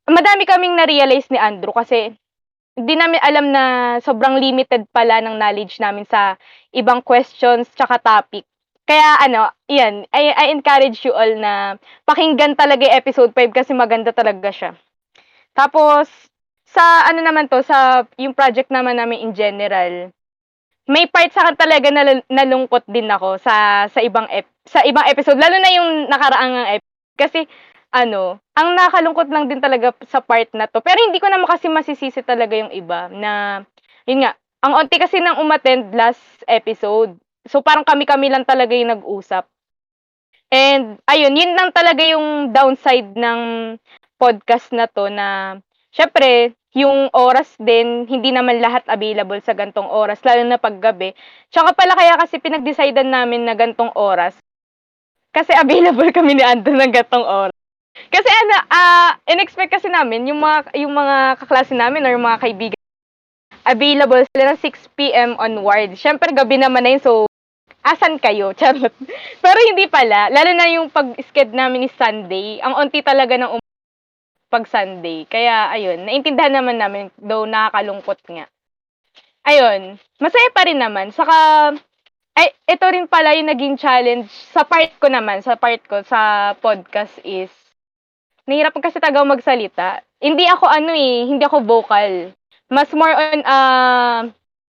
madami 0.08 0.48
kaming 0.48 0.72
na-realize 0.74 1.28
ni 1.28 1.36
Andrew 1.36 1.76
kasi 1.76 2.16
hindi 2.78 2.94
namin 2.94 3.20
alam 3.20 3.46
na 3.52 3.64
sobrang 4.00 4.38
limited 4.38 4.86
pala 4.94 5.20
ng 5.20 5.36
knowledge 5.36 5.82
namin 5.82 6.06
sa 6.08 6.38
ibang 6.72 7.02
questions 7.04 7.68
tsaka 7.74 8.00
topic. 8.00 8.46
Kaya 8.88 9.20
ano, 9.20 9.52
yan, 9.68 10.08
I, 10.14 10.32
I 10.32 10.46
encourage 10.48 11.04
you 11.04 11.12
all 11.12 11.36
na 11.36 11.76
pakinggan 12.08 12.56
talaga 12.56 12.88
yung 12.88 12.96
episode 12.96 13.36
5 13.36 13.52
kasi 13.52 13.76
maganda 13.76 14.16
talaga 14.16 14.48
siya. 14.48 14.70
Tapos, 15.52 16.08
sa 16.68 17.08
ano 17.08 17.24
naman 17.24 17.48
to, 17.48 17.64
sa 17.64 18.04
yung 18.20 18.36
project 18.36 18.68
naman 18.68 19.00
namin 19.00 19.24
in 19.24 19.32
general, 19.32 20.12
may 20.88 21.04
part 21.08 21.32
sa 21.32 21.44
akin 21.44 21.56
talaga 21.56 21.88
na 21.92 22.20
nalungkot 22.28 22.84
din 22.88 23.08
ako 23.08 23.40
sa 23.40 23.86
sa 23.92 24.00
ibang 24.00 24.24
ep, 24.32 24.48
sa 24.64 24.80
ibang 24.84 25.04
episode 25.04 25.36
lalo 25.36 25.56
na 25.60 25.70
yung 25.72 25.88
nakaraang 26.08 26.80
episode 26.80 27.20
kasi 27.20 27.40
ano, 27.88 28.36
ang 28.52 28.76
nakalungkot 28.76 29.32
lang 29.32 29.48
din 29.48 29.64
talaga 29.64 29.96
sa 30.04 30.20
part 30.20 30.52
na 30.52 30.68
to. 30.68 30.84
Pero 30.84 31.00
hindi 31.08 31.16
ko 31.20 31.28
naman 31.32 31.48
kasi 31.48 31.72
masisisi 31.72 32.20
talaga 32.20 32.52
yung 32.52 32.72
iba 32.72 33.08
na 33.08 33.64
yun 34.04 34.24
nga, 34.24 34.36
ang 34.60 34.76
onti 34.76 35.00
kasi 35.00 35.20
nang 35.20 35.40
umattend 35.40 35.92
last 35.96 36.44
episode. 36.44 37.16
So 37.48 37.64
parang 37.64 37.88
kami-kami 37.88 38.28
lang 38.28 38.44
talaga 38.44 38.76
yung 38.76 38.92
nag-usap. 38.92 39.48
And 40.52 41.00
ayun, 41.08 41.36
yun 41.36 41.52
lang 41.56 41.72
talaga 41.72 42.04
yung 42.04 42.52
downside 42.52 43.16
ng 43.16 43.40
podcast 44.20 44.72
na 44.72 44.88
to 44.88 45.08
na 45.12 45.60
syempre, 45.92 46.57
yung 46.76 47.08
oras 47.16 47.48
din, 47.56 48.04
hindi 48.04 48.28
naman 48.28 48.60
lahat 48.60 48.84
available 48.88 49.40
sa 49.40 49.56
gantong 49.56 49.88
oras, 49.88 50.20
lalo 50.20 50.44
na 50.44 50.60
paggabi. 50.60 51.16
Tsaka 51.48 51.72
pala 51.72 51.96
kaya 51.96 52.20
kasi 52.20 52.36
pinag-decidean 52.36 53.08
namin 53.08 53.48
na 53.48 53.56
gantong 53.56 53.92
oras, 53.96 54.36
kasi 55.32 55.52
available 55.56 56.10
kami 56.16 56.36
ni 56.36 56.44
Ando 56.44 56.72
ng 56.72 56.92
gantong 56.92 57.24
oras. 57.24 57.56
Kasi 58.08 58.30
ano, 58.30 58.56
ah, 58.70 59.10
in-expect 59.26 59.74
kasi 59.74 59.88
namin, 59.90 60.28
yung 60.30 60.38
mga, 60.38 60.70
yung 60.78 60.94
mga 60.94 61.40
kaklase 61.42 61.74
namin 61.74 62.06
or 62.06 62.14
yung 62.14 62.24
mga 62.24 62.40
kaibigan, 62.40 62.82
available 63.66 64.22
sila 64.32 64.54
ng 64.54 64.60
6 64.60 64.96
p.m. 64.96 65.34
onward. 65.36 65.92
Siyempre, 65.98 66.30
gabi 66.32 66.56
naman 66.56 66.86
na 66.86 66.94
yun, 66.94 67.02
so 67.02 67.26
asan 67.82 68.20
kayo? 68.20 68.52
Charot. 68.58 68.92
Pero 69.40 69.58
hindi 69.72 69.88
pala. 69.90 70.30
Lalo 70.30 70.50
na 70.54 70.66
yung 70.72 70.88
pag-sked 70.92 71.52
namin 71.52 71.88
is 71.88 71.94
Sunday. 71.96 72.60
Ang 72.62 72.76
onti 72.76 73.00
talaga 73.02 73.34
ng 73.36 73.58
um- 73.58 73.67
pag 74.48 74.64
Sunday. 74.68 75.28
Kaya, 75.28 75.72
ayun, 75.72 76.04
naintindihan 76.08 76.52
naman 76.52 76.80
namin, 76.80 77.12
though 77.20 77.44
nakakalungkot 77.44 78.20
nga. 78.32 78.48
Ayun, 79.48 79.96
masaya 80.20 80.48
pa 80.52 80.64
rin 80.68 80.80
naman. 80.80 81.12
Saka, 81.12 81.36
ay, 82.38 82.54
ito 82.70 82.86
rin 82.86 83.08
pala 83.08 83.34
yung 83.34 83.50
naging 83.50 83.74
challenge 83.74 84.30
sa 84.54 84.62
part 84.62 84.92
ko 85.00 85.08
naman, 85.10 85.42
sa 85.42 85.58
part 85.58 85.80
ko 85.88 86.04
sa 86.06 86.52
podcast 86.60 87.18
is, 87.26 87.50
nahirapan 88.48 88.80
kasi 88.80 88.96
taga 89.02 89.26
magsalita. 89.26 90.00
Hindi 90.22 90.48
ako 90.48 90.64
ano 90.70 90.92
eh, 90.94 91.28
hindi 91.28 91.44
ako 91.44 91.66
vocal. 91.66 92.32
Mas 92.68 92.92
more 92.92 93.12
on 93.12 93.40
uh, 93.44 94.20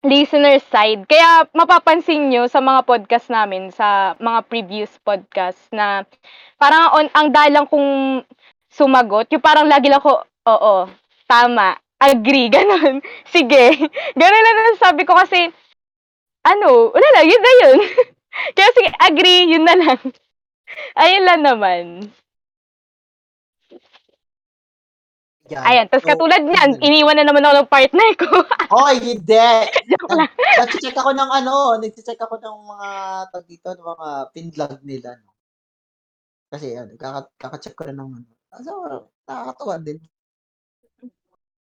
listener 0.06 0.62
side. 0.70 1.04
Kaya 1.10 1.50
mapapansin 1.50 2.30
nyo 2.30 2.46
sa 2.46 2.62
mga 2.62 2.86
podcast 2.86 3.26
namin, 3.28 3.74
sa 3.74 4.14
mga 4.22 4.40
previous 4.46 4.92
podcast 5.02 5.58
na 5.74 6.06
parang 6.56 6.94
on, 6.94 7.06
ang 7.12 7.28
dalang 7.34 7.66
kong 7.66 8.22
sumagot, 8.78 9.26
yung 9.34 9.42
parang 9.42 9.66
lagi 9.66 9.90
lang 9.90 9.98
ko, 9.98 10.22
oo, 10.22 10.74
tama, 11.26 11.74
agree, 11.98 12.46
ganun. 12.54 13.02
Sige. 13.28 13.74
Ganun 14.14 14.44
lang 14.46 14.56
ang 14.70 14.78
sabi 14.78 15.02
ko 15.02 15.18
kasi, 15.18 15.50
ano, 16.46 16.94
wala 16.94 17.08
lang, 17.18 17.26
yun 17.26 17.42
na 17.42 17.54
yun. 17.66 17.78
Kaya 18.56 18.68
sige, 18.70 18.90
agree, 19.02 19.50
yun 19.50 19.66
na 19.66 19.74
lang. 19.74 19.98
Ayun 21.02 21.24
lang 21.26 21.42
naman. 21.42 21.84
Yan. 25.48 25.64
Ayan, 25.64 25.86
tapos 25.88 26.04
So, 26.04 26.12
katulad 26.12 26.44
niyan, 26.44 26.70
iniwan 26.84 27.16
na 27.16 27.24
naman 27.24 27.40
ako 27.40 27.54
ng 27.64 27.72
partner 27.72 28.10
ko. 28.20 28.28
Oy, 28.68 29.00
hindi. 29.00 29.48
Joke 29.88 30.12
lang. 30.12 30.28
Nag-check 30.60 30.92
ako 30.92 31.10
ng 31.16 31.30
ano, 31.40 31.80
nag-check 31.80 32.20
ako 32.20 32.36
ng 32.36 32.56
mga 32.68 32.88
tag 33.32 33.44
dito, 33.48 33.68
ng 33.72 33.88
mga 33.96 34.08
pinlog 34.36 34.76
nila. 34.84 35.16
No? 35.24 35.32
Kasi 36.52 36.76
ano, 36.76 36.92
kaka, 37.00 37.32
kaka-check 37.40 37.72
ko 37.72 37.88
na 37.88 37.96
ng 37.96 38.10
ano. 38.12 38.37
So, 38.56 38.72
nakakatawa 39.28 39.76
din. 39.82 39.98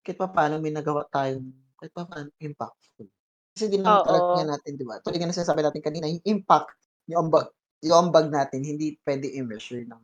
Kahit 0.05 0.17
pa 0.21 0.29
paano 0.29 0.61
may 0.61 0.69
nagawa 0.69 1.09
tayong, 1.09 1.49
kahit 1.81 1.91
pa 1.91 2.05
paano 2.05 2.29
impactful. 2.37 3.09
Kasi 3.57 3.65
din 3.71 3.81
naman 3.81 4.05
talaga 4.05 4.43
natin, 4.45 4.71
di 4.77 4.85
ba? 4.85 5.01
Tuloy 5.01 5.17
nga 5.17 5.27
na 5.31 5.33
sinasabi 5.33 5.61
natin 5.65 5.81
kanina, 5.81 6.05
yung 6.11 6.23
impact, 6.27 6.77
yung 7.09 7.25
ambag, 7.25 7.49
yung 7.81 7.97
ambag 8.09 8.27
natin, 8.29 8.61
hindi 8.61 8.99
pwede 9.01 9.31
i-measure 9.33 9.87
ng 9.87 10.01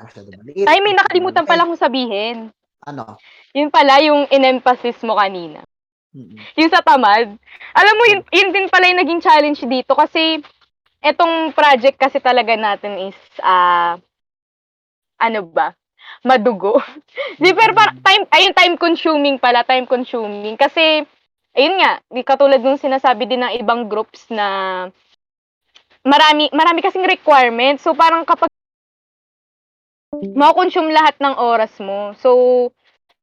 masyado 0.00 0.30
maliit. 0.32 0.64
Ay, 0.70 0.80
may 0.80 0.96
nakalimutan 0.96 1.44
pala 1.44 1.66
akong 1.66 1.82
sabihin. 1.82 2.48
Ano? 2.86 3.20
Yun 3.52 3.68
pala 3.68 4.00
yung 4.00 4.24
in-emphasis 4.32 5.04
mo 5.04 5.20
kanina. 5.20 5.60
Mm-mm. 6.16 6.38
Yung 6.56 6.70
sa 6.72 6.80
tamad. 6.80 7.36
Alam 7.76 7.94
mo, 7.94 8.02
yun, 8.08 8.20
yun 8.32 8.50
din 8.50 8.66
pala 8.72 8.88
yung 8.88 9.00
naging 9.04 9.22
challenge 9.22 9.60
dito 9.62 9.92
kasi 9.92 10.40
etong 11.04 11.52
project 11.52 11.96
kasi 12.00 12.18
talaga 12.18 12.56
natin 12.56 13.12
is, 13.12 13.18
ah, 13.44 14.00
ano 15.20 15.40
ba? 15.44 15.76
Madugo. 16.24 16.76
Di, 17.42 17.50
pero 17.56 17.72
para, 17.72 17.96
time, 17.96 18.24
ayun, 18.30 18.52
time 18.52 18.76
consuming 18.76 19.36
pala, 19.40 19.64
time 19.64 19.88
consuming. 19.88 20.56
Kasi, 20.56 21.04
ayun 21.56 21.80
nga, 21.80 21.98
di 22.12 22.22
katulad 22.22 22.60
nung 22.60 22.80
sinasabi 22.80 23.24
din 23.24 23.40
ng 23.40 23.56
ibang 23.60 23.88
groups 23.88 24.28
na 24.28 24.86
marami, 26.04 26.52
marami 26.52 26.80
kasing 26.84 27.08
requirements. 27.08 27.84
So, 27.84 27.96
parang 27.96 28.24
kapag 28.28 28.52
makonsume 30.34 30.90
lahat 30.90 31.16
ng 31.22 31.38
oras 31.38 31.72
mo. 31.78 32.12
So, 32.18 32.30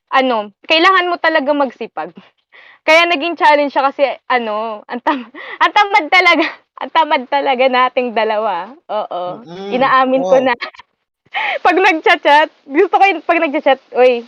ano, 0.09 0.55
kailangan 0.65 1.09
mo 1.11 1.15
talaga 1.19 1.51
magsipag. 1.51 2.15
Kaya 2.87 3.03
naging 3.05 3.35
challenge 3.35 3.75
siya 3.75 3.85
kasi, 3.91 4.03
ano, 4.31 4.81
ang, 4.87 5.01
tam- 5.03 5.31
ang 5.63 5.71
tamad 5.75 6.05
talaga. 6.07 6.45
Ang 6.77 6.91
tamad 6.93 7.23
talaga 7.27 7.65
nating 7.67 8.13
dalawa. 8.13 8.69
Oo. 8.87 9.43
Mm-mm. 9.43 9.75
Inaamin 9.75 10.23
ko 10.23 10.37
Oo. 10.39 10.45
na. 10.45 10.53
pag 11.65 11.75
nagchat-chat, 11.75 12.49
gusto 12.63 12.95
ko 12.95 13.03
yung 13.03 13.21
pag 13.21 13.41
nagchat-chat, 13.41 13.79
uy, 13.93 14.25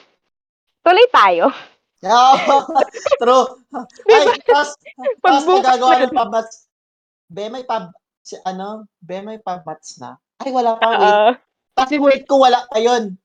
tuloy 0.82 1.08
tayo. 1.10 1.52
True. 3.22 3.46
Ay, 4.08 4.40
tapos, 4.48 4.80
tapos 4.80 5.20
Pagbukas 5.20 5.68
magagawa 5.68 5.94
na- 5.94 6.02
ng 6.08 6.16
pabats. 6.16 6.56
Be, 7.30 7.46
may 7.52 7.64
pab, 7.64 7.92
si, 8.24 8.40
ano, 8.42 8.88
be, 8.98 9.20
may 9.20 9.38
pabats 9.38 10.00
na. 10.00 10.16
Ay, 10.40 10.50
wala 10.50 10.80
pa, 10.80 10.88
wait. 10.96 11.16
Kasi 11.76 11.96
wait 12.00 12.24
ko, 12.24 12.40
wala 12.42 12.64
pa 12.66 12.80
yun. 12.80 13.20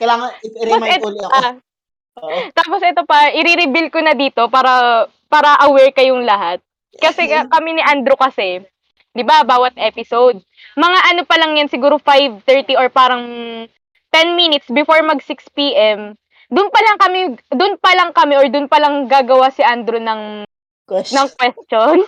Kailangan, 0.00 0.30
i-remind 0.42 0.98
ito, 0.98 1.06
uli 1.06 1.20
ako. 1.20 1.32
ah, 1.32 1.52
Oo. 2.14 2.38
tapos 2.50 2.80
ito 2.82 3.02
pa, 3.04 3.30
i-reveal 3.30 3.88
ko 3.90 4.00
na 4.00 4.14
dito 4.14 4.46
para 4.50 5.04
para 5.28 5.58
aware 5.66 5.90
kayong 5.90 6.22
lahat. 6.22 6.58
Kasi 6.94 7.26
ka- 7.26 7.50
kami 7.50 7.74
ni 7.74 7.82
Andrew 7.82 8.14
kasi, 8.14 8.62
'di 9.14 9.22
ba, 9.22 9.42
bawat 9.42 9.74
episode, 9.76 10.38
mga 10.74 10.98
ano 11.14 11.22
pa 11.26 11.36
lang 11.38 11.58
yan 11.58 11.70
siguro 11.70 11.98
5:30 11.98 12.78
or 12.78 12.88
parang 12.90 13.24
10 14.14 14.38
minutes 14.38 14.70
before 14.70 15.02
mag 15.02 15.18
6 15.22 15.50
PM. 15.54 16.14
Doon 16.52 16.68
pa 16.70 16.80
lang 16.84 16.96
kami, 17.00 17.20
doon 17.50 17.74
pa 17.80 17.90
lang 17.98 18.10
kami 18.14 18.34
or 18.38 18.46
doon 18.46 18.68
pa 18.70 18.78
lang 18.78 19.10
gagawa 19.10 19.50
si 19.50 19.64
Andrew 19.64 19.98
ng 19.98 20.44
Question. 20.86 21.16
ng 21.16 21.28
questions. 21.34 22.06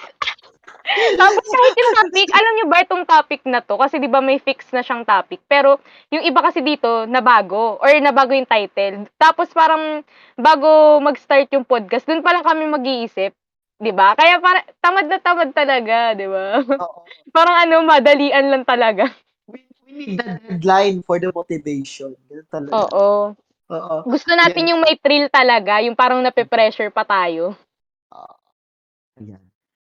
Tapos 1.18 1.42
kahit 1.42 1.74
yung 1.74 1.92
topic, 1.98 2.28
alam 2.30 2.52
niyo 2.54 2.66
ba 2.70 2.78
itong 2.86 3.04
topic 3.08 3.42
na 3.42 3.58
to? 3.58 3.74
Kasi 3.74 3.98
di 3.98 4.06
ba 4.06 4.22
may 4.22 4.38
fix 4.38 4.70
na 4.70 4.86
siyang 4.86 5.02
topic. 5.02 5.42
Pero 5.50 5.82
yung 6.14 6.22
iba 6.22 6.38
kasi 6.38 6.62
dito, 6.62 7.10
nabago. 7.10 7.78
Or 7.82 7.90
nabago 7.98 8.30
yung 8.36 8.46
title. 8.46 9.10
Tapos 9.18 9.50
parang 9.50 10.06
bago 10.38 11.02
mag-start 11.02 11.50
yung 11.50 11.66
podcast, 11.66 12.06
dun 12.06 12.22
pa 12.22 12.30
lang 12.30 12.46
kami 12.46 12.70
mag-iisip. 12.70 13.34
Di 13.76 13.92
ba? 13.92 14.16
Kaya 14.16 14.40
para, 14.40 14.64
tamad 14.80 15.04
na 15.04 15.20
tamad 15.20 15.52
talaga, 15.52 16.16
di 16.16 16.24
ba? 16.24 16.64
Oo. 16.64 17.04
parang 17.36 17.56
ano, 17.60 17.84
madalian 17.84 18.48
lang 18.48 18.64
talaga. 18.64 19.12
We, 19.44 19.68
we 19.84 19.92
need 19.92 20.16
the 20.16 20.40
deadline 20.48 21.04
for 21.04 21.20
the 21.20 21.28
motivation. 21.28 22.16
Ganun 22.32 22.48
talaga. 22.48 22.72
Oo. 22.72 23.36
Oo. 23.68 23.96
Gusto 24.08 24.32
natin 24.32 24.72
yung 24.72 24.80
may 24.80 24.96
thrill 24.96 25.28
talaga, 25.28 25.84
yung 25.84 25.98
parang 25.98 26.24
nape-pressure 26.24 26.88
pa 26.88 27.04
tayo. 27.04 27.52
Ayan. 29.20 29.40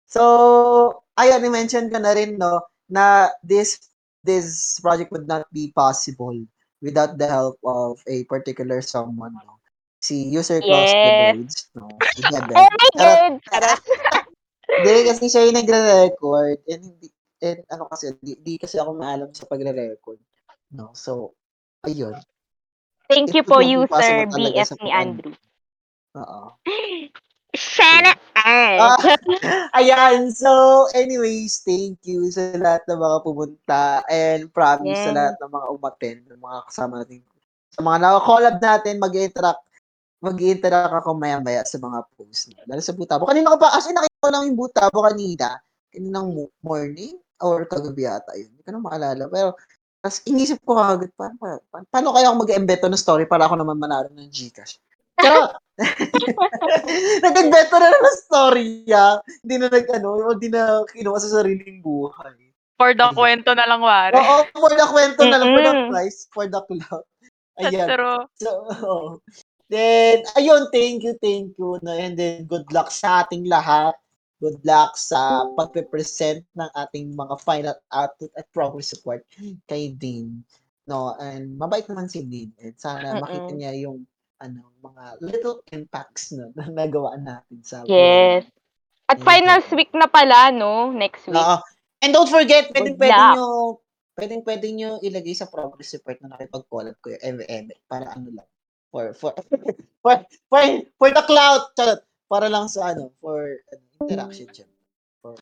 So, 0.10 0.22
ayun, 1.18 1.46
i-mention 1.46 1.90
ko 1.90 1.98
na 2.02 2.14
rin, 2.14 2.38
no, 2.38 2.66
na 2.90 3.34
this 3.42 3.82
this 4.22 4.78
project 4.80 5.10
would 5.10 5.26
not 5.26 5.50
be 5.50 5.74
possible 5.74 6.38
without 6.80 7.18
the 7.18 7.26
help 7.26 7.58
of 7.66 7.98
a 8.06 8.24
particular 8.30 8.82
someone, 8.82 9.34
no. 9.34 9.58
Si 10.04 10.28
User 10.28 10.60
Cross 10.60 10.92
the 10.92 11.00
Yes. 11.00 11.32
Roads, 11.32 11.58
no. 11.80 11.88
Si 12.12 12.22
Jebel. 12.28 12.56
Oh 12.60 12.68
my. 12.68 12.90
God! 13.00 13.34
Hindi, 14.84 14.94
kasi 15.08 15.24
siya 15.32 15.48
yung 15.48 15.56
nagre-record. 15.56 16.60
And, 16.68 16.82
hindi, 16.84 17.08
and 17.40 17.64
ano 17.72 17.88
kasi, 17.88 18.12
di, 18.20 18.36
di 18.44 18.60
kasi 18.60 18.76
ako 18.76 19.00
maalam 19.00 19.32
sa 19.32 19.48
pagre-record. 19.48 20.20
No? 20.76 20.92
So, 20.92 21.40
ayun. 21.88 22.20
Thank 23.08 23.32
It 23.32 23.36
you 23.40 23.44
po, 23.48 23.64
user 23.64 24.28
BF 24.28 24.76
sa 24.76 24.76
ni 24.84 24.92
Andrew. 24.92 25.32
Oo. 26.20 26.52
Sana 27.54 28.18
Ah, 28.44 28.98
ayan. 29.80 30.34
So, 30.34 30.50
anyways, 30.98 31.62
thank 31.64 32.02
you 32.04 32.28
sa 32.34 32.58
lahat 32.60 32.84
ng 32.90 32.98
mga 32.98 33.18
pumunta 33.24 34.02
and 34.10 34.50
promise 34.52 35.00
sa 35.00 35.14
Yes. 35.14 35.16
lahat 35.16 35.36
ng 35.40 35.52
mga 35.54 35.68
umattend, 35.70 36.22
ng 36.28 36.42
mga 36.42 36.60
kasama 36.68 36.94
natin. 37.06 37.22
Sa 37.72 37.80
mga 37.86 37.98
naka-collab 38.04 38.58
natin, 38.60 39.00
mag-interact 39.00 39.64
mag-interact 40.24 40.96
ako 41.04 41.20
maya-maya 41.20 41.68
sa 41.68 41.76
mga 41.76 42.00
posts. 42.16 42.48
No? 42.56 42.64
Lalo 42.64 42.80
sa 42.80 42.96
Butabo. 42.96 43.28
Kanina 43.28 43.52
ko 43.52 43.60
pa, 43.60 43.76
as 43.76 43.92
in, 43.92 43.96
nakita 44.00 44.24
ko 44.24 44.30
lang 44.32 44.44
yung 44.48 44.58
Butabo 44.58 45.00
kanina. 45.04 45.60
Kaninang 45.92 46.28
mo- 46.32 46.56
morning 46.64 47.20
or 47.44 47.68
kagabi 47.68 48.08
ata 48.08 48.32
yun. 48.40 48.48
Hindi 48.56 48.64
ko 48.64 48.72
na 48.72 48.80
maalala. 48.80 49.24
Pero, 49.28 49.60
tapos 50.00 50.24
inisip 50.24 50.64
ko 50.64 50.80
kagad, 50.80 51.12
paano, 51.20 51.36
pa, 51.36 51.60
pa, 51.60 51.78
paano 51.92 52.16
kaya 52.16 52.32
ako 52.32 52.36
mag-embed 52.48 52.80
ng 52.80 52.96
story 52.96 53.28
para 53.28 53.44
ako 53.44 53.60
naman 53.60 53.76
manalo 53.76 54.08
ng 54.16 54.32
Gcash? 54.32 54.80
Charot! 55.20 55.60
Nag-invento 57.28 57.76
na 57.76 57.92
ng 57.92 58.18
story, 58.24 58.88
ah. 58.96 59.20
Hindi 59.44 59.56
na 59.60 59.68
nag, 59.68 59.86
ano, 59.92 60.32
hindi 60.32 60.48
na 60.48 60.88
kinuha 60.88 61.20
sa 61.20 61.40
sariling 61.40 61.84
buhay. 61.84 62.56
For 62.80 62.96
the 62.96 63.08
kwento 63.14 63.54
na 63.54 63.68
lang, 63.68 63.84
Wari. 63.84 64.18
Oo, 64.18 64.36
for 64.56 64.72
the 64.72 64.88
kwento 64.88 65.22
na 65.28 65.38
lang, 65.38 65.52
for 65.52 65.64
the 65.64 65.76
price, 65.92 66.20
for 66.32 66.46
the 66.48 66.60
clout. 66.64 67.06
That's 67.60 67.70
Ayan. 67.70 67.88
true. 67.94 68.22
So, 68.42 68.50
oo. 68.88 69.08
Then, 69.74 70.22
ayun, 70.38 70.70
thank 70.70 71.02
you, 71.02 71.18
thank 71.18 71.58
you. 71.58 71.82
No? 71.82 71.98
And 71.98 72.14
then, 72.14 72.46
good 72.46 72.70
luck 72.70 72.94
sa 72.94 73.26
ating 73.26 73.50
lahat. 73.50 73.98
Good 74.38 74.62
luck 74.62 74.94
sa 74.94 75.50
pagpe-present 75.58 76.46
ng 76.54 76.70
ating 76.78 77.18
mga 77.18 77.42
final 77.42 77.74
output 77.90 78.30
at 78.38 78.46
progress 78.54 78.94
support 78.94 79.26
kay 79.66 79.98
Dean. 79.98 80.46
No, 80.86 81.16
and 81.18 81.56
mabait 81.56 81.88
naman 81.88 82.12
si 82.12 82.22
Dean. 82.28 82.52
And 82.60 82.76
sana 82.78 83.18
Mm-mm. 83.18 83.24
makita 83.24 83.52
niya 83.56 83.74
yung 83.88 84.06
ano, 84.44 84.68
mga 84.84 85.04
little 85.24 85.64
impacts 85.72 86.36
no, 86.36 86.52
na 86.54 86.68
nagawa 86.68 87.16
natin 87.16 87.64
sa 87.64 87.88
Yes. 87.88 88.44
At 89.08 89.24
Ayun. 89.24 89.26
finals 89.26 89.68
week 89.72 89.96
na 89.96 90.12
pala, 90.12 90.52
no? 90.52 90.92
Next 90.92 91.24
week. 91.26 91.40
Oo. 91.40 91.58
And 92.04 92.12
don't 92.12 92.28
forget, 92.28 92.68
pwede 92.76 93.00
luck. 93.00 93.40
nyo, 93.40 93.48
pwedeng 94.20 94.44
pwede 94.44 94.68
nyo 94.76 95.00
ilagay 95.00 95.32
sa 95.32 95.48
progress 95.48 95.96
report 95.96 96.20
na 96.20 96.36
nakipag-collab 96.36 97.00
ko 97.00 97.16
yung 97.16 97.24
MM 97.40 97.66
para 97.88 98.12
ano 98.12 98.28
lang. 98.28 98.50
For, 98.94 99.18
for, 99.18 99.34
for, 100.06 100.22
for, 100.54 100.62
for 101.02 101.10
the 101.10 101.24
cloud. 101.26 101.74
Charot. 101.74 102.06
para 102.34 102.50
lang 102.50 102.66
sa 102.66 102.98
ano, 102.98 103.14
for 103.22 103.62
interaction 104.02 104.50
siya. 104.50 104.66
For, 105.22 105.38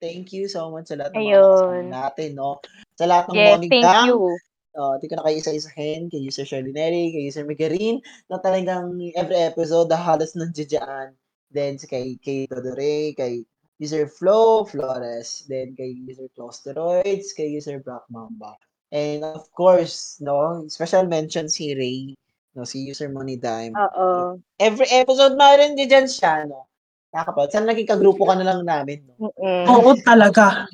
thank 0.00 0.32
you 0.32 0.48
so 0.48 0.72
much 0.72 0.88
sa 0.88 0.96
lahat 0.96 1.12
ng 1.12 1.20
mga 1.20 1.36
Ayun. 1.36 1.84
natin, 1.92 2.30
no? 2.32 2.64
Sa 2.96 3.04
lahat 3.04 3.28
ng 3.28 3.36
Yes, 3.36 3.48
morning 3.52 3.72
thank 3.76 3.84
gang, 3.84 4.08
you. 4.08 4.40
uh, 4.80 4.96
di 4.96 5.06
ko 5.12 5.20
na 5.20 5.24
kayo 5.28 5.36
isa-isahin, 5.36 6.08
kay 6.08 6.24
User 6.24 6.48
Shirley 6.48 6.72
Neri, 6.72 7.12
kay 7.12 7.28
User 7.28 7.44
Migarin, 7.44 8.00
na 8.32 8.40
talagang 8.40 8.96
every 9.12 9.36
episode, 9.36 9.92
halos 9.92 10.32
nandiyan. 10.32 11.12
Then, 11.52 11.76
si 11.76 11.84
kay, 11.84 12.16
kay 12.16 12.48
Todore, 12.48 13.12
kay 13.12 13.44
User 13.76 14.08
Flo 14.08 14.64
Flores, 14.64 15.44
then 15.44 15.76
kay 15.76 15.92
User 15.92 16.32
Closteroids, 16.32 17.36
kay 17.36 17.52
User 17.52 17.84
Black 17.84 18.08
Mamba. 18.08 18.56
And 18.90 19.22
of 19.22 19.46
course, 19.54 20.18
no, 20.18 20.66
special 20.66 21.06
mention 21.06 21.46
si 21.46 21.74
Ray, 21.78 22.18
no, 22.58 22.66
si 22.66 22.82
User 22.82 23.06
Money 23.06 23.38
Dime. 23.38 23.70
Oo. 23.78 24.38
Every 24.58 24.90
episode 24.90 25.38
meron 25.38 25.78
din 25.78 25.86
dyan 25.86 26.10
siya, 26.10 26.46
no. 26.50 26.66
Nakakapag. 27.14 27.54
Sana 27.54 27.70
naging 27.70 27.90
kagrupo 27.90 28.26
ka 28.26 28.34
na 28.34 28.46
lang 28.50 28.66
namin, 28.66 29.06
no. 29.06 29.30
Mm-mm. 29.30 29.64
Oo 29.70 29.94
talaga. 30.02 30.66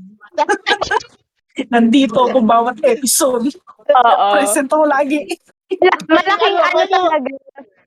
Nandito 1.73 2.29
ako 2.29 2.41
bawat 2.45 2.81
episode. 2.85 3.53
Oo. 3.85 4.27
Present 4.33 4.69
ako 4.73 4.85
lagi. 4.89 5.25
Malaking 6.09 6.57
Ano, 6.57 6.69
ano 6.73 6.85
talaga. 6.89 7.31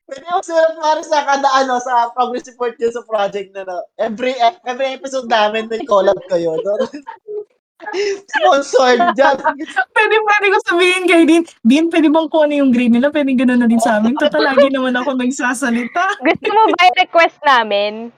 Pwede 0.09 0.25
mo 0.25 0.41
sulat 0.41 0.73
para 0.81 1.01
sa 1.05 1.21
kada 1.21 1.49
ano 1.53 1.77
sa 1.77 2.09
progress 2.17 2.49
report 2.49 2.73
yun 2.81 2.89
sa 2.89 3.05
project 3.05 3.53
na 3.53 3.61
no. 3.61 3.85
Every 3.93 4.33
every 4.65 4.97
episode 4.97 5.29
namin 5.29 5.69
may 5.69 5.85
collab 5.85 6.17
kayo, 6.25 6.57
no. 6.57 6.73
Sponsored 8.27 9.15
dyan. 9.15 9.35
Pwede, 9.95 10.15
pwede 10.19 10.45
ko 10.51 10.57
sabihin 10.67 11.03
kay 11.07 11.23
Dean, 11.23 11.43
Dean, 11.63 11.85
pwede 11.87 12.07
bang 12.11 12.27
kung 12.27 12.43
ano 12.47 12.53
yung 12.59 12.71
grade 12.75 12.93
nila? 12.93 13.07
Pwede 13.09 13.31
gano'n 13.33 13.59
na 13.63 13.67
din 13.71 13.79
sa 13.79 13.99
amin. 13.99 14.15
Total, 14.19 14.51
lagi 14.51 14.67
naman 14.67 14.95
ako 14.99 15.15
nagsasalita. 15.15 16.19
Gusto 16.19 16.47
mo 16.51 16.63
ba 16.75 16.79
i-request 16.91 17.39
namin? 17.47 18.11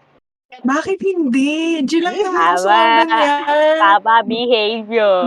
Bakit 0.51 0.99
hindi? 0.99 1.79
Diyan 1.87 2.03
lang 2.03 2.15
naman 2.19 2.35
Tama. 2.35 2.67
mga 2.67 2.85
ganyan. 3.07 3.79
Tama 3.79 4.13
behavior. 4.27 5.23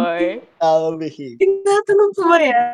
Tama, 0.61 0.89
behave. 1.01 1.37
Tinatanong 1.41 2.11
ko 2.13 2.23
ba 2.29 2.39
yan? 2.45 2.71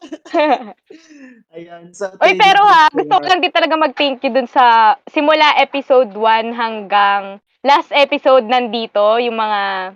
Ayan. 1.54 1.82
So, 1.94 2.10
thank 2.18 2.42
pero 2.42 2.58
ha, 2.66 2.90
gusto 2.90 3.14
ko 3.22 3.24
lang 3.28 3.38
din 3.38 3.54
talaga 3.54 3.78
mag-thank 3.78 4.18
you 4.26 4.34
dun 4.34 4.50
sa 4.50 4.98
simula 5.06 5.54
episode 5.62 6.10
1 6.10 6.50
hanggang 6.58 7.38
last 7.62 7.94
episode 7.94 8.50
nandito, 8.50 9.22
yung 9.22 9.38
mga, 9.38 9.94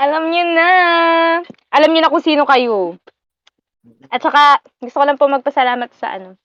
alam 0.00 0.32
nyo 0.32 0.44
na, 0.56 0.68
alam 1.68 1.90
nyo 1.92 2.00
na 2.00 2.08
kung 2.08 2.24
sino 2.24 2.48
kayo. 2.48 2.96
At 4.08 4.24
saka, 4.24 4.64
gusto 4.80 4.96
ko 4.96 5.04
lang 5.04 5.20
po 5.20 5.28
magpasalamat 5.28 5.92
sa 5.92 6.16
ano, 6.16 6.40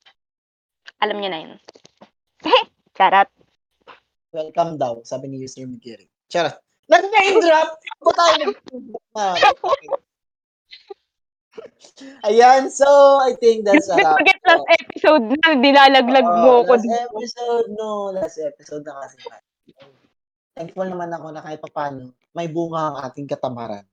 alam 1.00 1.16
nyo 1.16 1.30
na 1.32 1.40
yun. 1.40 1.56
Charot. 3.00 3.32
Welcome 4.36 4.76
daw, 4.76 5.00
sabi 5.08 5.32
ni 5.32 5.40
User 5.40 5.64
Migiri. 5.64 6.12
Charot. 6.28 6.60
Nag-name 6.92 7.40
drop! 7.40 7.80
Ako 8.04 8.12
tayo. 8.12 8.46
Ayan, 12.28 12.68
so 12.68 12.84
I 13.24 13.40
think 13.40 13.64
that's 13.64 13.88
a 13.88 13.96
wrap. 13.96 14.20
forget 14.20 14.36
last 14.44 14.68
episode 14.76 15.32
na, 15.32 15.56
dilalaglag 15.56 16.28
mo 16.28 16.60
Oo, 16.60 16.68
ko. 16.68 16.76
last 16.76 16.92
episode, 16.92 17.68
no. 17.80 18.12
Last 18.12 18.36
episode 18.44 18.84
na 18.84 19.00
kasi. 19.00 19.24
Thankful 20.56 20.88
naman 20.88 21.12
ako 21.12 21.36
na 21.36 21.44
kahit 21.44 21.60
paano 21.68 22.16
may 22.32 22.48
bunga 22.48 22.96
ang 22.96 22.98
ating 23.12 23.28
katamaran. 23.28 23.84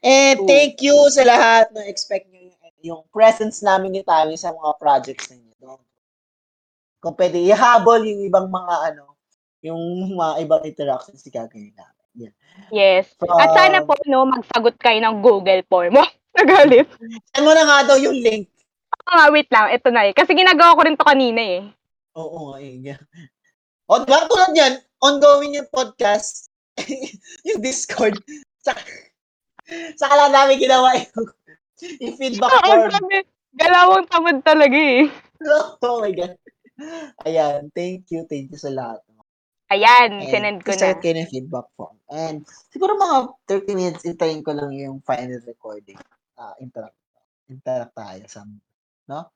And 0.00 0.38
True. 0.38 0.46
thank 0.46 0.78
you 0.80 0.94
sa 1.10 1.26
lahat 1.26 1.74
na 1.74 1.82
expect 1.90 2.30
nyo 2.30 2.46
yung, 2.46 2.58
yung 2.80 3.02
presence 3.10 3.58
namin 3.60 3.98
ni 3.98 4.02
Tami 4.06 4.38
sa 4.38 4.54
mga 4.54 4.70
projects 4.78 5.34
ninyo. 5.34 5.50
No? 5.58 5.82
Kung 7.02 7.18
pwede, 7.18 7.42
ihabol 7.42 8.06
yung 8.06 8.22
ibang 8.22 8.46
mga 8.46 8.74
ano, 8.94 9.18
yung 9.66 10.14
mga 10.14 10.46
ibang 10.46 10.62
interactions 10.62 11.26
na 11.26 11.30
gagawin 11.42 11.74
namin. 11.74 12.06
Yan. 12.16 12.34
Yes. 12.70 13.10
At 13.26 13.50
sana 13.50 13.82
po, 13.82 13.98
no, 14.06 14.30
magsagot 14.30 14.78
kayo 14.78 14.98
ng 15.02 15.16
Google 15.18 15.62
form. 15.66 15.98
Oh, 15.98 16.10
nagalit. 16.38 16.86
Saan 17.34 17.44
mo 17.44 17.50
na 17.50 17.66
nga 17.66 17.78
daw 17.92 17.96
yung 17.98 18.14
link? 18.14 18.46
Oo 18.94 19.10
nga, 19.10 19.26
wait 19.34 19.50
lang. 19.50 19.74
Ito 19.74 19.88
na 19.90 20.06
eh. 20.06 20.14
Kasi 20.14 20.38
ginagawa 20.38 20.78
ko 20.78 20.82
rin 20.86 20.94
to 20.94 21.02
kanina 21.02 21.42
eh. 21.42 21.60
Oo 22.14 22.54
nga, 22.54 22.56
eh. 22.62 22.74
yeah. 22.78 23.00
O, 23.90 24.06
diba? 24.06 24.22
Tulad 24.30 24.54
yan, 24.54 24.74
ongoing 25.00 25.56
yung 25.56 25.68
podcast, 25.72 26.48
yung 27.48 27.60
Discord. 27.60 28.20
Sa, 28.60 28.76
saka 29.96 30.14
lang 30.16 30.32
namin 30.32 30.60
ginawa 30.60 30.96
yung, 30.96 31.26
yung 32.00 32.14
feedback 32.20 32.52
Oo, 32.52 32.64
form. 32.64 32.92
sabi, 32.92 33.16
galawang 33.56 34.06
tamad 34.08 34.38
talaga 34.44 34.76
eh. 34.76 35.08
oh 35.84 36.00
my 36.04 36.12
God. 36.12 36.36
Ayan, 37.28 37.68
thank 37.76 38.08
you, 38.12 38.24
thank 38.28 38.48
you 38.48 38.60
sa 38.60 38.72
lahat. 38.72 39.00
Ayan, 39.70 40.18
And 40.18 40.26
sinend 40.26 40.60
ko 40.66 40.74
start 40.74 40.98
na. 40.98 41.02
kayo 41.06 41.14
ng 41.14 41.30
feedback 41.30 41.68
form. 41.78 41.94
And 42.10 42.42
siguro 42.74 42.98
mga 42.98 43.16
30 43.46 43.78
minutes, 43.78 44.02
intayin 44.02 44.42
ko 44.42 44.50
lang 44.50 44.74
yung 44.74 44.98
final 45.06 45.38
recording. 45.46 45.94
Ah, 46.34 46.58
interact. 46.58 46.98
Interact 47.46 47.94
tayo 47.94 48.22
sa, 48.26 48.42
no? 49.06 49.30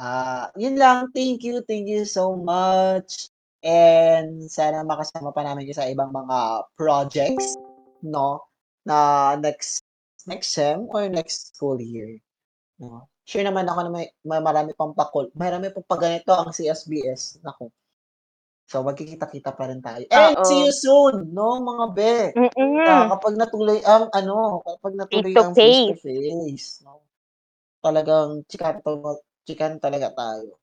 Ah, 0.00 0.48
yun 0.56 0.80
lang. 0.80 1.12
Thank 1.12 1.44
you, 1.44 1.60
thank 1.60 1.84
you 1.84 2.08
so 2.08 2.32
much. 2.40 3.28
And 3.64 4.44
sana 4.52 4.84
makasama 4.84 5.32
pa 5.32 5.40
namin 5.40 5.64
kayo 5.64 5.80
sa 5.80 5.88
ibang 5.88 6.12
mga 6.12 6.68
projects, 6.76 7.56
no? 8.04 8.44
Na 8.84 9.32
next 9.40 9.80
next 10.28 10.52
sem 10.52 10.84
or 10.92 11.08
next 11.08 11.56
school 11.56 11.80
year. 11.80 12.20
No? 12.76 13.08
Sure 13.24 13.40
naman 13.40 13.64
ako 13.64 13.88
na 13.88 13.92
may, 13.92 14.06
may 14.20 14.40
marami 14.44 14.76
pang 14.76 14.92
pakul. 14.92 15.32
Marami 15.32 15.72
pang 15.72 15.88
pagganito 15.88 16.28
ang 16.36 16.52
CSBS. 16.52 17.40
Nako. 17.40 17.72
So, 18.68 18.80
magkikita-kita 18.84 19.52
pa 19.52 19.68
rin 19.68 19.80
tayo. 19.84 20.04
And 20.08 20.36
Oo. 20.40 20.44
see 20.44 20.60
you 20.64 20.72
soon, 20.72 21.32
no, 21.36 21.60
mga 21.60 21.86
be. 21.92 22.16
Mm-mm. 22.36 22.84
Ah, 22.84 23.12
kapag 23.16 23.36
natuloy 23.36 23.80
ang 23.84 24.08
ano, 24.12 24.60
kapag 24.64 24.92
natuloy 24.96 25.32
Face 25.32 25.40
ang 25.40 25.52
face 25.52 25.84
to 25.88 25.96
face, 26.00 26.68
no. 26.84 27.04
Talagang 27.84 28.44
chikan 28.48 28.80
to, 28.80 29.20
chikan 29.44 29.76
talaga 29.76 30.16
tayo. 30.16 30.56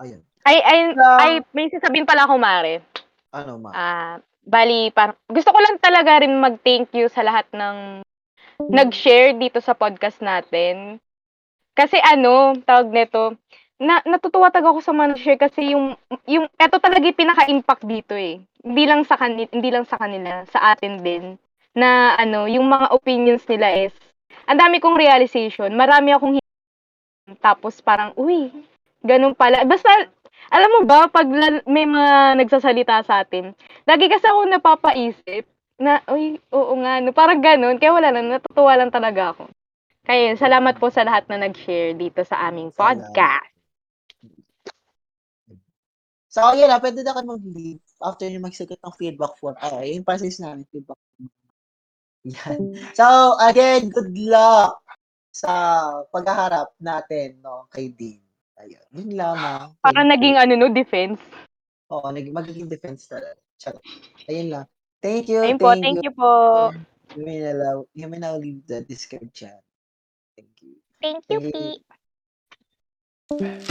Ayun. 0.00 0.24
Ay, 0.44 0.60
ay, 0.60 0.78
Yeah. 0.92 1.18
ay, 1.24 1.32
may 1.56 1.72
sasabihin 1.72 2.04
pala 2.04 2.28
ako, 2.28 2.36
Mare. 2.36 2.84
Ano 3.32 3.56
ma? 3.56 3.72
Ah, 3.72 4.14
bali, 4.44 4.92
parang, 4.92 5.16
gusto 5.32 5.48
ko 5.48 5.58
lang 5.58 5.80
talaga 5.80 6.20
rin 6.20 6.36
mag-thank 6.36 6.92
you 6.92 7.08
sa 7.08 7.24
lahat 7.24 7.48
ng 7.56 8.04
nag-share 8.68 9.32
dito 9.40 9.64
sa 9.64 9.72
podcast 9.72 10.20
natin. 10.20 11.00
Kasi 11.72 11.96
ano, 11.96 12.52
tawag 12.60 12.92
nito, 12.92 13.40
na, 13.80 14.04
natutuwa 14.04 14.52
talaga 14.52 14.76
ako 14.76 14.80
sa 14.84 14.92
mga 14.92 15.16
nag-share 15.16 15.40
kasi 15.40 15.72
yung, 15.72 15.96
yung, 16.28 16.46
eto 16.60 16.76
talaga 16.76 17.08
yung 17.08 17.18
pinaka-impact 17.18 17.84
dito 17.88 18.12
eh. 18.14 18.38
Hindi 18.60 18.84
lang 18.84 19.02
sa 19.08 19.16
kanila, 19.16 19.48
hindi 19.48 19.70
lang 19.72 19.88
sa 19.88 19.96
kanila, 19.96 20.44
sa 20.52 20.76
atin 20.76 21.00
din. 21.00 21.40
Na 21.72 22.14
ano, 22.20 22.44
yung 22.46 22.68
mga 22.68 22.92
opinions 22.92 23.48
nila 23.48 23.72
is, 23.88 23.96
ang 24.44 24.60
dami 24.60 24.76
kong 24.76 25.00
realization, 25.00 25.72
marami 25.72 26.12
akong 26.12 26.36
tapos 27.40 27.80
parang, 27.80 28.12
uy, 28.20 28.52
ganun 29.00 29.32
pala. 29.32 29.64
Basta, 29.64 29.88
alam 30.52 30.70
mo 30.72 30.80
ba, 30.84 31.08
pag 31.08 31.28
may 31.68 31.86
mga 31.88 32.40
nagsasalita 32.40 33.04
sa 33.04 33.22
atin, 33.24 33.54
lagi 33.88 34.06
kasi 34.08 34.26
ako 34.28 34.40
napapaisip 34.48 35.44
na, 35.80 36.00
uy, 36.10 36.38
oo 36.54 36.74
nga, 36.80 37.02
no, 37.02 37.10
parang 37.10 37.40
ganun. 37.42 37.76
Kaya 37.78 37.92
wala 37.94 38.10
lang, 38.14 38.30
natutuwa 38.30 38.72
lang 38.78 38.90
talaga 38.94 39.34
ako. 39.34 39.50
Kaya 40.04 40.36
salamat 40.36 40.76
po 40.76 40.92
sa 40.92 41.02
lahat 41.02 41.24
na 41.32 41.48
nag-share 41.48 41.96
dito 41.96 42.20
sa 42.22 42.44
aming 42.48 42.70
podcast. 42.70 43.48
So, 46.34 46.50
yun 46.50 46.66
na, 46.66 46.82
pwede 46.82 47.06
na 47.06 47.14
kayo 47.14 47.30
mag-leave 47.30 47.84
after 48.02 48.26
nyo 48.26 48.42
magsagot 48.42 48.82
ng 48.82 48.96
feedback 48.98 49.38
form. 49.38 49.54
Ay, 49.62 49.94
yung 49.94 50.02
process 50.02 50.42
namin, 50.42 50.66
feedback 50.66 50.98
form. 50.98 51.30
Yan. 52.26 52.60
So, 52.98 53.38
again, 53.38 53.92
good 53.92 54.16
luck 54.16 54.82
sa 55.30 55.50
paghaharap 56.10 56.74
natin, 56.80 57.38
no, 57.44 57.70
kay 57.70 57.92
Dean. 57.92 58.23
Ayun, 58.54 58.86
yun 58.94 59.10
lamang. 59.18 59.74
Parang 59.82 60.06
Thank 60.06 60.14
naging 60.14 60.36
you. 60.38 60.42
ano 60.46 60.52
no, 60.54 60.70
defense. 60.70 61.18
Oo, 61.90 62.06
nag 62.10 62.26
magiging 62.30 62.70
defense 62.70 63.10
talaga. 63.10 63.34
Charot. 63.58 63.82
Ayun 64.30 64.48
lang. 64.54 64.66
Thank 65.02 65.28
you, 65.28 65.42
Ayun 65.42 65.58
po, 65.60 65.74
thank, 65.74 65.84
thank 65.84 65.98
you. 66.00 66.08
you 66.08 66.14
po. 66.16 66.30
You 67.14 67.22
may 67.22 67.38
now, 67.44 67.84
you 67.92 68.08
may 68.08 68.20
now 68.22 68.40
leave 68.40 68.64
the 68.64 68.80
Discord 68.80 69.28
chat. 69.34 69.60
Thank 70.38 70.54
you. 70.64 70.80
Thank 71.02 71.24
you, 71.28 71.40
Thank 73.28 73.68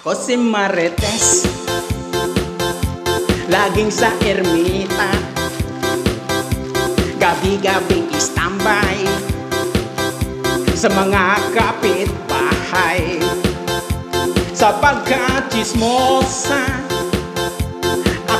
Ako 0.00 0.16
si 0.16 0.32
Marites. 0.32 1.44
Laging 3.52 3.92
sa 3.92 4.08
ermita. 4.24 5.12
Gabi-gabi 7.20 8.08
istambay. 8.08 9.04
Sa 10.72 10.88
mga 10.88 11.52
kapitbahay. 11.52 13.20
Sa 14.56 14.72
pagka-chismosa. 14.80 16.64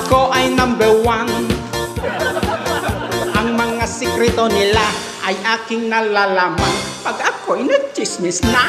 Ako 0.01 0.33
ay 0.33 0.57
number 0.57 1.05
one. 1.05 1.45
Ang 3.37 3.53
mga 3.53 3.85
sikreto 3.85 4.49
nila 4.49 4.89
ay 5.29 5.37
aking 5.61 5.93
nalalaman. 5.93 6.73
Pag 7.05 7.21
ako'y 7.21 7.69
nagchismis 7.69 8.41
na 8.49 8.65